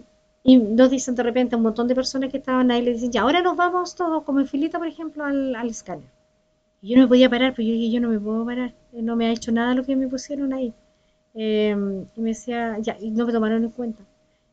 y 0.44 0.56
nos 0.56 0.90
dicen 0.90 1.14
de 1.14 1.22
repente 1.22 1.54
a 1.54 1.58
un 1.58 1.64
montón 1.64 1.88
de 1.88 1.94
personas 1.94 2.30
que 2.30 2.38
estaban 2.38 2.70
ahí, 2.70 2.82
le 2.82 2.92
dicen, 2.94 3.12
ya, 3.12 3.22
ahora 3.22 3.42
nos 3.42 3.56
vamos 3.56 3.94
todos 3.94 4.22
como 4.24 4.40
en 4.40 4.46
filita, 4.48 4.78
por 4.78 4.86
ejemplo, 4.88 5.24
al, 5.24 5.54
al 5.54 5.68
escáner. 5.68 6.06
Y 6.82 6.90
yo 6.90 6.96
no 6.96 7.02
me 7.04 7.08
podía 7.08 7.30
parar, 7.30 7.54
pero 7.54 7.68
yo 7.68 7.74
dije, 7.74 7.92
yo 7.92 8.00
no 8.00 8.08
me 8.10 8.20
puedo 8.20 8.44
parar, 8.46 8.72
no 8.92 9.16
me 9.16 9.26
ha 9.26 9.32
hecho 9.32 9.52
nada 9.52 9.74
lo 9.74 9.84
que 9.84 9.96
me 9.96 10.08
pusieron 10.08 10.52
ahí. 10.54 10.72
Eh, 11.38 11.76
y 12.16 12.20
me 12.20 12.30
decía, 12.30 12.78
ya, 12.80 12.96
y 12.98 13.10
no 13.10 13.26
me 13.26 13.32
tomaron 13.32 13.62
en 13.62 13.70
cuenta. 13.70 14.02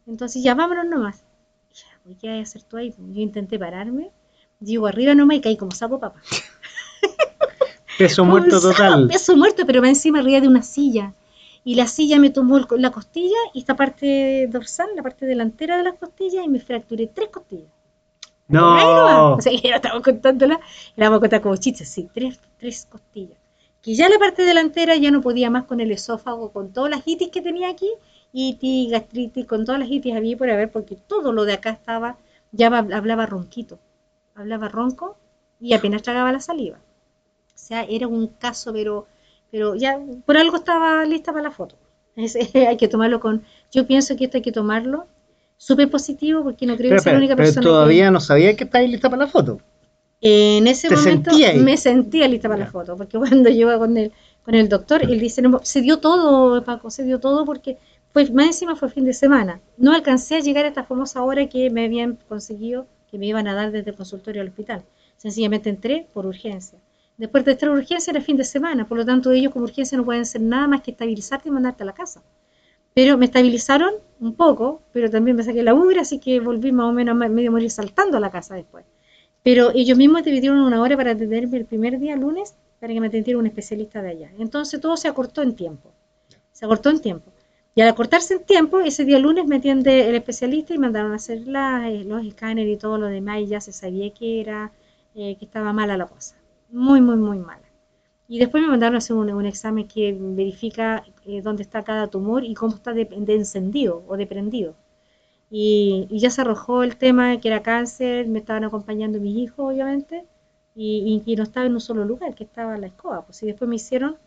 Entonces, 0.05 0.43
ya, 0.43 0.53
vámonos 0.53 0.86
nomás. 0.86 1.23
Y 1.71 1.75
ya, 1.75 1.86
pues, 2.03 2.17
¿qué 2.19 2.29
hay 2.29 2.38
que 2.39 2.43
hacer 2.43 2.63
tú 2.63 2.77
ahí? 2.77 2.93
Yo 2.97 3.21
intenté 3.21 3.57
pararme, 3.57 4.11
llego 4.59 4.86
arriba 4.88 5.15
nomás 5.15 5.38
y 5.38 5.41
caí 5.41 5.57
como 5.57 5.71
saco 5.71 5.99
papa. 5.99 6.21
Peso 7.97 8.25
muerto 8.25 8.59
total. 8.59 9.07
Peso 9.07 9.38
muerto, 9.38 9.65
pero 9.65 9.81
va 9.81 9.88
encima 9.88 10.19
arriba 10.19 10.41
de 10.41 10.47
una 10.47 10.61
silla. 10.61 11.13
Y 11.63 11.75
la 11.75 11.88
silla 11.88 12.19
me 12.19 12.29
tomó 12.29 12.57
el 12.57 12.65
la 12.77 12.91
costilla 12.91 13.38
y 13.53 13.59
esta 13.59 13.75
parte 13.75 14.47
dorsal, 14.51 14.89
la 14.95 15.03
parte 15.03 15.25
delantera 15.25 15.77
de 15.77 15.84
las 15.84 15.95
costillas, 15.95 16.43
y 16.45 16.49
me 16.49 16.59
fracturé 16.59 17.07
tres 17.07 17.29
costillas. 17.29 17.69
No. 18.49 19.36
O 19.36 19.41
sea, 19.41 19.53
no 19.63 19.75
estamos 19.75 20.03
contándola, 20.03 20.59
la 20.97 21.05
vamos 21.05 21.17
a 21.17 21.21
contar 21.21 21.41
como 21.41 21.55
chistes, 21.55 21.88
sí, 21.88 22.09
tres, 22.13 22.39
tres 22.59 22.86
costillas. 22.89 23.38
Que 23.84 23.93
ya 23.95 24.09
la 24.09 24.17
parte 24.17 24.43
delantera 24.43 24.95
ya 24.95 25.11
no 25.11 25.21
podía 25.21 25.49
más 25.51 25.65
con 25.65 25.79
el 25.81 25.91
esófago, 25.91 26.51
con 26.51 26.73
todas 26.73 26.89
las 26.89 27.05
itis 27.05 27.29
que 27.29 27.41
tenía 27.41 27.69
aquí, 27.69 27.89
itis, 28.31 28.89
gastritis, 28.89 29.45
con 29.45 29.65
todas 29.65 29.79
las 29.79 29.89
itis 29.91 30.15
había 30.15 30.36
por 30.38 30.49
haber, 30.49 30.71
porque 30.71 30.95
todo 30.95 31.31
lo 31.34 31.45
de 31.45 31.53
acá 31.53 31.69
estaba, 31.71 32.17
ya 32.51 32.67
hablaba 32.67 33.25
ronquito, 33.27 33.77
hablaba 34.36 34.69
ronco 34.69 35.17
y 35.59 35.73
apenas 35.73 36.01
tragaba 36.01 36.31
la 36.31 36.39
saliva. 36.39 36.77
O 36.77 37.57
sea, 37.65 37.84
era 37.84 38.07
un 38.07 38.27
caso, 38.27 38.73
pero, 38.73 39.05
pero 39.51 39.75
ya 39.75 39.99
por 40.25 40.38
algo 40.38 40.55
estaba 40.57 41.05
lista 41.05 41.31
para 41.31 41.43
la 41.43 41.51
foto. 41.51 41.75
Es- 42.15 42.36
hay 42.55 42.77
que 42.77 42.88
tomarlo 42.88 43.19
con, 43.19 43.43
yo 43.71 43.86
pienso 43.86 44.15
que 44.15 44.25
esto 44.25 44.38
hay 44.38 44.41
que 44.43 44.51
tomarlo 44.53 45.07
súper 45.57 45.89
positivo 45.89 46.41
porque 46.43 46.65
no 46.65 46.75
creo 46.77 46.89
Pero, 46.89 46.99
que 46.99 47.03
sea 47.03 47.13
la 47.13 47.19
única 47.19 47.36
pero 47.36 47.45
persona 47.47 47.63
que- 47.63 47.69
todavía 47.69 48.11
no 48.11 48.19
sabía 48.21 48.55
que 48.55 48.63
estabas 48.63 48.89
lista 48.89 49.09
para 49.09 49.25
la 49.25 49.27
foto. 49.31 49.59
En 50.26 50.67
ese 50.67 50.88
¿Te 50.88 50.95
momento 50.95 51.32
me 51.57 51.76
sentía 51.76 52.30
lista 52.30 52.47
para 52.47 52.63
la 52.63 52.71
foto, 52.71 52.95
porque 52.95 53.17
cuando 53.19 53.49
yo 53.49 53.67
iba 53.67 53.78
con 53.78 53.97
el, 53.97 54.13
con 54.45 54.55
el 54.55 54.69
doctor, 54.69 55.03
él 55.03 55.19
dice, 55.19 55.41
no, 55.41 55.59
se 55.63 55.82
dio 55.82 55.99
todo, 55.99 56.63
Paco, 56.63 56.89
se 56.89 57.03
dio 57.03 57.19
todo 57.19 57.43
porque 57.43 57.78
fue, 58.13 58.30
más 58.32 58.47
encima 58.47 58.78
fue 58.78 58.89
fin 58.89 59.03
de 59.03 59.13
semana. 59.13 59.59
No 59.78 59.91
alcancé 59.91 60.36
a 60.36 60.39
llegar 60.39 60.63
a 60.63 60.69
esta 60.69 60.86
famosa 60.86 61.21
hora 61.24 61.49
que 61.49 61.69
me 61.69 61.84
habían 61.84 62.17
conseguido, 62.30 62.88
que 63.11 63.17
me 63.17 63.26
iban 63.26 63.49
a 63.49 63.53
dar 63.53 63.71
desde 63.71 63.89
el 63.89 63.97
consultorio 63.97 64.41
al 64.41 64.47
hospital. 64.47 64.86
Sencillamente 65.17 65.69
entré 65.69 66.07
por 66.13 66.26
urgencia. 66.26 66.80
Después 67.17 67.43
de 67.43 67.51
estar 67.51 67.67
en 67.67 67.76
urgencia 67.76 68.11
era 68.11 68.21
fin 68.21 68.38
de 68.38 68.45
semana, 68.45 68.88
por 68.88 68.97
lo 68.97 69.05
tanto 69.05 69.30
ellos 69.34 69.51
como 69.51 69.65
urgencia 69.65 69.97
no 69.97 70.05
pueden 70.05 70.21
hacer 70.21 70.39
nada 70.39 70.67
más 70.67 70.82
que 70.82 70.91
estabilizarte 70.91 71.49
y 71.49 71.51
mandarte 71.51 71.84
a 71.84 71.86
la 71.86 71.93
casa. 71.93 72.24
Pero 72.93 73.17
me 73.17 73.26
estabilizaron 73.26 73.95
un 74.21 74.36
poco, 74.36 74.84
pero 74.93 75.09
también 75.09 75.36
me 75.36 75.43
saqué 75.43 75.63
la 75.63 75.74
ubre, 75.74 75.99
así 75.99 76.19
que 76.19 76.39
volví 76.39 76.71
más 76.71 76.86
o 76.86 76.93
menos 76.93 77.21
a 77.21 77.28
medio 77.28 77.51
morir 77.51 77.69
saltando 77.71 78.15
a 78.15 78.19
la 78.21 78.32
casa 78.32 78.55
después. 78.55 78.86
Pero 79.43 79.71
ellos 79.75 79.97
mismos 79.97 80.23
te 80.23 80.31
pidieron 80.31 80.59
una 80.59 80.81
hora 80.81 80.97
para 80.97 81.11
atenderme 81.11 81.57
el 81.57 81.65
primer 81.65 81.99
día, 81.99 82.15
lunes, 82.15 82.55
para 82.79 82.93
que 82.93 82.99
me 83.01 83.07
atendiera 83.07 83.39
un 83.39 83.45
especialista 83.47 84.01
de 84.01 84.09
allá. 84.09 84.31
Entonces 84.39 84.79
todo 84.81 84.97
se 84.97 85.07
acortó 85.07 85.41
en 85.43 85.55
tiempo. 85.55 85.91
Se 86.51 86.65
acortó 86.65 86.89
en 86.89 86.99
tiempo. 87.01 87.31
Y 87.75 87.81
al 87.81 87.89
acortarse 87.89 88.35
en 88.35 88.43
tiempo, 88.45 88.79
ese 88.79 89.05
día 89.05 89.19
lunes 89.19 89.45
me 89.47 89.57
atiende 89.57 90.07
el 90.09 90.15
especialista 90.15 90.73
y 90.73 90.77
mandaron 90.77 91.11
a 91.13 91.15
hacer 91.15 91.47
la- 91.47 91.89
eh, 91.91 92.03
los 92.03 92.25
escáneres 92.25 92.73
y 92.75 92.77
todo 92.77 92.97
lo 92.97 93.07
demás 93.07 93.39
y 93.41 93.47
ya 93.47 93.61
se 93.61 93.71
sabía 93.73 94.11
que 94.13 94.41
era, 94.41 94.71
eh, 95.15 95.35
que 95.37 95.45
estaba 95.45 95.73
mala 95.73 95.97
la 95.97 96.05
cosa. 96.07 96.35
Muy, 96.69 97.01
muy, 97.01 97.15
muy 97.17 97.37
mala. 97.39 97.63
Y 98.27 98.39
después 98.39 98.61
me 98.63 98.69
mandaron 98.69 98.95
a 98.95 98.99
hacer 98.99 99.15
un, 99.15 99.29
un 99.31 99.45
examen 99.45 99.87
que 99.87 100.15
verifica 100.19 101.03
eh, 101.25 101.41
dónde 101.41 101.63
está 101.63 101.83
cada 101.83 102.07
tumor 102.07 102.43
y 102.43 102.53
cómo 102.53 102.75
está 102.75 102.93
de, 102.93 103.05
de 103.05 103.35
encendido 103.35 104.03
o 104.07 104.17
de 104.17 104.27
prendido. 104.27 104.75
Y, 105.55 106.07
y 106.09 106.19
ya 106.19 106.31
se 106.31 106.41
arrojó 106.41 106.83
el 106.83 106.97
tema 106.97 107.39
que 107.39 107.47
era 107.49 107.61
cáncer, 107.61 108.27
me 108.27 108.39
estaban 108.39 108.63
acompañando 108.65 109.19
mis 109.19 109.37
hijos, 109.37 109.71
obviamente, 109.73 110.25
y, 110.75 111.21
no 111.37 111.43
estaba 111.43 111.67
en 111.67 111.73
un 111.73 111.81
solo 111.81 112.05
lugar, 112.05 112.33
que 112.35 112.43
estaba 112.43 112.75
en 112.75 112.81
la 112.81 112.87
escoba. 112.87 113.21
Pues 113.25 113.43
y 113.43 113.47
después 113.47 113.69
me 113.69 113.75
hicieron 113.75 114.17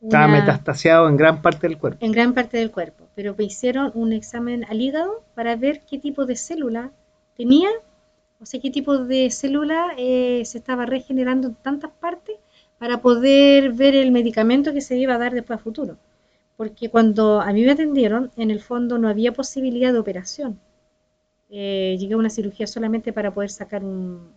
Estaba 0.00 0.26
una- 0.26 0.40
metastasiado 0.40 1.08
en 1.08 1.16
gran 1.16 1.42
parte 1.42 1.66
del 1.68 1.78
cuerpo. 1.78 2.04
en 2.04 2.12
gran 2.12 2.32
parte 2.34 2.56
del 2.58 2.70
cuerpo, 2.70 3.04
pero 3.14 3.34
me 3.36 3.44
hicieron 3.44 3.90
un 3.94 4.12
examen 4.12 4.64
al 4.68 4.80
hígado 4.80 5.22
para 5.34 5.56
ver 5.56 5.80
qué 5.88 5.98
tipo 5.98 6.26
de 6.26 6.36
célula 6.36 6.90
tenía, 7.36 7.68
o 8.40 8.46
sea, 8.46 8.60
qué 8.60 8.70
tipo 8.70 8.98
de 8.98 9.30
célula 9.30 9.92
eh, 9.98 10.42
se 10.46 10.58
estaba 10.58 10.86
regenerando 10.86 11.48
en 11.48 11.54
tantas 11.56 11.90
partes 11.92 12.36
para 12.78 13.02
poder 13.02 13.72
ver 13.72 13.94
el 13.94 14.10
medicamento 14.12 14.72
que 14.72 14.80
se 14.80 14.96
iba 14.96 15.14
a 15.14 15.18
dar 15.18 15.34
después 15.34 15.58
a 15.60 15.62
futuro. 15.62 15.96
Porque 16.60 16.90
cuando 16.90 17.40
a 17.40 17.50
mí 17.54 17.64
me 17.64 17.70
atendieron, 17.72 18.30
en 18.36 18.50
el 18.50 18.60
fondo 18.60 18.98
no 18.98 19.08
había 19.08 19.32
posibilidad 19.32 19.94
de 19.94 19.98
operación. 19.98 20.60
Eh, 21.48 21.96
llegué 21.98 22.12
a 22.12 22.18
una 22.18 22.28
cirugía 22.28 22.66
solamente 22.66 23.14
para 23.14 23.32
poder 23.32 23.48
sacar 23.48 23.82
un- 23.82 24.28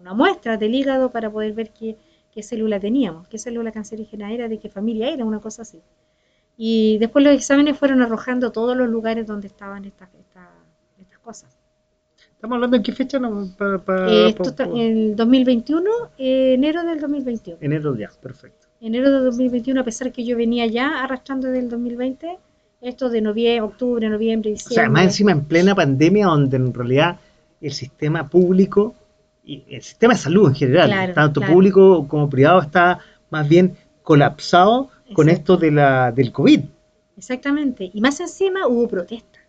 una 0.00 0.12
muestra 0.12 0.56
del 0.56 0.74
hígado 0.74 1.10
para 1.12 1.30
poder 1.30 1.52
ver 1.52 1.70
qué, 1.70 1.96
qué 2.32 2.42
célula 2.42 2.80
teníamos, 2.80 3.28
qué 3.28 3.38
célula 3.38 3.70
cancerígena 3.70 4.32
era, 4.32 4.48
de 4.48 4.58
qué 4.58 4.68
familia 4.68 5.08
era, 5.08 5.24
una 5.24 5.38
cosa 5.40 5.62
así. 5.62 5.80
Y 6.56 6.98
después 6.98 7.24
los 7.24 7.32
exámenes 7.34 7.78
fueron 7.78 8.02
arrojando 8.02 8.50
todos 8.50 8.76
los 8.76 8.88
lugares 8.88 9.24
donde 9.26 9.46
estaban 9.46 9.84
estas, 9.84 10.08
estas, 10.14 10.48
estas 11.00 11.18
cosas. 11.20 11.56
¿Estamos 12.32 12.56
hablando 12.56 12.76
en 12.76 12.82
qué 12.82 12.92
fecha? 12.92 13.20
No, 13.20 13.48
pa- 13.56 13.78
pa- 13.78 14.06
Eh, 14.10 14.34
está 14.50 14.64
el 14.64 15.14
2021, 15.14 15.90
eh, 16.18 16.54
enero 16.54 16.82
del 16.82 16.98
2021. 17.00 17.58
Enero 17.60 17.96
ya, 17.96 18.10
perfecto. 18.20 18.67
Enero 18.80 19.10
del 19.10 19.24
2021, 19.24 19.80
a 19.80 19.84
pesar 19.84 20.12
que 20.12 20.24
yo 20.24 20.36
venía 20.36 20.66
ya 20.66 21.02
arrastrando 21.02 21.48
del 21.48 21.68
2020, 21.68 22.38
esto 22.80 23.08
de 23.08 23.20
noviembre, 23.20 23.60
octubre, 23.60 24.08
noviembre, 24.08 24.50
O 24.50 24.52
diciembre. 24.54 24.74
sea, 24.74 24.88
más 24.90 25.04
encima 25.04 25.32
en 25.32 25.44
plena 25.44 25.74
pandemia, 25.74 26.26
donde 26.26 26.56
en 26.56 26.72
realidad 26.72 27.18
el 27.60 27.72
sistema 27.72 28.28
público 28.28 28.94
y 29.44 29.64
el 29.68 29.82
sistema 29.82 30.14
de 30.14 30.20
salud 30.20 30.48
en 30.48 30.54
general, 30.54 30.88
Claro, 30.90 31.14
tanto 31.14 31.40
claro. 31.40 31.54
público 31.54 32.06
como 32.06 32.30
privado, 32.30 32.60
está 32.60 33.00
más 33.30 33.48
bien 33.48 33.76
colapsado 34.02 34.90
con 35.12 35.28
esto 35.28 35.56
de 35.56 35.70
la, 35.72 36.12
del 36.12 36.30
COVID. 36.32 36.60
Exactamente. 37.16 37.90
Y 37.92 38.00
más 38.00 38.20
encima 38.20 38.68
hubo 38.68 38.86
protesta. 38.86 39.40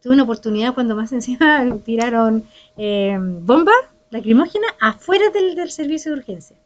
Tuve 0.00 0.14
una 0.14 0.22
oportunidad 0.22 0.72
cuando 0.74 0.96
más 0.96 1.12
encima 1.12 1.64
tiraron 1.84 2.44
eh, 2.78 3.18
bombas 3.20 3.74
lacrimógenas 4.10 4.70
afuera 4.80 5.28
del, 5.30 5.54
del 5.54 5.70
servicio 5.70 6.12
de 6.12 6.18
urgencia. 6.18 6.56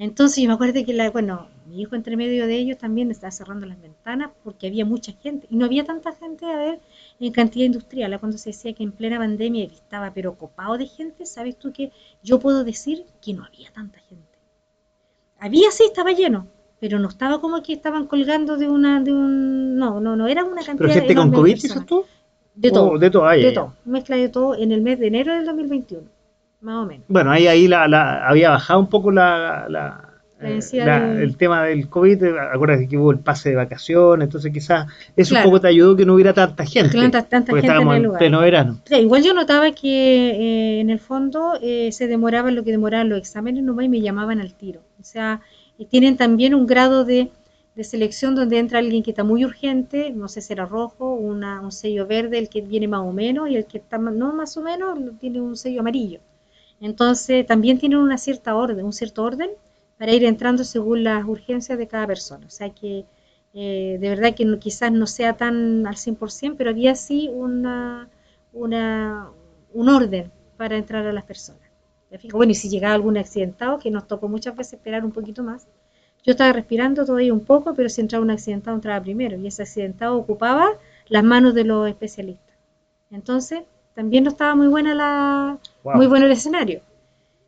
Entonces 0.00 0.42
yo 0.42 0.48
me 0.48 0.54
acuerdo 0.54 0.82
que, 0.82 0.94
la, 0.94 1.10
bueno, 1.10 1.48
mi 1.66 1.82
hijo 1.82 1.94
entre 1.94 2.16
medio 2.16 2.46
de 2.46 2.56
ellos 2.56 2.78
también 2.78 3.10
estaba 3.10 3.30
cerrando 3.30 3.66
las 3.66 3.78
ventanas 3.82 4.30
porque 4.42 4.66
había 4.66 4.86
mucha 4.86 5.12
gente. 5.12 5.46
Y 5.50 5.56
no 5.56 5.66
había 5.66 5.84
tanta 5.84 6.12
gente, 6.12 6.46
a 6.46 6.56
ver, 6.56 6.80
en 7.20 7.30
cantidad 7.32 7.66
industrial. 7.66 8.18
Cuando 8.18 8.38
se 8.38 8.48
decía 8.48 8.72
que 8.72 8.82
en 8.82 8.92
plena 8.92 9.18
pandemia 9.18 9.66
estaba 9.66 10.10
pero 10.14 10.38
copado 10.38 10.78
de 10.78 10.86
gente, 10.86 11.26
¿sabes 11.26 11.58
tú 11.58 11.70
que 11.74 11.92
yo 12.22 12.40
puedo 12.40 12.64
decir 12.64 13.04
que 13.20 13.34
no 13.34 13.44
había 13.44 13.70
tanta 13.72 13.98
gente? 13.98 14.38
Había 15.38 15.70
sí, 15.70 15.84
estaba 15.84 16.12
lleno, 16.12 16.46
pero 16.80 16.98
no 16.98 17.08
estaba 17.08 17.38
como 17.38 17.62
que 17.62 17.74
estaban 17.74 18.06
colgando 18.06 18.56
de 18.56 18.70
una, 18.70 19.02
de 19.02 19.12
un, 19.12 19.76
no, 19.76 20.00
no, 20.00 20.16
no, 20.16 20.28
era 20.28 20.44
una 20.44 20.64
cantidad 20.64 20.88
Pero 20.88 20.94
gente 20.94 21.14
con 21.14 21.30
COVID, 21.30 21.54
dices 21.54 21.84
tú? 21.84 22.06
De 22.54 22.70
todo, 22.70 22.92
Oh, 22.92 22.98
de 22.98 23.10
todo, 23.10 23.26
ah, 23.26 23.34
de 23.34 23.52
todo, 23.52 23.74
mezcla 23.84 24.16
de 24.16 24.30
todo 24.30 24.54
en 24.54 24.72
el 24.72 24.80
mes 24.80 24.98
de 24.98 25.08
enero 25.08 25.34
del 25.34 25.44
2021, 25.44 26.08
más 26.60 26.84
o 26.84 26.86
menos. 26.86 27.04
Bueno, 27.08 27.30
ahí, 27.30 27.46
ahí 27.46 27.68
la, 27.68 27.88
la- 27.88 28.26
había 28.28 28.50
bajado 28.50 28.80
un 28.80 28.88
poco 28.88 29.10
la, 29.10 29.66
la, 29.68 30.06
La 30.40 30.48
Eh, 30.50 30.60
de- 30.72 31.22
El 31.22 31.36
tema 31.36 31.64
del 31.64 31.88
COVID, 31.90 32.22
eh, 32.24 32.34
acuérdate 32.54 32.88
que 32.88 32.96
hubo 32.96 33.10
el 33.10 33.18
pase 33.18 33.50
de 33.50 33.56
vacaciones, 33.56 34.24
entonces 34.24 34.50
quizás 34.52 34.86
eso 35.14 35.34
Claro. 35.34 35.46
un 35.48 35.50
poco 35.52 35.60
te 35.60 35.68
ayudó 35.68 35.94
que 35.96 36.06
no 36.06 36.14
hubiera 36.14 36.32
tanta 36.32 36.64
gente. 36.64 36.96
Tanta- 36.96 37.22
tanta 37.28 37.50
porque 37.50 37.62
gente 37.62 37.66
en 37.66 37.82
estábamos 37.82 37.92
el 37.94 37.96
en 37.98 38.04
lugar. 38.06 38.18
pleno 38.20 38.40
verano. 38.40 38.80
Igual 38.90 39.22
yo 39.22 39.34
notaba 39.34 39.70
que 39.72 40.30
eh, 40.30 40.80
en 40.80 40.88
el 40.88 40.98
fondo 40.98 41.58
eh, 41.60 41.92
se 41.92 42.06
demoraba 42.08 42.50
lo 42.50 42.64
que 42.64 42.70
demoraban 42.70 43.10
los 43.10 43.18
exámenes 43.18 43.62
nomás 43.64 43.84
y 43.84 43.88
me 43.90 44.00
llamaban 44.00 44.40
al 44.40 44.54
tiro. 44.54 44.80
O 44.98 45.04
sea, 45.04 45.42
y 45.76 45.84
tienen 45.86 46.16
también 46.16 46.54
un 46.54 46.66
grado 46.66 47.04
de, 47.04 47.28
de 47.74 47.84
selección 47.84 48.34
donde 48.34 48.58
entra 48.58 48.78
alguien 48.78 49.02
que 49.02 49.10
está 49.10 49.24
muy 49.24 49.44
urgente, 49.44 50.10
no 50.10 50.26
sé 50.28 50.40
si 50.40 50.54
era 50.54 50.64
rojo, 50.64 51.12
una, 51.14 51.60
un 51.60 51.70
sello 51.70 52.06
verde, 52.06 52.38
el 52.38 52.48
que 52.48 52.62
viene 52.62 52.88
más 52.88 53.00
o 53.02 53.12
menos, 53.12 53.50
y 53.50 53.56
el 53.56 53.66
que 53.66 53.76
está 53.76 53.98
no 53.98 54.32
más 54.32 54.56
o 54.56 54.62
menos 54.62 54.98
tiene 55.20 55.40
un 55.42 55.54
sello 55.56 55.80
amarillo. 55.80 56.20
Entonces 56.80 57.46
también 57.46 57.78
tienen 57.78 57.98
una 57.98 58.18
cierta 58.18 58.56
orden, 58.56 58.84
un 58.84 58.92
cierto 58.92 59.22
orden 59.24 59.50
para 59.98 60.12
ir 60.12 60.24
entrando 60.24 60.64
según 60.64 61.04
las 61.04 61.24
urgencias 61.24 61.78
de 61.78 61.86
cada 61.86 62.06
persona. 62.06 62.46
O 62.46 62.50
sea 62.50 62.70
que 62.70 63.04
eh, 63.54 63.98
de 64.00 64.08
verdad 64.08 64.34
que 64.34 64.44
no- 64.44 64.58
quizás 64.58 64.90
no 64.92 65.06
sea 65.06 65.36
tan 65.36 65.86
al 65.86 65.96
100%, 65.96 66.56
pero 66.58 66.70
había 66.70 66.94
sí 66.94 67.28
una, 67.32 68.08
una, 68.52 69.30
un 69.72 69.88
orden 69.88 70.30
para 70.56 70.76
entrar 70.76 71.06
a 71.06 71.12
las 71.12 71.24
personas. 71.24 71.60
Bueno, 72.32 72.52
y 72.52 72.54
si 72.54 72.68
llegaba 72.68 72.94
algún 72.94 73.16
accidentado, 73.18 73.78
que 73.78 73.90
nos 73.90 74.06
tocó 74.08 74.28
muchas 74.28 74.56
veces 74.56 74.74
esperar 74.74 75.04
un 75.04 75.12
poquito 75.12 75.42
más, 75.44 75.66
yo 76.24 76.32
estaba 76.32 76.52
respirando 76.52 77.04
todavía 77.06 77.32
un 77.32 77.44
poco, 77.44 77.74
pero 77.74 77.88
si 77.88 78.00
entraba 78.00 78.24
un 78.24 78.30
accidentado, 78.30 78.74
entraba 78.76 79.02
primero, 79.02 79.36
y 79.38 79.46
ese 79.46 79.62
accidentado 79.62 80.16
ocupaba 80.16 80.68
las 81.08 81.24
manos 81.24 81.54
de 81.54 81.64
los 81.64 81.88
especialistas. 81.88 82.56
Entonces, 83.10 83.62
también 83.94 84.24
no 84.24 84.30
estaba 84.30 84.54
muy 84.54 84.68
buena 84.68 84.94
la, 84.94 85.58
Wow. 85.84 85.94
muy 85.96 86.06
bueno 86.06 86.26
el 86.26 86.32
escenario. 86.32 86.80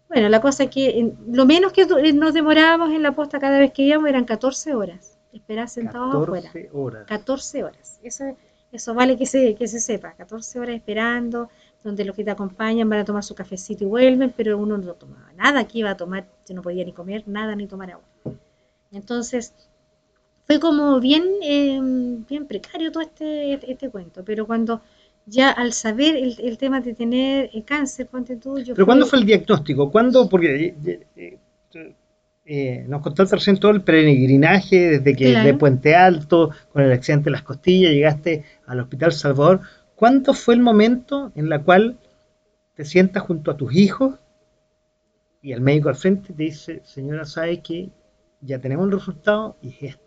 Bueno, 0.09 0.29
la 0.29 0.41
cosa 0.41 0.65
es 0.65 0.71
que 0.71 0.99
en- 0.99 1.17
lo 1.33 1.47
menos 1.47 1.73
que 1.73 1.83
eh, 1.83 2.13
nos 2.13 2.35
demorábamos 2.35 2.93
en 2.93 3.03
la 3.03 3.13
posta 3.13 3.39
cada 3.39 3.59
vez 3.59 3.73
que 3.73 3.83
íbamos 3.83 4.09
eran 4.09 4.25
14 4.25 4.75
horas, 4.75 5.19
esperar 5.33 5.69
sentados 5.69 6.15
afuera. 6.23 6.51
14 6.53 6.71
horas. 6.73 7.07
14 7.07 7.65
horas. 7.65 8.01
Eso, 8.03 8.25
eso 8.71 8.95
vale 8.95 9.17
que 9.17 9.27
se, 9.27 9.55
que 9.55 9.67
se 9.69 9.81
sepa. 9.81 10.13
14 10.13 10.61
horas 10.61 10.75
esperando, 10.77 11.49
donde 11.83 12.05
los 12.05 12.15
que 12.15 12.25
te 12.25 12.31
acompañan 12.31 12.89
van 12.89 13.01
a 13.01 13.05
tomar 13.05 13.25
su 13.25 13.35
cafecito 13.35 13.85
y 13.85 13.87
vuelven, 13.87 14.33
pero 14.37 14.59
uno 14.59 14.77
no 14.77 14.93
tomaba 14.95 15.33
nada. 15.35 15.61
Aquí 15.61 15.79
iba 15.81 15.91
a 15.91 15.97
tomar, 15.97 16.27
yo 16.47 16.55
no 16.55 16.63
podía 16.63 16.85
ni 16.85 16.93
comer 16.93 17.25
nada 17.27 17.57
ni 17.57 17.67
tomar 17.67 17.91
agua. 17.93 18.05
Entonces, 18.91 19.55
fue 20.47 20.61
como 20.61 21.01
bien, 21.01 21.25
eh, 21.43 21.81
bien 22.29 22.47
precario 22.47 22.93
todo 22.93 23.03
este, 23.03 23.55
este 23.71 23.89
cuento. 23.91 24.23
Pero 24.25 24.47
cuando 24.47 24.83
ya 25.27 25.51
al 25.51 25.73
saber 25.73 26.17
el, 26.17 26.37
el 26.41 26.59
tema 26.59 26.81
de 26.81 26.95
tener 26.95 27.51
eh, 27.53 27.65
cáncer, 27.65 28.07
ponte 28.09 28.37
tú, 28.37 28.59
yo 28.59 28.75
Pero 28.75 28.85
fui- 28.85 28.85
¿cuándo 28.87 29.07
fue 29.07 29.19
el 29.21 29.27
diagnóstico? 29.27 29.91
¿Cuándo? 29.91 30.29
Porque 30.29 30.67
eh, 30.67 30.75
eh, 31.17 31.39
eh, 31.75 31.95
eh, 32.45 32.85
nos 32.89 33.03
contaste 33.03 33.37
recién 33.37 33.59
todo 33.59 33.71
el 33.73 33.83
peregrinaje 33.83 34.77
desde 34.99 35.17
que 35.17 35.31
Claro. 35.33 35.47
de 35.47 35.55
Puente 35.55 35.95
Alto, 35.95 36.51
con 36.73 36.83
el 36.83 36.93
accidente 36.93 37.25
de 37.27 37.31
las 37.33 37.43
costillas, 37.43 37.93
llegaste 37.93 38.45
al 38.67 38.81
Hospital 38.81 39.13
Salvador. 39.13 39.61
¿Cuándo 39.95 40.35
fue 40.35 40.55
el 40.55 40.61
momento 40.61 41.33
en 41.37 41.49
la 41.49 41.63
cual 41.63 41.99
te 42.75 42.85
sientas 42.85 43.23
junto 43.25 43.51
a 43.51 43.57
tus 43.57 43.75
hijos 43.77 44.19
y 45.43 45.53
el 45.53 45.61
médico 45.61 45.89
al 45.91 45.97
frente 45.97 46.33
te 46.33 46.43
dice, 46.45 46.81
señora, 46.85 47.25
sabe 47.27 47.61
que 47.61 47.91
ya 48.41 48.61
tenemos 48.61 48.87
el 48.87 48.93
resultado 48.93 49.57
y 49.63 49.87
es? 49.87 49.99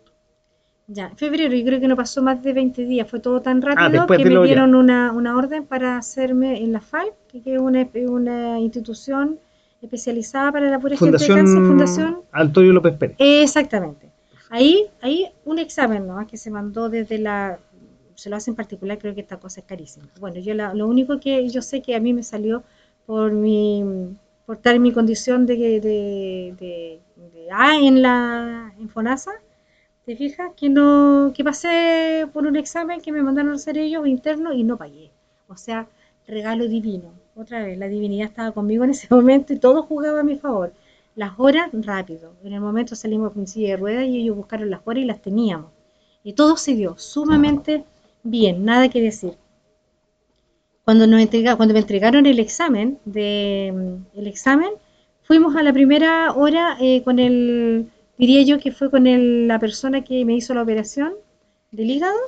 Ya, 0.88 1.08
en 1.08 1.16
febrero, 1.16 1.54
yo 1.54 1.64
creo 1.66 1.80
que 1.80 1.88
no 1.88 1.96
pasó 1.96 2.22
más 2.22 2.40
de 2.42 2.52
20 2.52 2.84
días, 2.84 3.10
fue 3.10 3.18
todo 3.18 3.40
tan 3.42 3.60
rápido 3.60 3.86
Ah, 3.86 3.90
después 3.90 4.18
que 4.18 4.24
me 4.24 4.30
dieron 4.46 4.74
una, 4.76 5.10
una 5.12 5.36
orden 5.36 5.64
para 5.66 5.96
hacerme 5.98 6.62
en 6.62 6.72
la 6.72 6.80
FAL, 6.80 7.08
que 7.28 7.42
es 7.44 7.60
una, 7.60 7.88
una 8.08 8.60
institución 8.60 9.40
especializada 9.82 10.52
para 10.52 10.70
la 10.70 10.78
gente 10.80 11.18
de 11.18 11.26
cáncer, 11.26 11.58
Fundación. 11.66 12.20
Antonio 12.30 12.72
López 12.72 12.94
Pérez. 12.94 13.16
Exactamente. 13.18 14.10
Ahí, 14.48 14.86
ahí 15.02 15.26
un 15.44 15.58
examen 15.58 16.06
¿no? 16.06 16.24
que 16.26 16.36
se 16.36 16.50
mandó 16.52 16.88
desde 16.88 17.18
la, 17.18 17.58
se 18.14 18.30
lo 18.30 18.36
hace 18.36 18.50
en 18.50 18.56
particular, 18.56 18.96
creo 18.98 19.12
que 19.12 19.20
esta 19.22 19.38
cosa 19.38 19.60
es 19.60 19.66
carísima. 19.66 20.06
Bueno, 20.20 20.38
yo 20.38 20.54
la- 20.54 20.72
lo 20.72 20.86
único 20.86 21.18
que 21.18 21.48
yo 21.48 21.62
sé 21.62 21.82
que 21.82 21.96
a 21.96 22.00
mí 22.00 22.14
me 22.14 22.22
salió 22.22 22.62
por 23.06 23.32
mi, 23.32 23.84
por 24.46 24.56
estar 24.56 24.76
en 24.76 24.82
mi 24.82 24.92
condición 24.92 25.46
de, 25.46 25.56
de, 25.56 25.80
de, 26.60 27.00
de 27.16 27.48
A 27.52 27.76
en 27.76 28.02
la 28.02 28.72
en 28.78 28.88
FONASA, 28.88 29.32
¿te 30.06 30.16
fijas? 30.16 30.52
Que 30.56 30.68
no, 30.68 31.32
que 31.34 31.44
pasé 31.44 32.28
por 32.32 32.46
un 32.46 32.56
examen 32.56 33.00
que 33.00 33.12
me 33.12 33.22
mandaron 33.22 33.52
a 33.52 33.56
hacer 33.56 33.76
ellos 33.76 34.06
interno 34.06 34.52
y 34.54 34.62
no 34.62 34.78
pagué. 34.78 35.10
O 35.48 35.56
sea, 35.56 35.88
regalo 36.28 36.68
divino. 36.68 37.12
Otra 37.34 37.64
vez, 37.64 37.76
la 37.76 37.88
divinidad 37.88 38.28
estaba 38.28 38.52
conmigo 38.52 38.84
en 38.84 38.90
ese 38.90 39.08
momento 39.14 39.52
y 39.52 39.58
todo 39.58 39.82
jugaba 39.82 40.20
a 40.20 40.24
mi 40.24 40.36
favor. 40.36 40.72
Las 41.16 41.32
horas, 41.38 41.70
rápido. 41.72 42.34
En 42.44 42.52
el 42.52 42.60
momento 42.60 42.94
salimos 42.94 43.32
con 43.32 43.46
silla 43.48 43.70
de 43.70 43.76
ruedas 43.78 44.06
y 44.06 44.18
ellos 44.18 44.36
buscaron 44.36 44.70
las 44.70 44.80
horas 44.84 45.02
y 45.02 45.06
las 45.06 45.20
teníamos. 45.20 45.72
Y 46.22 46.34
todo 46.34 46.56
se 46.56 46.74
dio 46.74 46.96
sumamente 46.98 47.84
bien, 48.22 48.64
nada 48.64 48.88
que 48.88 49.00
decir. 49.00 49.34
Cuando, 50.84 51.06
nos 51.08 51.20
entrega, 51.20 51.56
cuando 51.56 51.74
me 51.74 51.80
entregaron 51.80 52.26
el 52.26 52.38
examen, 52.38 53.00
de, 53.04 53.68
el 54.14 54.26
examen, 54.28 54.70
fuimos 55.22 55.56
a 55.56 55.64
la 55.64 55.72
primera 55.72 56.32
hora 56.32 56.76
eh, 56.80 57.02
con 57.02 57.18
el, 57.18 57.90
diría 58.18 58.42
yo 58.42 58.58
que 58.58 58.72
fue 58.72 58.90
con 58.90 59.06
el- 59.06 59.48
la 59.48 59.58
persona 59.58 60.02
que 60.04 60.24
me 60.24 60.34
hizo 60.34 60.54
la 60.54 60.62
operación 60.62 61.14
del 61.70 61.90
hígado. 61.90 62.18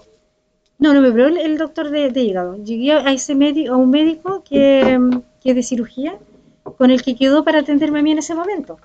No, 0.78 0.94
no 0.94 1.00
me 1.00 1.08
operó 1.08 1.26
el, 1.28 1.58
doctor 1.58 1.90
de, 1.90 2.20
hígado. 2.20 2.56
Llegué 2.62 2.92
a 2.92 3.12
ese 3.12 3.34
médico, 3.34 3.74
a 3.74 3.76
un 3.76 3.90
médico 3.90 4.44
que, 4.48 4.98
que 5.42 5.54
de 5.54 5.62
cirugía, 5.62 6.18
con 6.62 6.90
el 6.90 7.02
que 7.02 7.16
quedó 7.16 7.44
para 7.44 7.60
atenderme 7.60 7.98
a 8.00 8.02
mí 8.02 8.12
en 8.12 8.18
ese 8.18 8.34
momento. 8.34 8.78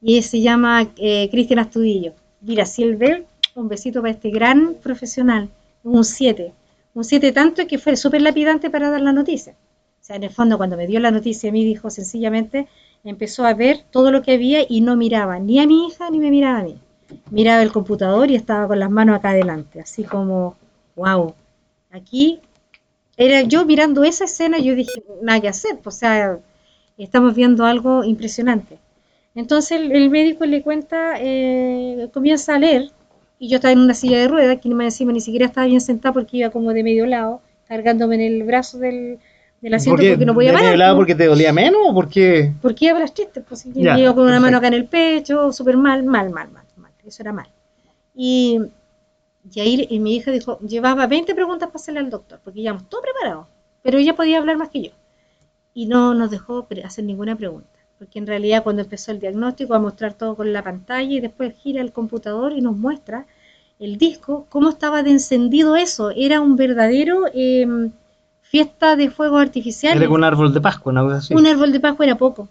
Y 0.00 0.22
se 0.22 0.40
llama 0.40 0.90
eh, 0.96 1.28
Cristian 1.30 1.58
Astudillo. 1.58 2.14
Mira, 2.40 2.64
si 2.64 2.82
él 2.82 2.96
ve, 2.96 3.26
un 3.54 3.68
besito 3.68 4.00
para 4.00 4.12
este 4.12 4.30
gran 4.30 4.74
profesional, 4.74 5.50
un 5.84 6.04
7. 6.04 6.52
Un 6.94 7.04
7 7.04 7.32
tanto 7.32 7.66
que 7.66 7.78
fue 7.78 7.96
súper 7.96 8.22
lapidante 8.22 8.70
para 8.70 8.90
dar 8.90 9.02
la 9.02 9.12
noticia. 9.12 9.52
O 10.00 10.02
sea, 10.04 10.16
en 10.16 10.24
el 10.24 10.30
fondo, 10.30 10.56
cuando 10.56 10.76
me 10.76 10.86
dio 10.86 10.98
la 11.00 11.10
noticia, 11.10 11.50
a 11.50 11.52
mí 11.52 11.64
dijo 11.64 11.90
sencillamente, 11.90 12.66
empezó 13.04 13.46
a 13.46 13.54
ver 13.54 13.84
todo 13.90 14.10
lo 14.10 14.22
que 14.22 14.34
había 14.34 14.64
y 14.68 14.80
no 14.80 14.96
miraba 14.96 15.38
ni 15.38 15.60
a 15.60 15.66
mi 15.66 15.86
hija 15.86 16.10
ni 16.10 16.18
me 16.18 16.30
miraba 16.30 16.60
a 16.60 16.64
mí. 16.64 16.78
Miraba 17.30 17.62
el 17.62 17.72
computador 17.72 18.30
y 18.30 18.36
estaba 18.36 18.68
con 18.68 18.78
las 18.78 18.90
manos 18.90 19.16
acá 19.16 19.30
adelante, 19.30 19.80
así 19.80 20.04
como, 20.04 20.56
wow, 20.96 21.34
aquí 21.90 22.40
era 23.16 23.42
yo 23.42 23.66
mirando 23.66 24.04
esa 24.04 24.24
escena, 24.24 24.58
yo 24.58 24.74
dije, 24.74 25.02
nada 25.22 25.40
que 25.40 25.48
hacer, 25.48 25.78
pues, 25.82 25.96
o 25.96 25.98
sea, 25.98 26.38
estamos 26.96 27.34
viendo 27.34 27.64
algo 27.64 28.04
impresionante. 28.04 28.78
Entonces 29.34 29.80
el, 29.80 30.10
médico 30.10 30.46
le 30.46 30.62
cuenta, 30.62 31.14
eh, 31.18 32.08
comienza 32.12 32.54
a 32.54 32.58
leer, 32.58 32.90
y 33.38 33.48
yo 33.48 33.56
estaba 33.56 33.72
en 33.72 33.80
una 33.80 33.94
silla 33.94 34.18
de 34.18 34.28
ruedas, 34.28 34.58
que 34.60 34.68
más 34.70 34.86
encima 34.86 35.12
ni 35.12 35.20
siquiera 35.20 35.46
estaba 35.46 35.66
bien 35.66 35.80
sentada 35.80 36.12
porque 36.12 36.38
iba 36.38 36.50
como 36.50 36.72
de 36.72 36.82
medio 36.82 37.06
lado, 37.06 37.40
cargándome 37.68 38.16
en 38.16 38.20
el 38.22 38.42
brazo 38.44 38.78
del, 38.78 39.18
del 39.60 39.74
asiento 39.74 39.96
porque 39.96 40.24
no 40.24 40.34
podía 40.34 40.50
¿De 40.50 40.56
medio 40.56 40.68
parar. 40.68 40.78
lado 40.78 40.96
pues. 40.96 41.00
porque 41.02 41.14
te 41.14 41.26
dolía 41.26 41.52
menos 41.52 41.80
o 41.86 41.94
porque 41.94 42.52
Porque 42.62 42.86
iba 42.86 42.94
para 42.94 43.04
las 43.04 43.14
tristes, 43.14 43.44
pues 43.46 43.66
y 43.66 43.72
Ya, 43.82 43.98
iba 43.98 44.14
con 44.14 44.26
una 44.26 44.40
mano 44.40 44.56
acá 44.56 44.68
en 44.68 44.74
el 44.74 44.86
pecho, 44.86 45.52
súper 45.52 45.76
mal, 45.76 46.02
mal, 46.04 46.30
mal, 46.30 46.50
mal, 46.50 46.64
mal, 46.76 46.92
eso 47.04 47.22
era 47.22 47.32
mal. 47.32 47.48
Y, 48.14 48.60
y 49.54 49.60
ahí 49.60 49.86
y 49.88 49.98
mi 49.98 50.16
hija 50.16 50.30
dijo, 50.30 50.58
llevaba 50.60 51.06
20 51.06 51.34
preguntas 51.34 51.68
para 51.68 51.76
hacerle 51.76 52.00
al 52.00 52.10
doctor, 52.10 52.40
porque 52.42 52.60
íbamos 52.60 52.88
todo 52.88 53.02
preparado, 53.02 53.48
pero 53.82 53.98
ella 53.98 54.14
podía 54.14 54.38
hablar 54.38 54.56
más 54.56 54.70
que 54.70 54.82
yo. 54.82 54.90
Y 55.74 55.86
no 55.86 56.14
nos 56.14 56.30
dejó 56.30 56.66
hacer 56.84 57.04
ninguna 57.04 57.36
pregunta, 57.36 57.78
porque 57.98 58.18
en 58.18 58.26
realidad 58.26 58.62
cuando 58.62 58.82
empezó 58.82 59.12
el 59.12 59.20
diagnóstico, 59.20 59.74
a 59.74 59.78
mostrar 59.78 60.14
todo 60.14 60.34
con 60.36 60.52
la 60.52 60.62
pantalla 60.64 61.12
y 61.12 61.20
después 61.20 61.54
gira 61.54 61.80
el 61.82 61.92
computador 61.92 62.52
y 62.52 62.60
nos 62.60 62.76
muestra 62.76 63.26
el 63.78 63.96
disco, 63.96 64.46
cómo 64.50 64.68
estaba 64.68 65.02
de 65.02 65.10
encendido 65.10 65.76
eso, 65.76 66.10
era 66.10 66.40
un 66.40 66.56
verdadero 66.56 67.24
em, 67.32 67.92
fiesta 68.50 68.96
de 68.96 69.10
fuegos 69.10 69.40
artificiales. 69.40 70.02
era 70.02 70.10
un 70.10 70.24
árbol 70.24 70.52
de 70.52 70.60
Pascua, 70.60 70.90
una 70.90 71.02
cosa 71.02 71.16
así? 71.18 71.34
Un 71.34 71.46
árbol 71.46 71.70
de 71.72 71.78
Pascua 71.78 72.04
era 72.04 72.16
poco. 72.16 72.48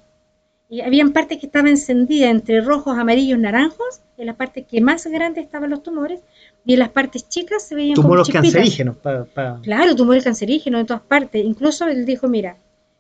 Y 0.70 0.82
habían 0.82 1.12
partes 1.12 1.40
que 1.40 1.48
estaban 1.48 1.68
encendidas 1.68 2.30
entre 2.32 2.62
rojos, 2.62 2.98
amarillos, 2.98 3.38
naranjos, 3.40 4.02
en 4.18 4.28
las 4.28 4.36
partes 4.38 4.66
que 4.66 4.80
más 4.82 5.06
grandes 5.08 5.44
estaban 5.44 5.70
los 5.70 5.84
tumores, 5.84 6.22
y 6.64 6.74
en 6.74 6.80
las 6.80 6.90
partes 6.90 7.28
chicas 7.28 7.64
se 7.64 7.76
veían 7.76 7.96
Tumores 7.96 8.28
como 8.30 8.42
cancerígenos. 8.44 8.96
pa- 8.98 9.26
pa- 9.26 9.60
Claro, 9.62 9.96
tumores 9.96 10.24
cancerígenos 10.24 10.82
en 10.82 10.88
todas 10.88 11.02
partes. 11.02 11.44
Incluso 11.44 11.88
él 11.88 12.06
dijo, 12.06 12.28
mira, 12.30 12.56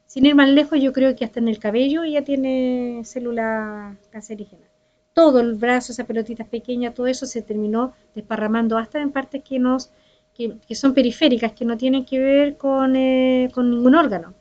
sin 0.07 0.26
ir 0.26 0.35
más 0.35 0.49
lejos, 0.49 0.80
yo 0.81 0.91
creo 0.91 1.15
que 1.15 1.23
hasta 1.23 1.39
en 1.39 1.47
el 1.47 1.59
cabello 1.59 2.03
ya 2.03 2.23
tiene 2.23 3.01
células 3.05 3.95
cancerígenas. 4.09 4.67
Todo 5.13 5.39
el 5.39 5.53
brazo, 5.53 5.91
esas 5.91 6.05
pelotitas 6.07 6.47
pequeñas, 6.47 6.93
todo 6.95 7.05
eso 7.07 7.26
se 7.27 7.41
terminó 7.43 7.93
desparramando 8.15 8.77
hasta 8.77 8.99
en 9.01 9.11
partes 9.11 9.43
que, 9.43 9.59
nos, 9.59 9.89
que, 10.68 10.76
son 10.76 10.94
periféricas, 10.94 11.52
que 11.52 11.66
no 11.66 11.76
tienen 11.76 12.06
que 12.06 12.18
ver 12.20 12.57
con, 12.57 12.95
eh, 12.95 13.49
con 13.53 13.70
ningún 13.70 13.95
órgano. 13.95 14.34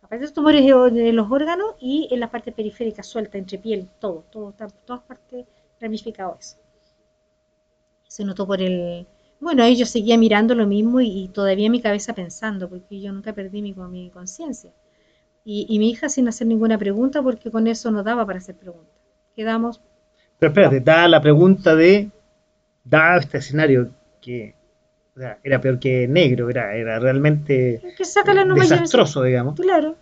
Aparte 0.00 0.26
de 0.26 0.32
tumores 0.32 0.64
de, 0.64 1.12
los 1.12 1.30
órganos 1.30 1.74
y 1.80 2.08
en 2.10 2.20
las 2.20 2.30
partes 2.30 2.54
periféricas, 2.54 3.06
suelta, 3.06 3.36
entre 3.36 3.58
piel, 3.58 3.88
todo, 3.98 4.24
todo, 4.30 4.54
todas 4.86 5.02
partes 5.02 5.46
ramificado 5.80 6.36
eso. 6.40 6.56
Se 8.08 8.24
notó 8.24 8.46
por 8.46 8.62
el... 8.62 9.06
Bueno, 9.40 9.62
ahí 9.62 9.76
yo 9.76 9.84
seguía 9.84 10.16
mirando 10.16 10.54
lo 10.54 10.66
mismo 10.66 11.00
y, 11.00 11.28
todavía 11.28 11.68
mi 11.68 11.80
cabeza 11.80 12.14
pensando, 12.14 12.68
porque 12.68 13.00
yo 13.00 13.12
nunca 13.12 13.34
perdí 13.34 13.60
mi, 13.60 13.74
mi 13.74 14.10
conciencia. 14.10 14.72
Y, 15.44 15.66
y 15.68 15.78
mi 15.78 15.90
hija 15.90 16.08
sin 16.08 16.26
hacer 16.28 16.46
ninguna 16.46 16.78
pregunta, 16.78 17.22
porque 17.22 17.50
con 17.50 17.66
eso 17.66 17.90
no 17.90 18.02
daba 18.02 18.24
para 18.24 18.38
hacer 18.38 18.54
preguntas. 18.54 18.94
Quedamos 19.36 19.82
Pero 20.38 20.52
espérate, 20.52 20.80
da 20.80 21.06
la 21.06 21.20
pregunta 21.20 21.74
de, 21.74 22.08
dado 22.84 23.20
este 23.20 23.38
escenario 23.38 23.90
que 24.22 24.54
o 25.16 25.20
sea, 25.20 25.38
era 25.44 25.60
peor 25.60 25.78
que 25.78 26.08
negro, 26.08 26.50
era, 26.50 26.74
era 26.76 26.98
realmente 26.98 27.80
desastroso, 28.54 29.22
digamos. 29.22 29.54
Claro, 29.54 29.96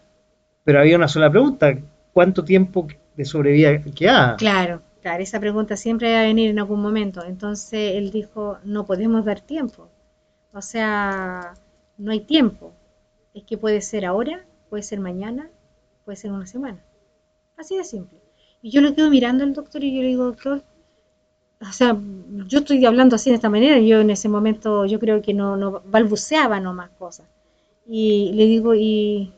Pero 0.65 0.81
había 0.81 0.97
una 0.97 1.09
sola 1.09 1.31
pregunta, 1.31 1.77
¿cuánto 2.13 2.45
tiempo 2.45 2.87
de 3.17 3.25
sobrevida 3.25 3.81
queda? 3.95 4.37
claro, 4.37 4.83
claro. 5.01 5.23
Esa 5.23 5.41
pregunta 5.41 5.77
siempre 5.77 6.13
va 6.13 6.21
a 6.21 6.25
venir 6.25 6.51
en 6.51 6.59
algún 6.59 6.81
momento. 6.81 7.25
Entonces 7.25 7.95
él 7.97 8.11
dijo, 8.11 8.59
no 8.65 8.87
podemos 8.87 9.25
dar 9.25 9.41
tiempo. 9.41 9.89
O 10.53 10.63
sea, 10.63 11.55
no 11.99 12.13
hay 12.13 12.21
tiempo. 12.21 12.73
Es 13.35 13.45
que 13.45 13.59
puede 13.59 13.81
ser 13.81 14.05
ahora, 14.07 14.45
puede 14.71 14.83
ser 14.83 15.01
mañana, 15.01 15.51
puede 16.05 16.17
ser 16.17 16.33
una 16.33 16.47
semana. 16.47 16.79
Así 17.57 17.77
de 17.77 17.85
simple. 17.85 18.19
Y 18.63 18.71
yo 18.71 18.81
lo 18.81 18.95
quedo 18.95 19.11
mirando 19.11 19.45
al 19.45 19.53
doctor 19.55 19.83
y 19.85 19.95
yo 19.95 20.03
le 20.03 20.09
digo, 20.09 20.25
doctor, 20.25 20.63
o 21.69 21.73
sea, 21.73 21.97
yo 22.47 22.59
estoy 22.59 22.85
hablando 22.85 23.17
así 23.17 23.31
de 23.31 23.37
esta 23.37 23.49
manera, 23.49 23.79
yo 23.79 24.01
en 24.01 24.11
ese 24.11 24.29
momento 24.29 24.85
yo 24.87 24.99
creo 24.99 25.23
que 25.23 25.35
no, 25.35 25.57
no 25.57 25.83
balbuceaba 25.85 26.61
nomás 26.61 26.91
cosas. 26.99 27.27
Y 27.87 28.33
le 28.35 28.47
digo, 28.47 28.75
y 28.75 29.33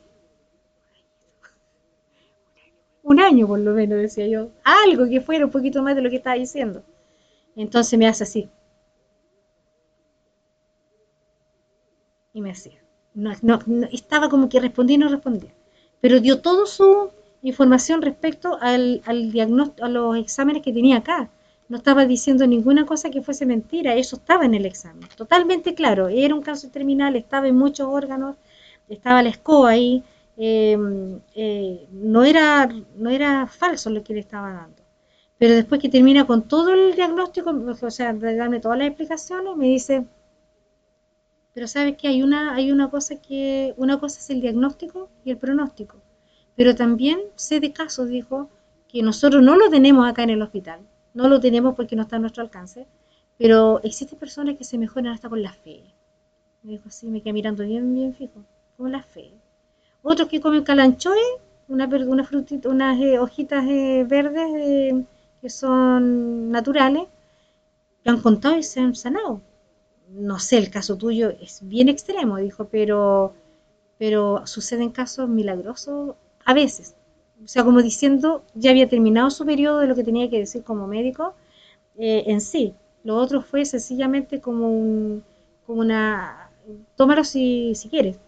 un 3.03 3.21
año 3.21 3.47
por 3.47 3.61
lo 3.61 3.73
menos, 3.73 3.99
decía 3.99 4.27
yo, 4.27 4.51
algo 4.65 5.09
que 5.09 5.21
fuera 5.21 5.45
un 5.45 5.51
poquito 5.51 5.83
más 5.83 5.95
de 5.95 6.03
lo 6.03 6.11
que 6.11 6.17
estaba 6.17 6.37
diciendo. 6.37 6.83
Entonces 7.57 7.99
me 7.99 8.09
hace 8.09 8.25
así. 8.25 8.49
Y 12.35 12.41
me 12.41 12.51
hacía. 12.51 12.79
No, 13.15 13.33
no, 13.43 13.59
estaba 13.93 14.29
como 14.29 14.49
que 14.49 14.61
respondía 14.61 14.97
y 14.97 14.99
no 14.99 15.09
respondía. 15.09 15.53
Pero 16.01 16.21
dio 16.21 16.41
toda 16.41 16.67
su 16.67 17.11
información 17.43 18.03
respecto 18.03 18.59
al, 18.61 19.03
al 19.07 19.31
diagnóstico, 19.31 19.85
a 19.87 19.89
los 19.89 20.17
exámenes 20.17 20.63
que 20.63 20.73
tenía 20.73 20.99
acá. 20.99 21.31
No 21.69 21.79
estaba 21.79 22.05
diciendo 22.07 22.47
ninguna 22.47 22.85
cosa 22.85 23.11
que 23.11 23.23
fuese 23.23 23.47
mentira, 23.47 23.95
eso 23.95 24.17
estaba 24.17 24.45
en 24.45 24.55
el 24.55 24.67
examen. 24.67 25.09
Totalmente 25.17 25.75
claro, 25.75 26.09
era 26.09 26.35
un 26.35 26.43
cáncer 26.43 26.71
terminal, 26.71 27.17
estaba 27.17 27.49
en 27.49 27.57
muchos 27.57 27.89
órganos, 27.89 28.37
estaba 28.89 29.23
la 29.23 29.31
escoba 29.31 29.71
ahí, 29.71 30.03
eh, 30.37 30.77
eh, 31.35 31.87
no, 31.93 32.25
era, 32.25 32.69
no 32.97 33.11
era 33.11 33.47
falso 33.47 33.91
lo 33.91 34.03
que 34.03 34.15
le 34.15 34.21
estaba 34.21 34.53
dando. 34.53 34.83
Pero 35.39 35.55
después 35.55 35.81
que 35.81 35.89
termina 35.89 36.27
con 36.27 36.49
todo 36.49 36.73
el 36.73 36.95
diagnóstico, 36.95 37.51
o 37.51 37.91
sea, 37.91 38.13
de 38.13 38.37
darme 38.37 38.61
todas 38.61 38.79
las 38.79 38.89
explicaciones, 38.89 39.57
me 39.57 39.67
dice, 39.67 40.05
pero 41.55 41.69
sabes 41.69 41.97
que 41.97 42.09
hay 42.09 42.23
una, 42.23 42.55
hay 42.55 42.73
una 42.73 42.91
cosa 42.91 43.17
que, 43.17 43.75
una 43.77 43.99
cosa 44.01 44.19
es 44.19 44.29
el 44.31 44.41
diagnóstico 44.41 45.09
y 45.25 45.31
el 45.31 45.39
pronóstico. 45.39 45.97
Pero 46.57 46.75
también 46.75 47.21
sé 47.37 47.61
de 47.61 47.73
casos, 47.73 48.09
dijo, 48.09 48.51
que 48.89 49.03
nosotros 49.03 49.43
no 49.43 49.57
lo 49.57 49.71
tenemos 49.71 50.07
acá 50.09 50.23
en 50.25 50.31
el 50.31 50.43
hospital, 50.43 50.81
no 51.15 51.29
lo 51.29 51.41
tenemos 51.41 51.75
porque 51.75 51.97
no 51.97 52.03
está 52.03 52.17
a 52.17 52.19
nuestro 52.19 52.43
alcance, 52.43 52.87
pero 53.39 53.81
existen 53.83 54.19
personas 54.19 54.57
que 54.57 54.65
se 54.65 54.79
mejoran 54.79 55.13
hasta 55.13 55.29
con 55.29 55.43
la 55.43 55.53
fe. 55.53 55.83
Me 56.63 56.73
dijo 56.73 56.89
así, 56.89 57.09
me 57.09 57.23
quedé 57.23 57.33
mirando 57.33 57.65
bien, 57.65 57.95
bien 57.95 58.15
fijo, 58.15 58.45
con 58.77 58.93
la 58.93 59.03
fe. 59.03 59.33
Otros 60.03 60.29
que 60.29 60.41
comen 60.41 60.65
calanchoe, 60.65 61.19
una, 61.69 61.87
una 61.87 62.25
frutita, 62.25 62.69
unas 62.69 63.01
eh, 63.01 63.19
hojitas 63.19 63.65
eh, 63.67 64.05
verdes 64.07 64.51
eh, 64.57 65.05
que 65.41 65.51
son 65.51 66.51
naturales, 66.51 67.07
lo 68.05 68.13
han 68.13 68.21
contado 68.21 68.57
y 68.59 68.63
se 68.63 68.81
han 68.81 68.95
sanado. 68.95 69.41
No 70.11 70.39
sé, 70.39 70.59
el 70.59 70.71
caso 70.71 70.97
tuyo 70.97 71.31
es 71.41 71.61
bien 71.63 71.89
extremo, 71.89 72.37
dijo, 72.39 72.67
pero, 72.69 73.35
pero 73.99 74.47
suceden 74.47 74.91
casos 74.91 75.29
milagrosos 75.29 76.17
a 76.45 76.55
veces. 76.55 76.95
O 77.43 77.49
sea, 77.49 77.65
como 77.65 77.83
diciendo, 77.83 78.45
ya 78.55 78.71
había 78.71 78.89
terminado 78.89 79.31
su 79.31 79.45
periodo 79.45 79.81
de 79.81 79.87
lo 79.87 79.95
que 79.95 80.05
tenía 80.05 80.31
que 80.31 80.39
decir 80.39 80.63
como 80.63 80.87
médico 80.87 81.35
eh, 81.99 82.25
en 82.27 82.41
sí. 82.41 82.75
Lo 83.03 83.17
otro 83.17 83.43
fue 83.43 83.65
sencillamente 83.65 84.41
como, 84.41 84.71
un, 84.71 85.23
como 85.67 85.81
una... 85.81 86.51
Tómalo 86.97 87.25
si, 87.25 87.75
si 87.75 87.89
quieres. 87.89 88.19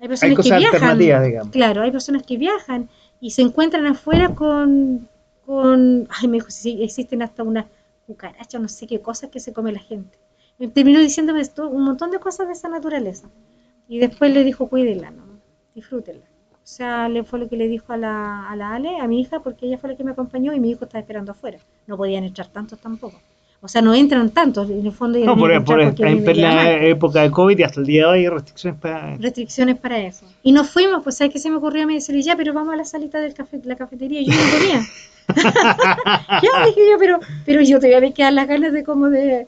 Hay 0.00 0.08
personas 0.08 0.22
Hay 0.22 0.36
que 0.36 0.70
cosas 0.70 0.98
viajan. 0.98 0.98
digamos. 0.98 1.48
Claro, 1.50 1.82
hay 1.82 1.90
personas 1.90 2.22
que 2.24 2.36
viajan 2.36 2.88
y 3.20 3.30
se 3.30 3.42
encuentran 3.42 3.86
afuera 3.86 4.34
con, 4.34 5.08
con 5.46 6.08
ay, 6.10 6.28
me 6.28 6.38
dijo, 6.38 6.50
sí, 6.50 6.82
existen 6.82 7.22
hasta 7.22 7.42
unas 7.42 7.66
cucarachas, 8.06 8.60
no 8.60 8.68
sé 8.68 8.86
qué 8.86 9.00
cosas 9.00 9.30
que 9.30 9.40
se 9.40 9.52
come 9.52 9.72
la 9.72 9.78
gente. 9.78 10.18
Y 10.58 10.68
terminó 10.68 11.00
diciéndome 11.00 11.40
esto, 11.40 11.68
un 11.68 11.84
montón 11.84 12.10
de 12.10 12.18
cosas 12.18 12.48
de 12.48 12.52
esa 12.52 12.68
naturaleza. 12.68 13.30
Y 13.88 13.98
después 13.98 14.32
le 14.32 14.44
dijo, 14.44 14.68
cuídela, 14.68 15.10
¿no? 15.10 15.24
disfrútenla. 15.74 16.26
O 16.64 16.66
sea, 16.74 17.08
le 17.08 17.24
fue 17.24 17.38
lo 17.40 17.48
que 17.48 17.56
le 17.56 17.66
dijo 17.68 17.92
a 17.92 17.96
la, 17.96 18.48
a 18.48 18.54
la 18.56 18.74
Ale, 18.74 19.00
a 19.00 19.08
mi 19.08 19.20
hija, 19.20 19.40
porque 19.40 19.66
ella 19.66 19.78
fue 19.78 19.90
la 19.90 19.96
que 19.96 20.04
me 20.04 20.12
acompañó 20.12 20.52
y 20.52 20.60
mi 20.60 20.70
hijo 20.70 20.84
estaba 20.84 21.00
esperando 21.00 21.32
afuera. 21.32 21.58
No 21.86 21.96
podían 21.96 22.24
entrar 22.24 22.46
tantos 22.48 22.78
tampoco. 22.78 23.20
O 23.64 23.68
sea, 23.68 23.80
no 23.80 23.94
entran 23.94 24.30
tantos, 24.30 24.68
en 24.70 24.84
el 24.84 24.92
fondo. 24.92 25.18
No, 25.20 25.36
por, 25.36 25.64
por- 25.64 25.80
a 25.80 25.88
en 25.88 26.24
me 26.24 26.34
la 26.34 26.82
época 26.84 27.22
de 27.22 27.30
COVID 27.30 27.56
y 27.58 27.62
hasta 27.62 27.80
el 27.80 27.86
día 27.86 28.02
de 28.02 28.08
hoy 28.08 28.18
hay 28.20 28.28
restricciones 28.28 28.80
para... 28.80 29.16
restricciones 29.18 29.76
para 29.78 29.98
eso. 30.00 30.26
Y 30.42 30.50
nos 30.50 30.68
fuimos, 30.68 31.02
pues 31.04 31.16
¿sabes 31.16 31.32
qué 31.32 31.38
se 31.38 31.48
me 31.48 31.56
ocurrió 31.56 31.84
a 31.84 31.86
mí 31.86 31.94
decirle, 31.94 32.22
ya, 32.22 32.36
pero 32.36 32.52
vamos 32.52 32.74
a 32.74 32.76
la 32.76 32.84
salita 32.84 33.20
de 33.20 33.32
café, 33.32 33.60
la 33.64 33.76
cafetería, 33.76 34.20
yo 34.20 34.32
no 34.32 34.58
comía. 34.58 34.82
ya, 36.42 36.66
dije 36.66 36.80
yo, 36.90 36.98
pero, 36.98 37.20
pero 37.44 37.60
yo 37.62 37.76
todavía 37.78 38.00
me 38.00 38.12
quedan 38.12 38.34
las 38.34 38.48
ganas 38.48 38.72
de 38.72 38.82
como 38.82 39.08
de, 39.10 39.46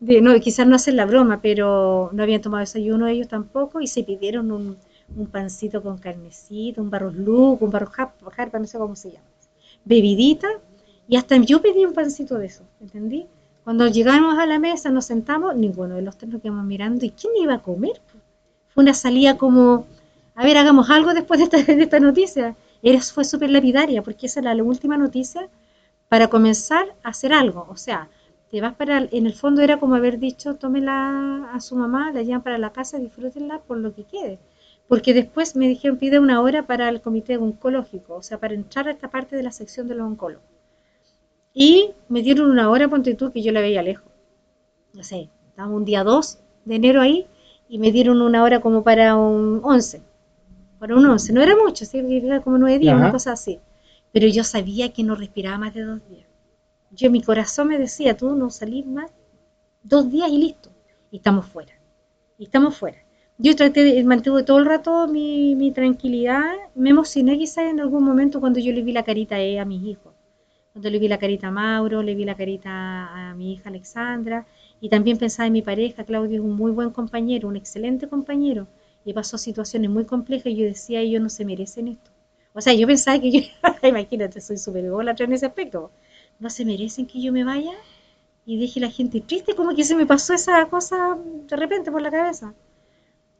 de, 0.00 0.20
no, 0.20 0.38
quizás 0.40 0.66
no 0.66 0.76
hacer 0.76 0.94
la 0.94 1.06
broma, 1.06 1.40
pero 1.42 2.10
no 2.12 2.22
habían 2.22 2.42
tomado 2.42 2.60
desayuno 2.60 3.06
ellos 3.06 3.28
tampoco, 3.28 3.80
y 3.80 3.86
se 3.86 4.02
pidieron 4.02 4.52
un, 4.52 4.76
un 5.16 5.26
pancito 5.26 5.82
con 5.82 5.98
carnecita, 5.98 6.80
un 6.80 6.90
barros 6.90 7.14
luz, 7.14 7.58
un 7.60 7.70
barros 7.70 7.90
jarpa, 7.90 8.58
no 8.58 8.66
sé 8.66 8.78
cómo 8.78 8.96
se 8.96 9.12
llama. 9.12 9.26
Bebidita, 9.84 10.48
y 11.08 11.16
hasta 11.16 11.36
yo 11.36 11.60
pedí 11.60 11.84
un 11.84 11.92
pancito 11.92 12.38
de 12.38 12.46
eso, 12.46 12.64
¿entendí? 12.80 13.26
Cuando 13.64 13.86
llegamos 13.88 14.38
a 14.38 14.46
la 14.46 14.58
mesa, 14.58 14.90
nos 14.90 15.06
sentamos, 15.06 15.56
ninguno 15.56 15.96
de 15.96 16.02
los 16.02 16.16
tres 16.16 16.30
nos 16.30 16.42
quedamos 16.42 16.64
mirando, 16.64 17.04
¿y 17.04 17.10
quién 17.10 17.32
iba 17.36 17.54
a 17.54 17.62
comer? 17.62 18.00
Fue 18.68 18.82
una 18.82 18.94
salida 18.94 19.36
como, 19.38 19.86
a 20.34 20.44
ver, 20.44 20.56
hagamos 20.56 20.90
algo 20.90 21.14
después 21.14 21.38
de 21.38 21.44
esta, 21.44 21.62
de 21.72 21.82
esta 21.82 22.00
noticia. 22.00 22.56
Era, 22.82 23.00
fue 23.00 23.24
súper 23.24 23.50
lapidaria, 23.50 24.02
porque 24.02 24.26
esa 24.26 24.40
era 24.40 24.54
la 24.54 24.62
última 24.62 24.98
noticia 24.98 25.48
para 26.08 26.28
comenzar 26.28 26.94
a 27.02 27.10
hacer 27.10 27.32
algo. 27.32 27.66
O 27.70 27.76
sea, 27.76 28.08
te 28.50 28.60
vas 28.60 28.74
para, 28.74 28.98
en 28.98 29.26
el 29.26 29.34
fondo 29.34 29.62
era 29.62 29.80
como 29.80 29.94
haber 29.94 30.18
dicho, 30.18 30.54
tómela 30.56 31.50
a 31.52 31.60
su 31.60 31.76
mamá, 31.76 32.12
la 32.12 32.22
llevan 32.22 32.42
para 32.42 32.58
la 32.58 32.70
casa, 32.72 32.98
disfrútenla 32.98 33.60
por 33.60 33.78
lo 33.78 33.94
que 33.94 34.04
quede. 34.04 34.38
Porque 34.88 35.14
después 35.14 35.56
me 35.56 35.68
dijeron, 35.68 35.98
pide 35.98 36.18
una 36.18 36.40
hora 36.42 36.66
para 36.66 36.88
el 36.88 37.00
comité 37.00 37.36
oncológico, 37.38 38.16
o 38.16 38.22
sea, 38.22 38.38
para 38.38 38.54
entrar 38.54 38.88
a 38.88 38.92
esta 38.92 39.10
parte 39.10 39.34
de 39.36 39.42
la 39.42 39.50
sección 39.50 39.88
de 39.88 39.94
los 39.94 40.06
oncólogos. 40.06 40.46
Y 41.54 41.92
me 42.08 42.22
dieron 42.22 42.50
una 42.50 42.68
hora, 42.68 42.88
ponte 42.88 43.14
tú, 43.14 43.30
que 43.32 43.42
yo 43.42 43.52
la 43.52 43.60
veía 43.60 43.82
lejos. 43.82 44.10
No 44.92 45.02
sé, 45.02 45.30
estábamos 45.48 45.78
un 45.78 45.84
día 45.84 46.04
2 46.04 46.38
de 46.64 46.74
enero 46.74 47.00
ahí 47.00 47.26
y 47.68 47.78
me 47.78 47.92
dieron 47.92 48.20
una 48.20 48.42
hora 48.42 48.60
como 48.60 48.82
para 48.82 49.16
un 49.16 49.60
11. 49.62 50.02
Para 50.78 50.96
un 50.96 51.06
11. 51.06 51.32
No 51.32 51.42
era 51.42 51.56
mucho, 51.56 51.84
¿sí? 51.84 51.98
Era 51.98 52.40
como 52.42 52.58
nueve 52.58 52.78
días, 52.78 52.94
Ajá. 52.94 53.04
una 53.04 53.12
cosa 53.12 53.32
así. 53.32 53.60
Pero 54.12 54.26
yo 54.26 54.44
sabía 54.44 54.92
que 54.92 55.02
no 55.02 55.14
respiraba 55.14 55.58
más 55.58 55.74
de 55.74 55.82
dos 55.82 56.00
días. 56.08 56.26
Yo, 56.90 57.10
mi 57.10 57.22
corazón 57.22 57.68
me 57.68 57.78
decía, 57.78 58.16
tú 58.16 58.34
no 58.36 58.50
salís 58.50 58.86
más 58.86 59.10
dos 59.82 60.10
días 60.10 60.28
y 60.30 60.38
listo. 60.38 60.70
Y 61.10 61.16
estamos 61.16 61.46
fuera. 61.46 61.72
Y 62.38 62.44
estamos 62.44 62.76
fuera. 62.76 62.98
Yo 63.38 63.54
traté 63.54 63.84
de, 63.84 64.02
mantuve 64.04 64.42
todo 64.42 64.58
el 64.58 64.64
rato 64.66 65.06
mi, 65.06 65.54
mi 65.54 65.70
tranquilidad. 65.72 66.42
Me 66.74 66.90
emocioné 66.90 67.38
quizás 67.38 67.66
en 67.70 67.80
algún 67.80 68.02
momento 68.04 68.40
cuando 68.40 68.58
yo 68.60 68.72
le 68.72 68.82
vi 68.82 68.92
la 68.92 69.04
carita 69.04 69.36
a, 69.36 69.40
ella, 69.40 69.62
a 69.62 69.64
mis 69.64 69.84
hijos. 69.84 70.12
Cuando 70.72 70.90
le 70.90 70.98
vi 70.98 71.08
la 71.08 71.18
carita 71.18 71.48
a 71.48 71.50
Mauro, 71.50 72.02
le 72.02 72.14
vi 72.14 72.24
la 72.24 72.36
carita 72.36 72.70
a 72.70 73.34
mi 73.34 73.52
hija 73.52 73.68
Alexandra. 73.68 74.46
Y 74.80 74.88
también 74.88 75.18
pensaba 75.18 75.46
en 75.46 75.52
mi 75.52 75.62
pareja, 75.62 76.04
Claudio 76.04 76.38
es 76.38 76.44
un 76.44 76.56
muy 76.56 76.72
buen 76.72 76.90
compañero, 76.90 77.48
un 77.48 77.56
excelente 77.56 78.08
compañero. 78.08 78.66
Y 79.04 79.12
pasó 79.12 79.38
situaciones 79.38 79.90
muy 79.90 80.04
complejas 80.06 80.46
y 80.46 80.56
yo 80.56 80.64
decía, 80.66 81.00
ellos 81.00 81.22
no 81.22 81.28
se 81.28 81.44
merecen 81.44 81.88
esto. 81.88 82.10
O 82.52 82.60
sea, 82.60 82.72
yo 82.74 82.86
pensaba 82.86 83.20
que 83.20 83.30
yo, 83.32 83.40
imagínate, 83.88 84.40
soy 84.40 84.58
súper 84.58 84.84
en 84.86 85.32
ese 85.32 85.46
aspecto. 85.46 85.90
No 86.38 86.50
se 86.50 86.64
merecen 86.64 87.06
que 87.06 87.20
yo 87.20 87.32
me 87.32 87.44
vaya. 87.44 87.72
Y 88.46 88.58
dije 88.58 88.80
la 88.80 88.90
gente 88.90 89.20
triste, 89.20 89.54
como 89.54 89.74
que 89.74 89.84
se 89.84 89.94
me 89.96 90.06
pasó 90.06 90.34
esa 90.34 90.66
cosa 90.66 91.18
de 91.48 91.56
repente 91.56 91.90
por 91.90 92.02
la 92.02 92.10
cabeza. 92.10 92.54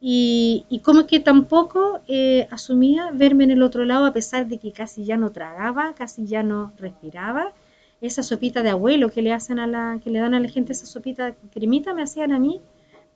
Y, 0.07 0.67
y 0.69 0.81
como 0.81 1.07
que 1.07 1.19
tampoco 1.19 2.03
eh, 2.09 2.47
asumía 2.51 3.11
verme 3.11 3.45
en 3.45 3.53
el 3.53 3.63
otro 3.63 3.87
lado 3.87 4.05
a 4.05 4.13
pesar 4.13 4.47
de 4.47 4.59
que 4.59 4.71
casi 4.71 5.07
ya 5.07 5.17
no 5.17 5.33
tragaba, 5.33 5.95
casi 5.95 6.27
ya 6.27 6.43
no 6.43 6.75
respiraba. 6.77 7.55
Esa 8.03 8.23
sopita 8.23 8.63
de 8.63 8.69
abuelo 8.69 9.11
que 9.11 9.23
le 9.23 9.33
hacen 9.33 9.59
a 9.59 9.67
la, 9.67 9.99
que 10.05 10.11
le 10.11 10.19
dan 10.19 10.35
a 10.35 10.41
la 10.41 10.51
gente 10.51 10.75
esa 10.75 10.85
sopita 10.85 11.35
cremita 11.55 11.95
me 11.95 12.03
hacían 12.03 12.33
a 12.33 12.39
mí. 12.39 12.61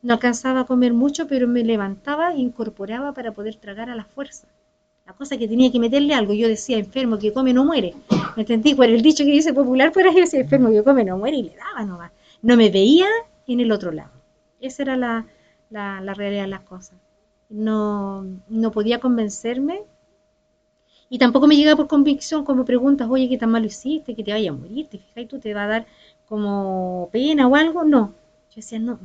No 0.01 0.15
alcanzaba 0.15 0.61
a 0.61 0.65
comer 0.65 0.95
mucho, 0.95 1.27
pero 1.27 1.47
me 1.47 1.63
levantaba 1.63 2.33
e 2.33 2.39
incorporaba 2.39 3.13
para 3.13 3.33
poder 3.33 3.57
tragar 3.57 3.91
a 3.91 3.95
la 3.95 4.07
fuerza. 4.07 4.49
La 5.07 5.13
cosa 5.13 5.37
que 5.37 5.47
tenía 5.47 5.71
que 5.71 5.79
meterle 5.79 6.15
algo, 6.15 6.33
yo 6.33 6.49
decía, 6.49 6.79
enfermo 6.79 7.19
que 7.19 7.35
come 7.35 7.53
no 7.53 7.67
muere. 7.67 7.97
¿Me 8.35 8.45
entendí? 8.45 8.75
Por 8.75 8.87
el 8.87 9.03
dicho 9.03 9.25
que 9.25 9.33
dice 9.33 9.53
popular, 9.53 9.93
por 9.93 10.09
ahí 10.09 10.15
decía, 10.15 10.41
enfermo 10.41 10.71
que 10.71 10.83
come 10.83 11.05
no 11.05 11.19
muere 11.19 11.37
y 11.37 11.43
le 11.43 11.57
daba 11.57 11.85
nomás. 11.85 12.13
No 12.41 12.57
me 12.57 12.71
veía 12.71 13.09
en 13.47 13.61
el 13.61 13.73
otro 13.73 13.93
lado. 13.93 14.13
Esa 14.59 14.85
era 14.85 14.97
la, 14.97 15.27
la, 15.71 16.01
la 16.01 16.15
realidad 16.15 16.43
de 16.43 16.49
las 16.49 16.63
cosas. 16.63 16.99
No, 17.49 18.25
no 18.49 18.71
podía 18.71 19.01
convencerme. 19.01 19.83
Y 21.11 21.19
tampoco 21.19 21.47
me 21.47 21.57
llega 21.57 21.77
por 21.77 21.89
convicción 21.89 22.45
como 22.45 22.65
preguntas, 22.65 23.09
oye, 23.11 23.29
¿qué 23.29 23.39
tan 23.39 23.51
malo 23.51 23.67
hiciste? 23.67 24.15
Que 24.15 24.23
te 24.25 24.33
vaya 24.33 24.51
a 24.51 24.55
morir, 24.55 24.89
te 24.89 24.99
fijas, 24.99 25.29
tú 25.29 25.39
te 25.39 25.55
va 25.55 25.65
a 25.65 25.67
dar 25.69 25.87
como 26.27 27.09
pena 27.13 27.49
o 27.49 27.57
algo. 27.57 27.85
No, 27.85 28.15
yo 28.51 28.57
decía, 28.57 28.79
no, 28.79 28.99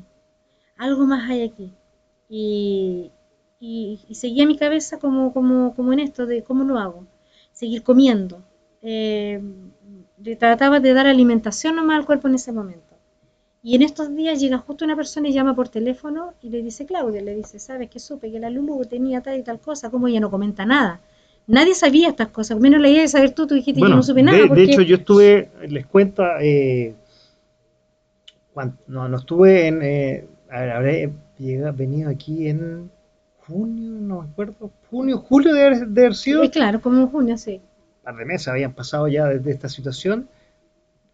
algo 0.77 1.05
más 1.05 1.29
hay 1.29 1.43
aquí. 1.43 1.71
Y, 2.29 3.11
y, 3.59 3.99
seguía 4.15 4.45
mi 4.45 4.57
cabeza 4.57 4.99
como, 4.99 5.33
como, 5.33 5.73
como 5.75 5.93
en 5.93 5.99
esto 5.99 6.25
de 6.25 6.43
cómo 6.43 6.63
lo 6.65 6.77
hago. 6.77 7.05
Seguir 7.51 7.83
comiendo. 7.83 8.43
Eh, 8.81 9.41
trataba 10.39 10.79
de 10.79 10.93
dar 10.93 11.07
alimentación 11.07 11.75
nomás 11.75 11.99
al 11.99 12.05
cuerpo 12.05 12.27
en 12.27 12.35
ese 12.35 12.51
momento. 12.51 12.92
Y 13.65 13.75
en 13.75 13.81
estos 13.81 14.13
días 14.13 14.41
llega 14.41 14.57
justo 14.57 14.83
una 14.83 14.97
persona 14.97 15.29
y 15.29 15.33
llama 15.33 15.55
por 15.55 15.69
teléfono 15.69 16.33
y 16.41 16.49
le 16.49 16.61
dice, 16.61 16.85
Claudia, 16.85 17.21
le 17.21 17.33
dice, 17.33 17.59
¿sabes 17.59 17.89
qué 17.89 17.97
supe? 17.97 18.29
Que 18.29 18.37
la 18.37 18.49
Lulu 18.49 18.83
tenía 18.83 19.21
tal 19.21 19.39
y 19.39 19.41
tal 19.41 19.61
cosa, 19.61 19.89
como 19.89 20.09
ella 20.09 20.19
no 20.19 20.29
comenta 20.29 20.65
nada. 20.65 20.99
Nadie 21.47 21.73
sabía 21.73 22.09
estas 22.09 22.27
cosas, 22.27 22.59
menos 22.59 22.81
la 22.81 22.89
idea 22.89 23.03
de 23.03 23.07
saber 23.07 23.31
tú, 23.31 23.47
tú 23.47 23.55
dijiste 23.55 23.81
que 23.81 23.87
yo 23.87 23.95
no 23.95 24.03
supe 24.03 24.21
nada. 24.21 24.47
De, 24.47 24.63
hecho, 24.63 24.81
yo 24.81 24.97
estuve, 24.97 25.49
les 25.65 25.85
cuento, 25.85 26.23
eh, 26.41 26.93
no, 28.87 29.07
no 29.07 29.17
estuve 29.17 29.67
en, 29.67 29.81
eh, 29.81 30.27
habré 30.49 31.13
llegado, 31.37 31.73
venido 31.73 32.09
aquí 32.09 32.49
en 32.49 32.91
junio, 33.37 33.91
no 33.91 34.21
me 34.23 34.29
acuerdo, 34.29 34.71
junio, 34.89 35.19
julio 35.19 35.53
de, 35.53 35.63
haber 35.63 36.15
sido. 36.15 36.43
Sí, 36.43 36.49
claro, 36.49 36.81
como 36.81 36.99
en 36.99 37.07
junio, 37.07 37.37
sí. 37.37 37.61
Un 37.99 38.03
par 38.03 38.17
de 38.17 38.25
meses 38.25 38.49
habían 38.49 38.73
pasado 38.73 39.07
ya 39.07 39.27
desde 39.27 39.51
esta 39.51 39.69
situación 39.69 40.27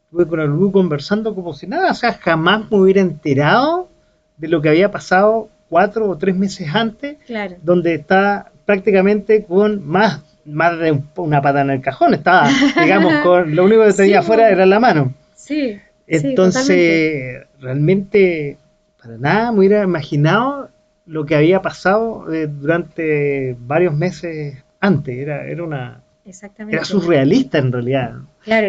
estuve 0.10 0.28
con 0.28 0.40
el 0.40 0.48
Lulu 0.48 0.72
conversando 0.72 1.36
como 1.36 1.54
si 1.54 1.68
nada, 1.68 1.92
o 1.92 1.94
sea, 1.94 2.14
jamás 2.14 2.72
me 2.72 2.78
hubiera 2.78 3.00
enterado 3.00 3.90
de 4.38 4.48
lo 4.48 4.60
que 4.60 4.70
había 4.70 4.90
pasado 4.90 5.50
cuatro 5.70 6.10
o 6.10 6.18
tres 6.18 6.36
meses 6.36 6.74
antes, 6.74 7.18
donde 7.62 7.94
está 7.94 8.52
prácticamente 8.66 9.44
con 9.44 9.86
más, 9.86 10.24
más 10.46 10.80
de 10.80 11.00
una 11.16 11.44
pata 11.44 11.62
en 11.62 11.70
el 11.70 11.82
cajón, 11.82 12.16
estaba, 12.16 12.50
digamos, 12.82 13.14
con 13.22 13.56
lo 13.56 13.66
único 13.66 13.86
que 13.86 13.94
tenía 13.94 14.22
afuera 14.22 14.50
era 14.50 14.66
la 14.66 14.80
mano. 14.80 15.14
Sí. 15.36 15.80
Entonces, 16.08 17.44
realmente, 17.60 18.58
para 19.00 19.16
nada 19.20 19.52
me 19.52 19.60
hubiera 19.60 19.84
imaginado 19.84 20.72
lo 21.06 21.28
que 21.28 21.36
había 21.36 21.62
pasado 21.62 22.34
eh, 22.34 22.48
durante 22.48 23.56
varios 23.60 23.94
meses 23.94 24.64
antes, 24.80 25.16
era, 25.16 25.46
era 25.46 25.64
una 25.64 26.02
Exactamente. 26.30 26.78
Era 26.78 26.86
surrealista 26.86 27.58
en 27.58 27.72
realidad. 27.72 28.14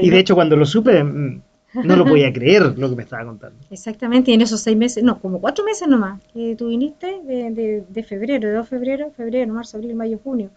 y 0.01 0.11
de 0.11 0.19
hecho 0.19 0.35
cuando 0.35 0.57
lo 0.57 0.65
supe 0.65 1.05
mm, 1.05 1.43
no 1.75 1.97
lo 1.97 2.05
podía 2.05 2.33
creer 2.33 2.79
lo 2.79 2.91
que 2.91 2.97
me 2.97 3.03
estaba 3.03 3.25
contando. 3.25 3.59
Exactamente, 3.71 4.31
y 4.31 4.35
en 4.35 4.41
esos 4.43 4.61
seis 4.61 4.77
meses, 4.77 5.05
no, 5.05 5.21
como 5.21 5.41
cuatro 5.41 5.65
meses 5.65 5.87
nomás, 5.87 6.21
que 6.33 6.57
tú 6.57 6.69
viniste 6.69 7.21
de, 7.25 7.85
de, 7.89 8.03
febrero, 8.03 8.49
de 8.49 8.55
2 8.55 8.65
de 8.65 8.69
febrero, 8.69 9.11
febrero, 9.17 9.53
marzo, 9.53 9.77
abril, 9.77 9.95
mayo, 9.95 10.19
junio, 10.23 10.51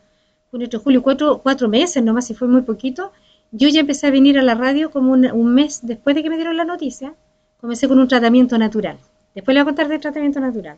junio, 0.50 0.68
julio, 0.84 1.04
cuatro, 1.04 1.40
cuatro 1.44 1.68
meses 1.68 2.04
nomás, 2.04 2.30
y 2.30 2.34
fue 2.34 2.48
muy 2.48 2.62
poquito. 2.62 3.12
Yo 3.52 3.70
ya 3.70 3.82
empecé 3.82 4.08
a 4.08 4.12
venir 4.12 4.40
a 4.40 4.42
la 4.42 4.56
radio 4.56 4.90
como 4.90 5.12
un, 5.12 5.26
un 5.32 5.54
mes 5.54 5.82
después 5.84 6.16
de 6.16 6.24
que 6.24 6.30
me 6.30 6.38
dieron 6.38 6.58
la 6.58 6.66
noticia, 6.66 7.14
comencé 7.62 7.88
con 7.88 8.00
un 8.00 8.08
tratamiento 8.08 8.58
natural. 8.58 8.98
Después 9.36 9.54
le 9.54 9.62
voy 9.62 9.64
a 9.64 9.66
contar 9.66 9.88
del 9.90 10.00
tratamiento 10.00 10.40
natural. 10.40 10.78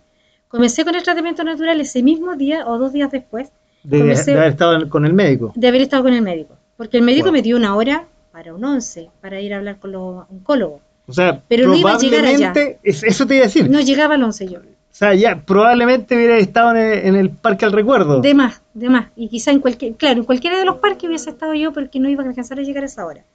Comencé 0.49 0.83
con 0.83 0.95
el 0.95 1.03
tratamiento 1.03 1.43
natural 1.43 1.79
ese 1.81 2.03
mismo 2.03 2.35
día 2.35 2.67
o 2.67 2.77
dos 2.77 2.93
días 2.93 3.11
después 3.11 3.51
de, 3.85 4.01
haber 4.01 4.49
estado 4.49 4.89
con 4.89 5.05
el 5.05 5.13
médico. 5.13 5.53
De 5.55 5.67
haber 5.67 5.81
estado 5.81 6.03
con 6.03 6.13
el 6.13 6.21
médico. 6.21 6.55
Porque 6.77 6.97
el 6.97 7.03
médico 7.03 7.31
me 7.31 7.41
dio 7.41 7.55
una 7.55 7.75
hora 7.75 8.05
para 8.31 8.53
un 8.53 8.63
11, 8.63 9.09
para 9.21 9.39
ir 9.39 9.53
a 9.53 9.57
hablar 9.57 9.79
con 9.79 9.91
los 9.91 10.25
oncólogos. 10.29 10.81
O 11.07 11.13
sea, 11.13 11.41
pero 11.47 11.67
no 11.67 11.75
iba 11.75 11.93
a 11.93 11.97
llegar 11.97 12.25
allá. 12.25 12.53
Eso 12.83 13.25
te 13.25 13.35
iba 13.35 13.43
a 13.43 13.47
decir. 13.47 13.69
No 13.69 13.79
llegaba 13.79 14.15
al 14.15 14.23
11 14.23 14.47
yo. 14.47 14.59
O 14.95 14.97
sea, 14.97 15.13
ya 15.13 15.41
probablemente 15.45 16.15
hubiera 16.15 16.37
estado 16.37 16.73
en 16.73 17.15
el, 17.15 17.29
Parque 17.29 17.65
al 17.65 17.73
Recuerdo. 17.73 18.21
De 18.21 18.33
más, 18.33 18.61
de 18.73 18.89
más. 18.89 19.07
Y 19.17 19.27
quizá 19.27 19.51
en 19.51 19.59
cualquier, 19.59 19.95
claro, 19.95 20.19
en 20.19 20.25
cualquiera 20.25 20.57
de 20.57 20.63
los 20.63 20.77
parques 20.77 21.09
hubiese 21.09 21.29
estado 21.29 21.53
yo 21.53 21.73
porque 21.73 21.99
no 21.99 22.09
iba 22.09 22.23
a 22.23 22.27
alcanzar 22.27 22.59
a 22.59 22.61
llegar 22.61 22.83
a 22.83 22.85
esa 22.85 23.05
hora. 23.05 23.25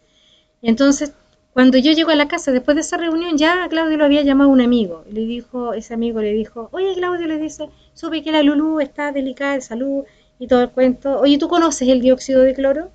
Y 0.62 0.70
entonces, 0.70 1.12
cuando 1.52 1.76
yo 1.76 1.92
llego 1.92 2.10
a 2.12 2.14
la 2.14 2.28
casa, 2.28 2.50
después 2.50 2.76
de 2.76 2.80
esa 2.80 2.96
reunión, 2.96 3.36
ya 3.36 3.68
Claudio 3.68 3.98
lo 3.98 4.06
había 4.06 4.22
llamado 4.22 4.48
un 4.48 4.62
amigo. 4.62 5.04
Le 5.10 5.20
dijo, 5.26 5.74
ese 5.74 5.92
amigo 5.92 6.22
le 6.22 6.32
dijo, 6.32 6.70
oye 6.72 6.94
Claudio, 6.94 7.26
le 7.26 7.36
dice, 7.36 7.68
supe 7.92 8.22
que 8.22 8.32
la 8.32 8.42
Lulú 8.42 8.80
está 8.80 9.12
delicada 9.12 9.52
de 9.52 9.60
salud, 9.60 10.04
y 10.40 10.48
todo 10.48 10.62
el 10.62 10.70
cuento, 10.70 11.20
oye, 11.20 11.38
¿tú 11.38 11.48
conoces 11.48 11.86
el 11.88 12.00
dióxido 12.00 12.40
de 12.40 12.54
cloro? 12.54 12.90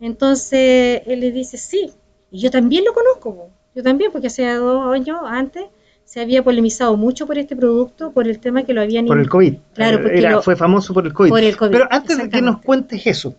Entonces 0.00 1.02
él 1.06 1.20
le 1.20 1.30
dice, 1.30 1.56
sí, 1.56 1.92
y 2.30 2.40
yo 2.40 2.50
también 2.50 2.84
lo 2.84 2.92
conozco, 2.92 3.50
yo 3.74 3.82
también, 3.84 4.10
porque 4.10 4.26
hace 4.26 4.52
dos 4.54 4.92
años 4.92 5.20
antes 5.24 5.64
se 6.04 6.20
había 6.20 6.42
polemizado 6.42 6.96
mucho 6.96 7.24
por 7.24 7.38
este 7.38 7.54
producto, 7.54 8.10
por 8.10 8.26
el 8.26 8.40
tema 8.40 8.64
que 8.64 8.74
lo 8.74 8.82
habían... 8.82 9.06
Por 9.06 9.20
el 9.20 9.30
COVID. 9.30 9.54
Claro, 9.74 10.02
porque 10.02 10.36
fue 10.42 10.56
famoso 10.56 10.92
por 10.92 11.06
el, 11.06 11.14
COVID. 11.14 11.32
Pero 11.70 11.86
antes 11.88 12.18
de 12.18 12.28
que 12.28 12.42
nos 12.42 12.60
cuentes 12.60 13.06
eso, 13.06 13.36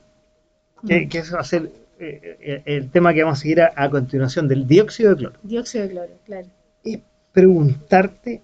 que, 0.87 1.05
mm. 1.05 1.17
eso 1.17 1.35
va 1.35 1.41
a 1.41 1.43
ser 1.43 1.69
eh, 1.99 2.37
eh, 2.39 2.61
el 2.65 2.89
tema 2.89 3.13
que 3.13 3.23
vamos 3.23 3.39
a 3.39 3.41
seguir 3.41 3.61
a, 3.61 3.89
continuación, 3.89 4.47
del 4.47 4.65
dióxido 4.65 5.11
de 5.11 5.15
cloro. 5.17 5.35
Dióxido 5.43 5.83
de 5.83 5.89
cloro, 5.91 6.13
claro. 6.25 6.47
Es 6.83 6.99
preguntarte, 7.33 8.41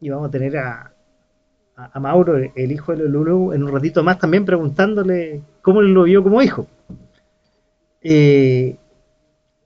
y 0.00 0.08
vamos 0.10 0.28
a 0.28 0.30
tener 0.30 0.56
a, 0.56 0.92
a, 1.78 2.00
Mauro, 2.00 2.36
el 2.36 2.72
hijo 2.72 2.94
de 2.94 3.08
Lulu, 3.08 3.52
en 3.52 3.62
un 3.62 3.72
ratito 3.72 4.02
más 4.02 4.18
también 4.18 4.44
preguntándole 4.44 5.42
cómo 5.62 5.80
lo 5.80 6.02
vio 6.04 6.22
como 6.24 6.42
hijo. 6.42 6.66
Eh, 8.02 8.76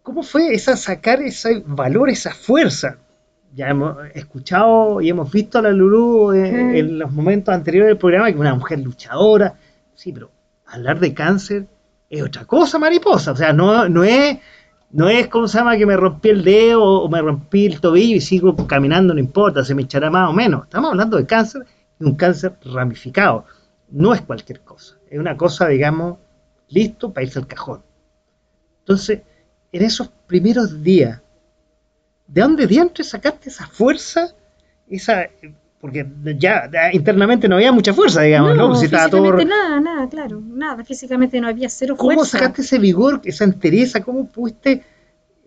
¿Cómo 0.03 0.23
fue 0.23 0.53
esa 0.53 0.77
sacar 0.77 1.23
ese 1.23 1.63
valor, 1.65 2.11
esa 2.11 2.35
fuerza? 2.35 2.99
Ya 3.55 3.69
hemos 3.69 3.97
escuchado 4.15 5.01
y 5.01 5.09
hemos 5.09 5.31
visto 5.31 5.59
a 5.59 5.63
la 5.63 5.71
Lulu 5.71 6.33
en, 6.33 6.99
los 6.99 7.13
momentos 7.13 7.55
anteriores 7.55 7.89
del 7.89 7.99
programa, 7.99 8.27
que 8.27 8.33
es 8.33 8.41
una 8.41 8.55
mujer 8.55 8.81
luchadora. 8.81 9.55
Sí, 9.95 10.13
pero 10.13 10.31
hablar 10.67 11.01
de 11.01 11.15
cáncer 11.15 11.67
es 12.11 12.23
otra 12.23 12.45
cosa, 12.45 12.79
mariposa. 12.79 13.33
O 13.33 13.37
sea, 13.37 13.53
no, 13.53 13.89
no 13.89 14.05
es 14.05 14.39
no 14.91 15.09
es 15.09 15.29
como 15.29 15.49
se 15.49 15.57
llama 15.57 15.79
que 15.79 15.87
me 15.87 15.97
rompí 15.97 16.29
el 16.29 16.45
dedo 16.45 16.83
o 16.83 17.09
me 17.09 17.23
rompí 17.23 17.65
el 17.65 17.81
tobillo 17.81 18.17
y 18.17 18.21
sigo 18.21 18.55
caminando, 18.67 19.15
no 19.15 19.21
importa, 19.21 19.65
se 19.65 19.75
me 19.75 19.83
echará 19.83 20.11
más 20.11 20.29
o 20.29 20.35
menos. 20.35 20.65
Estamos 20.65 20.91
hablando 20.91 21.17
de 21.17 21.25
cáncer 21.25 21.65
un 21.99 22.15
cáncer 22.15 22.57
ramificado. 22.65 23.45
No 23.91 24.15
es 24.15 24.21
cualquier 24.23 24.61
cosa, 24.61 24.97
es 25.11 25.19
una 25.19 25.37
cosa, 25.37 25.69
digamos, 25.69 26.19
listo 26.69 27.13
para 27.13 27.25
irse 27.25 27.39
al 27.39 27.47
cajón. 27.47 27.83
Entonces, 28.81 29.21
en 29.71 29.83
esos 29.83 30.09
primeros 30.27 30.83
días, 30.83 31.21
¿de 32.27 32.41
dónde 32.41 32.67
diantre 32.67 33.05
sacaste 33.05 33.51
esa 33.51 33.67
fuerza? 33.67 34.35
Esa, 34.89 35.27
porque 35.81 36.07
ya, 36.39 36.71
internamente 36.93 37.49
no 37.49 37.57
había 37.57 37.73
mucha 37.73 37.93
fuerza, 37.93 38.23
digamos, 38.23 38.57
¿no? 38.57 38.69
¿no? 38.69 38.75
físicamente 38.81 39.45
nada, 39.45 39.81
nada, 39.81 40.09
claro, 40.09 40.41
nada, 40.41 40.85
físicamente 40.85 41.41
no 41.41 41.49
había 41.49 41.69
cero 41.69 41.97
fuerza. 41.97 42.15
¿Cómo 42.15 42.25
sacaste 42.25 42.63
ese 42.63 42.79
vigor, 42.79 43.21
esa 43.25 43.45
entereza? 43.45 44.03
¿Cómo 44.03 44.27
pudiste 44.27 44.85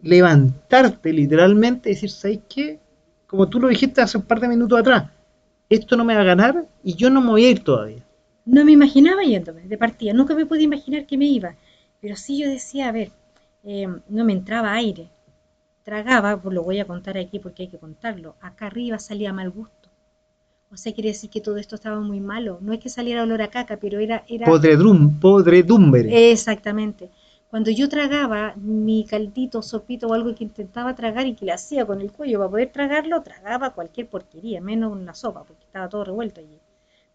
levantarte 0.01 1.11
literalmente 1.11 1.89
y 1.89 1.93
decir, 1.93 2.11
¿sabes 2.11 2.39
qué? 2.47 2.79
Como 3.27 3.49
tú 3.49 3.59
lo 3.59 3.67
dijiste 3.67 4.01
hace 4.01 4.17
un 4.17 4.25
par 4.25 4.39
de 4.39 4.47
minutos 4.47 4.79
atrás, 4.79 5.05
esto 5.69 5.95
no 5.97 6.05
me 6.05 6.15
va 6.15 6.21
a 6.21 6.25
ganar 6.25 6.65
y 6.83 6.95
yo 6.95 7.09
no 7.09 7.21
me 7.21 7.29
voy 7.29 7.45
a 7.45 7.51
ir 7.51 7.63
todavía. 7.63 8.03
No 8.45 8.63
me 8.63 8.71
imaginaba 8.71 9.23
yéndome 9.23 9.61
de 9.61 9.77
partida, 9.77 10.13
nunca 10.13 10.35
me 10.35 10.45
pude 10.45 10.61
imaginar 10.61 11.05
que 11.05 11.17
me 11.17 11.25
iba, 11.25 11.55
pero 12.01 12.15
sí 12.15 12.37
yo 12.37 12.49
decía, 12.49 12.89
a 12.89 12.91
ver, 12.91 13.11
eh, 13.63 13.87
no 14.07 14.25
me 14.25 14.33
entraba 14.33 14.73
aire, 14.73 15.09
tragaba, 15.83 16.39
pues 16.39 16.53
lo 16.53 16.63
voy 16.63 16.79
a 16.79 16.85
contar 16.85 17.17
aquí 17.17 17.39
porque 17.39 17.63
hay 17.63 17.69
que 17.69 17.79
contarlo, 17.79 18.35
acá 18.41 18.67
arriba 18.67 18.99
salía 18.99 19.33
mal 19.33 19.49
gusto. 19.49 19.89
O 20.71 20.77
sea, 20.77 20.93
quiere 20.93 21.09
decir 21.09 21.29
que 21.29 21.41
todo 21.41 21.57
esto 21.57 21.75
estaba 21.75 22.01
muy 22.01 22.19
malo. 22.19 22.57
No 22.59 22.73
es 22.73 22.79
que 22.79 22.89
saliera 22.89 23.23
olor 23.23 23.41
a 23.41 23.49
caca, 23.49 23.77
pero 23.77 23.99
era... 23.99 24.25
era... 24.27 24.45
Podredum, 24.45 25.19
podredumbre. 25.21 26.31
Exactamente. 26.31 27.09
Cuando 27.55 27.71
yo 27.71 27.87
tragaba 27.87 28.53
mi 28.57 29.05
caldito, 29.05 29.61
sopito 29.61 30.07
o 30.07 30.13
algo 30.13 30.35
que 30.35 30.43
intentaba 30.43 30.93
tragar 30.93 31.25
y 31.25 31.35
que 31.35 31.45
le 31.45 31.53
hacía 31.53 31.85
con 31.85 32.01
el 32.01 32.11
cuello 32.11 32.39
para 32.39 32.49
poder 32.49 32.69
tragarlo, 32.73 33.23
tragaba 33.23 33.69
cualquier 33.69 34.09
porquería, 34.09 34.59
menos 34.59 34.91
una 34.91 35.15
sopa, 35.15 35.45
porque 35.45 35.63
estaba 35.63 35.87
todo 35.87 36.03
revuelto 36.03 36.41
allí. 36.41 36.59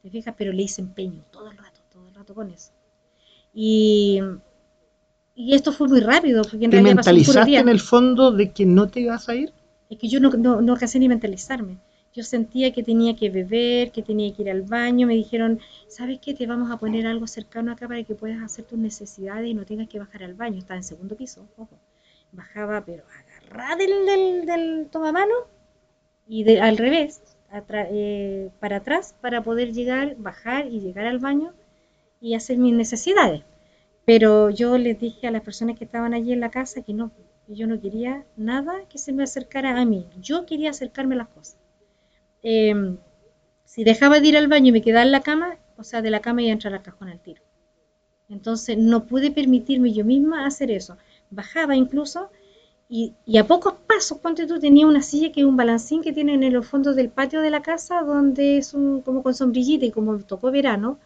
¿Te 0.00 0.08
fijas? 0.08 0.34
Pero 0.38 0.54
le 0.54 0.62
hice 0.62 0.80
empeño 0.80 1.22
todo 1.30 1.50
el 1.50 1.58
rato, 1.58 1.82
todo 1.92 2.08
el 2.08 2.14
rato 2.14 2.34
con 2.34 2.48
eso. 2.48 2.70
Y, 3.52 4.22
y 5.34 5.54
esto 5.54 5.72
fue 5.72 5.88
muy 5.88 6.00
rápido, 6.00 6.40
porque 6.40 6.64
en 6.64 6.70
¿Te 6.70 6.80
mentalizaste 6.80 7.56
en 7.56 7.68
el 7.68 7.78
fondo 7.78 8.32
de 8.32 8.50
que 8.50 8.64
no 8.64 8.88
te 8.88 9.00
ibas 9.00 9.28
a 9.28 9.34
ir? 9.34 9.52
Es 9.90 9.98
que 9.98 10.08
yo 10.08 10.20
no, 10.20 10.30
no, 10.30 10.62
no 10.62 10.72
alcancé 10.72 10.98
ni 11.00 11.10
mentalizarme 11.10 11.76
yo 12.20 12.24
sentía 12.24 12.70
que 12.70 12.82
tenía 12.82 13.16
que 13.16 13.30
beber, 13.30 13.92
que 13.92 14.02
tenía 14.02 14.30
que 14.34 14.42
ir 14.42 14.50
al 14.50 14.60
baño, 14.60 15.06
me 15.06 15.14
dijeron, 15.14 15.58
¿sabes 15.88 16.18
qué? 16.20 16.34
Te 16.34 16.46
vamos 16.46 16.70
a 16.70 16.76
poner 16.76 17.06
algo 17.06 17.26
cercano 17.26 17.72
acá 17.72 17.88
para 17.88 18.04
que 18.04 18.14
puedas 18.14 18.42
hacer 18.42 18.66
tus 18.66 18.78
necesidades 18.78 19.48
y 19.48 19.54
no 19.54 19.64
tengas 19.64 19.88
que 19.88 19.98
bajar 19.98 20.22
al 20.22 20.34
baño. 20.34 20.58
Estaba 20.58 20.76
en 20.76 20.84
segundo 20.84 21.16
piso, 21.16 21.48
ojo. 21.56 21.78
Bajaba, 22.32 22.84
pero 22.84 23.04
agarrada 23.20 23.76
del, 23.76 24.06
del, 24.06 24.46
del 24.46 24.88
tomamano 24.90 25.34
y 26.28 26.44
de, 26.44 26.60
al 26.60 26.76
revés, 26.76 27.22
eh, 27.72 28.50
para 28.60 28.76
atrás, 28.76 29.14
para 29.22 29.42
poder 29.42 29.72
llegar, 29.72 30.14
bajar 30.18 30.66
y 30.66 30.80
llegar 30.80 31.06
al 31.06 31.20
baño 31.20 31.54
y 32.20 32.34
hacer 32.34 32.58
mis 32.58 32.74
necesidades. 32.74 33.42
Pero 34.04 34.50
yo 34.50 34.76
les 34.76 35.00
dije 35.00 35.26
a 35.26 35.30
las 35.30 35.42
personas 35.42 35.78
que 35.78 35.84
estaban 35.84 36.12
allí 36.12 36.34
en 36.34 36.40
la 36.40 36.50
casa 36.50 36.82
que 36.82 36.92
no, 36.92 37.12
yo 37.48 37.66
no 37.66 37.80
quería 37.80 38.26
nada 38.36 38.74
que 38.90 38.98
se 38.98 39.12
me 39.14 39.22
acercara 39.22 39.80
a 39.80 39.84
mí. 39.86 40.06
Yo 40.20 40.44
quería 40.44 40.70
acercarme 40.70 41.14
a 41.14 41.18
las 41.18 41.28
cosas. 41.28 41.59
Em, 42.42 42.98
si 43.64 43.84
dejaba 43.84 44.20
de 44.20 44.28
ir 44.28 44.36
al 44.36 44.48
baño 44.48 44.68
y 44.68 44.72
me 44.72 44.82
quedaba 44.82 45.04
en 45.04 45.12
la 45.12 45.20
cama, 45.20 45.58
o 45.76 45.84
sea, 45.84 46.02
de 46.02 46.10
la 46.10 46.20
cama 46.20 46.42
iba 46.42 46.50
a 46.50 46.54
entrar 46.54 46.74
al 46.74 46.82
cajón 46.82 47.08
al 47.08 47.20
tiro. 47.20 47.42
Entonces 48.28 48.78
no 48.78 49.06
pude 49.06 49.30
permitirme 49.30 49.92
yo 49.92 50.04
misma 50.04 50.46
hacer 50.46 50.70
eso. 50.70 50.96
Bajaba 51.30 51.76
incluso 51.76 52.30
y, 52.92 53.14
a 53.38 53.46
pocos 53.46 53.74
pasos, 53.86 54.18
ponte 54.18 54.48
tú, 54.48 54.58
tenía 54.58 54.84
una 54.84 55.00
silla 55.00 55.30
que 55.30 55.40
es 55.42 55.46
un 55.46 55.56
balancín 55.56 56.02
que 56.02 56.12
tienen 56.12 56.42
en 56.42 56.52
los 56.52 56.66
fondos 56.66 56.96
del 56.96 57.08
patio 57.08 57.40
de 57.40 57.50
la 57.50 57.62
casa, 57.62 58.02
donde 58.02 58.58
es 58.58 58.74
un, 58.74 59.00
como 59.02 59.22
con 59.22 59.32
sombrillita 59.32 59.86
y 59.86 59.92
como 59.92 60.18
tocó 60.18 60.50
verano, 60.50 60.98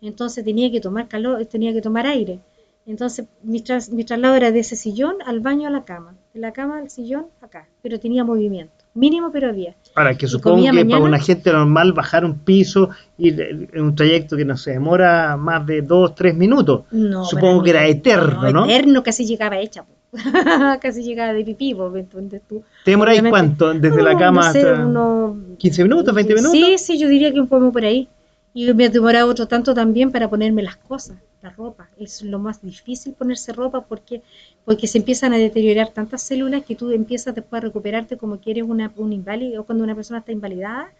entonces 0.00 0.44
tenía 0.44 0.70
que 0.70 0.80
tomar 0.80 1.08
calor, 1.08 1.44
tenía 1.44 1.74
que 1.74 1.82
tomar 1.82 2.06
aire. 2.06 2.40
Entonces 2.86 3.26
mi, 3.42 3.60
tras, 3.60 3.90
mi 3.90 4.04
traslado 4.04 4.34
era 4.34 4.50
de 4.50 4.60
ese 4.60 4.76
sillón 4.76 5.16
al 5.26 5.40
baño 5.40 5.68
a 5.68 5.70
la 5.70 5.84
cama, 5.84 6.16
de 6.32 6.40
la 6.40 6.52
cama 6.52 6.78
al 6.78 6.88
sillón 6.88 7.26
acá, 7.42 7.68
pero 7.82 8.00
tenía 8.00 8.24
movimiento, 8.24 8.75
mínimo 8.96 9.30
pero 9.32 9.48
había. 9.48 9.74
Ahora, 9.94 10.16
que 10.16 10.26
supongo 10.26 10.56
que 10.56 10.72
mañana, 10.72 10.90
para 10.90 11.04
una 11.04 11.18
gente 11.18 11.52
normal 11.52 11.92
bajar 11.92 12.24
un 12.24 12.38
piso 12.38 12.90
y 13.16 13.28
en 13.40 13.80
un 13.80 13.94
trayecto 13.94 14.36
que 14.36 14.44
no 14.44 14.56
se 14.56 14.72
demora 14.72 15.36
más 15.36 15.66
de 15.66 15.82
dos, 15.82 16.14
tres 16.14 16.34
minutos, 16.34 16.84
no, 16.90 17.24
supongo 17.24 17.62
que 17.62 17.70
era 17.70 17.86
eterno, 17.86 18.50
¿no? 18.50 18.64
Eterno, 18.64 19.02
casi 19.02 19.24
llegaba 19.26 19.58
hecha. 19.58 19.84
casi 20.80 21.02
llegaba 21.02 21.32
de 21.32 21.44
pipí, 21.44 21.76
entonces 21.94 22.42
tú... 22.48 22.62
¿Te 22.84 22.92
demoráis 22.92 23.22
cuánto? 23.28 23.74
Desde 23.74 23.96
no, 23.96 24.02
la 24.02 24.16
cama 24.16 24.46
no 24.46 24.52
sé, 24.52 24.60
hasta 24.60 24.84
uno, 24.84 25.36
15 25.58 25.82
minutos, 25.82 26.14
20 26.14 26.34
minutos? 26.34 26.52
Sí, 26.52 26.78
sí, 26.78 26.98
yo 26.98 27.08
diría 27.08 27.32
que 27.32 27.40
un 27.40 27.48
poco 27.48 27.72
por 27.72 27.84
ahí. 27.84 28.08
Y 28.54 28.72
me 28.72 28.88
demoraba 28.88 29.30
otro 29.30 29.46
tanto 29.46 29.74
también 29.74 30.10
para 30.10 30.30
ponerme 30.30 30.62
las 30.62 30.76
cosas, 30.76 31.18
ropa. 31.50 31.90
Es 31.98 32.22
lo 32.22 32.38
más 32.38 32.62
difícil 32.62 33.14
ponerse 33.14 33.52
ropa 33.52 33.82
porque, 33.82 34.22
porque 34.64 34.86
se 34.86 34.98
empiezan 34.98 35.32
a 35.32 35.38
deteriorar 35.38 35.90
tantas 35.90 36.22
células 36.22 36.64
que 36.64 36.76
tú 36.76 36.90
empiezas 36.92 37.34
después 37.34 37.62
a 37.62 37.66
recuperarte 37.66 38.16
como 38.16 38.40
que 38.40 38.50
eres 38.52 38.64
una, 38.64 38.92
un 38.96 39.12
inválido 39.12 39.64
cuando 39.64 39.84
una 39.84 39.94
persona 39.94 40.20
está 40.20 40.32
invalidada, 40.32 40.92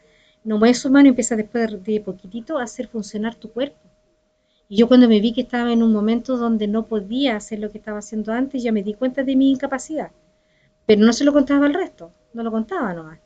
no 0.44 0.59
mueves 0.59 0.78
su 0.78 0.90
mano 0.90 1.06
y 1.06 1.10
empieza 1.10 1.36
después 1.36 1.70
de, 1.70 1.93
de 1.93 2.01
poquitito 2.01 2.59
a 2.59 2.64
hacer 2.64 2.89
funcionar 2.89 3.35
tu 3.35 3.51
cuerpo. 3.51 3.78
Y 4.68 4.77
yo 4.77 4.89
cuando 4.89 5.09
me 5.09 5.20
vi 5.20 5.32
que 5.32 5.43
estaba 5.43 5.73
en 5.73 5.82
un 5.82 5.93
momento 5.93 6.36
donde 6.36 6.66
no 6.66 6.86
podía 6.86 7.36
hacer 7.36 7.60
lo 7.60 7.70
que 7.70 7.78
estaba 7.78 7.98
haciendo 7.98 8.32
antes, 8.32 8.62
ya 8.62 8.73
me 8.73 8.82
di 8.82 8.94
cuenta 8.94 9.23
de 9.23 9.36
mi 9.36 9.51
incapacidad. 9.51 10.10
Pero 10.86 11.05
no 11.05 11.12
se 11.12 11.24
lo 11.24 11.32
contaba 11.32 11.66
al 11.66 11.74
resto, 11.74 12.12
no 12.32 12.43
lo 12.43 12.51
contaba 12.51 12.94
nomás. 12.94 13.18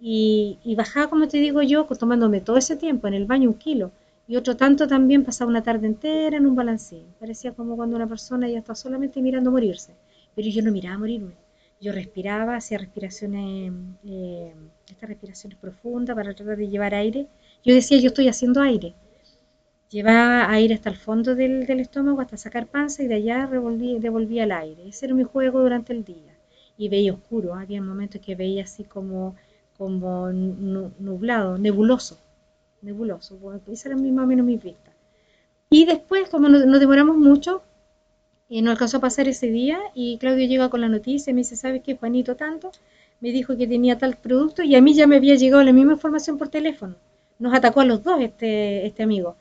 Y, 0.00 0.58
y 0.64 0.74
bajaba, 0.74 1.08
como 1.08 1.28
te 1.28 1.38
digo 1.38 1.62
yo, 1.62 1.84
tomándome 1.86 2.40
todo 2.40 2.56
ese 2.56 2.76
tiempo 2.76 3.06
en 3.08 3.14
el 3.14 3.26
baño 3.26 3.50
un 3.50 3.54
kilo. 3.54 3.92
Y 4.28 4.36
otro 4.36 4.56
tanto 4.56 4.86
también 4.86 5.24
pasaba 5.24 5.50
una 5.50 5.62
tarde 5.62 5.86
entera 5.86 6.36
en 6.36 6.46
un 6.46 6.54
balancín. 6.54 7.04
Parecía 7.18 7.52
como 7.52 7.76
cuando 7.76 7.96
una 7.96 8.06
persona 8.06 8.48
ya 8.48 8.58
está 8.58 8.74
solamente 8.74 9.20
mirando 9.20 9.50
morirse. 9.50 9.94
Pero 10.34 10.48
yo 10.48 10.62
no 10.62 10.72
miraba 10.72 10.98
morirme. 10.98 11.34
Yo 11.80 11.92
respiraba, 11.92 12.56
hacía 12.56 12.78
respiraciones, 12.78 13.72
eh, 14.04 14.54
estas 14.88 15.08
respiraciones 15.08 15.58
profundas 15.58 16.14
para 16.14 16.34
tratar 16.34 16.56
de 16.56 16.68
llevar 16.68 16.94
aire. 16.94 17.26
Yo 17.64 17.74
decía, 17.74 17.98
yo 17.98 18.08
estoy 18.08 18.28
haciendo 18.28 18.60
aire 18.62 18.94
llevaba 19.92 20.50
aire 20.50 20.74
hasta 20.74 20.88
el 20.88 20.96
fondo 20.96 21.34
del, 21.34 21.66
del, 21.66 21.80
estómago 21.80 22.22
hasta 22.22 22.38
sacar 22.38 22.66
panza 22.66 23.02
y 23.02 23.08
de 23.08 23.16
allá 23.16 23.46
revolví, 23.46 23.98
devolvía 23.98 24.44
el 24.44 24.52
aire. 24.52 24.88
Ese 24.88 25.06
era 25.06 25.14
mi 25.14 25.22
juego 25.22 25.60
durante 25.60 25.92
el 25.92 26.02
día. 26.02 26.34
Y 26.78 26.88
veía 26.88 27.12
oscuro, 27.12 27.54
había 27.54 27.82
momentos 27.82 28.20
que 28.22 28.34
veía 28.34 28.64
así 28.64 28.84
como, 28.84 29.36
como 29.76 30.32
nublado, 30.32 31.58
nebuloso, 31.58 32.18
nebuloso. 32.82 33.36
Bueno, 33.38 33.60
esa 33.68 33.88
era 33.88 33.96
o 33.96 34.26
menos 34.26 34.44
mi 34.44 34.56
vista. 34.56 34.92
Y 35.70 35.86
después, 35.86 36.28
como 36.28 36.48
nos, 36.48 36.66
nos 36.66 36.80
demoramos 36.80 37.16
mucho, 37.16 37.62
eh, 38.50 38.60
no 38.60 38.70
alcanzó 38.70 38.98
a 38.98 39.00
pasar 39.00 39.28
ese 39.28 39.46
día 39.46 39.80
y 39.94 40.18
Claudio 40.18 40.46
llega 40.46 40.68
con 40.68 40.82
la 40.82 40.88
noticia 40.88 41.30
y 41.30 41.34
me 41.34 41.40
dice, 41.40 41.56
¿sabes 41.56 41.82
qué, 41.82 41.96
Juanito 41.96 42.36
tanto? 42.36 42.70
Me 43.20 43.32
dijo 43.32 43.56
que 43.56 43.66
tenía 43.66 43.96
tal 43.96 44.16
producto 44.16 44.62
y 44.62 44.76
a 44.76 44.82
mí 44.82 44.92
ya 44.94 45.06
me 45.06 45.16
había 45.16 45.36
llegado 45.36 45.62
la 45.62 45.72
misma 45.72 45.92
información 45.92 46.36
por 46.36 46.48
teléfono. 46.50 46.96
Nos 47.38 47.54
atacó 47.54 47.80
a 47.80 47.86
los 47.86 48.02
dos 48.02 48.20
este, 48.20 48.86
este 48.86 49.02
amigo. 49.02 49.36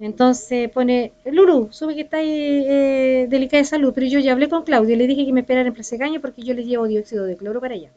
Entonces 0.00 0.70
pone, 0.70 1.12
Lulu, 1.26 1.68
sube 1.72 1.94
que 1.94 2.00
está 2.02 2.22
eh, 2.22 3.26
delicada 3.28 3.62
de 3.62 3.66
salud, 3.66 3.92
pero 3.94 4.06
yo 4.06 4.18
ya 4.20 4.32
hablé 4.32 4.48
con 4.48 4.64
Claudio 4.64 4.94
y 4.94 4.98
le 4.98 5.06
dije 5.06 5.26
que 5.26 5.32
me 5.32 5.40
esperara 5.40 5.68
en 5.68 5.74
Plaza 5.74 5.98
Caña 5.98 6.20
porque 6.20 6.42
yo 6.42 6.54
le 6.54 6.64
llevo 6.64 6.86
dióxido 6.88 7.26
de 7.26 7.36
cloro 7.36 7.60
para 7.60 7.74
allá. 7.74 7.90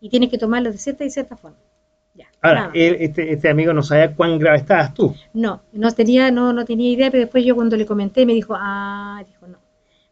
Y 0.00 0.08
tiene 0.10 0.28
que 0.28 0.38
tomarlo 0.38 0.72
de 0.72 0.78
cierta 0.78 1.04
y 1.04 1.10
cierta 1.10 1.36
forma. 1.36 1.58
Ahora, 2.40 2.70
él, 2.72 2.96
este, 3.00 3.32
este 3.32 3.48
amigo 3.48 3.72
no 3.72 3.82
sabía 3.82 4.14
cuán 4.14 4.38
grave 4.38 4.58
estabas 4.58 4.94
tú. 4.94 5.14
No, 5.32 5.62
no 5.72 5.92
tenía, 5.92 6.30
no, 6.30 6.52
no 6.52 6.64
tenía 6.64 6.90
idea, 6.90 7.10
pero 7.10 7.22
después 7.22 7.44
yo 7.44 7.54
cuando 7.54 7.76
le 7.76 7.84
comenté 7.84 8.24
me 8.26 8.34
dijo, 8.34 8.54
ah, 8.56 9.22
dijo, 9.26 9.48
no, 9.48 9.58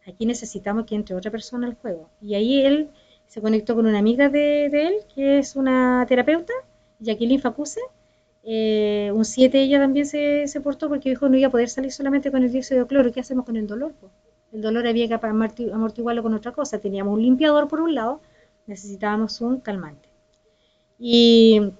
aquí 0.05 0.25
necesitamos 0.25 0.85
que 0.85 0.95
entre 0.95 1.15
otra 1.15 1.31
persona 1.31 1.67
al 1.67 1.75
juego. 1.75 2.09
Y 2.21 2.35
ahí 2.35 2.65
él 2.65 2.89
se 3.27 3.41
conectó 3.41 3.75
con 3.75 3.85
una 3.85 3.99
amiga 3.99 4.29
de, 4.29 4.69
de 4.69 4.87
él, 4.87 4.93
que 5.13 5.39
es 5.39 5.55
una 5.55 6.05
terapeuta, 6.07 6.53
Jacqueline 6.99 7.39
Facuse, 7.39 7.79
eh, 8.49 9.11
un 9.13 9.25
7 9.25 9.61
ella 9.61 9.77
también 9.79 10.05
se, 10.05 10.47
se, 10.47 10.61
portó 10.61 10.87
porque 10.87 11.09
dijo 11.09 11.27
no 11.27 11.35
iba 11.35 11.49
a 11.49 11.51
poder 11.51 11.67
salir 11.67 11.91
solamente 11.91 12.31
con 12.31 12.43
el 12.43 12.51
dióxido 12.51 12.81
de 12.81 12.87
cloro. 12.87 13.11
¿Qué 13.11 13.19
hacemos 13.19 13.45
con 13.45 13.57
el 13.57 13.67
dolor? 13.67 13.93
Pues? 13.99 14.11
El 14.53 14.61
dolor 14.61 14.87
había 14.87 15.07
que 15.07 15.13
amortiguarlo 15.13 16.23
con 16.23 16.33
otra 16.33 16.53
cosa. 16.53 16.79
Teníamos 16.79 17.13
un 17.13 17.21
limpiador 17.21 17.67
por 17.67 17.81
un 17.81 17.93
lado, 17.93 18.21
necesitábamos 18.65 19.41
un 19.41 19.59
calmante. 19.59 20.07
Y 20.97 21.73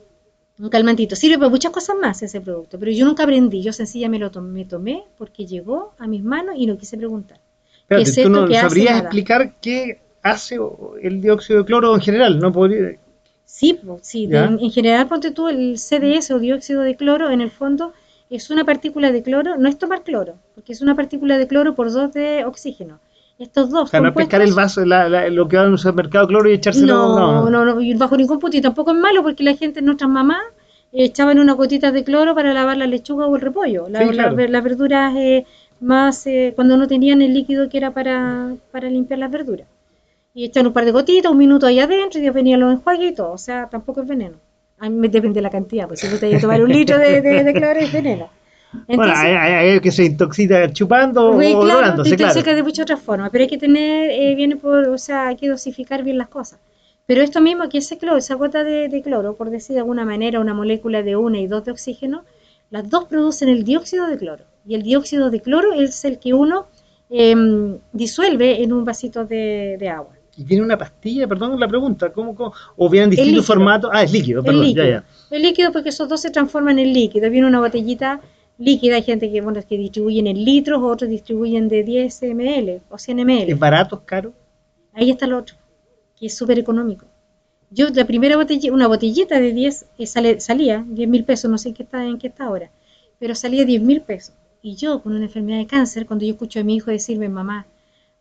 un 0.60 0.70
calmantito. 0.70 1.16
Sirve 1.16 1.38
para 1.38 1.50
muchas 1.50 1.72
cosas 1.72 1.96
más 2.02 2.22
ese 2.22 2.42
producto, 2.42 2.80
pero 2.80 2.92
yo 2.92 3.06
nunca 3.06 3.24
aprendí. 3.24 3.62
Yo 3.62 3.74
sencillamente 3.74 4.42
me 4.42 4.58
lo 4.60 4.68
tomé, 4.68 5.04
porque 5.18 5.46
llegó 5.46 5.94
a 6.00 6.08
mis 6.08 6.24
manos 6.24 6.56
y 6.58 6.66
no 6.66 6.78
quise 6.78 6.98
preguntar. 6.98 7.40
Pero 7.88 8.04
¿Qué 8.04 8.10
es 8.10 8.16
tú 8.16 8.30
no 8.30 8.52
sabrías 8.52 9.00
explicar 9.00 9.56
qué 9.62 10.00
hace 10.22 10.58
el 11.02 11.22
dióxido 11.22 11.60
de 11.60 11.66
cloro 11.66 11.96
en 11.96 12.02
general, 12.02 12.40
¿no? 12.40 12.52
Podría... 12.52 12.98
Sí, 13.46 13.80
sí. 14.02 14.28
En 14.32 14.72
general, 14.72 15.08
ponte 15.08 15.32
tú, 15.32 15.48
el 15.48 15.78
CDS 15.78 16.32
o 16.32 16.40
dióxido 16.40 16.82
de 16.82 16.96
cloro, 16.96 17.30
en 17.30 17.40
el 17.40 17.50
fondo, 17.50 17.94
es 18.30 18.50
una 18.50 18.66
partícula 18.66 19.12
de 19.12 19.24
cloro, 19.24 19.58
no 19.58 19.70
es 19.70 19.78
tomar 19.78 20.04
cloro, 20.04 20.36
porque 20.54 20.74
es 20.74 20.82
una 20.82 20.96
partícula 20.96 21.38
de 21.38 21.48
cloro 21.48 21.76
por 21.76 21.92
dos 21.92 22.12
de 22.14 22.44
oxígeno. 22.44 23.00
Estos 23.40 23.70
dos 23.70 23.84
O 23.84 23.88
sea, 23.88 24.00
no 24.02 24.10
es 24.10 24.16
pescar 24.16 24.42
el 24.42 24.54
vaso, 24.54 24.84
la- 24.86 25.08
la- 25.08 25.30
lo 25.30 25.48
que 25.48 25.58
va 25.58 25.64
en 25.66 25.70
un 25.72 25.78
supermercado 25.78 26.28
cloro 26.28 26.50
y 26.50 26.54
echárselo. 26.54 26.94
No, 27.16 27.50
no, 27.50 27.66
no, 27.66 27.82
y 27.82 27.94
bajo 27.94 28.18
ningún 28.18 28.40
punto, 28.40 28.58
y 28.58 28.62
tampoco 28.62 28.92
es 28.92 28.98
malo, 28.98 29.22
porque 29.22 29.44
la 29.44 29.56
gente, 29.56 29.82
nuestras 29.82 30.10
mamás, 30.10 30.42
eh, 30.92 31.04
echaban 31.06 31.38
unas 31.38 31.56
gotitas 31.56 31.94
de 31.94 32.04
cloro 32.04 32.34
para 32.34 32.54
lavar 32.54 32.78
la 32.78 32.88
lechuga 32.88 33.28
o 33.28 33.36
el 33.36 33.42
repollo, 33.42 33.88
la- 33.90 34.00
Sí, 34.00 34.06
la- 34.08 34.30
claro. 34.32 34.48
las 34.48 34.64
verduras 34.64 35.14
eh, 35.16 35.46
más, 35.80 36.26
eh, 36.26 36.54
cuando 36.56 36.78
no 36.78 36.88
tenían 36.88 37.22
el 37.22 37.34
líquido 37.36 37.70
que 37.70 37.78
era 37.78 37.92
para, 37.92 38.56
para 38.72 38.90
limpiar 38.90 39.20
las 39.20 39.30
verduras. 39.30 39.68
Y 40.34 40.46
echan 40.46 40.66
un 40.68 40.74
par 40.74 40.86
de 40.86 40.92
gotitas, 40.92 41.32
un 41.32 41.38
minuto 41.38 41.68
ahí 41.68 41.80
adentro, 41.80 42.20
y 42.20 42.24
después 42.24 42.36
venían 42.44 42.60
los 42.60 42.74
enjuagues 42.74 43.12
y 43.12 43.14
todo, 43.16 43.32
o 43.34 43.38
sea, 43.38 43.68
tampoco 43.70 44.02
es 44.02 44.08
veneno. 44.08 44.38
A 44.80 44.90
mí 44.90 44.96
me 44.96 45.10
depende 45.10 45.36
de 45.38 45.42
la 45.44 45.50
cantidad, 45.52 45.88
pues 45.88 46.00
si 46.00 46.08
tú 46.08 46.18
te 46.18 46.28
vas 46.32 46.38
a 46.38 46.42
tomar 46.42 46.62
un 46.64 46.70
litro 46.72 46.98
de, 46.98 47.22
de, 47.22 47.44
de 47.44 47.54
cloro 47.54 47.80
es 47.80 47.92
veneno. 47.92 48.30
Bueno, 48.88 49.14
hay, 49.16 49.34
hay- 49.34 49.70
hay 49.72 49.80
que 49.80 49.92
se 49.92 50.06
intoxica 50.06 50.72
chupando 50.72 51.32
o 51.32 51.38
claro, 51.38 51.66
drogándose, 51.66 52.10
te 52.12 52.18
claro. 52.18 52.32
intoxica 52.32 52.56
de 52.56 52.64
muchas 52.64 52.84
otras 52.84 53.02
formas, 53.02 53.30
pero 53.32 53.44
hay 53.44 53.50
que 53.50 53.58
tener, 53.58 54.12
eh, 54.12 54.36
viene 54.36 54.56
por, 54.56 54.88
o 54.90 54.98
sea, 54.98 55.28
hay 55.28 55.36
que 55.36 55.48
dosificar 55.50 56.04
bien 56.04 56.18
las 56.18 56.28
cosas. 56.30 56.60
Pero 57.06 57.22
esto 57.22 57.40
mismo, 57.42 57.70
que 57.70 57.78
ese 57.78 57.98
cloro, 57.98 58.18
esa 58.18 58.36
gota 58.36 58.64
de, 58.64 58.90
de 58.90 59.02
cloro, 59.02 59.36
por 59.36 59.50
decir 59.50 59.74
de 59.76 59.80
alguna 59.80 60.04
manera, 60.06 60.40
una 60.40 60.54
molécula 60.54 61.04
de 61.04 61.16
una 61.16 61.40
y 61.40 61.48
dos 61.48 61.64
de 61.66 61.72
oxígeno, 61.72 62.24
las 62.70 62.90
dos 62.90 63.06
producen 63.06 63.48
el 63.50 63.64
dióxido 63.64 64.08
de 64.08 64.18
cloro. 64.18 64.44
Y 64.68 64.76
el 64.76 64.84
dióxido 64.84 65.30
de 65.30 65.40
cloro 65.42 65.74
es 65.74 66.04
el 66.04 66.20
que 66.20 66.34
uno 66.34 66.68
em, 67.10 67.78
disuelve 67.94 68.62
en 68.62 68.74
un 68.74 68.84
vasito 68.84 69.24
de, 69.26 69.78
de 69.80 69.88
agua. 69.90 70.14
Y 70.36 70.44
tiene 70.44 70.64
una 70.64 70.78
pastilla, 70.78 71.28
perdón 71.28 71.58
la 71.60 71.68
pregunta, 71.68 72.12
¿cómo, 72.12 72.36
cómo? 72.36 72.54
O 72.76 72.90
vienen 72.90 73.10
distintos 73.10 73.46
formatos. 73.46 73.90
Ah, 73.94 74.04
es 74.04 74.12
líquido, 74.12 74.44
perdón, 74.44 74.62
el 74.62 74.68
líquido. 74.68 74.86
ya, 74.86 74.92
ya. 74.92 75.04
El 75.36 75.42
líquido 75.42 75.72
porque 75.72 75.90
esos 75.90 76.08
dos 76.10 76.22
se 76.22 76.30
transforman 76.30 76.78
en 76.78 76.94
líquido. 76.94 77.30
Viene 77.32 77.48
una 77.48 77.60
botellita 77.60 78.20
líquida, 78.58 78.96
hay 78.96 79.04
gente 79.04 79.32
que, 79.32 79.42
bueno, 79.42 79.60
que 79.68 79.78
distribuyen 79.78 80.28
en 80.28 80.44
litros, 80.44 80.82
otros 80.84 81.10
distribuyen 81.10 81.68
de 81.68 81.84
10 81.84 82.22
ml 82.24 82.82
o 82.90 82.98
100 82.98 83.20
ml. 83.20 83.52
¿Es 83.54 83.60
barato, 83.60 83.96
es 83.98 84.02
caro? 84.06 84.34
Ahí 84.94 85.12
está 85.12 85.26
el 85.26 85.34
otro, 85.34 85.56
que 86.18 86.28
es 86.28 86.36
súper 86.38 86.60
económico. 86.60 87.06
Yo, 87.70 87.90
la 87.90 88.06
primera 88.06 88.38
botella, 88.38 88.74
una 88.74 88.88
botellita 88.88 89.40
de 89.40 89.54
10 89.54 89.86
eh, 89.98 90.08
sale, 90.08 90.40
salía 90.40 90.84
10 90.88 91.08
mil 91.10 91.24
pesos, 91.24 91.50
no 91.52 91.58
sé 91.58 91.70
en 91.70 91.76
qué 91.76 91.84
está, 91.84 92.06
en 92.06 92.18
qué 92.18 92.28
está 92.28 92.46
ahora, 92.46 92.70
pero 93.20 93.36
salía 93.36 93.66
10 93.66 93.82
mil 93.82 94.02
pesos. 94.02 94.34
Y 94.62 94.76
yo, 94.76 95.02
con 95.02 95.14
una 95.14 95.26
enfermedad 95.26 95.60
de 95.60 95.68
cáncer, 95.68 96.06
cuando 96.06 96.26
yo 96.26 96.32
escucho 96.34 96.60
a 96.60 96.64
mi 96.64 96.76
hijo 96.78 96.92
decirme, 96.92 97.30
mamá, 97.30 97.68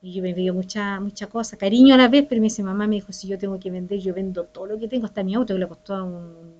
y 0.02 0.12
yo 0.12 0.22
me 0.22 0.34
veo 0.34 0.52
mucha, 0.54 1.00
mucha 1.00 1.26
cosa, 1.28 1.56
cariño 1.56 1.94
a 1.94 1.98
la 1.98 2.08
vez, 2.08 2.26
pero 2.28 2.40
me 2.40 2.46
dice, 2.46 2.62
mamá, 2.62 2.86
me 2.86 2.96
dijo, 2.96 3.12
si 3.12 3.28
yo 3.28 3.38
tengo 3.38 3.58
que 3.58 3.70
vender, 3.70 3.98
yo 4.00 4.14
vendo 4.14 4.44
todo 4.44 4.66
lo 4.66 4.78
que 4.78 4.88
tengo, 4.88 5.06
hasta 5.06 5.24
mi 5.24 5.34
auto, 5.34 5.54
que 5.54 5.60
le 5.60 5.68
costó 5.68 6.04
un- 6.04 6.55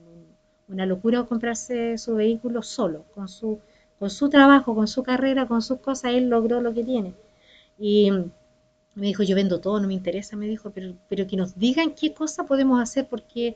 una 0.69 0.87
locura 0.87 1.25
comprarse 1.25 1.99
su 1.99 2.17
vehículo 2.17 2.63
solo, 2.63 3.05
con 3.15 3.29
su, 3.29 3.61
con 3.99 4.11
su 4.11 4.29
trabajo, 4.29 4.75
con 4.75 4.89
su 4.89 5.03
carrera, 5.03 5.47
con 5.47 5.63
sus 5.63 5.79
cosas, 5.81 6.15
él 6.15 6.29
logró 6.29 6.61
lo 6.61 6.75
que 6.75 6.85
tiene. 6.85 7.15
Y 7.79 8.11
me 8.95 9.07
dijo, 9.07 9.23
yo 9.23 9.37
vendo 9.37 9.61
todo, 9.61 9.81
no 9.81 9.89
me 9.89 9.95
interesa, 9.95 10.37
me 10.37 10.47
dijo, 10.47 10.71
pero, 10.71 10.95
pero 11.09 11.27
que 11.27 11.37
nos 11.37 11.59
digan 11.59 11.93
qué 11.93 12.15
cosa 12.15 12.45
podemos 12.45 12.81
hacer 12.81 13.07
porque, 13.09 13.55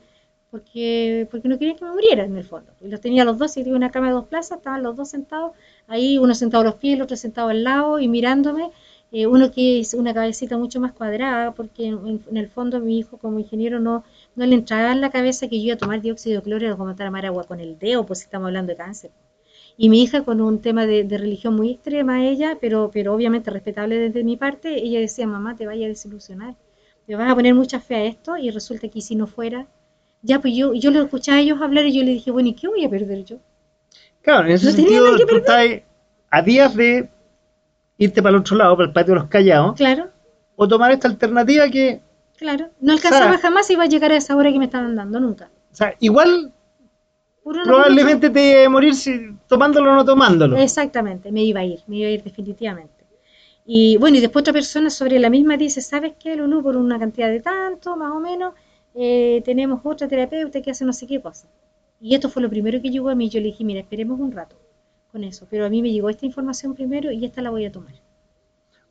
porque, 0.51 1.27
porque 1.31 1.49
no 1.49 1.57
querían 1.57 1.77
que 1.77 1.85
me 1.85 1.91
muriera 1.91 2.23
en 2.23 2.37
el 2.37 2.43
fondo. 2.43 2.71
Y 2.79 2.87
los 2.87 3.01
tenía 3.01 3.25
los 3.25 3.37
dos, 3.37 3.57
y 3.57 3.63
tenía 3.63 3.75
una 3.77 3.91
cama 3.91 4.07
de 4.07 4.13
dos 4.13 4.27
plazas, 4.27 4.59
estaban 4.59 4.83
los 4.83 4.95
dos 4.95 5.09
sentados, 5.09 5.53
ahí 5.87 6.17
uno 6.19 6.35
sentado 6.35 6.61
a 6.61 6.65
los 6.65 6.75
pies, 6.75 6.95
el 6.95 7.01
otro 7.01 7.17
sentado 7.17 7.49
al 7.49 7.63
lado 7.63 7.99
y 7.99 8.07
mirándome, 8.07 8.71
eh, 9.11 9.27
uno 9.27 9.51
que 9.51 9.79
es 9.79 9.93
una 9.93 10.13
cabecita 10.13 10.57
mucho 10.57 10.79
más 10.79 10.93
cuadrada, 10.93 11.53
porque 11.53 11.87
en, 11.87 12.21
en 12.29 12.37
el 12.37 12.47
fondo 12.47 12.79
mi 12.79 12.99
hijo 12.99 13.17
como 13.17 13.39
ingeniero 13.39 13.79
no, 13.79 14.03
no 14.35 14.45
le 14.45 14.55
entraba 14.55 14.91
en 14.91 15.01
la 15.01 15.09
cabeza 15.09 15.47
que 15.47 15.59
yo 15.59 15.65
iba 15.65 15.73
a 15.75 15.77
tomar 15.77 16.01
dióxido 16.01 16.37
de 16.37 16.43
cloro 16.43 16.65
y 16.65 16.69
a 16.69 16.75
tomar 16.75 17.25
agua 17.25 17.43
con 17.43 17.59
el 17.59 17.77
dedo, 17.77 18.05
pues 18.05 18.19
si 18.19 18.25
estamos 18.25 18.47
hablando 18.47 18.71
de 18.71 18.77
cáncer. 18.77 19.11
Y 19.77 19.89
mi 19.89 20.03
hija 20.03 20.23
con 20.23 20.41
un 20.41 20.61
tema 20.61 20.85
de, 20.85 21.05
religión 21.09 21.55
muy 21.55 21.71
extrema, 21.71 22.25
ella, 22.25 22.57
pero, 22.59 22.91
pero 22.93 23.13
obviamente 23.13 23.51
respetable 23.51 23.97
desde 23.97 24.23
mi 24.23 24.37
parte, 24.37 24.83
ella 24.83 24.99
decía, 24.99 25.27
mamá, 25.27 25.55
te 25.55 25.65
vaya 25.65 25.85
a 25.85 25.89
desilusionar, 25.89 26.55
te 27.05 27.15
vas 27.15 27.31
a 27.31 27.35
poner 27.35 27.55
mucha 27.55 27.79
fe 27.79 27.95
a 27.95 28.03
esto 28.05 28.37
y 28.37 28.51
resulta 28.51 28.89
que 28.89 29.01
si 29.01 29.15
no 29.15 29.27
fuera, 29.27 29.67
ya 30.21 30.39
pues 30.39 30.55
yo, 30.55 30.73
yo 30.73 30.91
lo 30.91 31.01
escuchaba 31.01 31.37
a 31.37 31.41
ellos 31.41 31.61
hablar 31.61 31.85
y 31.85 31.93
yo 31.93 32.03
le 32.03 32.11
dije, 32.11 32.31
bueno, 32.31 32.49
¿y 32.49 32.53
qué 32.53 32.67
voy 32.67 32.85
a 32.85 32.89
perder 32.89 33.23
yo? 33.25 33.37
Claro, 34.21 34.47
en 34.47 34.53
ese 34.53 34.67
no 34.67 34.71
sentido, 34.71 35.17
tú 35.17 35.37
estás 35.37 35.65
a 36.29 36.41
días 36.41 36.75
de 36.75 37.09
irte 37.97 38.21
para 38.21 38.35
el 38.35 38.41
otro 38.41 38.55
lado, 38.55 38.75
para 38.75 38.87
el 38.87 38.93
patio 38.93 39.13
de 39.13 39.19
los 39.19 39.29
callados. 39.29 39.75
Claro. 39.75 40.09
O 40.55 40.67
tomar 40.67 40.91
esta 40.91 41.07
alternativa 41.07 41.69
que... 41.69 42.01
Claro, 42.41 42.71
no 42.79 42.93
alcanzaba 42.93 43.37
jamás 43.37 43.69
y 43.69 43.73
iba 43.73 43.83
a 43.83 43.85
llegar 43.85 44.11
a 44.11 44.17
esa 44.17 44.35
hora 44.35 44.51
que 44.51 44.57
me 44.57 44.65
estaban 44.65 44.95
dando, 44.95 45.19
nunca. 45.19 45.51
O 45.71 45.75
sea, 45.75 45.93
igual 45.99 46.51
probablemente 47.43 48.31
te 48.31 48.51
iba 48.53 48.65
a 48.65 48.69
morir 48.69 48.95
si, 48.95 49.37
tomándolo 49.47 49.91
o 49.91 49.95
no 49.95 50.03
tomándolo. 50.03 50.57
Exactamente, 50.57 51.31
me 51.31 51.43
iba 51.43 51.59
a 51.59 51.65
ir, 51.65 51.81
me 51.85 51.97
iba 51.97 52.07
a 52.07 52.11
ir 52.13 52.23
definitivamente. 52.23 53.05
Y 53.63 53.97
bueno, 53.97 54.17
y 54.17 54.21
después 54.21 54.41
otra 54.41 54.53
persona 54.53 54.89
sobre 54.89 55.19
la 55.19 55.29
misma 55.29 55.55
dice, 55.55 55.81
¿sabes 55.81 56.13
qué, 56.19 56.35
Lulu? 56.35 56.63
Por 56.63 56.77
una 56.77 56.97
cantidad 56.97 57.29
de 57.29 57.41
tanto, 57.41 57.95
más 57.95 58.11
o 58.11 58.19
menos, 58.19 58.55
eh, 58.95 59.43
tenemos 59.45 59.79
otra 59.83 60.07
terapeuta 60.07 60.63
que 60.63 60.71
hace 60.71 60.83
no 60.83 60.93
sé 60.93 61.05
qué 61.05 61.21
cosa. 61.21 61.47
Y 61.99 62.15
esto 62.15 62.27
fue 62.27 62.41
lo 62.41 62.49
primero 62.49 62.81
que 62.81 62.89
llegó 62.89 63.09
a 63.09 63.15
mí. 63.15 63.29
Yo 63.29 63.39
le 63.39 63.49
dije, 63.49 63.63
mira, 63.63 63.81
esperemos 63.81 64.19
un 64.19 64.31
rato 64.31 64.55
con 65.11 65.23
eso. 65.23 65.45
Pero 65.47 65.67
a 65.67 65.69
mí 65.69 65.83
me 65.83 65.91
llegó 65.91 66.09
esta 66.09 66.25
información 66.25 66.73
primero 66.73 67.11
y 67.11 67.23
esta 67.23 67.43
la 67.43 67.51
voy 67.51 67.65
a 67.65 67.71
tomar. 67.71 67.93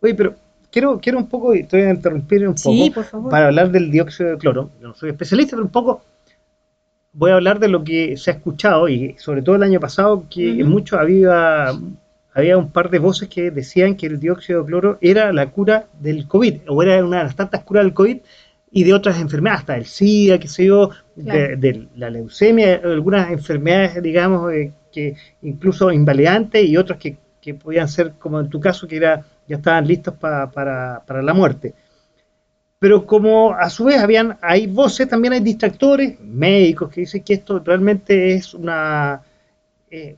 Oye, 0.00 0.14
pero 0.14 0.36
quiero, 0.70 1.00
quiero 1.00 1.18
un 1.18 1.26
poco, 1.26 1.54
y 1.54 1.64
te 1.64 1.78
voy 1.78 1.86
a 1.86 1.90
interrumpir 1.90 2.46
un 2.46 2.54
poco, 2.54 3.28
para 3.28 3.46
hablar 3.46 3.70
del 3.70 3.90
dióxido 3.90 4.30
de 4.30 4.38
cloro. 4.38 4.70
Yo 4.80 4.88
no 4.88 4.94
soy 4.94 5.10
especialista, 5.10 5.56
pero 5.56 5.64
un 5.64 5.72
poco 5.72 6.02
voy 7.12 7.32
a 7.32 7.34
hablar 7.34 7.58
de 7.58 7.68
lo 7.68 7.82
que 7.82 8.16
se 8.16 8.30
ha 8.30 8.34
escuchado, 8.34 8.88
y 8.88 9.14
sobre 9.18 9.42
todo 9.42 9.56
el 9.56 9.62
año 9.62 9.80
pasado, 9.80 10.26
que 10.30 10.60
en 10.60 10.68
mucho 10.68 10.98
había, 10.98 11.72
había 12.32 12.56
un 12.56 12.70
par 12.70 12.90
de 12.90 12.98
voces 12.98 13.28
que 13.28 13.50
decían 13.50 13.96
que 13.96 14.06
el 14.06 14.20
dióxido 14.20 14.60
de 14.60 14.66
cloro 14.66 14.98
era 15.00 15.32
la 15.32 15.50
cura 15.50 15.86
del 16.00 16.26
COVID, 16.26 16.60
o 16.68 16.82
era 16.82 17.04
una 17.04 17.18
de 17.18 17.24
las 17.24 17.36
tantas 17.36 17.64
curas 17.64 17.84
del 17.84 17.94
COVID 17.94 18.18
y 18.72 18.84
de 18.84 18.94
otras 18.94 19.20
enfermedades, 19.20 19.60
hasta 19.60 19.76
el 19.76 19.86
SIDA, 19.86 20.38
que 20.38 20.46
sé 20.46 20.66
yo, 20.66 20.90
de, 21.16 21.88
la 21.96 22.08
leucemia, 22.08 22.80
algunas 22.84 23.30
enfermedades, 23.32 24.00
digamos, 24.00 24.52
eh, 24.52 24.72
que 24.92 25.16
incluso 25.42 25.90
invalidantes 25.90 26.64
y 26.64 26.76
otras 26.76 26.98
que, 26.98 27.16
que, 27.40 27.54
podían 27.54 27.88
ser, 27.88 28.12
como 28.12 28.38
en 28.38 28.48
tu 28.48 28.60
caso, 28.60 28.86
que 28.86 28.96
era 28.96 29.24
ya 29.50 29.56
estaban 29.56 29.86
listos 29.86 30.14
para, 30.14 30.48
para 30.50 31.22
la 31.22 31.34
muerte. 31.34 31.74
Pero 32.80 33.04
como 33.04 33.52
a 33.52 33.68
su 33.68 33.84
vez 33.84 33.98
habían, 34.00 34.38
hay 34.40 34.66
voces, 34.66 35.06
también 35.06 35.34
hay 35.34 35.40
distractores, 35.40 36.18
médicos 36.18 36.90
que 36.90 37.02
dicen 37.02 37.22
que 37.22 37.34
esto 37.34 37.58
realmente 37.58 38.32
es 38.32 38.54
una, 38.54 39.20
eh, 39.90 40.16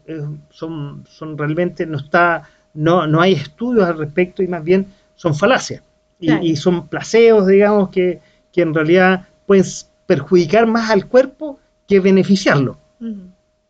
son, 0.50 1.04
son 1.08 1.36
realmente, 1.36 1.84
no 1.86 1.96
está, 1.96 2.44
no, 2.74 3.04
no 3.08 3.20
hay 3.20 3.32
estudios 3.32 3.84
al 3.84 3.98
respecto 3.98 4.44
y 4.44 4.46
más 4.46 4.62
bien 4.62 4.86
son 5.16 5.34
falacias. 5.34 5.82
Y, 6.20 6.54
son 6.54 6.86
placeos, 6.86 7.48
digamos, 7.48 7.88
que, 7.88 8.20
que, 8.52 8.62
en 8.62 8.72
realidad 8.72 9.26
pueden 9.44 9.64
perjudicar 10.06 10.68
más 10.68 10.88
al 10.88 11.08
cuerpo 11.08 11.58
que 11.88 11.98
beneficiarlo. 11.98 12.78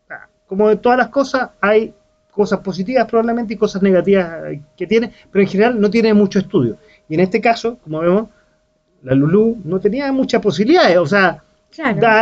Ah, 0.07 0.27
como 0.45 0.69
de 0.69 0.75
todas 0.75 0.99
las 0.99 1.07
cosas, 1.07 1.49
hay 1.61 1.95
cosas 2.33 2.59
positivas 2.59 3.07
probablemente 3.07 3.53
y 3.53 3.57
cosas 3.57 3.81
negativas 3.81 4.57
que 4.75 4.87
tiene, 4.87 5.11
pero 5.31 5.43
en 5.43 5.49
general 5.49 5.79
no 5.79 5.89
tiene 5.89 6.13
mucho 6.13 6.39
estudio. 6.39 6.77
Y 7.07 7.13
en 7.13 7.19
este 7.21 7.39
caso, 7.39 7.77
como 7.83 7.99
vemos, 7.99 8.29
la 9.03 9.13
Lulú 9.13 9.61
no 9.63 9.79
tenía 9.79 10.11
muchas 10.11 10.41
posibilidades, 10.41 10.97
o 10.97 11.05
sea, 11.05 11.43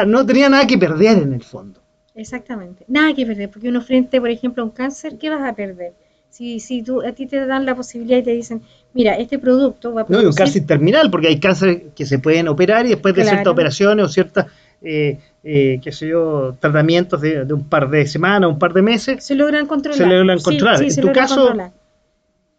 no 0.06 0.26
tenía 0.26 0.50
nada 0.50 0.68
que 0.68 0.78
perder 0.78 1.20
en 1.20 1.34
el 1.34 1.44
fondo. 1.44 1.80
Exactamente, 2.14 2.84
nada 2.88 3.14
que 3.14 3.26
perder, 3.26 3.50
porque 3.50 3.70
uno 3.70 3.82
frente, 3.82 4.20
por 4.20 4.30
ejemplo, 4.30 4.64
a 4.64 4.66
un 4.66 4.72
cáncer, 4.72 5.18
¿qué 5.18 5.30
vas 5.30 5.50
a 5.50 5.56
perder? 5.56 5.94
Si, 6.30 6.60
si 6.60 6.82
tú, 6.82 7.02
a 7.02 7.12
ti 7.12 7.26
te 7.26 7.46
dan 7.46 7.66
la 7.66 7.76
posibilidad 7.76 8.18
y 8.20 8.24
te 8.24 8.32
dicen, 8.32 8.62
mira, 8.94 9.16
este 9.16 9.38
producto 9.38 9.94
va 9.94 10.02
a 10.02 10.06
producir... 10.06 10.26
No, 10.26 10.30
un 10.30 10.36
cáncer 10.36 10.66
terminal, 10.66 11.12
porque 11.12 11.28
hay 11.28 11.40
cánceres 11.40 11.84
que 11.94 12.06
se 12.06 12.20
pueden 12.20 12.48
operar 12.48 12.86
y 12.86 12.90
después 12.90 13.14
de 13.16 13.24
ciertas 13.24 13.48
operaciones 13.48 14.06
o 14.06 14.10
ciertas, 14.10 14.48
eh, 14.82 15.20
eh, 15.44 15.80
qué 15.82 15.92
sé 15.92 16.08
yo, 16.08 16.56
tratamientos 16.60 17.22
de, 17.22 17.44
un 17.54 17.68
par 17.68 17.90
de 17.90 18.06
semanas, 18.08 18.50
un 18.50 18.60
par 18.60 18.74
de 18.74 18.82
meses... 18.82 19.24
Se 19.24 19.36
logran 19.36 19.68
controlar. 19.68 19.98
Se 19.98 20.06
logran 20.06 20.40
controlar. 20.40 20.82
en 20.82 20.96
tu 20.96 21.12
caso... 21.12 21.54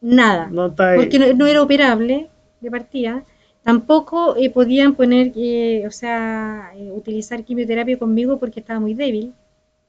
Nada, 0.01 0.51
porque 0.97 1.35
no, 1.37 1.47
era 1.47 1.63
operable 1.63 2.29
de 2.61 2.71
partida 2.73 3.25
Tampoco 3.63 4.37
eh, 4.37 4.51
podían 4.51 4.95
poner, 4.97 5.33
o 5.87 5.91
sea, 5.91 6.73
eh, 6.75 6.91
utilizar 6.91 7.45
quimioterapia 7.45 7.99
conmigo 7.99 8.39
porque 8.39 8.61
estaba 8.61 8.81
muy 8.81 8.95
débil. 8.95 9.35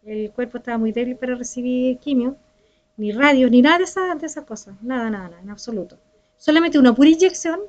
El 0.05 0.31
cuerpo 0.31 0.57
estaba 0.59 0.77
muy 0.77 0.91
débil 0.91 1.15
para 1.15 1.35
recibir 1.35 1.97
quimio, 1.97 2.35
ni 2.97 3.11
radio, 3.11 3.49
ni 3.49 3.61
nada 3.61 3.79
de 3.79 4.25
esas 4.25 4.45
cosas. 4.45 4.75
Nada, 4.81 5.09
nada, 5.09 5.29
nada, 5.29 5.41
en 5.41 5.49
absoluto. 5.49 5.97
Solamente 6.37 6.77
una 6.77 6.93
pura 6.93 7.09
inyección 7.09 7.61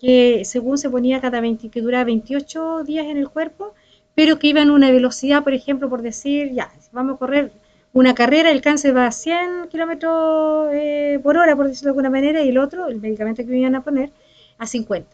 que 0.00 0.44
según 0.44 0.78
se 0.78 0.90
ponía 0.90 1.20
cada 1.20 1.40
20, 1.40 1.68
que 1.68 1.80
duraba 1.80 2.04
28 2.04 2.82
días 2.82 3.06
en 3.06 3.18
el 3.18 3.28
cuerpo, 3.28 3.74
pero 4.14 4.38
que 4.38 4.48
iba 4.48 4.60
en 4.60 4.70
una 4.70 4.90
velocidad, 4.90 5.42
por 5.42 5.54
ejemplo, 5.54 5.88
por 5.88 6.02
decir, 6.02 6.52
ya, 6.52 6.70
vamos 6.92 7.16
a 7.16 7.18
correr 7.18 7.52
una 7.92 8.14
carrera, 8.14 8.50
el 8.50 8.62
cáncer 8.62 8.96
va 8.96 9.06
a 9.06 9.12
100 9.12 9.68
kilómetros 9.70 10.70
eh, 10.72 11.20
por 11.22 11.36
hora, 11.36 11.54
por 11.56 11.68
decirlo 11.68 11.88
de 11.88 11.90
alguna 11.90 12.10
manera, 12.10 12.42
y 12.42 12.48
el 12.48 12.58
otro, 12.58 12.88
el 12.88 13.00
medicamento 13.00 13.42
que 13.42 13.50
me 13.50 13.58
iban 13.58 13.74
a 13.74 13.82
poner, 13.82 14.10
a 14.58 14.66
50. 14.66 15.08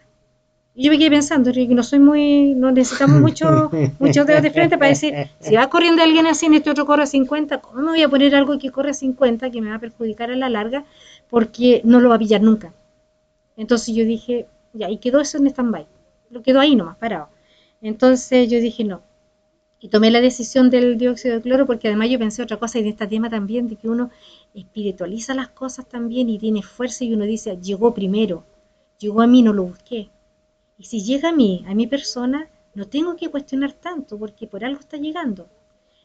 Y 0.74 0.84
yo 0.84 0.92
me 0.92 0.98
quedé 0.98 1.10
pensando, 1.10 1.52
que 1.52 1.66
no 1.66 1.82
soy 1.82 1.98
muy, 1.98 2.54
no 2.54 2.70
necesitamos 2.70 3.20
mucho, 3.20 3.68
muchos 3.98 4.26
dedos 4.26 4.42
de 4.42 4.50
frente 4.52 4.78
para 4.78 4.90
decir, 4.90 5.12
si 5.40 5.56
va 5.56 5.68
corriendo 5.68 6.04
alguien 6.04 6.26
así 6.26 6.46
en 6.46 6.54
este 6.54 6.70
otro 6.70 6.86
corre 6.86 7.02
a 7.02 7.06
50, 7.06 7.60
¿cómo 7.60 7.82
me 7.82 7.88
voy 7.88 8.02
a 8.02 8.08
poner 8.08 8.36
algo 8.36 8.56
que 8.58 8.70
corre 8.70 8.90
a 8.90 8.94
50 8.94 9.50
que 9.50 9.60
me 9.60 9.70
va 9.70 9.76
a 9.76 9.80
perjudicar 9.80 10.30
a 10.30 10.36
la 10.36 10.48
larga? 10.48 10.84
Porque 11.28 11.80
no 11.84 11.98
lo 12.00 12.10
va 12.10 12.14
a 12.14 12.18
pillar 12.18 12.42
nunca. 12.42 12.72
Entonces 13.56 13.92
yo 13.92 14.04
dije, 14.04 14.46
ya, 14.72 14.88
y 14.88 14.98
quedó 14.98 15.20
eso 15.20 15.38
en 15.38 15.48
stand-by. 15.48 15.84
Lo 16.30 16.42
quedó 16.42 16.60
ahí 16.60 16.76
nomás, 16.76 16.96
parado. 16.96 17.28
Entonces 17.80 18.50
yo 18.50 18.60
dije, 18.60 18.84
no. 18.84 19.02
Y 19.80 19.88
tomé 19.88 20.10
la 20.10 20.20
decisión 20.20 20.70
del 20.70 20.98
dióxido 20.98 21.36
de 21.36 21.42
cloro 21.42 21.66
porque 21.66 21.86
además 21.86 22.10
yo 22.10 22.18
pensé 22.18 22.42
otra 22.42 22.56
cosa 22.56 22.78
y 22.78 22.82
de 22.82 22.88
este 22.90 23.06
tema 23.06 23.30
también, 23.30 23.68
de 23.68 23.76
que 23.76 23.88
uno 23.88 24.10
espiritualiza 24.54 25.34
las 25.34 25.48
cosas 25.48 25.86
también 25.86 26.28
y 26.28 26.38
tiene 26.38 26.62
fuerza 26.62 27.04
y 27.04 27.14
uno 27.14 27.24
dice, 27.24 27.58
llegó 27.62 27.94
primero, 27.94 28.44
llegó 28.98 29.20
a 29.22 29.28
mí, 29.28 29.42
no 29.42 29.52
lo 29.52 29.64
busqué. 29.64 30.10
Y 30.78 30.84
si 30.84 31.02
llega 31.02 31.28
a 31.28 31.32
mí, 31.32 31.64
a 31.68 31.74
mi 31.74 31.86
persona, 31.86 32.48
no 32.74 32.86
tengo 32.86 33.16
que 33.16 33.28
cuestionar 33.28 33.72
tanto 33.72 34.18
porque 34.18 34.46
por 34.46 34.64
algo 34.64 34.80
está 34.80 34.96
llegando. 34.96 35.48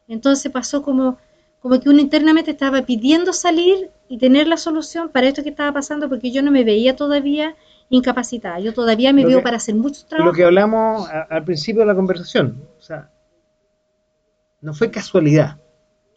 Entonces 0.08 0.52
pasó 0.52 0.84
como, 0.84 1.18
como 1.60 1.80
que 1.80 1.90
uno 1.90 2.00
internamente 2.00 2.52
estaba 2.52 2.84
pidiendo 2.84 3.34
salir 3.34 3.90
y 4.08 4.18
tener 4.18 4.48
la 4.48 4.58
solución 4.58 5.10
para 5.10 5.28
esto 5.28 5.44
que 5.44 5.50
estaba 5.50 5.72
pasando 5.72 6.10
porque 6.10 6.32
yo 6.32 6.44
no 6.44 6.52
me 6.52 6.64
veía 6.64 6.96
todavía 6.96 7.56
incapacitada. 7.90 8.60
Yo 8.60 8.74
todavía 8.74 9.14
me 9.14 9.26
veo 9.26 9.42
para 9.42 9.58
hacer 9.58 9.76
mucho 9.76 10.06
trabajo. 10.06 10.30
Lo 10.30 10.36
que 10.36 10.44
hablamos 10.44 11.08
al 11.30 11.44
principio 11.44 11.82
de 11.82 11.88
la 11.88 11.96
conversación, 11.96 12.62
o 12.80 12.82
sea, 12.82 13.10
no 14.62 14.74
fue 14.74 14.90
casualidad. 14.92 15.58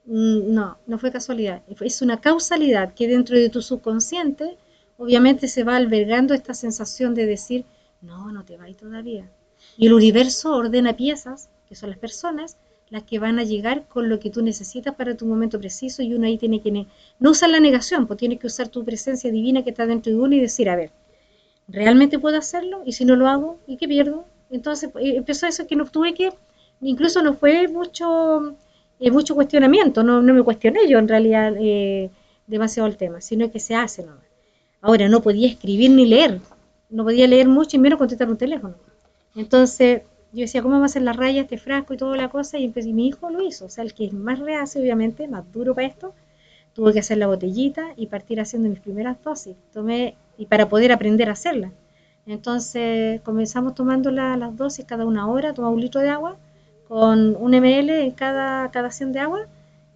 Mm, 0.06 0.54
no, 0.54 0.78
no 0.86 0.98
fue 0.98 1.10
casualidad. 1.10 1.62
Es 1.80 2.00
una 2.00 2.20
causalidad 2.20 2.94
que 2.94 3.08
dentro 3.08 3.36
de 3.36 3.50
tu 3.50 3.60
subconsciente 3.60 4.56
obviamente 4.98 5.48
se 5.48 5.64
va 5.64 5.76
albergando 5.76 6.32
esta 6.32 6.54
sensación 6.54 7.14
de 7.14 7.26
decir, 7.26 7.64
no, 8.00 8.30
no 8.30 8.44
te 8.44 8.56
va 8.56 8.66
todavía. 8.78 9.28
Y 9.76 9.86
el 9.86 9.92
universo 9.92 10.54
ordena 10.54 10.96
piezas, 10.96 11.50
que 11.68 11.74
son 11.74 11.90
las 11.90 11.98
personas, 11.98 12.56
las 12.88 13.02
que 13.02 13.18
van 13.18 13.38
a 13.38 13.44
llegar 13.44 13.88
con 13.88 14.08
lo 14.08 14.20
que 14.20 14.30
tú 14.30 14.42
necesitas 14.42 14.94
para 14.94 15.16
tu 15.16 15.26
momento 15.26 15.58
preciso 15.58 16.02
y 16.02 16.14
uno 16.14 16.26
ahí 16.26 16.38
tiene 16.38 16.60
que 16.60 16.86
no 17.18 17.30
usar 17.30 17.50
la 17.50 17.60
negación, 17.60 18.06
pues 18.06 18.18
tiene 18.18 18.38
que 18.38 18.46
usar 18.46 18.68
tu 18.68 18.84
presencia 18.84 19.30
divina 19.30 19.64
que 19.64 19.70
está 19.70 19.86
dentro 19.86 20.12
de 20.12 20.18
uno 20.18 20.34
y 20.36 20.40
decir, 20.40 20.70
a 20.70 20.76
ver, 20.76 20.92
¿realmente 21.68 22.18
puedo 22.18 22.38
hacerlo? 22.38 22.82
Y 22.84 22.92
si 22.92 23.04
no 23.04 23.16
lo 23.16 23.28
hago, 23.28 23.58
¿y 23.66 23.76
qué 23.76 23.88
pierdo? 23.88 24.24
Entonces 24.50 24.90
eh, 25.00 25.16
empezó 25.16 25.46
eso 25.46 25.66
que 25.66 25.76
no 25.76 25.84
tuve 25.86 26.14
que, 26.14 26.30
incluso 26.80 27.22
no 27.22 27.34
fue 27.34 27.68
mucho, 27.68 28.56
eh, 29.00 29.10
mucho 29.10 29.34
cuestionamiento, 29.34 30.02
no, 30.02 30.22
no, 30.22 30.34
me 30.34 30.42
cuestioné 30.42 30.88
yo 30.88 30.98
en 30.98 31.08
realidad 31.08 31.54
eh, 31.58 32.10
demasiado 32.46 32.88
el 32.88 32.96
tema, 32.96 33.20
sino 33.20 33.50
que 33.50 33.60
se 33.60 33.74
hace 33.74 34.02
nomás. 34.02 34.24
Ahora 34.80 35.08
no 35.08 35.22
podía 35.22 35.48
escribir 35.48 35.90
ni 35.90 36.06
leer, 36.06 36.40
no 36.90 37.04
podía 37.04 37.26
leer 37.26 37.48
mucho 37.48 37.76
y 37.76 37.80
menos 37.80 37.98
contestar 37.98 38.28
un 38.28 38.36
teléfono. 38.36 38.74
Entonces 39.34 40.02
yo 40.32 40.42
decía, 40.42 40.62
¿cómo 40.62 40.76
va 40.76 40.82
a 40.82 40.86
hacer 40.86 41.02
la 41.02 41.12
raya 41.12 41.42
este 41.42 41.58
frasco 41.58 41.94
y 41.94 41.96
toda 41.96 42.16
la 42.16 42.28
cosa? 42.28 42.58
Y, 42.58 42.64
empecé, 42.64 42.92
mi 42.92 43.08
hijo 43.08 43.30
lo 43.30 43.42
hizo, 43.42 43.66
o 43.66 43.70
sea, 43.70 43.84
el 43.84 43.94
que 43.94 44.04
es 44.04 44.12
más 44.12 44.38
reacio, 44.38 44.80
obviamente, 44.80 45.26
más 45.28 45.50
duro 45.52 45.74
para 45.74 45.88
esto, 45.88 46.14
tuvo 46.74 46.92
que 46.92 46.98
hacer 46.98 47.18
la 47.18 47.26
botellita 47.26 47.94
y 47.96 48.06
partir 48.06 48.40
haciendo 48.40 48.68
mis 48.68 48.80
primeras 48.80 49.22
dosis. 49.24 49.56
Tomé, 49.72 50.14
y 50.38 50.46
para 50.46 50.68
poder 50.68 50.92
aprender 50.92 51.28
a 51.28 51.32
hacerla. 51.32 51.72
Entonces 52.26 53.20
comenzamos 53.22 53.74
tomando 53.74 54.10
las 54.10 54.56
dosis 54.56 54.84
cada 54.84 55.04
una 55.04 55.28
hora, 55.28 55.54
tomaba 55.54 55.72
un 55.72 55.80
litro 55.80 56.00
de 56.00 56.10
agua 56.10 56.36
con 56.88 57.36
un 57.36 57.50
ml 57.52 57.90
en 57.90 58.10
cada, 58.12 58.70
cada 58.70 58.90
100 58.90 59.12
de 59.12 59.20
agua 59.20 59.46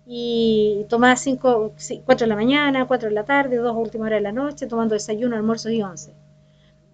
y 0.07 0.87
tomaba 0.89 1.15
5, 1.17 1.75
4 2.05 2.25
de 2.25 2.29
la 2.29 2.35
mañana, 2.35 2.87
4 2.87 3.09
de 3.09 3.15
la 3.15 3.25
tarde, 3.25 3.57
2 3.57 3.69
a 3.69 3.73
última 3.73 4.07
hora 4.07 4.17
de 4.17 4.23
la 4.23 4.33
noche, 4.33 4.67
tomando 4.67 4.95
desayuno, 4.95 5.37
almuerzo 5.37 5.71
y 5.71 5.83
once. 5.83 6.13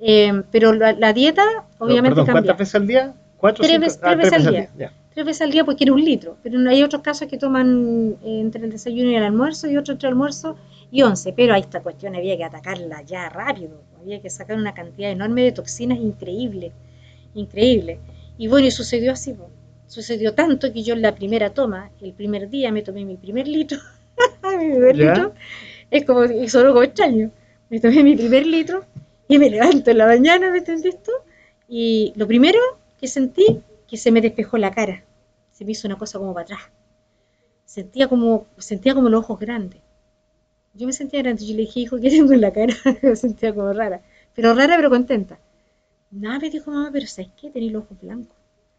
Eh, 0.01 0.43
pero 0.51 0.75
la, 0.75 1.13
dieta, 1.15 1.43
obviamente, 1.79 2.23
¿Cuántas 2.25 2.59
veces 2.59 2.75
al 2.75 2.87
día? 2.87 3.15
¿Cuatro? 3.39 3.65
Tres, 3.65 3.81
veces, 3.81 4.01
ah, 4.03 4.11
al 4.11 4.47
día. 4.47 4.71
tres 5.15 5.27
veces 5.27 5.43
al 5.43 5.51
día 5.51 5.65
porque 5.65 5.85
era 5.85 5.95
un 5.95 6.05
litro, 6.05 6.37
pero 6.43 6.59
hay 6.69 6.83
otros 6.83 7.03
casos 7.03 7.29
que 7.29 7.39
toman 7.39 8.17
eh, 8.23 8.41
entre 8.41 8.65
el 8.65 8.71
desayuno 8.71 9.11
y 9.11 9.15
el 9.15 9.23
almuerzo 9.23 9.69
y 9.71 9.77
otros 9.77 9.95
entre 9.95 10.09
el 10.09 10.13
almuerzo 10.13 10.57
y 10.97 11.33
pero 11.33 11.53
a 11.53 11.59
esta 11.59 11.83
cuestión 11.83 12.17
había 12.17 12.37
que 12.39 12.45
atacarla 12.45 13.03
ya 13.03 13.29
rápido, 13.29 13.83
había 14.01 14.23
que 14.23 14.31
sacar 14.31 14.57
una 14.57 14.73
cantidad 14.73 15.11
enorme 15.11 15.43
de 15.43 15.53
toxinas 15.53 15.99
increíble, 15.99 16.73
increíble. 17.35 18.01
Y 18.39 18.49
bueno, 18.49 18.67
y 18.67 18.71
sucedió 18.71 19.13
así, 19.13 19.35
sucedió 19.87 20.33
tanto 20.35 20.73
que 20.73 20.83
yo 20.83 20.95
en 20.95 21.03
la 21.03 21.15
primera 21.15 21.51
toma, 21.51 21.91
el 22.01 22.15
primer 22.15 22.49
día 22.49 22.73
me 22.73 22.83
tomé 22.83 23.05
mi 23.05 23.17
primer 23.17 23.47
litro, 23.47 23.79
mi 24.59 24.71
primer 24.71 24.97
¿Ya? 24.97 25.13
litro, 25.13 25.35
es 25.91 26.05
como, 26.07 26.23
es 26.23 26.51
solo 26.51 26.73
como 26.73 26.83
extraño, 26.83 27.31
me 27.69 27.79
tomé 27.79 28.03
mi 28.03 28.17
primer 28.17 28.47
litro 28.47 28.85
y 29.29 29.39
me 29.39 29.51
levanto 29.51 29.91
en 29.91 29.99
la 29.99 30.07
mañana, 30.07 30.51
¿me 30.51 30.59
entendés 30.59 31.03
tú? 31.03 31.13
Y 31.69 32.15
lo 32.17 32.27
primero 32.27 32.59
que 32.99 33.07
sentí, 33.07 33.61
que 33.87 33.99
se 33.99 34.11
me 34.11 34.23
despejó 34.23 34.57
la 34.57 34.71
cara, 34.71 35.05
se 35.53 35.67
me 35.67 35.73
hizo 35.73 35.89
una 35.89 35.99
cosa 35.99 36.19
como 36.19 36.33
para 36.33 36.45
atrás, 36.45 36.61
sentía 37.67 38.09
como, 38.09 38.47
sentía 38.57 38.95
como 38.95 39.11
los 39.11 39.21
ojos 39.21 39.39
grandes. 39.39 39.86
Yo 40.79 40.87
me 40.87 40.93
sentía 40.93 41.23
grande, 41.23 41.45
yo 41.47 41.55
le 41.55 41.63
dije, 41.63 41.81
hijo, 41.81 41.99
¿qué 42.01 42.11
tengo 42.11 42.33
en 42.33 42.41
la 42.41 42.53
cara? 42.53 42.75
me 43.03 43.17
sentía 43.17 43.53
como 43.55 43.73
rara, 43.73 44.01
pero 44.35 44.55
rara 44.55 44.77
pero 44.77 44.91
contenta. 44.91 45.39
Nada, 46.11 46.39
me 46.41 46.51
dijo, 46.51 46.71
mamá, 46.73 46.91
pero 46.93 47.07
¿sabes 47.07 47.31
qué? 47.41 47.51
Tenía 47.51 47.73
los 47.73 47.85
ojos 47.85 48.01
blancos. 48.03 48.37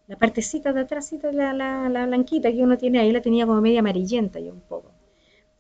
La 0.07 0.17
partecita 0.17 0.73
de 0.73 0.81
atrásita, 0.81 1.31
la, 1.33 1.53
la, 1.53 1.89
la 1.89 2.05
blanquita 2.07 2.51
que 2.51 2.63
uno 2.63 2.77
tiene 2.77 2.99
ahí, 2.99 3.11
la 3.11 3.21
tenía 3.21 3.45
como 3.47 3.61
media 3.61 3.81
amarillenta 3.81 4.39
yo 4.39 4.53
un 4.53 4.61
poco. 4.61 4.91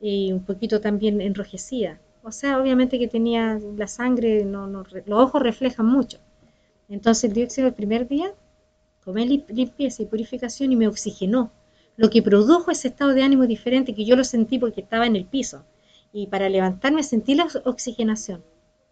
Y 0.01 0.31
un 0.33 0.43
poquito 0.43 0.81
también 0.81 1.21
enrojecida. 1.21 1.99
O 2.23 2.31
sea, 2.31 2.59
obviamente 2.59 2.99
que 2.99 3.07
tenía 3.09 3.59
la 3.77 3.87
sangre, 3.87 4.45
no, 4.45 4.67
no, 4.67 4.83
los 5.05 5.19
ojos 5.23 5.41
reflejan 5.43 5.87
mucho. 5.87 6.19
Entonces 6.89 7.25
el 7.25 7.33
dióxido 7.33 7.67
el 7.67 7.73
primer 7.73 8.07
día, 8.07 8.31
tomé 9.03 9.25
lim- 9.25 9.45
limpieza 9.49 10.03
y 10.03 10.05
purificación 10.05 10.71
y 10.71 10.75
me 10.75 10.87
oxigenó. 10.87 11.51
Lo 11.97 12.09
que 12.11 12.21
produjo 12.21 12.71
ese 12.71 12.89
estado 12.89 13.13
de 13.13 13.23
ánimo 13.23 13.47
diferente 13.47 13.95
que 13.95 14.05
yo 14.05 14.15
lo 14.15 14.23
sentí 14.23 14.59
porque 14.59 14.81
estaba 14.81 15.07
en 15.07 15.15
el 15.15 15.25
piso. 15.25 15.63
Y 16.13 16.27
para 16.27 16.49
levantarme 16.49 17.03
sentí 17.03 17.35
la 17.35 17.43
ox- 17.45 17.61
oxigenación. 17.65 18.43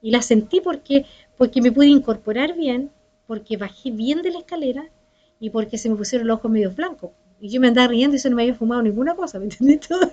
Y 0.02 0.12
la 0.12 0.22
sentí 0.22 0.62
porque, 0.62 1.06
porque 1.38 1.62
me 1.62 1.72
pude 1.72 1.88
incorporar 1.88 2.56
bien, 2.56 2.92
porque 3.28 3.58
bajé 3.58 3.92
bien 3.92 4.22
de 4.22 4.32
la 4.32 4.40
escalera 4.40 4.86
y 5.40 5.50
porque 5.50 5.78
se 5.78 5.90
me 5.90 5.96
pusieron 5.96 6.28
los 6.28 6.38
ojos 6.38 6.52
medio 6.52 6.72
blancos. 6.72 7.12
Y 7.42 7.50
yo 7.50 7.60
me 7.60 7.68
andaba 7.68 7.88
riendo 7.88 8.16
y 8.16 8.18
eso 8.18 8.30
no 8.30 8.36
me 8.36 8.44
había 8.44 8.56
fumado 8.56 8.82
ninguna 8.84 9.16
cosa, 9.16 9.40
¿me 9.40 9.46
entendés? 9.46 9.80
Todo. 9.88 10.12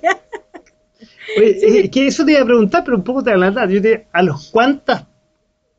Oye, 1.37 1.81
eh, 1.85 1.91
que 1.91 2.07
eso 2.07 2.25
te 2.25 2.33
iba 2.33 2.43
a 2.43 2.45
preguntar, 2.47 2.83
pero 2.85 2.97
un 2.97 3.05
poco 3.05 3.23
te 3.23 3.31
adelantaste. 3.31 3.75
Yo 3.75 3.83
te, 3.83 4.07
a 4.13 4.23
los 4.23 4.51
cuántas 4.51 5.05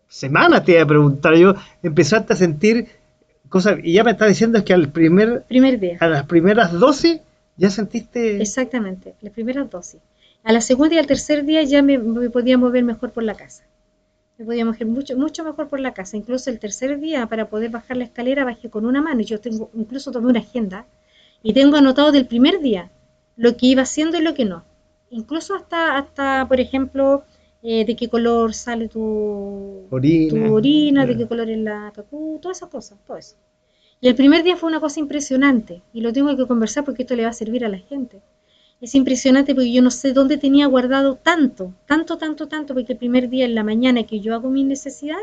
semanas 0.07 0.63
te 0.63 0.73
iba 0.73 0.83
a 0.83 0.87
preguntar, 0.87 1.35
yo 1.35 1.53
empezaste 1.81 2.33
a 2.33 2.35
sentir 2.35 2.87
cosas, 3.49 3.77
y 3.83 3.93
ya 3.93 4.03
me 4.03 4.11
estás 4.11 4.29
diciendo 4.29 4.57
es 4.57 4.63
que 4.63 4.73
al 4.73 4.89
primer, 4.91 5.43
Primer 5.47 5.79
día. 5.79 5.97
a 5.99 6.07
las 6.07 6.25
primeras 6.25 6.71
dosis 6.71 7.19
ya 7.55 7.69
sentiste... 7.69 8.41
Exactamente, 8.41 9.15
las 9.21 9.31
primeras 9.33 9.69
dosis. 9.69 10.01
A 10.43 10.51
la 10.51 10.61
segunda 10.61 10.95
y 10.95 10.97
al 10.99 11.07
tercer 11.07 11.45
día 11.45 11.63
ya 11.63 11.81
me, 11.81 11.97
me 11.97 12.29
podía 12.29 12.57
mover 12.57 12.83
mejor 12.83 13.11
por 13.11 13.23
la 13.23 13.35
casa. 13.35 13.63
Me 14.37 14.45
podía 14.45 14.65
mover 14.65 14.85
mucho, 14.85 15.17
mucho 15.17 15.43
mejor 15.43 15.69
por 15.69 15.79
la 15.79 15.93
casa. 15.93 16.17
Incluso 16.17 16.49
el 16.49 16.59
tercer 16.59 16.99
día, 16.99 17.25
para 17.27 17.49
poder 17.49 17.71
bajar 17.71 17.97
la 17.97 18.03
escalera, 18.03 18.43
bajé 18.43 18.69
con 18.69 18.85
una 18.85 19.01
mano. 19.01 19.21
Yo 19.21 19.39
tengo, 19.39 19.69
incluso 19.73 20.11
tomé 20.11 20.27
una 20.27 20.39
agenda 20.39 20.85
y 21.41 21.53
tengo 21.53 21.77
anotado 21.77 22.11
del 22.11 22.27
primer 22.27 22.61
día 22.61 22.91
lo 23.35 23.55
que 23.57 23.67
iba 23.67 23.83
haciendo 23.83 24.17
y 24.17 24.21
lo 24.21 24.33
que 24.33 24.45
no. 24.45 24.63
Incluso 25.09 25.55
hasta, 25.55 25.97
hasta 25.97 26.47
por 26.47 26.59
ejemplo, 26.59 27.23
eh, 27.61 27.85
de 27.85 27.95
qué 27.95 28.09
color 28.09 28.53
sale 28.53 28.89
tu 28.89 29.85
Orina. 29.89 30.47
tu 30.47 30.53
orina, 30.53 31.05
de 31.05 31.17
qué 31.17 31.27
color 31.27 31.49
es 31.49 31.59
la 31.59 31.91
cacú, 31.95 32.39
todas 32.41 32.57
esas 32.57 32.69
cosas, 32.69 32.97
todo 33.05 33.17
eso. 33.17 33.35
Y 34.01 34.09
el 34.09 34.15
primer 34.15 34.43
día 34.43 34.57
fue 34.57 34.67
una 34.67 34.81
cosa 34.81 34.99
impresionante, 34.99 35.81
y 35.93 36.01
lo 36.01 36.11
tengo 36.11 36.35
que 36.35 36.45
conversar 36.45 36.83
porque 36.83 37.03
esto 37.03 37.15
le 37.15 37.23
va 37.23 37.29
a 37.29 37.33
servir 37.33 37.63
a 37.63 37.69
la 37.69 37.77
gente. 37.77 38.21
Es 38.83 38.93
impresionante 38.95 39.55
porque 39.55 39.71
yo 39.71 39.81
no 39.81 39.89
sé 39.89 40.13
dónde 40.13 40.37
tenía 40.37 40.67
guardado 40.67 41.15
tanto, 41.15 41.73
tanto, 41.87 42.17
tanto, 42.17 42.47
tanto, 42.47 42.73
porque 42.75 42.91
el 42.93 42.99
primer 42.99 43.29
día 43.29 43.45
en 43.45 43.55
la 43.55 43.63
mañana 43.63 44.03
que 44.03 44.19
yo 44.19 44.35
hago 44.35 44.49
mi 44.49 44.63
necesidad, 44.63 45.17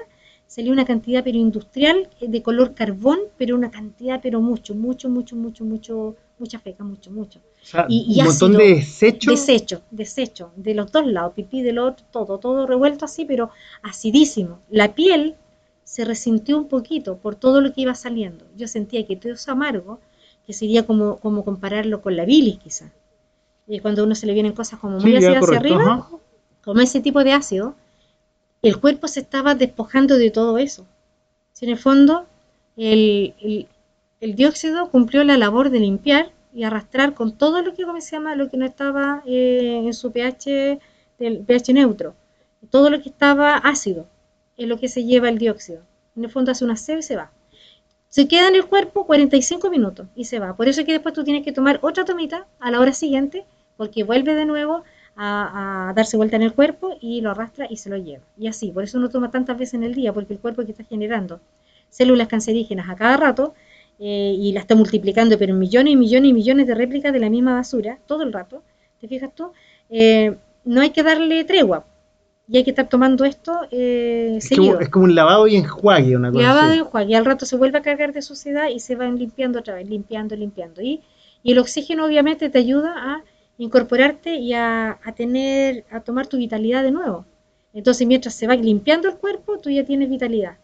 salió 0.49 0.73
una 0.73 0.85
cantidad 0.87 1.23
pero 1.23 1.39
industrial 1.39 2.09
eh, 2.21 2.27
de 2.29 2.43
color 2.43 2.75
carbón, 2.75 3.21
pero 3.39 3.55
una 3.55 3.71
cantidad 3.71 4.19
pero 4.23 4.41
mucho, 4.41 4.75
mucho, 4.75 5.09
mucho, 5.11 5.37
mucho, 5.37 5.65
mucho, 5.65 6.17
mucha 6.39 6.59
feca, 6.59 6.83
mucho, 6.85 7.11
mucho. 7.13 7.39
O 7.39 7.67
sea, 7.67 7.85
y- 7.89 8.07
y 8.09 8.19
un 8.21 8.27
montón 8.29 8.53
de 8.53 8.75
desechos. 8.77 9.31
Desecho, 9.35 9.83
desecho, 9.91 10.51
de 10.57 10.75
los 10.75 10.91
dos 10.91 11.07
lados, 11.07 11.35
pipí 11.35 11.63
del 11.63 11.79
otro, 11.79 12.05
todo, 12.11 12.39
todo 12.39 12.67
revuelto 12.67 13.05
así, 13.05 13.25
pero 13.27 13.51
acidísimo. 13.83 14.59
La 14.71 14.95
piel 14.95 15.35
se 15.85 16.05
resintió 16.07 16.57
un 16.57 16.67
poquito 16.69 17.19
por 17.19 17.35
todo 17.35 17.61
lo 17.61 17.73
que 17.75 17.83
iba 17.83 17.95
saliendo. 17.95 18.47
Yo 18.57 18.67
sentía 18.67 19.05
que 19.07 19.17
todo 19.17 19.35
eso 19.35 19.53
amargo, 19.53 20.01
que 20.47 20.53
sería 20.55 20.87
como, 20.87 21.17
como 21.19 21.45
compararlo 21.45 22.01
con 22.01 22.17
la 22.17 22.25
bilis 22.25 22.59
quizá. 22.59 22.91
Y 23.71 23.81
cuando 23.81 24.03
a 24.03 24.05
uno 24.07 24.15
se 24.15 24.27
le 24.27 24.35
vienen 24.35 24.53
cosas 24.53 24.79
como 24.81 24.99
muy 24.99 25.13
Sí, 25.13 25.17
ácidas 25.17 25.45
hacia 25.45 25.59
arriba, 25.59 25.93
ajá. 25.95 26.09
como 26.65 26.81
ese 26.81 27.01
tipo 27.01 27.23
de 27.25 27.33
ácido, 27.33 27.75
el 28.63 28.81
cuerpo 28.81 29.09
se 29.09 29.21
estaba 29.21 29.55
despojando 29.55 30.19
de 30.19 30.31
todo 30.31 30.59
eso. 30.59 30.87
Si 31.53 31.67
en 31.67 31.73
el 31.73 31.79
fondo 31.79 32.27
el, 32.77 33.35
el- 33.41 33.67
el 34.21 34.35
dióxido 34.35 34.91
cumplió 34.91 35.25
la 35.25 35.39
labor 35.39 35.71
de 35.71 35.81
limpiar 35.81 36.31
y 36.55 36.65
arrastrar 36.65 37.15
con 37.15 37.33
todo 37.39 37.63
lo 37.63 37.75
que, 37.75 37.85
¿cómo 37.85 38.01
se 38.01 38.13
llama? 38.17 38.35
Lo 38.37 38.51
que 38.51 38.57
no 38.59 38.67
estaba 38.67 39.23
eh, 39.27 39.83
en 39.87 39.95
su 39.95 40.13
pH, 40.13 40.79
del 41.19 41.39
pH 41.39 41.73
neutro. 41.73 42.15
Todo 42.71 42.91
lo 42.91 43.01
que 43.03 43.09
estaba 43.11 43.57
ácido 43.57 44.07
es 44.59 44.69
lo 44.69 44.79
que 44.79 44.89
se 44.89 45.05
lleva 45.05 45.29
el 45.31 45.39
dióxido. 45.39 45.83
En 46.17 46.25
el 46.25 46.31
fondo 46.31 46.53
hace 46.53 46.65
un 46.65 46.73
aseo 46.73 46.99
y 46.99 47.03
se 47.03 47.17
va. 47.17 47.31
Se 48.09 48.29
queda 48.29 48.49
en 48.49 48.57
el 48.57 48.67
cuerpo 48.67 49.07
45 49.07 49.71
minutos 49.71 50.07
y 50.17 50.25
se 50.27 50.39
va. 50.41 50.57
Por 50.57 50.69
eso 50.69 50.81
es 50.81 50.87
que 50.87 50.93
después 50.93 51.15
tú 51.15 51.25
tienes 51.25 51.45
que 51.45 51.53
tomar 51.53 51.79
otra 51.83 52.05
tomita 52.05 52.47
a 52.59 52.71
la 52.71 52.81
hora 52.81 52.93
siguiente, 52.93 53.47
porque 53.81 54.05
vuelve 54.05 54.35
de 54.35 54.45
nuevo 54.45 54.85
a, 55.17 55.89
a 55.89 55.95
darse 55.95 56.19
vuelta 56.19 56.37
en 56.37 56.43
el 56.43 56.53
cuerpo 56.53 56.99
y 57.01 57.23
lo 57.23 57.31
arrastra 57.31 57.67
y 57.71 57.77
se 57.79 57.89
lo 57.89 57.97
lleva. 57.97 58.23
Y 58.39 58.47
así, 58.47 58.71
por 58.73 58.85
eso 58.85 58.99
uno 58.99 59.09
toma 59.09 59.31
tantas 59.31 59.57
veces 59.57 59.73
en 59.73 59.85
el 59.85 59.95
día, 59.95 60.13
porque 60.13 60.35
el 60.35 60.39
cuerpo 60.39 60.63
que 60.67 60.73
está 60.73 60.85
generando 60.85 61.41
células 61.89 62.29
cancerígenas 62.29 62.91
a 62.91 62.95
cada 62.95 63.17
rato 63.17 63.55
eh, 63.99 64.35
y 64.39 64.53
la 64.53 64.61
está 64.61 64.75
multiplicando, 64.75 65.39
pero 65.39 65.55
en 65.55 65.59
millones 65.59 65.95
y 65.95 65.97
millones 65.97 66.29
y 66.29 66.35
millones 66.35 66.67
de 66.67 66.75
réplicas 66.75 67.11
de 67.11 67.21
la 67.21 67.31
misma 67.31 67.55
basura, 67.55 67.97
todo 68.07 68.23
el 68.23 68.35
rato, 68.35 68.63
¿te 69.01 69.09
fijas 69.09 69.31
tú? 69.35 69.51
Eh, 69.89 70.37
no 70.67 70.83
hay 70.83 70.91
que 70.91 71.03
darle 71.03 71.43
tregua 71.45 71.87
y 72.47 72.59
hay 72.59 72.65
que 72.65 72.71
estar 72.71 72.87
tomando 72.91 73.25
esto 73.25 73.63
eh, 73.71 74.35
Es 74.37 74.49
seguido. 74.49 74.73
como, 74.75 74.81
es 74.83 74.89
como 74.91 75.05
un 75.07 75.15
lavado 75.15 75.47
y 75.49 75.57
enjuague, 75.57 76.17
una 76.17 76.31
cosa 76.31 76.43
Lavado 76.49 76.69
así. 76.69 76.77
y 76.77 76.81
enjuague, 76.81 77.11
y 77.13 77.15
al 77.15 77.25
rato 77.25 77.47
se 77.47 77.57
vuelve 77.57 77.79
a 77.79 77.83
cargar 77.83 78.13
de 78.13 78.21
suciedad 78.21 78.69
y 78.69 78.79
se 78.81 78.95
van 78.95 79.17
limpiando 79.19 79.61
otra 79.61 79.75
vez, 79.77 79.89
limpiando, 79.89 80.37
limpiando. 80.37 80.83
Y, 80.83 81.01
y 81.43 81.53
el 81.53 81.59
oxígeno 81.59 82.05
obviamente 82.05 82.51
te 82.51 82.59
ayuda 82.59 82.93
a 83.15 83.23
incorporarte 83.61 84.37
y 84.37 84.55
a, 84.55 84.99
a 85.03 85.13
tener, 85.15 85.85
a 85.91 86.01
tomar 86.01 86.27
tu 86.27 86.39
vitalidad 86.39 86.83
de 86.83 86.91
nuevo. 86.91 87.27
Entonces 87.75 88.07
mientras 88.07 88.35
se 88.35 88.47
va 88.47 88.57
limpiando 88.57 89.09
el 89.09 89.17
cuerpo, 89.17 89.59
tú 89.59 89.71
ya 89.71 89.85
tienes 89.85 90.09
vitalidad. 90.09 90.57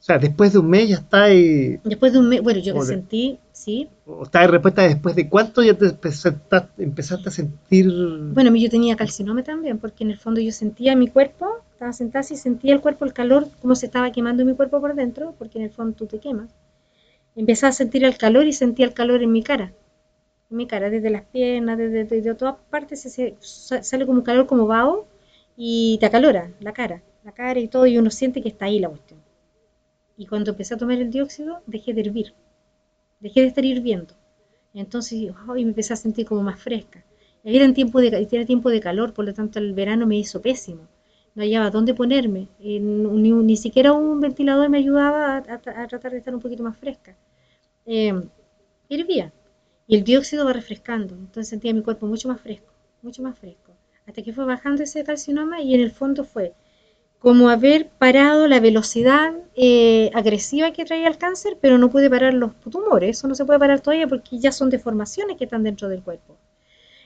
O 0.00 0.06
sea, 0.06 0.18
después 0.18 0.52
de 0.52 0.58
un 0.58 0.68
mes 0.68 0.88
ya 0.90 0.96
está 0.96 1.24
ahí, 1.24 1.80
Después 1.82 2.12
de 2.12 2.18
un 2.18 2.28
mes, 2.28 2.42
bueno, 2.42 2.60
yo 2.60 2.74
me 2.74 2.82
sentí, 2.82 3.38
sí, 3.52 3.88
o 4.04 4.24
está 4.24 4.44
en 4.44 4.50
respuesta 4.50 4.82
después 4.82 5.16
de 5.16 5.30
cuánto 5.30 5.62
ya 5.62 5.72
te 5.72 5.86
empezaste, 5.86 6.56
empezaste 6.76 7.28
a 7.28 7.32
sentir... 7.32 7.90
Bueno, 8.34 8.54
yo 8.54 8.68
tenía 8.68 8.96
calcinome 8.96 9.42
también, 9.42 9.78
porque 9.78 10.04
en 10.04 10.10
el 10.10 10.18
fondo 10.18 10.42
yo 10.42 10.52
sentía 10.52 10.94
mi 10.94 11.08
cuerpo, 11.08 11.46
estaba 11.72 11.94
sentada 11.94 12.20
así, 12.20 12.36
sentía 12.36 12.74
el 12.74 12.82
cuerpo, 12.82 13.06
el 13.06 13.14
calor, 13.14 13.48
cómo 13.62 13.74
se 13.76 13.86
estaba 13.86 14.12
quemando 14.12 14.44
mi 14.44 14.54
cuerpo 14.54 14.78
por 14.80 14.94
dentro, 14.94 15.34
porque 15.38 15.58
en 15.58 15.64
el 15.64 15.70
fondo 15.70 15.96
tú 15.96 16.04
te 16.06 16.18
quemas. 16.18 16.50
Empecé 17.34 17.66
a 17.66 17.72
sentir 17.72 18.04
el 18.04 18.18
calor 18.18 18.46
y 18.46 18.52
sentía 18.52 18.84
el 18.84 18.92
calor 18.92 19.22
en 19.22 19.32
mi 19.32 19.42
cara, 19.42 19.72
mi 20.54 20.66
cara, 20.66 20.90
desde 20.90 21.10
las 21.10 21.22
piernas, 21.24 21.78
desde, 21.78 22.04
desde 22.04 22.34
todas 22.34 22.56
partes, 22.70 23.00
se- 23.02 23.10
se- 23.10 23.36
sa- 23.40 23.82
sale 23.82 24.06
como 24.06 24.18
un 24.20 24.24
calor 24.24 24.46
como 24.46 24.66
vaho 24.66 25.06
y 25.56 25.98
te 26.00 26.06
acalora 26.06 26.50
la 26.60 26.72
cara, 26.72 27.02
la 27.24 27.32
cara 27.32 27.60
y 27.60 27.68
todo, 27.68 27.86
y 27.86 27.98
uno 27.98 28.10
siente 28.10 28.42
que 28.42 28.48
está 28.50 28.66
ahí 28.66 28.78
la 28.80 28.88
cuestión. 28.88 29.20
Y 30.16 30.26
cuando 30.26 30.50
empecé 30.52 30.74
a 30.74 30.76
tomar 30.78 30.98
el 31.00 31.10
dióxido, 31.10 31.62
dejé 31.66 31.92
de 31.94 32.00
hervir, 32.02 32.32
dejé 33.20 33.40
de 33.42 33.48
estar 33.48 33.64
hirviendo. 33.64 34.14
Entonces, 34.74 35.32
ay, 35.48 35.64
me 35.64 35.70
empecé 35.70 35.92
a 35.94 35.96
sentir 35.96 36.26
como 36.26 36.42
más 36.42 36.60
fresca. 36.60 37.04
Era, 37.44 37.64
en 37.66 37.74
tiempo 37.74 38.00
de, 38.00 38.08
era 38.32 38.46
tiempo 38.46 38.70
de 38.70 38.80
calor, 38.80 39.12
por 39.14 39.24
lo 39.26 39.34
tanto 39.34 39.58
el 39.60 39.74
verano 39.74 40.06
me 40.06 40.18
hizo 40.18 40.42
pésimo. 40.42 40.88
No 41.34 41.42
hallaba 41.42 41.70
dónde 41.70 41.94
ponerme. 41.94 42.48
ni, 42.60 43.56
siquiera 43.56 43.92
un 43.92 44.20
ventilador 44.20 44.68
me 44.70 44.78
ayudaba 44.78 45.38
a 45.38 45.42
tratar 45.88 46.12
de 46.12 46.18
estar 46.18 46.34
un 46.34 46.40
poquito 46.40 46.62
más 46.64 46.76
fresca. 46.78 47.16
Eh, 47.86 48.14
hervía. 48.88 49.32
Y 49.86 49.96
el 49.96 50.04
dióxido 50.04 50.44
va 50.44 50.52
refrescando. 50.52 51.14
Entonces 51.14 51.48
sentía 51.48 51.74
mi 51.74 51.82
cuerpo 51.82 52.06
mucho 52.06 52.28
más 52.28 52.40
fresco, 52.40 52.72
mucho 53.02 53.22
más 53.22 53.38
fresco. 53.38 53.72
Hasta 54.06 54.22
que 54.22 54.32
fue 54.32 54.44
bajando 54.44 54.82
ese 54.82 55.04
calcinoma 55.04 55.60
y 55.60 55.74
en 55.74 55.80
el 55.80 55.90
fondo 55.90 56.24
fue 56.24 56.54
como 57.18 57.48
haber 57.48 57.88
parado 57.88 58.48
la 58.48 58.60
velocidad 58.60 59.32
eh, 59.56 60.10
agresiva 60.12 60.72
que 60.72 60.84
traía 60.84 61.08
el 61.08 61.16
cáncer, 61.16 61.56
pero 61.58 61.78
no 61.78 61.88
pude 61.88 62.10
parar 62.10 62.34
los 62.34 62.54
tumores. 62.60 63.16
Eso 63.16 63.28
no 63.28 63.34
se 63.34 63.46
puede 63.46 63.58
parar 63.58 63.80
todavía 63.80 64.06
porque 64.06 64.38
ya 64.38 64.52
son 64.52 64.68
deformaciones 64.68 65.38
que 65.38 65.44
están 65.44 65.62
dentro 65.62 65.88
del 65.88 66.02
cuerpo. 66.02 66.36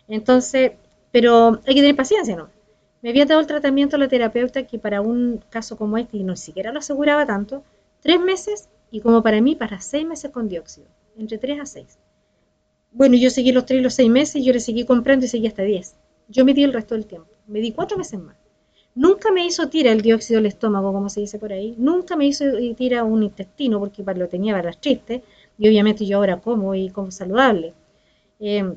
Entonces, 0.09 0.73
pero 1.13 1.61
hay 1.67 1.75
que 1.75 1.83
tener 1.83 1.95
paciencia, 1.95 2.35
¿no? 2.35 2.51
Me 3.01 3.11
había 3.11 3.27
dado 3.27 3.41
el 3.41 3.47
tratamiento 3.47 3.97
la 3.97 4.09
terapeuta 4.09 4.67
que 4.67 4.81
para 4.81 5.01
un 5.01 5.41
caso 5.51 5.77
como 5.77 5.99
este, 5.99 6.17
y 6.17 6.25
no 6.25 6.35
siquiera 6.35 6.73
lo 6.73 6.81
aseguraba 6.81 7.25
tanto, 7.25 7.63
tres 8.01 8.21
meses 8.21 8.69
y 8.91 9.01
como 9.01 9.23
para 9.23 9.41
mí, 9.41 9.55
para 9.55 9.81
seis 9.81 10.05
meses 10.05 10.33
con 10.33 10.49
dióxido, 10.49 10.89
entre 11.17 11.39
tres 11.39 11.61
a 11.61 11.67
seis. 11.67 11.97
Bueno, 12.91 13.17
yo 13.17 13.31
seguí 13.31 13.53
los 13.53 13.67
tres 13.67 13.81
y 13.81 13.83
los 13.83 13.95
seis 13.95 14.11
meses, 14.11 14.45
yo 14.45 14.53
le 14.53 14.61
seguí 14.61 14.85
comprando 14.85 15.25
y 15.25 15.29
seguí 15.29 15.47
hasta 15.47 15.63
10. 15.63 15.95
Yo 16.29 16.45
me 16.45 16.55
di 16.55 16.65
el 16.65 16.73
resto 16.73 16.95
del 16.95 17.07
tiempo. 17.07 17.29
Me 17.47 17.61
di 17.61 17.73
cuatro 17.73 17.97
meses 17.97 18.21
más. 18.21 18.37
Nunca 18.95 19.31
me 19.31 19.47
hizo 19.47 19.69
tira 19.69 19.93
el 19.93 20.03
dióxido 20.03 20.39
del 20.39 20.47
estómago, 20.47 20.93
como 20.93 21.09
se 21.09 21.21
dice 21.21 21.39
por 21.39 21.53
ahí. 21.53 21.75
Nunca 21.79 22.17
me 22.17 22.27
hizo 22.27 22.45
tira 22.77 23.05
un 23.05 23.23
intestino, 23.23 23.79
porque 23.79 24.03
lo 24.03 24.29
tenía 24.29 24.55
para 24.55 24.71
las 24.71 24.81
tristes. 24.81 25.23
Y 25.59 25.69
obviamente 25.69 26.05
yo 26.07 26.17
ahora 26.19 26.41
como 26.41 26.75
y 26.75 26.91
como 26.91 27.11
saludable. 27.11 27.75
Eh, 28.41 28.75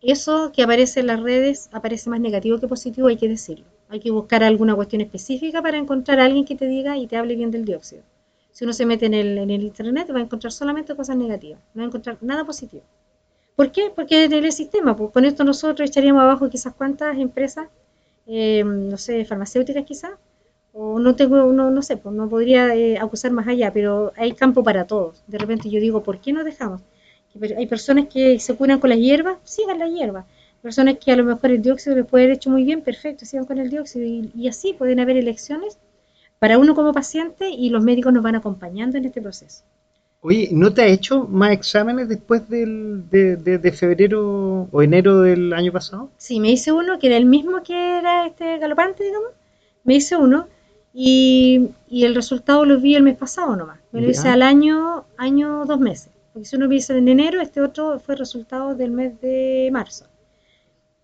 eso 0.00 0.50
que 0.52 0.62
aparece 0.62 1.00
en 1.00 1.08
las 1.08 1.20
redes 1.20 1.68
aparece 1.72 2.10
más 2.10 2.20
negativo 2.20 2.58
que 2.58 2.68
positivo, 2.68 3.08
hay 3.08 3.16
que 3.16 3.28
decirlo. 3.28 3.66
Hay 3.88 4.00
que 4.00 4.10
buscar 4.10 4.42
alguna 4.42 4.74
cuestión 4.74 5.02
específica 5.02 5.62
para 5.62 5.76
encontrar 5.76 6.20
a 6.20 6.24
alguien 6.24 6.44
que 6.44 6.56
te 6.56 6.66
diga 6.66 6.96
y 6.96 7.06
te 7.06 7.16
hable 7.16 7.36
bien 7.36 7.50
del 7.50 7.64
dióxido. 7.64 8.02
Si 8.52 8.64
uno 8.64 8.72
se 8.72 8.86
mete 8.86 9.06
en 9.06 9.14
el, 9.14 9.38
en 9.38 9.50
el 9.50 9.62
internet 9.62 10.10
va 10.12 10.18
a 10.18 10.22
encontrar 10.22 10.52
solamente 10.52 10.96
cosas 10.96 11.16
negativas, 11.16 11.60
no 11.74 11.80
va 11.80 11.84
a 11.84 11.88
encontrar 11.88 12.18
nada 12.20 12.44
positivo. 12.44 12.82
¿Por 13.58 13.72
qué? 13.72 13.90
Porque 13.94 14.24
en 14.24 14.32
el 14.32 14.52
sistema, 14.52 14.96
pues 14.96 15.10
con 15.10 15.24
esto 15.24 15.42
nosotros 15.42 15.90
echaríamos 15.90 16.22
abajo 16.22 16.48
quizás 16.48 16.72
cuántas 16.74 17.18
empresas 17.18 17.66
eh, 18.28 18.62
no 18.62 18.98
sé, 18.98 19.24
farmacéuticas 19.24 19.84
quizás, 19.84 20.12
o 20.72 21.00
no 21.00 21.16
tengo, 21.16 21.52
no, 21.52 21.70
no 21.70 21.82
sé, 21.82 21.96
pues 21.96 22.14
no 22.14 22.28
podría 22.28 22.74
eh, 22.74 22.98
acusar 22.98 23.32
más 23.32 23.48
allá, 23.48 23.72
pero 23.72 24.12
hay 24.16 24.32
campo 24.32 24.62
para 24.62 24.86
todos. 24.86 25.24
De 25.26 25.38
repente 25.38 25.70
yo 25.70 25.80
digo, 25.80 26.02
¿por 26.02 26.20
qué 26.20 26.32
no 26.32 26.44
dejamos? 26.44 26.82
hay 27.56 27.66
personas 27.66 28.06
que 28.06 28.38
se 28.40 28.54
curan 28.54 28.80
con 28.80 28.90
las 28.90 28.98
hierbas, 29.00 29.38
sigan 29.44 29.78
las 29.80 29.90
hierbas. 29.90 30.26
Personas 30.62 30.98
que 30.98 31.10
a 31.12 31.16
lo 31.16 31.24
mejor 31.24 31.50
el 31.50 31.62
dióxido 31.62 31.96
les 31.96 32.06
puede 32.06 32.24
haber 32.24 32.36
hecho 32.36 32.50
muy 32.50 32.64
bien, 32.64 32.82
perfecto, 32.82 33.24
sigan 33.24 33.46
con 33.46 33.58
el 33.58 33.70
dióxido. 33.70 34.04
Y, 34.04 34.48
así 34.48 34.72
pueden 34.72 35.00
haber 35.00 35.16
elecciones 35.16 35.78
para 36.38 36.58
uno 36.58 36.74
como 36.74 36.92
paciente 36.92 37.50
y 37.50 37.70
los 37.70 37.82
médicos 37.82 38.12
nos 38.12 38.22
van 38.22 38.36
acompañando 38.36 38.98
en 38.98 39.06
este 39.06 39.22
proceso. 39.22 39.64
Oye, 40.20 40.48
¿no 40.50 40.74
te 40.74 40.82
ha 40.82 40.86
hecho 40.86 41.28
más 41.28 41.52
exámenes 41.52 42.08
después 42.08 42.48
del, 42.48 43.08
de, 43.08 43.36
de, 43.36 43.72
febrero 43.72 44.68
o 44.72 44.82
enero 44.82 45.20
del 45.20 45.52
año 45.52 45.72
pasado? 45.72 46.10
Sí, 46.16 46.40
me 46.40 46.50
hice 46.50 46.72
uno 46.72 46.98
que 46.98 47.06
era 47.06 47.16
el 47.16 47.24
mismo 47.24 47.62
que 47.62 47.98
era 47.98 48.26
este 48.26 48.58
galopante, 48.58 49.04
digamos. 49.04 49.30
Me 49.84 49.94
hice 49.94 50.16
uno 50.16 50.48
y, 50.92 51.70
el 51.88 52.14
resultado 52.16 52.64
lo 52.64 52.80
vi 52.80 52.96
el 52.96 53.04
mes 53.04 53.16
pasado 53.16 53.54
nomás. 53.54 53.78
Me 53.92 54.00
lo 54.00 54.10
hice 54.10 54.28
al 54.28 54.42
año, 54.42 55.04
año, 55.16 55.64
dos 55.66 55.78
meses. 55.78 56.10
Porque 56.32 56.48
si 56.48 56.56
uno 56.56 56.66
me 56.66 56.74
hizo 56.74 56.94
en 56.94 57.06
enero, 57.06 57.40
este 57.40 57.60
otro 57.60 58.00
fue 58.00 58.16
resultado 58.16 58.74
del 58.74 58.90
mes 58.90 59.20
de 59.20 59.70
marzo. 59.72 60.06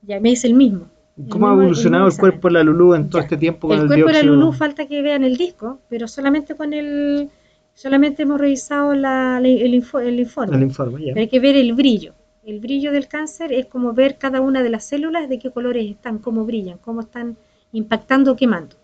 Ya 0.03 0.19
me 0.19 0.31
hice 0.31 0.49
el 0.49 0.55
mismo. 0.55 0.89
¿Cómo 1.29 1.49
ha 1.49 1.53
evolucionado 1.53 2.09
el, 2.09 2.17
cuerpo 2.17 2.49
de 2.49 2.55
la 2.55 2.65
Lulú 2.65 2.95
en 2.95 3.09
todo 3.09 3.23
este 3.23 3.37
tiempo 3.37 3.69
con 3.69 3.77
el, 3.77 3.83
el 3.85 3.89
cuerpo 3.89 4.09
de 4.09 4.13
la 4.15 4.23
Lulú 4.25 4.53
falta 4.53 4.87
que 4.87 5.01
vean 5.01 5.23
el 5.23 5.37
disco, 5.37 5.79
pero 5.89 6.09
solamente 6.09 6.57
con 6.57 6.73
el 6.73 7.31
Solamente 7.75 8.23
hemos 8.23 8.41
revisado 8.41 8.93
el, 8.93 9.75
informe. 9.75 10.09
El 10.09 10.63
informe 10.63 11.13
Hay 11.17 11.29
que 11.29 11.41
ver 11.41 11.57
el 11.57 11.75
brillo. 11.75 12.15
El 12.45 12.61
brillo 12.61 12.93
del 12.93 13.09
cáncer 13.09 13.53
es 13.53 13.67
como 13.67 13.93
ver 13.93 14.17
cada 14.17 14.41
una 14.41 14.63
de 14.63 14.71
las 14.71 14.85
células 14.85 15.29
de 15.29 15.39
qué 15.39 15.51
colores 15.51 15.91
están, 15.91 16.19
cómo 16.19 16.45
brillan, 16.45 16.79
cómo 16.79 17.01
están 17.01 17.37
impactando 17.73 18.33
o 18.33 18.37
quemando. 18.37 18.77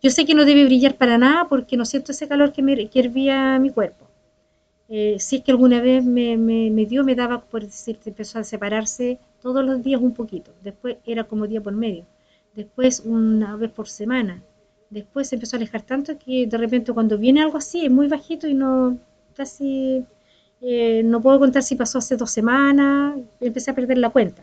Yo 0.00 0.10
sé 0.10 0.24
que 0.24 0.34
no 0.34 0.44
debe 0.44 0.64
brillar 0.64 0.94
para 0.96 1.18
nada 1.18 1.48
porque 1.48 1.76
no 1.76 1.84
siento 1.84 2.12
ese 2.12 2.28
calor 2.28 2.52
que, 2.52 2.62
me, 2.62 2.88
que 2.88 3.00
hervía 3.00 3.58
mi 3.58 3.70
cuerpo. 3.70 4.06
Eh, 4.88 5.16
si 5.18 5.36
es 5.36 5.42
que 5.42 5.50
alguna 5.50 5.82
vez 5.82 6.04
me, 6.04 6.36
me, 6.36 6.86
dio, 6.86 7.04
me 7.04 7.14
daba, 7.14 7.42
por 7.42 7.62
decir, 7.62 7.98
empezó 8.06 8.38
a 8.38 8.44
separarse 8.44 9.18
todos 9.42 9.64
los 9.64 9.82
días 9.82 10.00
un 10.00 10.14
poquito. 10.14 10.52
Después 10.62 10.96
era 11.04 11.24
como 11.24 11.46
día 11.46 11.60
por 11.60 11.74
medio. 11.74 12.06
Después 12.54 13.02
una 13.04 13.56
vez 13.56 13.70
por 13.70 13.88
semana 13.88 14.42
después 14.90 15.28
se 15.28 15.36
empezó 15.36 15.56
a 15.56 15.58
alejar 15.58 15.82
tanto 15.82 16.18
que 16.18 16.46
de 16.46 16.58
repente 16.58 16.92
cuando 16.92 17.18
viene 17.18 17.42
algo 17.42 17.58
así 17.58 17.84
es 17.84 17.90
muy 17.90 18.08
bajito 18.08 18.46
y 18.46 18.54
no 18.54 18.98
casi 19.36 20.04
eh, 20.60 21.02
no 21.04 21.20
puedo 21.20 21.38
contar 21.38 21.62
si 21.62 21.76
pasó 21.76 21.98
hace 21.98 22.16
dos 22.16 22.30
semanas, 22.30 23.16
empecé 23.40 23.70
a 23.70 23.74
perder 23.74 23.98
la 23.98 24.10
cuenta 24.10 24.42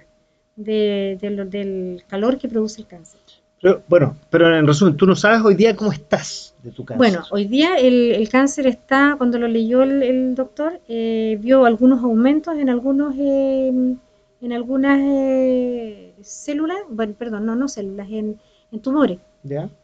de, 0.55 1.17
del 1.49 2.03
calor 2.07 2.38
que 2.38 2.47
produce 2.47 2.81
el 2.81 2.88
cáncer. 2.88 3.19
Pero, 3.61 3.81
bueno, 3.88 4.15
pero 4.30 4.55
en 4.55 4.67
resumen, 4.67 4.95
tú 4.95 5.05
no 5.05 5.15
sabes 5.15 5.41
hoy 5.41 5.55
día 5.55 5.76
cómo 5.76 5.91
estás 5.91 6.55
de 6.61 6.72
tu 6.72 6.85
cáncer. 6.85 6.97
Bueno, 6.97 7.26
hoy 7.31 7.45
día 7.45 7.77
el, 7.77 8.27
cáncer 8.30 8.67
está, 8.67 9.15
cuando 9.17 9.39
lo 9.39 9.47
leyó 9.47 9.81
el, 9.84 10.35
doctor, 10.35 10.80
eh, 10.88 11.38
vio 11.41 11.65
algunos 11.65 12.03
aumentos 12.03 12.55
en 12.57 12.69
algunos 12.69 13.15
eh, 13.17 13.95
en 14.41 14.53
algunas 14.53 14.99
células, 16.22 16.77
bueno, 16.89 17.15
perdón, 17.17 17.45
no, 17.45 17.55
no 17.55 17.67
células, 17.67 18.07
en, 18.09 18.39
en 18.72 18.80
tumores. 18.80 19.17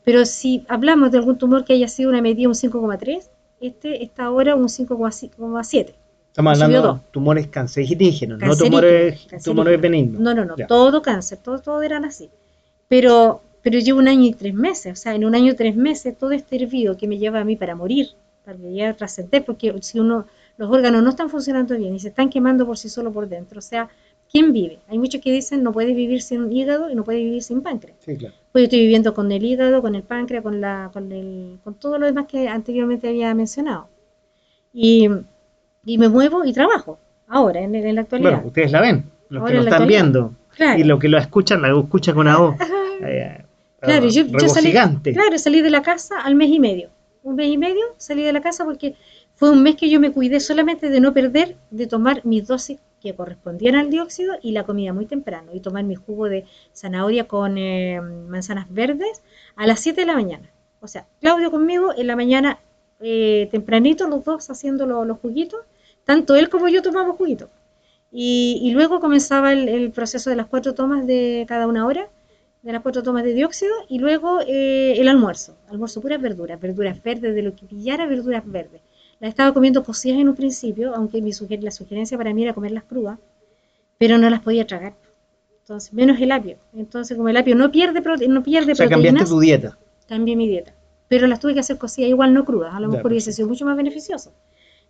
Pero 0.03 0.25
si 0.25 0.65
hablamos 0.67 1.11
de 1.11 1.17
algún 1.17 1.38
tumor 1.38 1.65
que 1.65 1.73
haya 1.73 1.88
sido 1.88 2.09
una 2.09 2.21
medida 2.21 2.47
un 2.47 2.55
5,3, 2.55 3.29
este 3.59 4.03
está 4.03 4.25
ahora 4.25 4.55
un 4.55 4.67
5,7. 4.67 5.93
Estamos 6.27 6.61
hablando 6.61 6.93
de 6.93 6.99
tumores 7.11 7.47
cancerígenos, 7.47 8.39
no 8.39 8.55
tumores, 8.55 9.27
tumores 9.43 9.81
benignos. 9.81 10.21
No, 10.21 10.33
no, 10.33 10.45
no, 10.45 10.55
todo 10.67 11.01
cáncer, 11.01 11.39
todo, 11.39 11.59
todo 11.59 11.81
eran 11.83 12.05
así. 12.05 12.29
Pero, 12.88 13.41
pero 13.61 13.79
llevo 13.79 13.99
un 13.99 14.07
año 14.07 14.27
y 14.27 14.33
tres 14.33 14.53
meses, 14.53 14.93
o 14.93 14.95
sea, 14.95 15.13
en 15.13 15.25
un 15.25 15.35
año 15.35 15.51
y 15.51 15.55
tres 15.55 15.75
meses 15.75 16.17
todo 16.17 16.31
este 16.31 16.55
hervido 16.55 16.95
que 16.95 17.07
me 17.07 17.17
lleva 17.17 17.41
a 17.41 17.43
mí 17.43 17.57
para 17.57 17.75
morir, 17.75 18.11
para 18.45 18.57
que 18.57 18.85
a 18.85 18.95
trascender, 18.95 19.43
porque 19.43 19.75
si 19.81 19.99
uno, 19.99 20.25
los 20.57 20.71
órganos 20.71 21.03
no 21.03 21.09
están 21.09 21.29
funcionando 21.29 21.77
bien 21.77 21.95
y 21.95 21.99
se 21.99 22.07
están 22.07 22.29
quemando 22.29 22.65
por 22.65 22.77
sí 22.77 22.88
solo 22.88 23.11
por 23.11 23.27
dentro, 23.27 23.59
o 23.59 23.61
sea, 23.61 23.89
¿quién 24.31 24.53
vive? 24.53 24.79
Hay 24.87 24.97
muchos 24.97 25.21
que 25.21 25.31
dicen 25.31 25.63
no 25.63 25.71
puedes 25.71 25.95
vivir 25.95 26.21
sin 26.21 26.51
hígado 26.51 26.89
y 26.89 26.95
no 26.95 27.03
puedes 27.03 27.23
vivir 27.23 27.43
sin 27.43 27.61
páncreas. 27.61 27.97
Sí, 27.99 28.17
claro. 28.17 28.35
Pues 28.51 28.63
yo 28.63 28.65
estoy 28.65 28.79
viviendo 28.81 29.13
con 29.13 29.31
el 29.31 29.43
hígado, 29.43 29.81
con 29.81 29.95
el 29.95 30.03
páncreas, 30.03 30.43
con, 30.43 30.61
la, 30.61 30.89
con, 30.93 31.11
el, 31.11 31.59
con 31.63 31.75
todo 31.75 31.97
lo 31.97 32.05
demás 32.05 32.25
que 32.27 32.47
anteriormente 32.47 33.09
había 33.09 33.33
mencionado. 33.33 33.89
Y, 34.73 35.09
y 35.85 35.97
me 35.97 36.09
muevo 36.09 36.45
y 36.45 36.53
trabajo 36.53 36.99
ahora, 37.27 37.61
en, 37.61 37.75
en, 37.75 37.95
la 37.95 38.01
actualidad. 38.01 38.31
Bueno, 38.31 38.47
ustedes 38.47 38.71
la 38.71 38.81
ven, 38.81 39.05
los 39.29 39.45
que 39.45 39.53
lo 39.53 39.61
están 39.61 39.87
viendo. 39.87 40.33
Y 40.77 40.83
los 40.83 40.99
que 40.99 41.07
lo 41.07 41.17
escuchan, 41.17 41.61
la 41.61 41.69
escuchan 41.69 42.15
con 42.15 42.25
la 42.25 42.37
voz. 42.37 42.55
Eh, 43.03 43.43
claro, 43.79 44.07
yo, 44.09 44.25
yo 44.25 44.47
salí, 44.47 44.71
claro, 44.71 45.37
salí 45.39 45.61
de 45.61 45.71
la 45.71 45.81
casa 45.81 46.21
al 46.21 46.35
mes 46.35 46.49
y 46.49 46.59
medio. 46.59 46.89
Un 47.23 47.35
mes 47.35 47.47
y 47.47 47.57
medio 47.57 47.81
salí 47.97 48.21
de 48.21 48.31
la 48.31 48.41
casa 48.41 48.63
porque 48.63 48.93
fue 49.33 49.49
un 49.49 49.63
mes 49.63 49.75
que 49.75 49.89
yo 49.89 49.99
me 49.99 50.11
cuidé 50.11 50.39
solamente 50.39 50.91
de 50.91 51.01
no 51.01 51.11
perder, 51.13 51.55
de 51.71 51.87
tomar 51.87 52.23
mis 52.23 52.45
dosis 52.45 52.77
que 53.02 53.15
correspondían 53.15 53.76
al 53.76 53.90
dióxido 53.90 54.36
y 54.41 54.52
la 54.52 54.64
comida 54.64 54.94
muy 54.94 55.06
temprano 55.06 55.52
y 55.53 55.60
tomar 55.60 55.84
mi 55.84 55.95
jugo 55.95 56.30
de 56.30 56.45
zanahoria 56.73 57.28
con 57.28 57.57
eh, 57.57 57.99
manzanas 57.99 58.68
verdes 58.69 59.22
a 59.56 59.68
las 59.68 59.80
7 59.82 60.02
de 60.02 60.07
la 60.07 60.14
mañana. 60.14 60.49
O 60.80 60.88
sea, 60.88 61.06
Claudio 61.19 61.52
conmigo 61.52 61.94
en 61.95 62.07
la 62.07 62.15
mañana 62.15 62.60
eh, 63.02 63.49
tempranito, 63.52 64.07
los 64.07 64.23
dos 64.23 64.49
haciendo 64.49 64.86
los 64.86 65.18
juguitos, 65.19 65.61
tanto 66.06 66.36
él 66.36 66.49
como 66.49 66.69
yo 66.69 66.82
tomamos 66.82 67.18
juguitos. 67.18 67.49
Y, 68.14 68.72
luego 68.73 68.99
comenzaba 68.99 69.53
el, 69.53 69.91
proceso 69.91 70.30
de 70.30 70.36
las 70.36 70.48
cuatro 70.48 70.73
tomas 70.73 71.07
de 71.07 71.45
cada 71.48 71.65
una 71.68 71.86
hora, 71.86 72.10
de 72.61 72.73
las 72.73 72.82
cuatro 72.82 73.03
tomas 73.03 73.23
de 73.23 73.34
dióxido, 73.34 73.73
y 73.88 73.99
luego 73.99 74.41
eh, 74.48 74.95
el 74.98 75.07
almuerzo, 75.07 75.56
almuerzo 75.69 76.02
puras 76.02 76.22
verduras, 76.22 76.60
verduras 76.60 77.02
verdes, 77.02 77.34
de 77.34 77.41
lo 77.41 77.56
que 77.56 77.65
pillara 77.65 78.06
verduras 78.07 78.44
verdes 78.45 78.82
la 79.22 79.27
estaba 79.27 79.53
comiendo 79.53 79.84
cocidas 79.84 80.19
en 80.19 80.27
un 80.27 80.35
principio, 80.35 80.95
aunque 80.95 81.22
mi 81.22 81.31
la 81.61 81.72
sugerencia 81.72 82.18
para 82.18 82.34
mí 82.34 82.41
era 82.43 82.53
comerlas 82.53 82.84
crudas, 82.84 83.19
pero 83.99 84.18
no 84.18 84.27
las 84.31 84.41
podía 84.41 84.65
tragar. 84.65 84.95
Entonces, 85.60 85.93
menos 85.93 86.19
el 86.19 86.31
apio. 86.31 86.57
Entonces, 86.73 87.15
como 87.15 87.30
el 87.30 87.38
apio 87.38 87.56
no 87.56 87.72
pierde, 87.72 88.02
no 88.27 88.41
pierde 88.41 88.72
o 88.72 88.76
sea, 88.76 88.89
cambiaste 88.89 89.26
tu 89.26 89.39
dieta. 89.39 89.77
Cambié 90.07 90.35
mi 90.35 90.48
dieta. 90.48 90.73
Pero 91.07 91.27
las 91.27 91.39
tuve 91.39 91.53
que 91.53 91.60
hacer 91.60 91.77
cocidas 91.77 92.10
igual 92.10 92.34
no 92.34 92.45
crudas. 92.45 92.73
A 92.73 92.80
lo 92.80 92.89
mejor 92.89 93.11
hubiese 93.11 93.31
sido 93.31 93.48
mucho 93.48 93.64
más 93.64 93.77
beneficioso. 93.77 94.34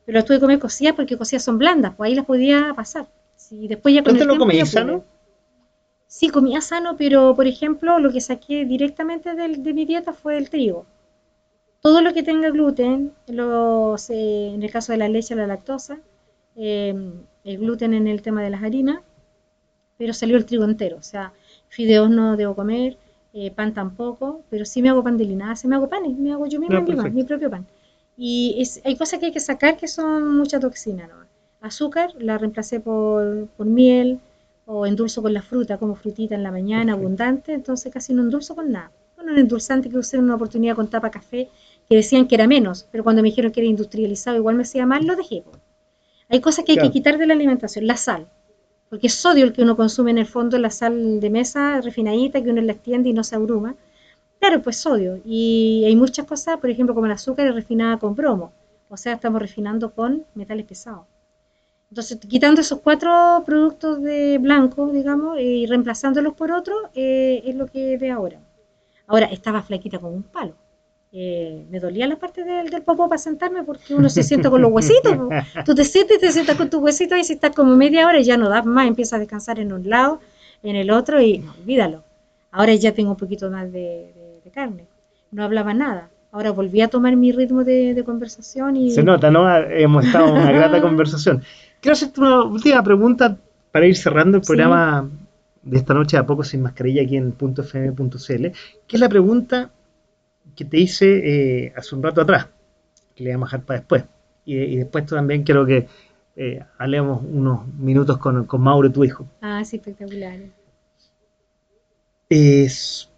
Pero 0.05 0.17
las 0.17 0.23
tuve 0.23 0.37
que 0.37 0.41
comer 0.41 0.59
cocidas 0.59 0.95
porque 0.95 1.17
cocidas 1.17 1.43
son 1.43 1.57
blandas, 1.57 1.93
pues 1.97 2.07
ahí 2.07 2.15
las 2.15 2.25
podía 2.25 2.73
pasar. 2.73 3.09
Si 3.35 3.67
después 3.67 3.93
ya 3.93 4.01
con 4.01 4.17
¿Tú 4.17 4.23
lo 4.23 4.37
comías 4.37 4.71
sano? 4.71 5.03
Sí, 6.07 6.29
comía 6.29 6.61
sano, 6.61 6.95
pero 6.97 7.35
por 7.35 7.47
ejemplo, 7.47 7.99
lo 7.99 8.11
que 8.13 8.21
saqué 8.21 8.63
directamente 8.63 9.35
de 9.35 9.73
mi 9.73 9.85
dieta 9.85 10.13
fue 10.13 10.37
el 10.37 10.49
trigo 10.49 10.85
todo 11.81 12.01
lo 12.01 12.13
que 12.13 12.23
tenga 12.23 12.49
gluten, 12.51 13.11
los, 13.27 14.09
eh, 14.09 14.51
en 14.53 14.63
el 14.63 14.71
caso 14.71 14.91
de 14.91 14.99
la 14.99 15.09
leche, 15.09 15.35
la 15.35 15.47
lactosa, 15.47 15.99
eh, 16.55 16.93
el 17.43 17.57
gluten 17.57 17.93
en 17.93 18.07
el 18.07 18.21
tema 18.21 18.43
de 18.43 18.51
las 18.51 18.63
harinas, 18.63 18.99
pero 19.97 20.13
salió 20.13 20.37
el 20.37 20.45
trigo 20.45 20.63
entero, 20.63 20.97
o 20.97 21.03
sea, 21.03 21.33
fideos 21.69 22.09
no 22.09 22.37
debo 22.37 22.55
comer, 22.55 22.97
eh, 23.33 23.49
pan 23.51 23.73
tampoco, 23.73 24.43
pero 24.49 24.65
sí 24.65 24.81
me 24.81 24.89
hago 24.89 25.03
pan 25.03 25.17
de 25.17 25.25
linaza, 25.25 25.67
me 25.67 25.75
hago 25.75 25.89
panes, 25.89 26.17
me 26.17 26.31
hago 26.31 26.45
yo 26.45 26.59
misma 26.59 26.81
mi, 26.81 27.23
propio 27.23 27.49
pan. 27.49 27.65
Y 28.17 28.61
hay 28.83 28.95
cosas 28.95 29.19
que 29.19 29.27
hay 29.27 29.31
que 29.31 29.39
sacar 29.39 29.77
que 29.77 29.87
son 29.87 30.37
mucha 30.37 30.59
toxina, 30.59 31.07
¿no? 31.07 31.15
Azúcar 31.61 32.13
la 32.19 32.37
reemplacé 32.37 32.79
por, 32.79 33.47
por 33.57 33.65
miel 33.65 34.19
o 34.65 34.85
endulzo 34.85 35.21
con 35.21 35.33
la 35.33 35.41
fruta, 35.41 35.77
como 35.77 35.95
frutita 35.95 36.35
en 36.35 36.43
la 36.43 36.51
mañana, 36.51 36.93
abundante, 36.93 37.53
entonces 37.53 37.91
casi 37.91 38.13
no 38.13 38.21
endulzo 38.21 38.55
con 38.55 38.71
nada. 38.71 38.91
Bueno, 39.15 39.33
un 39.33 39.39
endulzante 39.39 39.89
que 39.89 39.97
usé 39.97 40.17
en 40.17 40.23
una 40.23 40.35
oportunidad 40.35 40.75
con 40.75 40.89
tapa 40.89 41.11
café, 41.11 41.49
que 41.91 41.97
decían 41.97 42.25
que 42.25 42.35
era 42.35 42.47
menos, 42.47 42.87
pero 42.89 43.03
cuando 43.03 43.21
me 43.21 43.27
dijeron 43.27 43.51
que 43.51 43.59
era 43.59 43.67
industrializado 43.67 44.37
igual 44.37 44.55
me 44.55 44.63
hacía 44.63 44.85
mal, 44.85 45.05
lo 45.05 45.17
dejé. 45.17 45.43
Hay 46.29 46.39
cosas 46.39 46.63
que 46.63 46.71
hay 46.71 46.77
que 46.77 46.89
quitar 46.89 47.17
de 47.17 47.27
la 47.27 47.33
alimentación, 47.33 47.85
la 47.85 47.97
sal, 47.97 48.29
porque 48.89 49.07
es 49.07 49.13
sodio 49.13 49.43
el 49.43 49.51
que 49.51 49.61
uno 49.61 49.75
consume 49.75 50.11
en 50.11 50.19
el 50.19 50.25
fondo, 50.25 50.57
la 50.57 50.69
sal 50.69 51.19
de 51.19 51.29
mesa 51.29 51.81
refinadita 51.81 52.41
que 52.41 52.49
uno 52.49 52.61
la 52.61 52.71
extiende 52.71 53.09
y 53.09 53.13
no 53.13 53.25
se 53.25 53.35
abruma. 53.35 53.75
Claro, 54.39 54.61
pues 54.61 54.77
sodio. 54.77 55.19
Y 55.25 55.83
hay 55.85 55.97
muchas 55.97 56.25
cosas, 56.25 56.59
por 56.59 56.69
ejemplo, 56.69 56.95
como 56.95 57.07
el 57.07 57.11
azúcar 57.11 57.47
es 57.47 57.55
refinada 57.55 57.99
con 57.99 58.15
bromo. 58.15 58.53
O 58.87 58.95
sea, 58.95 59.11
estamos 59.11 59.41
refinando 59.41 59.93
con 59.93 60.25
metales 60.33 60.65
pesados. 60.65 61.07
Entonces, 61.89 62.19
quitando 62.25 62.61
esos 62.61 62.79
cuatro 62.79 63.43
productos 63.45 64.01
de 64.01 64.37
blanco, 64.37 64.87
digamos, 64.93 65.37
y 65.41 65.65
reemplazándolos 65.65 66.35
por 66.35 66.53
otros, 66.53 66.77
eh, 66.95 67.41
es 67.45 67.55
lo 67.55 67.67
que 67.67 67.97
ve 67.97 68.11
ahora. 68.11 68.39
Ahora, 69.07 69.25
estaba 69.25 69.61
flaquita 69.61 69.99
como 69.99 70.13
un 70.13 70.23
palo. 70.23 70.55
Eh, 71.13 71.65
me 71.69 71.79
dolía 71.81 72.07
la 72.07 72.15
parte 72.15 72.43
del, 72.45 72.69
del 72.69 72.83
popó 72.83 73.09
para 73.09 73.19
sentarme 73.19 73.63
porque 73.63 73.93
uno 73.93 74.09
se 74.09 74.23
sienta 74.23 74.49
con 74.49 74.61
los 74.61 74.71
huesitos. 74.71 75.17
Tú 75.65 75.75
te 75.75 75.83
sientes, 75.83 76.19
te 76.19 76.31
sientas 76.31 76.55
con 76.55 76.69
tus 76.69 76.79
huesitos 76.81 77.17
y 77.19 77.23
si 77.25 77.33
estás 77.33 77.53
como 77.53 77.75
media 77.75 78.07
hora 78.07 78.19
y 78.19 78.23
ya 78.23 78.37
no 78.37 78.47
das 78.49 78.65
más, 78.65 78.87
empiezas 78.87 79.13
a 79.13 79.19
descansar 79.19 79.59
en 79.59 79.73
un 79.73 79.89
lado, 79.89 80.21
en 80.63 80.75
el 80.77 80.89
otro 80.91 81.21
y 81.21 81.39
no, 81.39 81.53
olvídalo. 81.61 82.03
Ahora 82.51 82.73
ya 82.75 82.93
tengo 82.93 83.11
un 83.11 83.17
poquito 83.17 83.49
más 83.51 83.71
de, 83.71 83.79
de- 84.15 84.41
de 84.43 84.51
carne. 84.51 84.85
No 85.31 85.43
hablaba 85.43 85.73
nada. 85.73 86.09
Ahora 86.31 86.51
volví 86.51 86.79
a 86.81 86.87
tomar 86.87 87.15
mi 87.17 87.33
ritmo 87.33 87.63
de, 87.65 87.93
de 87.93 88.03
conversación 88.05 88.77
y... 88.77 88.91
Se 88.91 89.03
nota, 89.03 89.29
¿no? 89.29 89.53
Hemos 89.57 90.05
estado 90.05 90.27
en 90.29 90.33
una 90.43 90.51
grata 90.53 90.81
conversación. 90.81 91.43
Quiero 91.81 91.93
hacerte 91.93 92.21
una 92.21 92.43
última 92.45 92.81
pregunta 92.83 93.35
para 93.71 93.85
ir 93.85 93.97
cerrando 93.97 94.37
el 94.37 94.43
Sí. 94.43 94.47
programa 94.47 95.09
de 95.63 95.77
esta 95.77 95.93
noche 95.93 96.15
a 96.15 96.25
poco 96.25 96.43
sin 96.45 96.61
mascarilla 96.61 97.01
aquí 97.03 97.17
en 97.17 97.33
.fm.cl, 97.37 98.45
que 98.87 98.95
es 98.95 98.99
la 98.99 99.09
pregunta 99.09 99.69
que 100.55 100.65
te 100.65 100.77
hice 100.77 101.65
eh, 101.65 101.73
hace 101.75 101.95
un 101.95 102.03
rato 102.03 102.21
atrás, 102.21 102.47
que 103.15 103.23
le 103.23 103.31
vamos 103.31 103.49
a 103.49 103.57
dejar 103.57 103.65
para 103.65 103.79
después. 103.79 104.05
Y, 104.45 104.57
y 104.57 104.77
después 104.77 105.05
también 105.05 105.43
quiero 105.43 105.65
que 105.65 105.87
eh, 106.35 106.63
hablemos 106.77 107.21
unos 107.23 107.67
minutos 107.75 108.17
con, 108.17 108.45
con 108.45 108.61
Mauro, 108.61 108.91
tu 108.91 109.03
hijo. 109.03 109.27
Ah, 109.41 109.63
sí, 109.63 109.77
espectacular. 109.77 110.39
Es, 112.29 113.09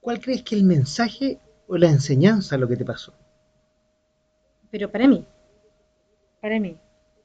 ¿Cuál 0.00 0.20
crees 0.20 0.42
que 0.42 0.54
el 0.54 0.64
mensaje 0.64 1.38
o 1.66 1.78
la 1.78 1.88
enseñanza 1.88 2.58
lo 2.58 2.68
que 2.68 2.76
te 2.76 2.84
pasó? 2.84 3.14
Pero 4.70 4.90
para 4.90 5.06
mí, 5.06 5.24
para 6.42 6.60
mí, 6.60 6.76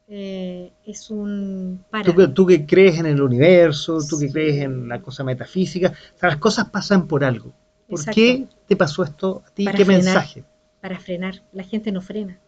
eh, 0.08 0.72
es 0.86 1.10
un 1.10 1.84
para. 1.90 2.06
Tú 2.06 2.16
que, 2.16 2.28
tú 2.28 2.46
que 2.46 2.66
crees 2.66 3.00
en 3.00 3.08
el 3.08 3.22
universo, 3.22 4.00
tú 4.08 4.18
que 4.18 4.32
crees 4.32 4.64
en 4.64 4.88
la 4.88 5.02
cosa 5.02 5.24
metafísica, 5.24 5.90
o 5.90 6.18
sea, 6.18 6.30
las 6.30 6.38
cosas 6.38 6.70
pasan 6.70 7.08
por 7.08 7.24
algo. 7.24 7.52
¿Por 7.90 8.00
Exacto. 8.00 8.16
qué 8.16 8.48
te 8.68 8.76
pasó 8.78 9.04
esto 9.04 9.44
a 9.46 9.50
ti? 9.52 9.66
Para 9.66 9.78
¿Qué 9.78 9.86
frenar. 9.86 10.24
mensaje? 10.24 10.46
para 10.82 11.00
frenar. 11.00 11.42
La 11.52 11.64
gente 11.64 11.92
no 11.92 12.02
frena. 12.02 12.40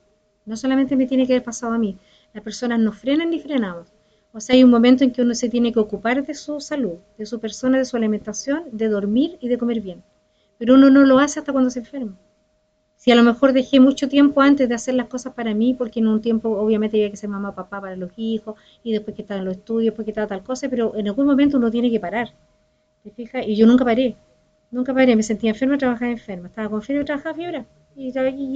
No 0.45 0.55
solamente 0.57 0.95
me 0.95 1.05
tiene 1.07 1.27
que 1.27 1.33
haber 1.33 1.43
pasado 1.43 1.73
a 1.73 1.77
mí. 1.77 1.97
Las 2.33 2.43
personas 2.43 2.79
no 2.79 2.91
frenan 2.93 3.29
ni 3.29 3.39
frenamos. 3.39 3.93
O 4.33 4.39
sea, 4.39 4.55
hay 4.55 4.63
un 4.63 4.69
momento 4.69 5.03
en 5.03 5.11
que 5.11 5.21
uno 5.21 5.35
se 5.35 5.49
tiene 5.49 5.73
que 5.73 5.79
ocupar 5.79 6.25
de 6.25 6.33
su 6.33 6.59
salud, 6.61 6.99
de 7.17 7.25
su 7.25 7.39
persona, 7.39 7.77
de 7.77 7.85
su 7.85 7.97
alimentación, 7.97 8.63
de 8.71 8.87
dormir 8.87 9.37
y 9.41 9.49
de 9.49 9.57
comer 9.57 9.81
bien. 9.81 10.03
Pero 10.57 10.75
uno 10.75 10.89
no 10.89 11.03
lo 11.03 11.19
hace 11.19 11.39
hasta 11.39 11.51
cuando 11.51 11.69
se 11.69 11.79
enferma. 11.79 12.17
Si 12.95 13.11
a 13.11 13.15
lo 13.15 13.23
mejor 13.23 13.51
dejé 13.53 13.79
mucho 13.79 14.07
tiempo 14.07 14.41
antes 14.41 14.69
de 14.69 14.75
hacer 14.75 14.93
las 14.95 15.07
cosas 15.07 15.33
para 15.33 15.53
mí, 15.53 15.73
porque 15.73 15.99
en 15.99 16.07
un 16.07 16.21
tiempo 16.21 16.49
obviamente 16.51 16.97
había 16.97 17.11
que 17.11 17.17
ser 17.17 17.29
mamá, 17.29 17.53
papá 17.55 17.81
para 17.81 17.95
los 17.97 18.11
hijos, 18.17 18.55
y 18.83 18.93
después 18.93 19.15
que 19.15 19.23
estaban 19.23 19.43
los 19.45 19.57
estudios, 19.57 19.87
después 19.91 20.05
que 20.05 20.11
estaba 20.11 20.27
tal 20.27 20.43
cosa, 20.43 20.69
pero 20.69 20.95
en 20.95 21.07
algún 21.07 21.25
momento 21.25 21.57
uno 21.57 21.71
tiene 21.71 21.91
que 21.91 21.99
parar. 21.99 22.33
¿Te 23.03 23.11
fijas? 23.11 23.47
Y 23.47 23.55
yo 23.55 23.67
nunca 23.67 23.85
paré. 23.85 24.15
Nunca 24.71 24.93
paré. 24.93 25.15
Me 25.15 25.23
sentía 25.23 25.51
enferma, 25.51 25.77
trabajaba 25.77 26.11
enferma. 26.11 26.47
Estaba 26.47 26.69
con 26.69 26.81
fiebre, 26.81 27.05
trabajaba 27.05 27.35
fiebre. 27.35 27.65
Y, 27.95 28.11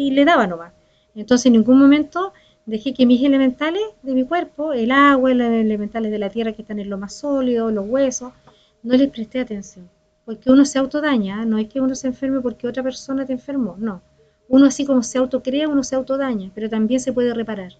y- 0.08 0.12
le 0.12 0.26
daba 0.26 0.48
nomás. 0.48 0.74
Entonces 1.14 1.46
en 1.48 1.54
ningún 1.54 1.78
momento 1.80 2.34
dejé 2.66 2.94
que 2.94 3.06
mis 3.06 3.24
elementales 3.24 3.84
de 4.02 4.14
mi 4.16 4.26
cuerpo, 4.26 4.74
el 4.74 4.92
agua, 4.92 5.34
los 5.34 5.48
elementales 5.48 6.12
de 6.12 6.20
la 6.20 6.30
tierra 6.30 6.54
que 6.54 6.62
están 6.64 6.80
en 6.80 6.90
lo 6.90 6.98
más 6.98 7.14
sólido, 7.14 7.70
los 7.72 7.88
huesos, 7.88 8.34
no 8.84 8.96
les 8.98 9.10
presté 9.10 9.40
atención. 9.40 9.90
Porque 10.26 10.50
uno 10.52 10.66
se 10.66 10.80
autodaña, 10.80 11.44
¿eh? 11.44 11.46
no 11.46 11.58
es 11.60 11.68
que 11.70 11.80
uno 11.82 11.94
se 11.96 12.08
enferme 12.08 12.42
porque 12.42 12.68
otra 12.68 12.82
persona 12.84 13.26
te 13.26 13.34
enfermó, 13.34 13.76
no. 13.78 14.02
Uno 14.48 14.66
así 14.66 14.86
como 14.86 15.04
se 15.04 15.18
autocrea, 15.20 15.68
uno 15.70 15.84
se 15.84 15.96
autodaña, 15.96 16.50
pero 16.56 16.70
también 16.70 17.00
se 17.00 17.14
puede 17.14 17.34
reparar. 17.34 17.74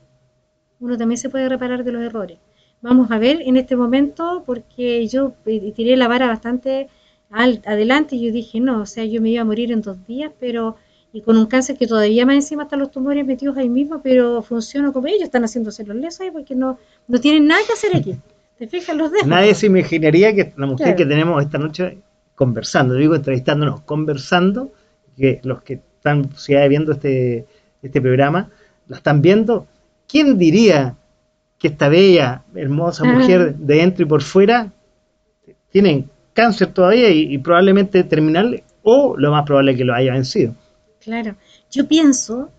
Uno 0.80 0.98
también 0.98 1.18
se 1.18 1.30
puede 1.30 1.50
reparar 1.50 1.84
de 1.84 1.92
los 1.92 2.02
errores. 2.02 2.38
Vamos 2.82 3.10
a 3.12 3.18
ver 3.18 3.42
en 3.42 3.58
este 3.58 3.76
momento, 3.76 4.44
porque 4.46 5.08
yo 5.08 5.34
tiré 5.76 5.98
la 5.98 6.08
vara 6.08 6.28
bastante 6.28 6.90
al- 7.36 7.62
adelante 7.66 8.20
yo 8.20 8.32
dije, 8.32 8.60
no, 8.60 8.82
o 8.82 8.86
sea, 8.86 9.06
yo 9.06 9.22
me 9.22 9.30
iba 9.30 9.42
a 9.42 9.46
morir 9.46 9.72
en 9.72 9.82
dos 9.82 9.98
días, 10.08 10.32
pero 10.40 10.78
y 11.14 11.22
con 11.22 11.38
un 11.38 11.46
cáncer 11.46 11.78
que 11.78 11.88
todavía 11.88 12.26
más 12.26 12.36
encima 12.36 12.64
están 12.64 12.80
los 12.80 12.92
tumores 12.92 13.26
metidos 13.26 13.56
ahí 13.58 13.70
mismo, 13.70 14.02
pero 14.02 14.42
funciono 14.42 14.92
como 14.92 15.08
ellos 15.08 15.24
están 15.24 15.44
haciéndose 15.44 15.86
los 15.86 15.96
lesos 15.96 16.22
ahí 16.22 16.32
porque 16.32 16.56
no, 16.56 16.78
no 17.08 17.20
tienen 17.22 17.48
nada 17.48 17.62
que 17.66 17.74
hacer 17.74 17.96
aquí. 17.96 18.18
¿Te 18.58 18.68
fijas? 18.68 18.96
Los 18.98 19.12
dejo. 19.12 19.26
Nadie 19.28 19.54
se 19.56 19.68
imaginaría 19.68 20.34
que 20.36 20.54
la 20.58 20.66
mujer 20.66 20.88
Claro. 20.88 20.98
que 20.98 21.06
tenemos 21.06 21.44
esta 21.44 21.58
noche 21.58 21.98
conversando, 22.36 22.96
digo 22.96 23.16
entrevistándonos, 23.16 23.82
conversando, 23.82 24.72
que 25.18 25.40
los 25.44 25.62
que 25.62 25.74
están 25.98 26.30
si, 26.38 26.54
viendo 26.68 26.92
este, 26.92 27.46
este 27.82 28.02
programa, 28.02 28.50
la 28.88 28.98
están 28.98 29.22
viendo, 29.22 29.68
¿quién 30.08 30.38
diría 30.38 30.96
que 31.58 31.70
esta 31.70 31.88
bella, 31.88 32.44
hermosa 32.56 33.06
mujer 33.06 33.56
de 33.56 33.76
dentro 33.76 34.04
y 34.04 34.08
por 34.08 34.22
fuera 34.22 34.72
tienen 35.72 36.10
cáncer 36.36 36.74
todavía 36.74 37.10
y, 37.10 37.38
probablemente 37.40 38.04
terminal 38.04 38.62
o 38.84 39.16
lo 39.18 39.32
más 39.32 39.44
probable 39.46 39.72
es 39.72 39.78
que 39.78 39.86
lo 39.86 39.96
haya 39.96 40.12
vencido? 40.12 40.54
Claro. 41.00 41.36
Yo 41.72 41.88
pienso 41.88 42.52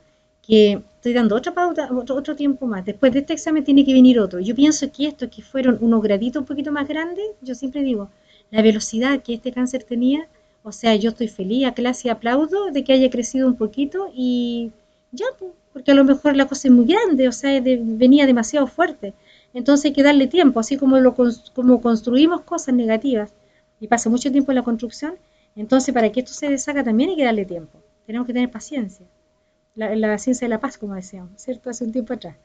que 0.43 0.81
estoy 0.97 1.13
dando 1.13 1.37
otra 1.37 1.53
pauta, 1.53 1.89
otro, 1.93 2.17
otro 2.17 2.35
tiempo 2.35 2.67
más. 2.67 2.85
Después 2.85 3.13
de 3.13 3.21
este 3.21 3.35
examen 3.35 3.63
tiene 3.63 3.85
que 3.85 3.93
venir 3.93 4.19
otro. 4.19 4.41
Yo 4.41 4.55
pienso 4.55 4.91
que 4.91 5.07
estos 5.07 5.29
que 5.29 5.43
fueron 5.43 5.79
unos 5.81 6.03
graditos 6.03 6.41
un 6.41 6.47
poquito 6.47 6.73
más 6.73 6.89
grandes, 6.89 7.27
yo 7.43 7.55
siempre 7.55 7.83
digo, 7.83 8.09
la 8.51 8.63
velocidad 8.63 9.23
que 9.23 9.35
este 9.35 9.53
cáncer 9.53 9.85
tenía, 9.85 10.27
o 10.63 10.73
sea, 10.73 10.97
yo 10.97 11.11
estoy 11.11 11.29
feliz, 11.29 11.67
a 11.67 11.75
clase 11.75 12.11
aplaudo 12.11 12.71
de 12.73 12.83
que 12.83 12.95
haya 12.95 13.11
crecido 13.11 13.47
un 13.47 13.57
poquito 13.57 14.11
y 14.15 14.73
ya, 15.13 15.27
porque 15.73 15.91
a 15.91 15.95
lo 15.95 16.05
mejor 16.05 16.35
la 16.35 16.47
cosa 16.47 16.69
es 16.69 16.75
muy 16.75 16.87
grande, 16.87 17.29
o 17.29 17.33
sea, 17.33 17.61
venía 17.61 18.27
demasiado 18.27 18.67
fuerte. 18.67 19.13
Entonces 19.53 19.87
hay 19.87 19.93
que 19.93 20.03
darle 20.03 20.27
tiempo, 20.29 20.61
así 20.61 20.77
como, 20.77 20.99
lo, 20.99 21.15
como 21.55 21.81
construimos 21.83 22.41
cosas 22.41 22.75
negativas 22.75 23.33
y 23.81 23.87
pasa 23.89 24.09
mucho 24.11 24.31
tiempo 24.33 24.53
en 24.53 24.57
la 24.57 24.63
construcción, 24.63 25.15
entonces 25.55 25.93
para 25.95 26.11
que 26.11 26.21
esto 26.21 26.33
se 26.33 26.49
deshaga 26.49 26.83
también 26.85 27.11
hay 27.11 27.17
que 27.17 27.25
darle 27.25 27.45
tiempo. 27.45 27.79
Tenemos 28.07 28.27
que 28.27 28.33
tener 28.33 28.51
paciencia. 28.51 29.07
La, 29.75 29.95
la 29.95 30.17
ciencia 30.19 30.47
de 30.47 30.51
la 30.51 30.61
paz, 30.61 30.79
como 30.79 30.95
decíamos, 30.95 31.31
¿cierto? 31.37 31.69
Hace 31.71 31.85
un 31.85 31.93
tiempo 31.93 32.15
atrás. 32.15 32.37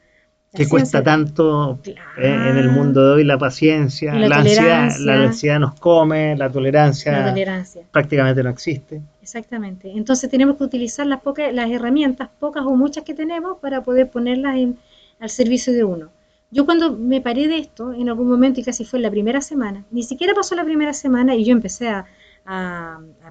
La 0.52 0.58
que 0.58 0.68
cuesta 0.68 1.02
tanto 1.02 1.78
Claro. 1.82 2.00
eh, 2.18 2.50
en 2.50 2.58
el 2.58 2.68
mundo 2.68 3.06
de 3.06 3.12
hoy 3.14 3.24
la 3.24 3.38
paciencia, 3.38 4.12
la 4.14 4.28
la, 4.28 4.36
ansiedad, 4.40 4.90
la 4.98 5.14
ansiedad 5.22 5.58
nos 5.58 5.80
come, 5.80 6.36
la 6.36 6.50
tolerancia 6.50 7.12
La 7.12 7.30
tolerancia. 7.30 7.82
prácticamente 7.90 8.42
no 8.42 8.50
existe. 8.50 9.00
Exactamente. 9.22 9.90
Entonces 9.90 10.28
tenemos 10.28 10.56
que 10.56 10.64
utilizar 10.64 11.06
las 11.06 11.22
pocas, 11.22 11.54
las 11.54 11.70
herramientas, 11.70 12.28
pocas 12.38 12.64
o 12.66 12.74
muchas 12.76 13.02
que 13.04 13.14
tenemos, 13.14 13.56
para 13.60 13.82
poder 13.82 14.10
ponerlas 14.10 14.56
en- 14.56 14.76
al 15.20 15.30
servicio 15.30 15.72
de 15.72 15.84
uno. 15.84 16.10
Yo 16.52 16.66
cuando 16.66 16.92
me 16.96 17.20
paré 17.20 17.48
de 17.48 17.58
esto, 17.58 17.92
en 17.94 18.08
algún 18.08 18.28
momento, 18.28 18.60
y 18.60 18.64
casi 18.64 18.84
fue 18.84 18.98
en 18.98 19.02
la 19.04 19.10
primera 19.10 19.40
semana, 19.40 19.84
ni 19.90 20.02
siquiera 20.04 20.34
pasó 20.34 20.54
la 20.54 20.64
primera 20.64 20.92
semana 20.92 21.34
y 21.34 21.44
yo 21.44 21.52
empecé 21.52 21.88
a, 21.88 22.06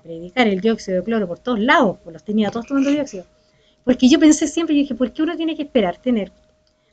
predicar 0.03 0.47
el 0.47 0.59
dióxido 0.61 0.97
de 0.97 1.03
cloro 1.03 1.27
por 1.27 1.39
todos 1.39 1.59
lados, 1.59 1.97
pues 2.03 2.13
los 2.13 2.23
tenía 2.23 2.49
todos 2.51 2.65
tomando 2.67 2.89
dióxido. 2.89 3.25
Porque 3.83 4.09
yo 4.09 4.19
pensé 4.19 4.47
siempre, 4.47 4.75
yo 4.75 4.81
dije, 4.81 4.95
¿por 4.95 5.11
qué 5.13 5.23
uno 5.23 5.35
tiene 5.37 5.55
que 5.55 5.63
esperar 5.63 5.97
tener 5.97 6.31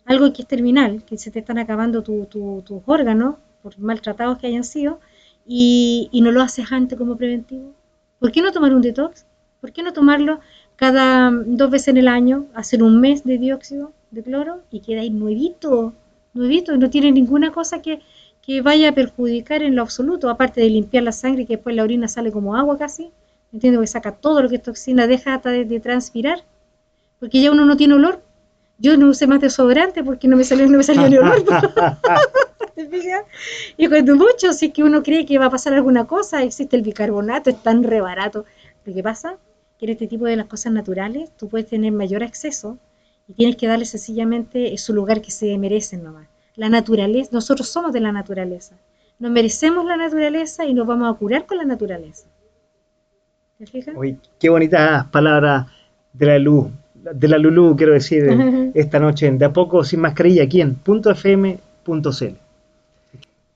algo 0.04 0.32
que 0.32 0.42
es 0.42 0.48
terminal, 0.48 1.04
que 1.04 1.18
se 1.18 1.30
te 1.30 1.40
están 1.40 1.58
acabando 1.58 2.02
tu- 2.02 2.26
tu- 2.26 2.62
tus 2.66 2.82
órganos, 2.86 3.36
por 3.62 3.78
maltratados 3.78 4.38
que 4.38 4.46
hayan 4.48 4.64
sido, 4.64 5.00
y, 5.46 6.08
y 6.12 6.20
no 6.22 6.32
lo 6.32 6.42
haces 6.42 6.70
antes 6.72 6.98
como 6.98 7.16
preventivo? 7.16 7.72
¿Por 8.18 8.32
qué 8.32 8.42
no 8.42 8.52
tomar 8.52 8.74
un 8.74 8.82
detox? 8.82 9.26
¿Por 9.60 9.72
qué 9.72 9.82
no 9.82 9.92
tomarlo 9.92 10.40
cada 10.76 11.30
dos 11.30 11.70
veces 11.70 11.88
en 11.88 11.96
el 11.98 12.08
año, 12.08 12.46
hacer 12.54 12.82
un 12.82 13.00
mes 13.00 13.24
de 13.24 13.38
dióxido 13.38 13.92
de 14.10 14.22
cloro 14.22 14.62
y 14.70 14.80
queda 14.80 15.00
ahí 15.02 15.10
nuevito, 15.10 15.92
nuevito, 16.38 16.74
y 16.74 16.78
no 16.78 16.88
tiene 16.90 17.12
ninguna 17.12 17.52
cosa 17.52 17.82
que, 17.82 18.00
que 18.40 18.62
vaya 18.62 18.90
a 18.90 18.92
perjudicar 18.92 19.62
en 19.62 19.76
lo 19.76 19.82
absoluto, 19.82 20.30
aparte 20.30 20.60
de 20.60 20.70
limpiar 20.70 21.02
la 21.02 21.12
sangre 21.12 21.44
que 21.46 21.56
después 21.56 21.76
la 21.76 21.82
orina 21.82 22.08
sale 22.08 22.32
como 22.32 22.56
agua 22.56 22.78
casi, 22.78 23.10
¿entiendes? 23.52 23.78
Porque 23.78 23.86
saca 23.88 24.12
todo 24.12 24.42
lo 24.42 24.48
que 24.48 24.56
es 24.56 24.62
toxina, 24.62 25.06
deja 25.06 25.34
hasta 25.34 25.50
de, 25.50 25.64
de 25.64 25.80
transpirar, 25.80 26.44
porque 27.20 27.42
ya 27.42 27.50
uno 27.50 27.64
no 27.64 27.76
tiene 27.76 27.94
olor. 27.94 28.22
Yo 28.80 28.96
no 28.96 29.08
usé 29.08 29.26
más 29.26 29.40
desodorante 29.40 30.04
porque 30.04 30.28
no 30.28 30.36
me 30.36 30.44
salió, 30.44 30.68
no 30.68 30.78
me 30.78 30.84
salió 30.84 31.08
ni 31.08 31.18
olor. 31.18 31.44
¿Te 32.76 32.86
fijas? 32.86 33.24
Y 33.76 33.88
cuando 33.88 34.14
mucho, 34.14 34.52
si 34.52 34.66
es 34.66 34.72
que 34.72 34.84
uno 34.84 35.02
cree 35.02 35.26
que 35.26 35.36
va 35.36 35.46
a 35.46 35.50
pasar 35.50 35.74
alguna 35.74 36.06
cosa, 36.06 36.44
existe 36.44 36.76
el 36.76 36.82
bicarbonato, 36.82 37.50
es 37.50 37.60
tan 37.60 37.82
re 37.82 38.00
barato. 38.00 38.44
Lo 38.84 38.94
que 38.94 39.02
pasa 39.02 39.36
que 39.78 39.86
en 39.86 39.92
este 39.92 40.06
tipo 40.06 40.26
de 40.26 40.36
las 40.36 40.46
cosas 40.46 40.72
naturales 40.72 41.30
tú 41.36 41.48
puedes 41.48 41.66
tener 41.68 41.90
mayor 41.92 42.22
acceso 42.22 42.78
y 43.28 43.34
tienes 43.34 43.56
que 43.56 43.66
darle 43.66 43.84
sencillamente 43.84 44.76
su 44.78 44.94
lugar 44.94 45.20
que 45.20 45.30
se 45.30 45.56
merecen 45.58 46.02
nomás. 46.02 46.26
La 46.56 46.68
naturaleza, 46.70 47.30
nosotros 47.32 47.68
somos 47.68 47.92
de 47.92 48.00
la 48.00 48.10
naturaleza. 48.10 48.74
Nos 49.18 49.30
merecemos 49.30 49.84
la 49.84 49.96
naturaleza 49.96 50.64
y 50.64 50.74
nos 50.74 50.86
vamos 50.86 51.14
a 51.14 51.18
curar 51.18 51.46
con 51.46 51.58
la 51.58 51.64
naturaleza. 51.64 52.26
¿Te 53.58 53.66
fijas? 53.66 53.94
Uy, 53.96 54.18
qué 54.40 54.48
bonitas 54.48 55.06
palabras 55.06 55.66
de 56.12 56.26
la 56.26 56.38
luz, 56.38 56.68
de 56.94 57.28
la 57.28 57.38
Lulú, 57.38 57.76
quiero 57.76 57.92
decir, 57.92 58.24
esta 58.74 58.98
noche 58.98 59.26
en 59.26 59.38
De 59.38 59.44
a 59.44 59.52
poco 59.52 59.84
sin 59.84 60.00
mascarilla 60.00 60.44
aquí 60.44 60.60
en 60.60 60.78
.fm.cl. 60.84 62.34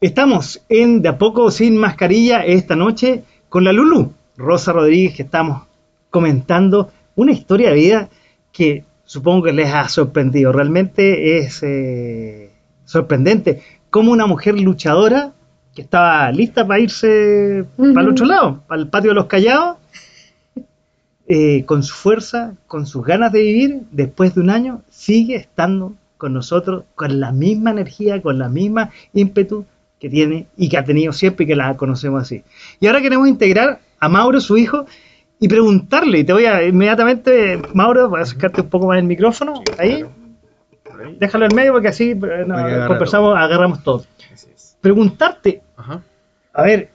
Estamos 0.00 0.62
en 0.68 1.02
De 1.02 1.08
a 1.08 1.18
poco 1.18 1.50
sin 1.50 1.76
mascarilla 1.76 2.44
esta 2.44 2.76
noche 2.76 3.24
con 3.48 3.64
la 3.64 3.72
Lulú, 3.72 4.12
Rosa 4.36 4.72
Rodríguez, 4.72 5.16
que 5.16 5.22
estamos 5.22 5.66
comentando 6.10 6.90
una 7.14 7.32
historia 7.32 7.70
de 7.70 7.74
vida 7.74 8.08
que 8.52 8.84
supongo 9.04 9.44
que 9.44 9.52
les 9.52 9.72
ha 9.72 9.88
sorprendido. 9.88 10.52
Realmente 10.52 11.38
es 11.38 11.62
eh, 11.62 12.50
sorprendente 12.84 13.62
cómo 13.90 14.12
una 14.12 14.26
mujer 14.26 14.60
luchadora 14.60 15.32
que 15.74 15.82
estaba 15.82 16.30
lista 16.30 16.66
para 16.66 16.80
irse 16.80 17.64
para 17.76 18.02
el 18.02 18.08
otro 18.08 18.26
lado, 18.26 18.62
para 18.66 18.80
el 18.80 18.88
patio 18.88 19.10
de 19.10 19.14
los 19.14 19.26
callados, 19.26 19.76
eh, 21.28 21.64
con 21.64 21.82
su 21.82 21.94
fuerza, 21.94 22.54
con 22.66 22.86
sus 22.86 23.04
ganas 23.04 23.32
de 23.32 23.42
vivir, 23.42 23.80
después 23.90 24.34
de 24.34 24.40
un 24.40 24.50
año, 24.50 24.82
sigue 24.90 25.36
estando 25.36 25.94
con 26.18 26.34
nosotros 26.34 26.84
con 26.94 27.20
la 27.20 27.32
misma 27.32 27.70
energía, 27.70 28.20
con 28.20 28.38
la 28.38 28.48
misma 28.48 28.90
ímpetu 29.12 29.64
que 29.98 30.08
tiene 30.08 30.46
y 30.56 30.68
que 30.68 30.78
ha 30.78 30.84
tenido 30.84 31.12
siempre 31.12 31.44
y 31.44 31.46
que 31.48 31.56
la 31.56 31.76
conocemos 31.76 32.22
así. 32.22 32.42
Y 32.80 32.86
ahora 32.86 33.00
queremos 33.00 33.28
integrar 33.28 33.80
a 33.98 34.08
Mauro, 34.08 34.40
su 34.40 34.56
hijo, 34.56 34.84
y 35.43 35.48
preguntarle, 35.48 36.20
y 36.20 36.24
te 36.24 36.32
voy 36.32 36.44
a 36.44 36.62
inmediatamente, 36.62 37.60
Mauro, 37.74 38.09
voy 38.09 38.20
a 38.20 38.23
acercarte 38.23 38.60
un 38.60 38.69
poco 38.69 38.86
más 38.86 38.98
el 38.98 39.06
micrófono, 39.06 39.55
ahí, 39.77 40.05
déjalo 41.19 41.47
en 41.47 41.56
medio 41.56 41.73
porque 41.73 41.89
así 41.89 42.12
eh, 42.12 42.86
conversamos, 42.86 43.36
agarramos 43.36 43.82
todo. 43.82 44.05
Preguntarte, 44.81 45.60
a 46.52 46.62
ver, 46.62 46.90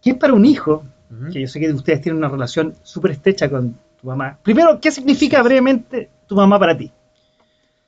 ¿qué 0.00 0.10
es 0.10 0.16
para 0.16 0.32
un 0.32 0.44
hijo, 0.46 0.84
que 1.32 1.40
yo 1.40 1.48
sé 1.48 1.58
que 1.58 1.72
ustedes 1.72 2.00
tienen 2.00 2.18
una 2.18 2.28
relación 2.28 2.72
súper 2.84 3.10
estrecha 3.10 3.50
con 3.50 3.76
tu 4.00 4.06
mamá? 4.06 4.38
Primero, 4.44 4.78
¿qué 4.80 4.92
significa 4.92 5.42
brevemente 5.42 6.08
tu 6.28 6.36
mamá 6.36 6.56
para 6.56 6.78
ti? 6.78 6.92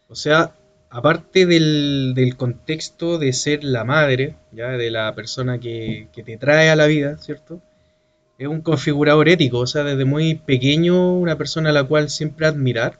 O 0.08 0.16
sea, 0.16 0.50
aparte 0.88 1.46
del, 1.46 2.34
contexto 2.36 3.16
de 3.18 3.32
ser 3.32 3.62
la 3.62 3.84
madre, 3.84 4.34
ya 4.50 4.70
de 4.70 4.90
la 4.90 5.14
persona 5.14 5.60
que, 5.60 6.08
que 6.12 6.24
te 6.24 6.36
trae 6.36 6.68
a 6.68 6.74
la 6.74 6.86
vida, 6.86 7.16
¿cierto? 7.18 7.60
Es 8.40 8.48
un 8.48 8.62
configurador 8.62 9.28
ético, 9.28 9.58
o 9.58 9.66
sea, 9.66 9.84
desde 9.84 10.06
muy 10.06 10.34
pequeño 10.34 11.12
una 11.12 11.36
persona 11.36 11.68
a 11.68 11.72
la 11.74 11.84
cual 11.84 12.08
siempre 12.08 12.46
admirar, 12.46 12.98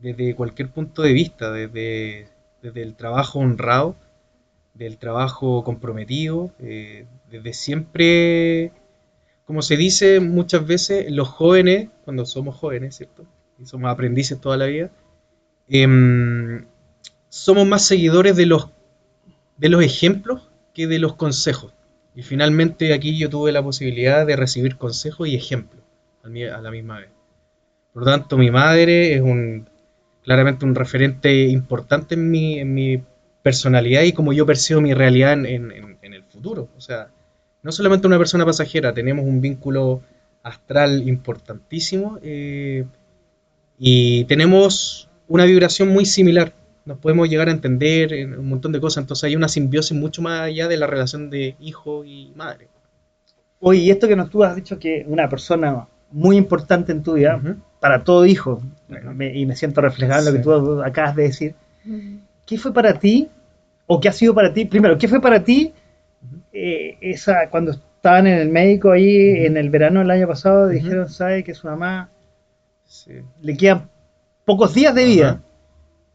desde 0.00 0.34
cualquier 0.34 0.70
punto 0.70 1.02
de 1.02 1.12
vista, 1.12 1.52
desde, 1.52 2.26
desde 2.62 2.82
el 2.82 2.96
trabajo 2.96 3.38
honrado, 3.38 3.94
del 4.74 4.98
trabajo 4.98 5.62
comprometido, 5.62 6.50
eh, 6.58 7.06
desde 7.30 7.52
siempre, 7.52 8.72
como 9.44 9.62
se 9.62 9.76
dice 9.76 10.18
muchas 10.18 10.66
veces, 10.66 11.12
los 11.12 11.28
jóvenes, 11.28 11.90
cuando 12.04 12.26
somos 12.26 12.56
jóvenes, 12.56 12.96
¿cierto? 12.96 13.24
Y 13.60 13.66
somos 13.66 13.88
aprendices 13.88 14.40
toda 14.40 14.56
la 14.56 14.66
vida, 14.66 14.90
em, 15.68 16.66
somos 17.28 17.68
más 17.68 17.86
seguidores 17.86 18.34
de 18.34 18.46
los, 18.46 18.70
de 19.58 19.68
los 19.68 19.84
ejemplos 19.84 20.50
que 20.74 20.88
de 20.88 20.98
los 20.98 21.14
consejos. 21.14 21.75
Y 22.16 22.22
finalmente 22.22 22.94
aquí 22.94 23.16
yo 23.16 23.28
tuve 23.28 23.52
la 23.52 23.62
posibilidad 23.62 24.26
de 24.26 24.34
recibir 24.34 24.76
consejos 24.76 25.28
y 25.28 25.36
ejemplos 25.36 25.84
a 26.24 26.60
la 26.60 26.70
misma 26.72 26.98
vez. 26.98 27.10
Por 27.92 28.04
lo 28.04 28.10
tanto, 28.10 28.36
mi 28.36 28.50
madre 28.50 29.14
es 29.14 29.20
un 29.20 29.68
claramente 30.24 30.64
un 30.64 30.74
referente 30.74 31.44
importante 31.44 32.14
en 32.16 32.30
mi, 32.30 32.58
en 32.58 32.74
mi 32.74 33.00
personalidad 33.42 34.02
y 34.02 34.12
como 34.12 34.32
yo 34.32 34.44
percibo 34.44 34.80
mi 34.80 34.92
realidad 34.92 35.34
en, 35.34 35.70
el 36.02 36.24
futuro. 36.24 36.68
O 36.76 36.80
sea, 36.80 37.10
no 37.62 37.70
solamente 37.70 38.08
una 38.08 38.18
persona 38.18 38.44
pasajera, 38.44 38.92
tenemos 38.92 39.24
un 39.24 39.40
vínculo 39.40 40.02
astral 40.42 41.06
importantísimo 41.06 42.18
eh, 42.22 42.86
y 43.78 44.24
tenemos 44.24 45.08
una 45.28 45.44
vibración 45.44 45.90
muy 45.90 46.06
similar 46.06 46.52
nos 46.86 46.98
podemos 46.98 47.28
llegar 47.28 47.48
a 47.48 47.50
entender 47.50 48.12
en 48.12 48.38
un 48.38 48.48
montón 48.48 48.72
de 48.72 48.80
cosas. 48.80 49.02
Entonces 49.02 49.24
hay 49.24 49.36
una 49.36 49.48
simbiosis 49.48 49.96
mucho 49.96 50.22
más 50.22 50.42
allá 50.42 50.68
de 50.68 50.76
la 50.76 50.86
relación 50.86 51.28
de 51.28 51.56
hijo 51.60 52.04
y 52.04 52.32
madre. 52.34 52.68
Oye, 53.60 53.80
y 53.80 53.90
esto 53.90 54.08
que 54.08 54.16
nos 54.16 54.30
tú 54.30 54.44
has 54.44 54.54
dicho 54.54 54.78
que 54.78 55.04
una 55.08 55.28
persona 55.28 55.88
muy 56.12 56.36
importante 56.36 56.92
en 56.92 57.02
tu 57.02 57.14
vida, 57.14 57.40
para 57.80 58.04
todo 58.04 58.24
hijo, 58.24 58.62
y 58.88 59.46
me 59.46 59.56
siento 59.56 59.80
reflejado 59.80 60.20
en 60.20 60.26
lo 60.26 60.32
que 60.32 60.44
tú 60.44 60.82
acabas 60.82 61.16
de 61.16 61.22
decir, 61.24 61.54
¿qué 62.46 62.58
fue 62.58 62.72
para 62.72 62.98
ti, 62.98 63.28
o 63.86 64.00
qué 64.00 64.08
ha 64.08 64.12
sido 64.12 64.34
para 64.34 64.52
ti, 64.52 64.64
primero, 64.64 64.96
qué 64.96 65.08
fue 65.08 65.20
para 65.20 65.42
ti 65.42 65.72
eh, 66.52 66.96
esa, 67.00 67.50
cuando 67.50 67.72
estaban 67.72 68.26
en 68.28 68.38
el 68.38 68.48
médico 68.48 68.92
ahí 68.92 69.44
en 69.44 69.56
el 69.56 69.70
verano 69.70 70.00
del 70.00 70.10
año 70.10 70.28
pasado, 70.28 70.68
dijeron, 70.68 71.08
¿sabe 71.08 71.42
que 71.42 71.54
su 71.54 71.66
mamá 71.66 72.10
le 73.42 73.56
quedan 73.56 73.90
pocos 74.44 74.74
días 74.74 74.94
de 74.94 75.04
vida? 75.04 75.42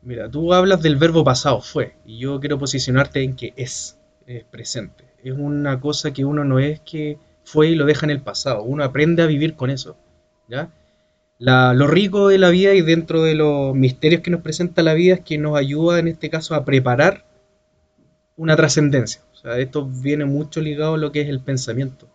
Mira, 0.03 0.29
tú 0.29 0.53
hablas 0.53 0.81
del 0.81 0.95
verbo 0.95 1.23
pasado, 1.23 1.61
fue, 1.61 1.95
y 2.05 2.17
yo 2.17 2.39
quiero 2.39 2.57
posicionarte 2.57 3.23
en 3.23 3.35
que 3.35 3.53
es, 3.55 3.99
es 4.25 4.43
presente. 4.45 5.05
Es 5.23 5.33
una 5.37 5.79
cosa 5.79 6.11
que 6.11 6.25
uno 6.25 6.43
no 6.43 6.57
es 6.59 6.79
que 6.79 7.19
fue 7.43 7.69
y 7.69 7.75
lo 7.75 7.85
deja 7.85 8.05
en 8.05 8.11
el 8.11 8.21
pasado, 8.21 8.63
uno 8.63 8.83
aprende 8.83 9.21
a 9.21 9.27
vivir 9.27 9.55
con 9.55 9.69
eso. 9.69 9.97
¿ya? 10.47 10.71
lo 11.39 11.87
rico 11.87 12.27
de 12.27 12.37
la 12.37 12.49
vida 12.49 12.73
y 12.73 12.81
dentro 12.81 13.23
de 13.23 13.33
los 13.33 13.73
misterios 13.75 14.21
que 14.21 14.29
nos 14.29 14.41
presenta 14.41 14.83
la 14.83 14.93
vida 14.93 15.15
es 15.15 15.21
que 15.21 15.37
nos 15.39 15.57
ayuda 15.57 15.97
en 15.97 16.07
este 16.07 16.29
caso 16.29 16.53
a 16.53 16.65
preparar 16.65 17.25
una 18.35 18.55
trascendencia. 18.55 19.21
O 19.33 19.35
sea, 19.35 19.57
esto 19.57 19.87
viene 19.87 20.25
mucho 20.25 20.61
ligado 20.61 20.95
a 20.95 20.97
lo 20.97 21.11
que 21.11 21.21
es 21.21 21.29
el 21.29 21.39
pensamiento. 21.39 22.07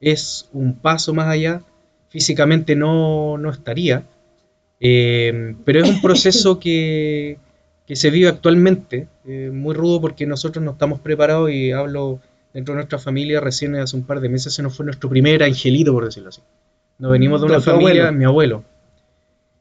Es 0.00 0.48
un 0.52 0.74
paso 0.74 1.14
más 1.14 1.28
allá, 1.28 1.62
físicamente 2.08 2.74
no, 2.74 3.38
no 3.38 3.50
estaría, 3.50 4.04
eh, 4.80 5.54
pero 5.64 5.82
es 5.82 5.88
un 5.88 6.00
proceso 6.00 6.58
que, 6.58 7.38
se 7.88 8.10
vive 8.10 8.28
actualmente, 8.28 9.08
eh, 9.26 9.50
muy 9.52 9.74
rudo 9.74 10.00
porque 10.00 10.26
nosotros 10.26 10.64
no 10.64 10.72
estamos 10.72 11.00
preparados 11.00 11.50
y 11.50 11.72
hablo 11.72 12.20
dentro 12.52 12.72
de 12.72 12.76
nuestra 12.76 12.98
familia, 12.98 13.40
recién 13.40 13.74
hace 13.76 13.96
un 13.96 14.04
par 14.04 14.20
de 14.20 14.28
meses 14.28 14.54
se 14.54 14.62
nos 14.62 14.76
fue 14.76 14.84
nuestro 14.84 15.08
primer 15.08 15.42
angelito, 15.42 15.92
por 15.92 16.04
decirlo 16.04 16.30
así. 16.30 16.42
Nos 16.98 17.10
venimos 17.10 17.40
de 17.40 17.46
una 17.46 17.60
familia, 17.60 18.10
mi 18.10 18.24
abuelo. 18.24 18.64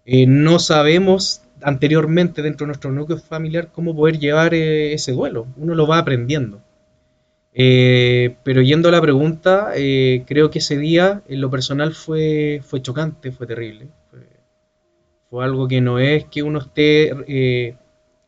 Eh, 0.06 0.26
no 0.26 0.60
sabemos 0.60 1.42
anteriormente 1.62 2.42
dentro 2.42 2.66
de 2.66 2.68
nuestro 2.68 2.92
núcleo 2.92 3.18
familiar 3.18 3.70
cómo 3.72 3.96
poder 3.96 4.20
llevar 4.20 4.54
ese 4.54 5.12
duelo. 5.12 5.48
Uno 5.58 5.76
lo 5.76 5.88
va 5.88 5.98
aprendiendo. 5.98 6.62
pero 7.54 8.62
yendo 8.62 8.90
a 8.90 8.92
la 8.92 9.02
pregunta, 9.02 9.72
creo 10.26 10.50
que 10.50 10.60
ese 10.60 10.78
día 10.78 11.22
en 11.28 11.42
lo 11.42 11.50
personal 11.50 11.94
fue, 11.94 12.62
fue 12.64 12.82
chocante, 12.82 13.32
fue 13.32 13.48
terrible 13.48 13.88
algo 15.32 15.68
que 15.68 15.82
no 15.82 16.00
es 16.00 16.26
que 16.26 16.44
uno 16.44 16.60
esté... 16.60 17.12
Eh, 17.28 17.78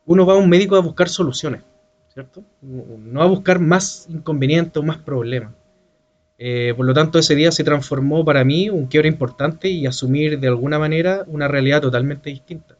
uno 0.06 0.24
va 0.24 0.34
a 0.34 0.36
un 0.36 0.48
médico 0.48 0.76
a 0.76 0.80
buscar 0.80 1.08
soluciones, 1.08 1.62
¿cierto? 2.08 2.42
No 2.62 3.22
a 3.22 3.26
buscar 3.26 3.58
más 3.58 4.06
inconvenientes 4.08 4.76
o 4.76 4.82
más 4.82 4.98
problemas. 4.98 5.52
Eh, 6.38 6.72
por 6.76 6.86
lo 6.86 6.94
tanto, 6.94 7.18
ese 7.18 7.34
día 7.34 7.52
se 7.52 7.64
transformó 7.64 8.24
para 8.24 8.42
mí 8.44 8.70
un 8.70 8.86
quiebre 8.86 9.08
importante 9.08 9.68
y 9.68 9.86
asumir 9.86 10.40
de 10.40 10.48
alguna 10.48 10.78
manera 10.78 11.24
una 11.26 11.46
realidad 11.46 11.82
totalmente 11.82 12.30
distinta. 12.30 12.76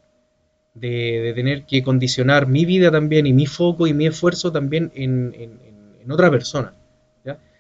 De, 0.74 1.32
tener 1.35 1.65
que 1.65 1.82
condicionar 1.82 2.47
mi 2.47 2.65
vida 2.65 2.90
también 2.90 3.27
y 3.27 3.32
mi 3.32 3.47
foco 3.47 3.86
y 3.86 3.95
mi 3.95 4.07
esfuerzo 4.07 4.53
también 4.53 4.93
en, 4.95 5.35
en 5.35 6.12
otra 6.12 6.31
persona 6.31 6.73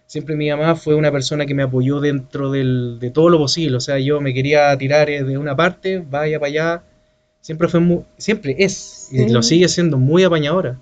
siempre 0.08 0.36
mi 0.36 0.48
mamá 0.50 0.74
fue 0.74 0.94
una 0.96 1.12
persona 1.12 1.46
que 1.46 1.54
me 1.54 1.62
apoyó 1.62 2.00
dentro 2.00 2.50
de 2.50 3.10
todo 3.14 3.28
lo 3.28 3.38
posible. 3.38 3.76
O 3.76 3.80
sea, 3.80 3.98
yo 4.00 4.20
me 4.20 4.34
quería 4.34 4.76
tirar 4.76 5.08
eh, 5.10 5.22
de 5.22 5.38
una 5.38 5.54
parte, 5.54 5.98
vaya 5.98 6.40
para 6.40 6.48
allá. 6.48 6.82
Siempre 7.40 7.68
fue 7.68 7.78
muy, 7.80 8.04
siempre 8.16 8.56
es, 8.58 9.10
y 9.12 9.28
lo 9.28 9.42
sigue 9.42 9.68
siendo 9.68 9.98
muy 9.98 10.24
apañadora. 10.24 10.80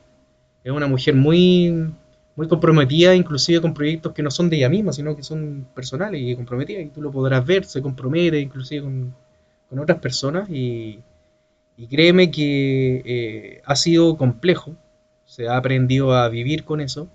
Es 0.64 0.72
una 0.72 0.86
mujer 0.86 1.14
muy, 1.14 1.92
muy 2.36 2.48
comprometida, 2.48 3.14
inclusive 3.14 3.60
con 3.60 3.74
proyectos 3.74 4.12
que 4.12 4.22
no 4.22 4.30
son 4.30 4.48
de 4.48 4.56
ella 4.56 4.68
misma, 4.68 4.92
sino 4.92 5.14
que 5.16 5.22
son 5.22 5.66
personales 5.74 6.20
y 6.22 6.34
comprometidas. 6.36 6.84
Y 6.84 6.88
tú 6.88 7.02
lo 7.02 7.10
podrás 7.10 7.44
ver, 7.44 7.64
se 7.64 7.82
compromete 7.82 8.40
inclusive 8.40 8.82
con, 8.82 9.14
otras 9.78 9.98
personas. 9.98 10.48
Y, 10.50 11.00
créeme 11.90 12.30
que 12.30 13.02
eh, 13.04 13.62
ha 13.64 13.76
sido 13.76 14.16
complejo. 14.16 14.74
Se 15.26 15.48
ha 15.48 15.56
aprendido 15.56 16.14
a 16.14 16.28
vivir 16.28 16.64
con 16.64 16.80
eso 16.80 17.08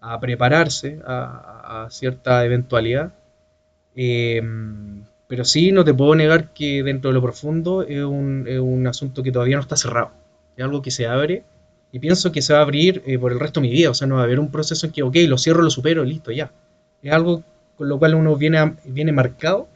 a 0.00 0.20
prepararse 0.20 1.00
a, 1.04 1.86
cierta 1.90 2.44
eventualidad. 2.44 3.12
Eh, 3.94 4.42
pero 5.28 5.44
sí, 5.44 5.72
no 5.72 5.84
te 5.84 5.92
puedo 5.92 6.14
negar 6.14 6.54
que 6.54 6.82
dentro 6.82 7.10
de 7.10 7.14
lo 7.14 7.22
profundo 7.22 7.82
es 7.82 8.02
un, 8.02 8.86
asunto 8.88 9.22
que 9.22 9.30
todavía 9.30 9.56
no 9.56 9.62
está 9.62 9.76
cerrado. 9.76 10.10
Es 10.56 10.64
algo 10.64 10.80
que 10.80 10.90
se 10.90 11.06
abre 11.06 11.44
y 11.92 11.98
pienso 11.98 12.32
que 12.32 12.42
se 12.42 12.54
va 12.54 12.60
a 12.60 12.62
abrir 12.62 13.02
eh, 13.06 13.18
por 13.18 13.30
el 13.32 13.38
resto 13.38 13.60
de 13.60 13.68
mi 13.68 13.72
vida. 13.72 13.90
O 13.90 13.94
sea, 13.94 14.08
no 14.08 14.16
va 14.16 14.22
a 14.22 14.24
haber 14.24 14.40
un 14.40 14.50
proceso 14.50 14.86
en 14.86 14.92
que, 14.92 15.02
ok, 15.02 15.16
lo 15.28 15.36
cierro, 15.36 15.62
lo 15.62 15.70
supero, 15.70 16.02
listo, 16.02 16.32
ya. 16.32 16.50
Es 17.02 17.12
algo 17.12 17.44
con 17.76 17.88
lo 17.88 17.98
cual 17.98 18.14
uno 18.14 18.36
viene, 18.36 18.74
viene 18.84 19.12
marcado 19.12 19.68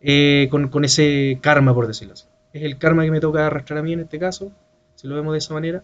eh, 0.00 0.48
con, 0.50 0.84
ese 0.84 1.38
karma, 1.40 1.74
por 1.74 1.86
decirlo 1.86 2.12
así. 2.12 2.26
Es 2.52 2.62
el 2.62 2.76
karma 2.76 3.04
que 3.04 3.10
me 3.10 3.20
toca 3.20 3.46
arrastrar 3.46 3.78
a 3.78 3.82
mí 3.82 3.94
en 3.94 4.00
este 4.00 4.18
caso, 4.18 4.52
si 4.94 5.08
lo 5.08 5.16
vemos 5.16 5.32
de 5.32 5.38
esa 5.38 5.54
manera, 5.54 5.82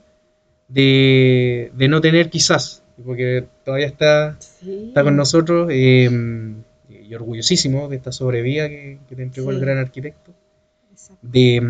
de, 0.69 1.73
de 1.75 1.89
no 1.89 2.01
tener 2.01 2.31
quizás 2.31 2.84
porque 3.03 3.47
todavía 3.65 3.87
está, 3.87 4.37
está 4.63 5.03
con 5.03 5.17
nosotros 5.17 5.69
eh, 5.73 6.09
y 6.89 7.15
orgullosísimo 7.15 7.89
de 7.89 7.97
esta 7.97 8.13
sobrevía 8.13 8.69
que, 8.69 8.99
te 9.09 9.23
entregó 9.23 9.51
el 9.51 9.61
gran 9.61 9.79
arquitecto, 9.79 10.33
de, 11.23 11.61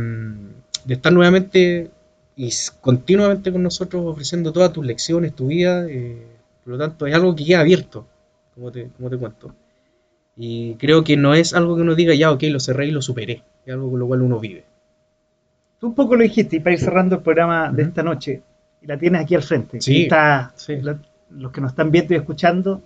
de, 0.84 0.94
estar 0.94 1.12
nuevamente 1.12 1.90
y 2.36 2.50
continuamente 2.80 3.52
con 3.52 3.62
nosotros 3.62 4.04
ofreciendo 4.06 4.52
todas 4.52 4.72
tus 4.72 4.84
lecciones, 4.84 5.34
tu 5.34 5.48
vida, 5.48 5.86
eh, 5.88 6.26
por 6.62 6.74
lo 6.74 6.78
tanto 6.78 7.06
es 7.06 7.14
algo 7.14 7.34
que 7.34 7.44
queda 7.44 7.60
abierto, 7.60 8.06
como 8.54 8.70
te, 8.70 8.88
como 8.96 9.10
te 9.10 9.16
cuento. 9.16 9.54
Y 10.36 10.74
creo 10.74 11.04
que 11.04 11.16
no 11.16 11.34
es 11.34 11.54
algo 11.54 11.76
que 11.76 11.82
uno 11.82 11.94
diga, 11.94 12.14
ya, 12.14 12.32
ok, 12.32 12.42
lo 12.44 12.60
cerré 12.60 12.86
y 12.86 12.90
lo 12.90 13.02
superé, 13.02 13.42
es 13.64 13.72
algo 13.72 13.90
con 13.90 14.00
lo 14.00 14.06
cual 14.06 14.22
uno 14.22 14.40
vive. 14.40 14.64
Tú 15.78 15.88
un 15.88 15.94
poco 15.94 16.16
lo 16.16 16.22
dijiste, 16.22 16.56
y 16.56 16.60
para 16.60 16.74
ir 16.74 16.80
cerrando 16.80 17.16
el 17.16 17.22
programa 17.22 17.70
de 17.70 17.82
esta 17.84 18.02
noche, 18.02 18.42
y 18.82 18.86
la 18.86 18.98
tienes 18.98 19.22
aquí 19.22 19.34
al 19.34 19.42
frente. 19.42 19.80
Sí, 19.80 20.02
está, 20.02 20.52
sí. 20.56 20.80
la- 20.80 20.98
los 21.36 21.52
que 21.52 21.60
nos 21.60 21.72
están 21.72 21.90
viendo 21.90 22.14
y 22.14 22.16
escuchando, 22.16 22.80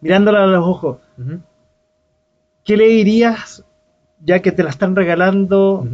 mirándola 0.00 0.44
a 0.44 0.46
los 0.46 0.66
ojos, 0.66 0.98
¿qué 2.64 2.76
le 2.76 2.86
dirías, 2.88 3.64
ya 4.24 4.40
que 4.40 4.52
te 4.52 4.62
la 4.62 4.70
están 4.70 4.94
regalando 4.96 5.86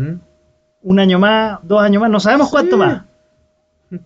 un 0.82 0.98
año 1.00 1.18
más, 1.18 1.58
dos 1.62 1.82
años 1.82 2.00
más, 2.00 2.10
no 2.10 2.20
sabemos 2.20 2.50
cuánto 2.50 2.76
Sí. 2.76 2.80
más? 2.80 3.02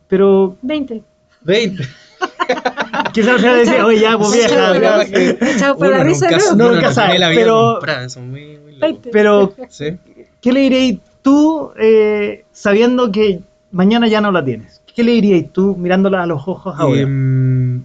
Pero 0.08 0.56
20. 0.62 1.02
20. 1.42 1.82
quizás 3.14 3.40
se 3.40 3.48
decía, 3.48 3.86
oye, 3.86 4.00
ya, 4.00 4.18
pues 4.18 4.32
vieja, 4.32 4.48
Chao, 4.48 4.74
ya". 4.74 5.56
Chao 5.58 5.76
por 5.78 5.88
la 5.90 6.04
risa, 6.04 6.28
nunca, 6.30 6.44
¿no? 6.56 6.70
nunca 6.72 6.88
no 6.88 6.92
sabe, 6.92 7.06
tiene 7.10 7.18
la 7.20 7.28
vida 7.30 7.40
pero- 7.42 7.72
comprada, 7.74 8.08
son 8.08 8.30
muy, 8.30 8.58
muy 8.58 8.72
locos. 8.72 8.80
20. 8.80 9.10
Pero, 9.10 9.54
Sí. 9.68 9.98
¿qué 10.40 10.52
le 10.52 10.60
dirías 10.60 10.98
tú 11.22 11.72
eh, 11.78 12.44
sabiendo 12.52 13.10
que 13.10 13.40
mañana 13.70 14.06
ya 14.08 14.20
no 14.20 14.32
la 14.32 14.44
tienes? 14.44 14.79
¿Qué 14.94 15.02
le 15.04 15.12
dirías 15.12 15.52
tú 15.52 15.76
mirándola 15.76 16.22
a 16.22 16.26
los 16.26 16.46
ojos 16.46 16.74
ahora? 16.78 17.00
Em, 17.00 17.84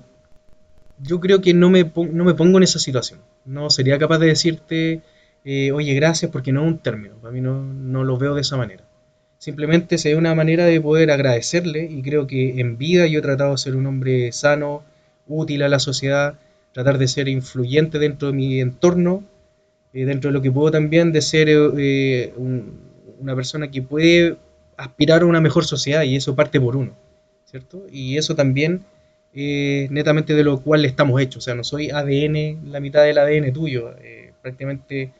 yo 1.01 1.19
creo 1.19 1.41
que 1.41 1.53
no 1.53 1.69
me, 1.69 1.91
no 2.11 2.23
me 2.23 2.33
pongo 2.33 2.57
en 2.57 2.63
esa 2.63 2.79
situación. 2.79 3.19
No 3.45 3.69
sería 3.69 3.97
capaz 3.99 4.19
de 4.19 4.27
decirte, 4.27 5.01
eh, 5.43 5.71
oye, 5.71 5.93
gracias, 5.93 6.31
porque 6.31 6.51
no 6.51 6.61
es 6.65 6.67
un 6.67 6.77
término. 6.79 7.15
Para 7.15 7.31
mí 7.33 7.41
no, 7.41 7.61
no 7.63 8.03
lo 8.03 8.17
veo 8.17 8.33
de 8.33 8.41
esa 8.41 8.57
manera. 8.57 8.83
Simplemente 9.37 9.97
sería 9.97 10.17
una 10.17 10.33
manera 10.33 10.65
de 10.65 10.79
poder 10.81 11.11
agradecerle 11.11 11.85
y 11.85 12.01
creo 12.01 12.25
que 12.25 12.59
en 12.59 12.77
vida 12.77 13.05
yo 13.07 13.19
he 13.19 13.21
tratado 13.21 13.51
de 13.51 13.57
ser 13.57 13.75
un 13.75 13.85
hombre 13.85 14.31
sano, 14.31 14.83
útil 15.27 15.63
a 15.63 15.69
la 15.69 15.79
sociedad, 15.79 16.39
tratar 16.71 16.97
de 16.97 17.07
ser 17.07 17.27
influyente 17.27 17.99
dentro 17.99 18.29
de 18.29 18.33
mi 18.33 18.59
entorno, 18.59 19.23
eh, 19.93 20.05
dentro 20.05 20.29
de 20.29 20.33
lo 20.33 20.41
que 20.41 20.51
puedo 20.51 20.71
también 20.71 21.11
de 21.11 21.21
ser 21.21 21.47
eh, 21.49 22.33
un- 22.37 22.79
una 23.19 23.35
persona 23.35 23.69
que 23.69 23.81
puede 23.81 24.37
aspirar 24.77 25.21
a 25.21 25.25
una 25.25 25.41
mejor 25.41 25.65
sociedad 25.65 26.03
y 26.03 26.15
eso 26.15 26.35
parte 26.35 26.59
por 26.59 26.75
uno, 26.75 26.93
¿cierto? 27.45 27.83
Y 27.91 28.17
eso 28.17 28.35
también 28.35 28.81
eh, 29.33 29.87
netamente 29.91 30.33
de 30.33 30.43
lo 30.43 30.61
cual 30.61 30.85
estamos 30.85 31.21
hechos, 31.21 31.37
o 31.37 31.45
sea, 31.45 31.55
no 31.55 31.63
soy 31.63 31.89
ADN, 31.89 32.59
la 32.71 32.79
mitad 32.79 33.03
del 33.03 33.17
ADN 33.17 33.51
tuyo, 33.53 33.93
eh, 34.01 34.33
prácticamente 34.41 35.11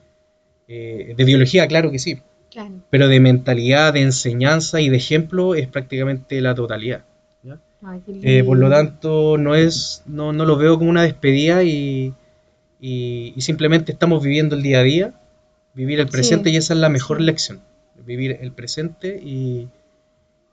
eh, 0.68 1.14
de 1.15 1.23
biología, 1.23 1.68
claro 1.68 1.91
que 1.91 1.99
sí, 1.99 2.19
Claro. 2.52 2.72
pero 2.90 3.10
de 3.10 3.19
mentalidad, 3.19 3.91
de 3.94 4.02
enseñanza 4.02 4.80
y 4.80 4.88
de 4.90 4.95
ejemplo 4.98 5.56
es 5.56 5.68
prácticamente 5.68 6.40
la 6.40 6.56
totalidad. 6.56 7.03
¿ya? 7.44 7.60
Ay, 7.84 7.99
qué 8.22 8.44
por 8.45 8.57
lo 8.57 8.69
tanto, 8.69 9.38
no 9.38 9.56
es, 9.56 10.03
no, 10.06 10.32
no 10.32 10.45
lo 10.45 10.56
veo 10.56 10.77
como 10.77 10.90
una 10.90 11.03
despedida 11.03 11.64
y, 11.64 12.14
y- 12.80 13.34
y 13.36 13.41
simplemente 13.41 13.91
estamos 13.91 14.23
viviendo 14.23 14.56
el 14.56 14.61
día 14.64 14.80
a 14.80 14.84
día, 14.84 15.14
vivir 15.73 15.99
el 15.99 16.07
presente 16.07 16.49
Sí, 16.49 16.56
y 16.56 16.57
esa 16.57 16.73
es 16.73 16.80
la 16.80 16.88
mejor 16.90 17.19
lección, 17.19 17.60
vivir 18.06 18.38
el 18.41 18.52
presente 18.52 19.19
y, 19.22 19.68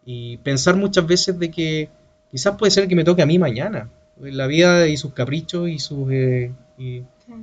y 0.04 0.38
pensar 0.38 0.76
muchas 0.76 1.06
veces 1.06 1.38
de 1.38 1.50
que 1.50 1.88
quizás 2.30 2.56
puede 2.56 2.70
ser 2.70 2.88
que 2.88 2.96
me 2.96 3.04
toque 3.04 3.22
a 3.22 3.26
mí 3.26 3.38
mañana. 3.38 3.88
La 4.20 4.46
vida 4.46 4.88
y 4.88 4.96
sus 4.96 5.12
caprichos 5.14 5.68
y 5.68 5.78
sus, 5.78 6.10
eh, 6.12 6.52
y 6.78 7.02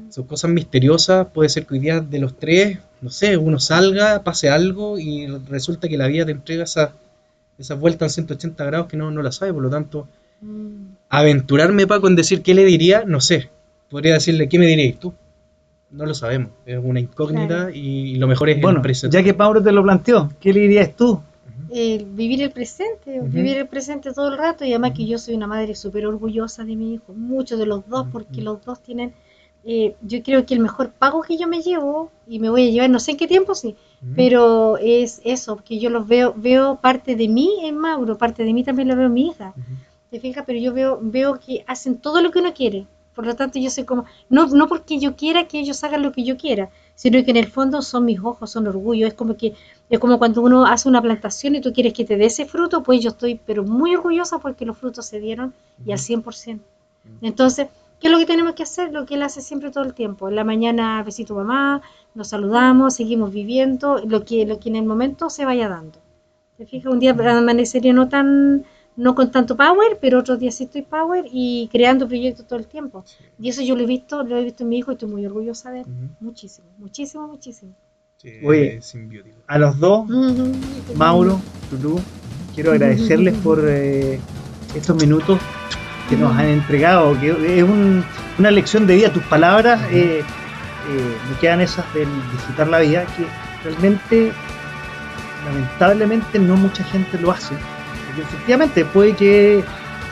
sus 0.10 0.26
cosas 0.26 0.52
misteriosas, 0.52 1.28
puede 1.34 1.50
ser 1.50 1.66
que 1.66 1.74
hoy 1.76 1.80
día 1.80 2.00
de 2.00 2.20
los 2.20 2.38
tres, 2.38 2.80
no 3.02 3.10
sé, 3.10 3.38
uno 3.38 3.60
salga, 3.60 4.24
pase 4.24 4.50
algo 4.50 5.00
y 5.00 5.28
resulta 5.28 5.88
que 5.88 5.98
la 5.98 6.08
vida 6.08 6.26
te 6.26 6.32
entrega 6.32 6.64
esa, 6.64 6.94
esa 7.58 7.76
vuelta 7.76 8.06
en 8.06 8.12
180 8.12 8.66
grados 8.66 8.88
que 8.88 8.98
no, 8.98 9.12
no 9.12 9.22
la 9.22 9.32
sabe, 9.32 9.54
por 9.54 9.64
lo 9.64 9.70
tanto, 9.70 10.08
Mm. 10.42 10.96
aventurarme, 11.10 11.88
Paco, 11.88 12.08
en 12.08 12.16
decir 12.16 12.42
qué 12.42 12.54
le 12.54 12.64
diría, 12.66 13.04
no 13.06 13.20
sé. 13.22 13.50
Podría 13.90 14.14
decirle, 14.14 14.48
¿qué 14.48 14.60
me 14.60 14.68
dirías 14.68 15.00
tú? 15.00 15.14
No 15.92 16.06
lo 16.06 16.14
sabemos, 16.14 16.52
es 16.66 16.80
una 16.82 17.00
incógnita 17.00 17.48
Claro. 17.48 17.70
y 17.74 18.16
lo 18.16 18.28
mejor 18.28 18.50
es 18.50 18.62
bueno, 18.62 18.78
el 18.78 18.84
presente. 18.84 19.18
ya 19.18 19.24
que 19.24 19.34
Pablo 19.34 19.62
te 19.62 19.72
lo 19.72 19.82
planteó, 19.84 20.30
¿qué 20.40 20.54
le 20.54 20.62
dirías 20.62 20.96
tú? 20.96 21.22
Eh, 21.72 22.06
vivir 22.14 22.42
el 22.42 22.52
presente, 22.52 23.20
vivir 23.22 23.58
el 23.58 23.68
presente 23.68 24.12
todo 24.14 24.30
el 24.30 24.38
rato 24.38 24.66
y 24.66 24.70
además 24.70 24.94
que 24.96 25.06
yo 25.06 25.18
soy 25.20 25.36
una 25.36 25.46
madre 25.46 25.76
súper 25.76 26.06
orgullosa 26.08 26.64
de 26.64 26.76
mi 26.76 26.94
hijo, 26.96 27.14
mucho 27.14 27.58
de 27.58 27.66
los 27.66 27.88
dos 27.88 28.08
porque 28.12 28.42
los 28.42 28.64
dos 28.66 28.82
tienen, 28.82 29.14
eh, 29.66 29.96
yo 30.02 30.24
creo 30.24 30.46
que 30.46 30.54
el 30.56 30.62
mejor 30.62 30.90
pago 30.92 31.22
que 31.22 31.38
yo 31.38 31.48
me 31.48 31.62
llevo 31.62 32.12
y 32.28 32.40
me 32.40 32.50
voy 32.50 32.68
a 32.68 32.72
llevar 32.72 32.90
no 32.90 33.00
sé 33.00 33.12
en 33.12 33.18
qué 33.18 33.28
tiempo 33.28 33.54
sí, 33.56 33.76
pero 34.16 34.78
es 34.78 35.22
eso, 35.26 35.58
que 35.58 35.80
yo 35.80 35.90
los 35.90 36.08
veo, 36.08 36.34
veo 36.36 36.78
parte 36.82 37.16
de 37.16 37.28
mí 37.28 37.50
en 37.64 37.78
Mauro, 37.78 38.18
parte 38.18 38.44
de 38.44 38.54
mí 38.54 38.64
también 38.64 38.88
lo 38.88 38.96
veo 38.96 39.08
en 39.08 39.14
mi 39.14 39.28
hija, 39.28 39.54
¿te 40.10 40.20
fijas? 40.20 40.44
Pero 40.48 40.58
yo 40.60 40.74
veo, 40.74 41.00
veo 41.02 41.40
que 41.40 41.64
hacen 41.68 41.98
todo 41.98 42.22
lo 42.22 42.32
que 42.32 42.40
uno 42.40 42.54
quiere. 42.54 42.88
Por 43.20 43.26
lo 43.26 43.36
tanto, 43.36 43.60
yo 43.60 43.70
soy 43.70 43.84
como, 43.84 44.06
no, 44.30 44.48
no 44.48 44.70
porque 44.70 44.98
yo 44.98 45.18
quiera 45.18 45.46
que 45.46 45.60
ellos 45.60 45.84
hagan 45.84 46.04
lo 46.04 46.14
que 46.14 46.24
yo 46.24 46.38
quiera, 46.38 46.70
sino 46.96 47.22
que 47.22 47.32
en 47.32 47.36
el 47.36 47.48
fondo 47.48 47.82
son 47.82 48.06
mis 48.06 48.18
ojos, 48.22 48.50
son 48.50 48.66
orgullo. 48.66 49.08
Es 49.08 49.14
como 49.14 49.36
que, 49.36 49.56
es 49.90 50.00
como 50.00 50.18
cuando 50.18 50.42
uno 50.42 50.66
hace 50.66 50.88
una 50.88 51.02
plantación 51.02 51.56
y 51.56 51.60
tú 51.60 51.74
quieres 51.74 51.92
que 51.92 52.06
te 52.06 52.16
dé 52.16 52.28
ese 52.28 52.46
fruto, 52.46 52.82
pues 52.82 53.02
yo 53.02 53.10
estoy, 53.10 53.38
pero 53.46 53.66
muy 53.66 53.94
orgullosa 53.94 54.40
porque 54.40 54.66
los 54.66 54.78
frutos 54.78 55.06
se 55.06 55.20
dieron 55.20 55.54
y 55.86 55.92
al 55.92 55.98
100%. 55.98 56.62
Entonces, 57.22 57.68
¿qué 58.00 58.08
es 58.08 58.12
lo 58.14 58.20
que 58.20 58.26
tenemos 58.26 58.54
que 58.54 58.64
hacer? 58.64 58.94
Lo 58.94 59.06
que 59.06 59.16
él 59.16 59.24
hace 59.24 59.42
siempre 59.42 59.70
todo 59.70 59.84
el 59.84 59.94
tiempo. 59.94 60.30
En 60.30 60.38
la 60.38 60.46
mañana, 60.46 61.04
besito 61.04 61.36
mamá, 61.36 61.82
nos 62.16 62.30
saludamos, 62.30 62.96
seguimos 62.96 63.34
viviendo, 63.34 64.02
lo 64.08 64.24
que, 64.24 64.46
lo 64.46 64.62
que 64.62 64.70
en 64.70 64.78
el 64.78 64.86
momento 64.86 65.30
se 65.30 65.44
vaya 65.44 65.68
dando. 65.68 66.00
¿Te 66.58 66.66
fijas? 66.66 66.90
Un 66.90 67.00
día 67.00 67.12
amanecería 67.12 67.92
no 67.92 68.08
tan, 68.08 68.64
no 69.00 69.16
con 69.16 69.32
tanto 69.32 69.56
power, 69.56 69.98
pero 70.02 70.20
otros 70.20 70.40
días 70.40 70.56
sí 70.56 70.66
estoy 70.66 70.82
power 70.84 71.26
y 71.32 71.70
creando 71.72 72.08
proyectos 72.08 72.46
todo 72.46 72.60
el 72.60 72.68
tiempo. 72.68 73.04
Y 73.40 73.50
eso 73.50 73.62
yo 73.62 73.76
lo 73.76 73.84
he 73.84 73.86
visto, 73.86 74.24
lo 74.24 74.38
he 74.38 74.44
visto 74.44 74.64
en 74.64 74.70
mi 74.70 74.78
hijo 74.80 74.92
y 74.92 74.96
estoy 74.96 75.10
muy 75.10 75.26
orgullosa 75.26 75.72
de 75.72 75.80
él. 75.82 75.86
Muchísimo, 76.20 76.68
muchísimo, 76.78 77.28
muchísimo. 77.28 77.72
Sí, 78.18 78.34
Oye. 78.46 78.82
simbiótico. 78.82 79.38
A 79.48 79.58
los 79.58 79.80
dos. 79.80 80.06
Mauro, 80.96 81.40
Lulú, 81.72 82.00
quiero 82.54 82.72
agradecerles 82.74 83.36
por 83.38 83.64
eh, 83.66 84.20
estos 84.76 84.96
minutos 85.02 85.40
que 86.10 86.18
nos 86.18 86.36
han 86.38 86.48
entregado, 86.48 87.18
que 87.20 87.30
es 87.60 87.64
un- 87.64 88.04
una 88.38 88.52
lección 88.52 88.86
de 88.88 88.96
vida. 88.96 89.14
Tus 89.14 89.24
palabras 89.24 89.80
eh, 89.92 90.20
eh, 90.20 90.24
me 91.30 91.40
quedan 91.40 91.62
esas 91.62 91.86
del 91.94 92.08
disfrutar 92.34 92.68
la 92.68 92.80
vida, 92.80 93.06
que 93.16 93.26
realmente, 93.64 94.32
lamentablemente, 95.46 96.40
no 96.40 96.56
mucha 96.58 96.84
gente 96.84 97.18
lo 97.20 97.32
hace. 97.32 97.56
Efectivamente 98.22 98.86
puede 98.86 99.14
que 99.16 99.64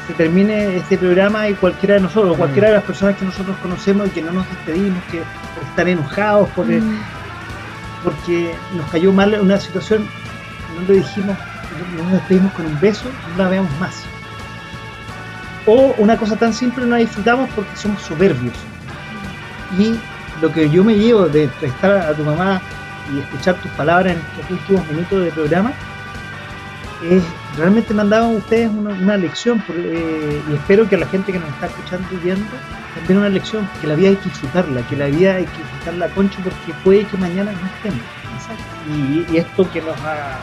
se 0.07 0.13
termine 0.13 0.77
este 0.77 0.97
programa 0.97 1.49
y 1.49 1.53
cualquiera 1.55 1.95
de 1.95 2.01
nosotros, 2.01 2.33
o 2.33 2.37
cualquiera 2.37 2.69
de 2.69 2.75
las 2.75 2.83
personas 2.83 3.17
que 3.17 3.25
nosotros 3.25 3.55
conocemos 3.61 4.07
y 4.07 4.11
que 4.11 4.21
no 4.21 4.31
nos 4.31 4.47
despedimos, 4.49 5.03
que 5.11 5.21
estar 5.69 5.87
enojados, 5.87 6.49
por, 6.49 6.65
Mm. 6.67 6.99
porque 8.03 8.55
nos 8.75 8.89
cayó 8.89 9.11
mal 9.11 9.37
una 9.41 9.59
situación, 9.59 10.07
no 10.79 10.87
le 10.87 10.99
dijimos, 10.99 11.35
no 11.97 12.03
nos 12.03 12.13
despedimos 12.13 12.53
con 12.53 12.65
un 12.65 12.79
beso, 12.79 13.05
no 13.31 13.43
la 13.43 13.49
veamos 13.49 13.71
más. 13.79 14.03
O 15.65 15.93
una 15.97 16.15
cosa 16.15 16.37
tan 16.37 16.53
simple, 16.53 16.85
no 16.85 16.91
la 16.91 16.97
disfrutamos 16.97 17.49
porque 17.55 17.75
somos 17.75 18.01
soberbios. 18.01 18.53
Y 19.77 19.95
lo 20.41 20.51
que 20.53 20.69
yo 20.69 20.83
me 20.83 20.95
llevo 20.95 21.27
de 21.27 21.43
entrevistar 21.45 21.97
a 21.97 22.13
tu 22.13 22.23
mamá 22.23 22.61
y 23.13 23.19
escuchar 23.19 23.55
tus 23.55 23.71
palabras 23.71 24.13
en 24.13 24.21
estos 24.39 24.51
últimos 24.51 24.87
minutos 24.87 25.23
del 25.23 25.33
programa, 25.33 25.73
es 27.03 27.23
realmente 27.57 27.93
me 27.93 28.01
han 28.01 28.09
dado 28.09 28.29
ustedes 28.29 28.69
una, 28.71 28.91
una 28.91 29.17
lección 29.17 29.59
por- 29.61 29.75
eh, 29.77 30.41
y 30.49 30.53
espero 30.53 30.87
que 30.89 30.95
a 30.95 30.99
la 30.99 31.05
gente 31.07 31.31
que 31.31 31.39
nos 31.39 31.49
está 31.49 31.67
escuchando 31.67 32.07
y 32.11 32.15
viendo 32.17 32.45
también 32.95 33.19
una 33.19 33.29
lección, 33.29 33.67
que 33.79 33.87
la 33.87 33.95
vida 33.95 34.09
hay 34.09 34.15
que 34.15 34.29
disfrutarla, 34.29 34.81
que 34.87 34.95
la 34.95 35.05
vida 35.05 35.35
hay 35.35 35.45
que 35.45 35.57
disfrutarla 35.57 36.07
concho 36.09 36.39
porque 36.43 36.73
puede 36.83 37.03
que 37.05 37.17
mañana 37.17 37.51
no 37.51 37.67
estemos. 37.75 38.01
Y, 38.89 39.25
y 39.33 39.37
esto 39.37 39.69
que 39.71 39.81
nos 39.81 39.95
ha 40.01 40.37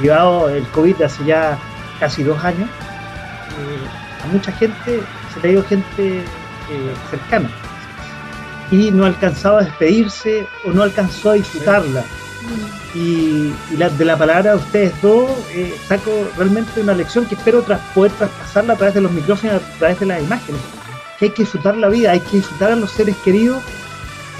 llevado 0.00 0.48
el 0.48 0.64
COVID 0.68 0.96
de 0.96 1.04
hace 1.04 1.24
ya 1.24 1.58
casi 2.00 2.22
dos 2.22 2.42
años, 2.44 2.68
eh, 2.68 4.24
a 4.24 4.26
mucha 4.28 4.52
gente 4.52 5.00
se 5.34 5.40
le 5.42 5.48
ha 5.48 5.52
ido 5.52 5.64
gente 5.64 6.18
eh, 6.20 6.24
cercana 7.10 7.48
y 8.70 8.90
no 8.90 9.04
ha 9.04 9.08
alcanzado 9.08 9.58
a 9.58 9.62
despedirse 9.64 10.46
o 10.64 10.70
no 10.70 10.82
alcanzó 10.82 11.30
a 11.30 11.34
disfrutarla. 11.34 12.04
Y, 12.94 13.52
y 13.70 13.76
la- 13.76 13.90
de 13.90 14.04
la 14.04 14.16
palabra 14.16 14.52
de 14.52 14.56
ustedes 14.56 14.92
dos 15.02 15.30
eh, 15.52 15.76
saco 15.86 16.10
realmente 16.36 16.80
una 16.80 16.94
lección 16.94 17.26
que 17.26 17.34
espero 17.34 17.62
tras, 17.62 17.80
poder 17.94 18.12
traspasarla 18.12 18.72
a 18.72 18.76
través 18.76 18.94
de 18.94 19.00
los 19.02 19.12
micrófonos, 19.12 19.56
a 19.56 19.78
través 19.78 20.00
de 20.00 20.06
las 20.06 20.22
imágenes. 20.22 20.60
Que 21.18 21.26
hay 21.26 21.30
que 21.32 21.42
disfrutar 21.42 21.76
la 21.76 21.88
vida, 21.88 22.12
hay 22.12 22.20
que 22.20 22.38
disfrutar 22.38 22.72
a 22.72 22.76
los 22.76 22.90
seres 22.90 23.16
queridos 23.24 23.62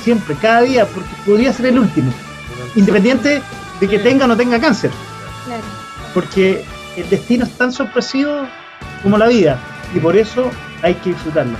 siempre, 0.03 0.35
cada 0.41 0.63
día, 0.63 0.87
porque 0.87 1.09
podría 1.27 1.53
ser 1.53 1.67
el 1.67 1.79
último, 1.79 2.13
independiente 2.77 3.43
de 3.81 3.89
que 3.89 3.99
tenga 3.99 4.25
o 4.25 4.29
no 4.29 4.37
tenga 4.37 4.59
cáncer, 4.61 4.91
Claro. 5.45 5.63
porque 6.15 6.65
el 6.97 7.09
destino 7.11 7.45
es 7.45 7.53
tan 7.59 7.73
sorpresivo 7.73 8.47
como 9.03 9.19
la 9.19 9.27
vida, 9.27 9.59
y 9.95 9.99
por 9.99 10.17
eso 10.17 10.51
hay 10.83 10.95
que 10.95 11.11
disfrutarlo. 11.11 11.57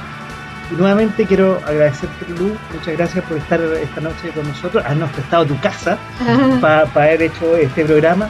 Y 0.71 0.75
nuevamente 0.75 1.25
quiero 1.25 1.61
agradecerte, 1.67 2.27
Lu, 2.39 2.55
muchas 2.75 2.97
gracias 2.97 3.25
por 3.25 3.39
estar 3.39 3.61
esta 3.61 4.01
noche 4.01 4.29
con 4.35 4.47
nosotros, 4.47 4.85
habernos 4.85 5.11
prestado 5.13 5.47
tu 5.47 5.59
casa 5.61 5.97
para 6.61 6.83
haber 6.83 7.23
hecho 7.23 7.57
este 7.57 7.85
programa. 7.85 8.29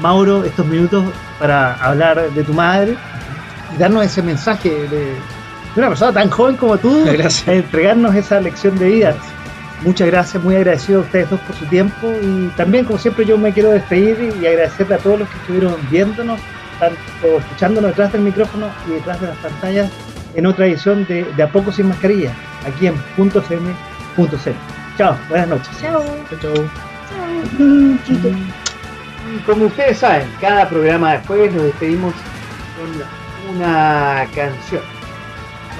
Mauro, 0.00 0.44
estos 0.44 0.66
minutos 0.66 1.04
para 1.38 1.74
hablar 1.74 2.30
de 2.30 2.44
tu 2.44 2.52
madre 2.52 2.96
y 3.74 3.78
darnos 3.78 4.04
ese 4.04 4.22
mensaje 4.22 4.70
de, 4.70 4.88
de 4.98 5.14
una 5.76 5.88
persona 5.88 6.12
tan 6.12 6.30
joven 6.30 6.56
como 6.56 6.76
tú, 6.78 7.04
Gracias. 7.12 7.48
entregarnos 7.48 8.14
esa 8.14 8.40
lección 8.40 8.78
de 8.78 8.88
vida. 8.88 9.14
Muchas 9.82 10.08
gracias, 10.08 10.42
muy 10.42 10.56
agradecido 10.56 11.00
a 11.00 11.02
ustedes 11.02 11.30
dos 11.30 11.40
por 11.40 11.54
su 11.56 11.64
tiempo 11.66 12.12
y 12.20 12.48
también 12.56 12.84
como 12.84 12.98
siempre 12.98 13.24
yo 13.24 13.38
me 13.38 13.52
quiero 13.52 13.70
despedir 13.70 14.34
y 14.40 14.46
agradecerle 14.46 14.96
a 14.96 14.98
todos 14.98 15.20
los 15.20 15.28
que 15.28 15.36
estuvieron 15.38 15.76
viéndonos, 15.90 16.40
tanto 16.80 16.98
escuchándonos 17.38 17.90
detrás 17.92 18.12
del 18.12 18.22
micrófono 18.22 18.66
y 18.88 18.92
detrás 18.92 19.20
de 19.20 19.28
las 19.28 19.36
pantallas 19.36 19.90
en 20.34 20.46
otra 20.46 20.66
edición 20.66 21.06
de, 21.06 21.24
de 21.24 21.42
A 21.42 21.50
Poco 21.50 21.72
Sin 21.72 21.88
Mascarilla, 21.88 22.32
aquí 22.66 22.86
en 22.86 22.94
.fm.cl. 23.16 24.50
Chao, 24.96 25.16
buenas 25.28 25.48
noches. 25.48 25.68
Chao. 25.80 26.02
Chau, 26.28 26.38
chau. 26.40 26.54
Chao. 26.54 27.98
Chito. 28.06 28.28
Y 28.28 29.38
como 29.44 29.66
ustedes 29.66 29.98
saben, 29.98 30.28
cada 30.40 30.68
programa 30.68 31.12
de 31.12 31.18
jueves 31.26 31.52
nos 31.52 31.64
despedimos 31.64 32.14
con 32.76 33.56
una 33.56 34.26
canción. 34.34 34.82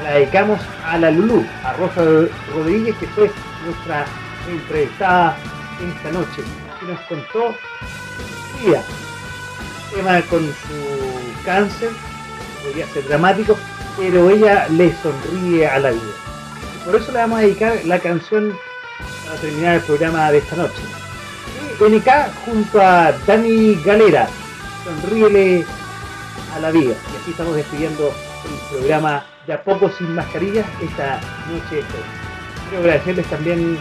La 0.05 0.13
dedicamos 0.13 0.61
a 0.87 0.99
la 0.99 1.11
Lulú, 1.11 1.45
a 1.65 1.73
Rosa 1.73 2.03
Rodríguez, 2.55 2.95
que 3.01 3.07
fue 3.09 3.31
nuestra 3.65 4.05
entrevistada 4.49 5.37
esta 5.81 6.13
noche, 6.13 6.43
que 6.79 6.87
nos 6.87 7.01
contó 7.01 7.55
su 8.61 8.67
vida. 8.67 8.83
Tema 9.95 10.21
con 10.23 10.41
su 10.41 11.45
cáncer, 11.45 11.91
podría 12.63 12.87
ser 12.89 13.09
dramático, 13.09 13.59
pero 13.99 14.31
ella 14.31 14.69
le 14.69 14.95
sonríe 15.03 15.67
a 15.67 15.79
la 15.81 15.91
vida. 15.91 16.03
Por 16.85 16.97
eso 16.97 17.13
le 17.13 17.19
vamos 17.19 17.39
a 17.41 17.43
dedicar 17.43 17.75
la 17.85 17.99
canción 17.99 18.57
para 19.27 19.41
terminar 19.41 19.75
el 19.75 19.83
programa 19.83 20.31
de 20.31 20.39
esta 20.39 20.57
noche. 20.57 20.81
NK 21.81 22.09
junto 22.45 22.81
a 22.81 23.13
Dani 23.27 23.75
Galera, 23.85 24.29
sonríele 24.85 25.65
a 26.55 26.61
la 26.61 26.71
vida. 26.71 26.95
Y 27.13 27.17
así 27.21 27.31
estamos 27.33 27.57
despidiendo 27.57 28.13
el 28.45 28.79
programa 28.79 29.25
de 29.47 29.53
a 29.53 29.63
poco 29.63 29.91
sin 29.91 30.15
mascarillas 30.15 30.67
esta 30.81 31.21
noche. 31.51 31.85
Quiero 32.69 32.85
agradecerles 32.85 33.27
también 33.27 33.79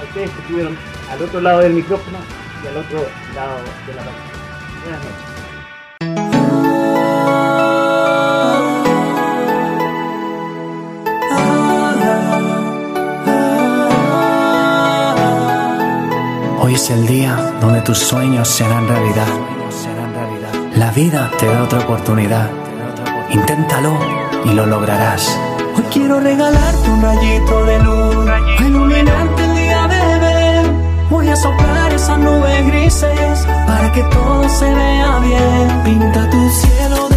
a 0.00 0.04
ustedes 0.04 0.30
que 0.30 0.40
estuvieron 0.40 0.76
al 1.10 1.22
otro 1.22 1.40
lado 1.40 1.60
del 1.60 1.74
micrófono 1.74 2.18
y 2.62 2.66
al 2.68 2.76
otro 2.78 3.06
lado 3.34 3.58
de 3.86 3.94
la 3.94 4.02
pantalla. 4.02 4.82
Buenas 4.82 5.04
noches. 5.04 5.35
El 16.88 17.04
día 17.04 17.34
donde 17.60 17.80
tus 17.80 17.98
sueños 17.98 18.46
serán 18.46 18.86
realidad. 18.86 19.26
La 20.76 20.92
vida 20.92 21.32
te 21.36 21.46
da 21.46 21.64
otra 21.64 21.80
oportunidad. 21.80 22.48
Inténtalo 23.30 23.98
y 24.44 24.50
lo 24.50 24.66
lograrás. 24.66 25.36
Hoy 25.76 25.82
quiero 25.92 26.20
regalarte 26.20 26.88
un 26.88 27.02
rayito 27.02 27.64
de 27.64 27.78
luz, 27.80 28.30
iluminarte 28.60 29.44
el 29.44 29.54
día, 29.56 29.86
bebé. 29.88 30.62
Voy 31.10 31.28
a 31.28 31.34
soplar 31.34 31.92
esas 31.92 32.18
nubes 32.18 32.66
grises 32.68 33.46
para 33.66 33.90
que 33.90 34.02
todo 34.04 34.48
se 34.48 34.72
vea 34.72 35.18
bien. 35.18 35.82
Pinta 35.84 36.30
tu 36.30 36.50
cielo 36.50 37.08
de 37.08 37.15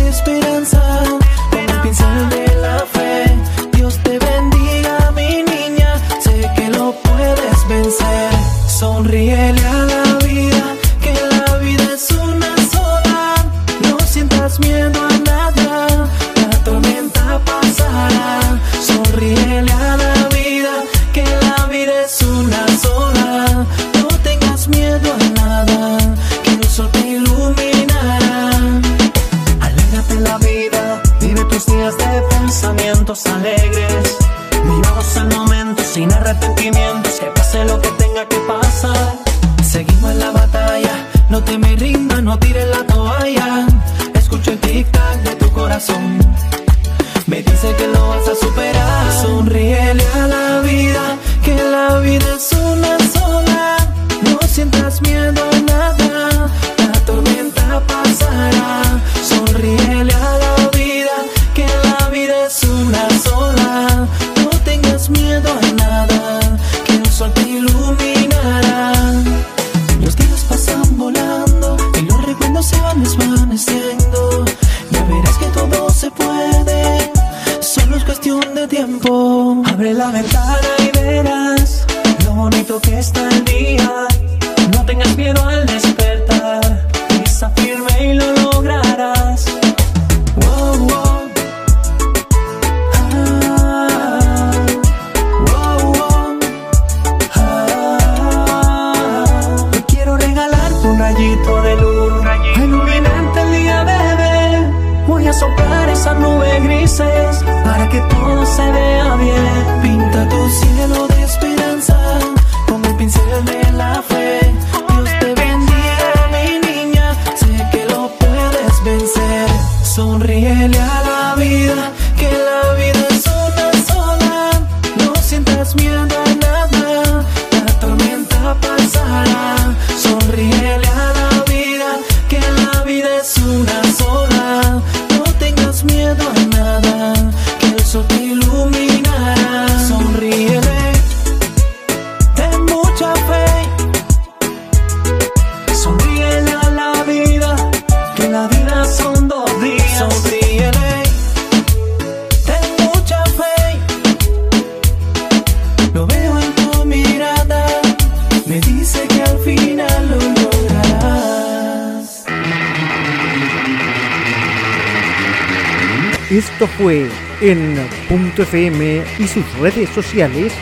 y 169.19 169.27
sus 169.27 169.53
redes 169.59 169.89
sociales. 169.89 170.53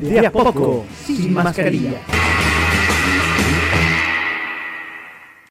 De 0.00 0.26
a 0.26 0.32
poco, 0.32 0.86
sin 1.06 1.34
mascarilla. 1.34 2.00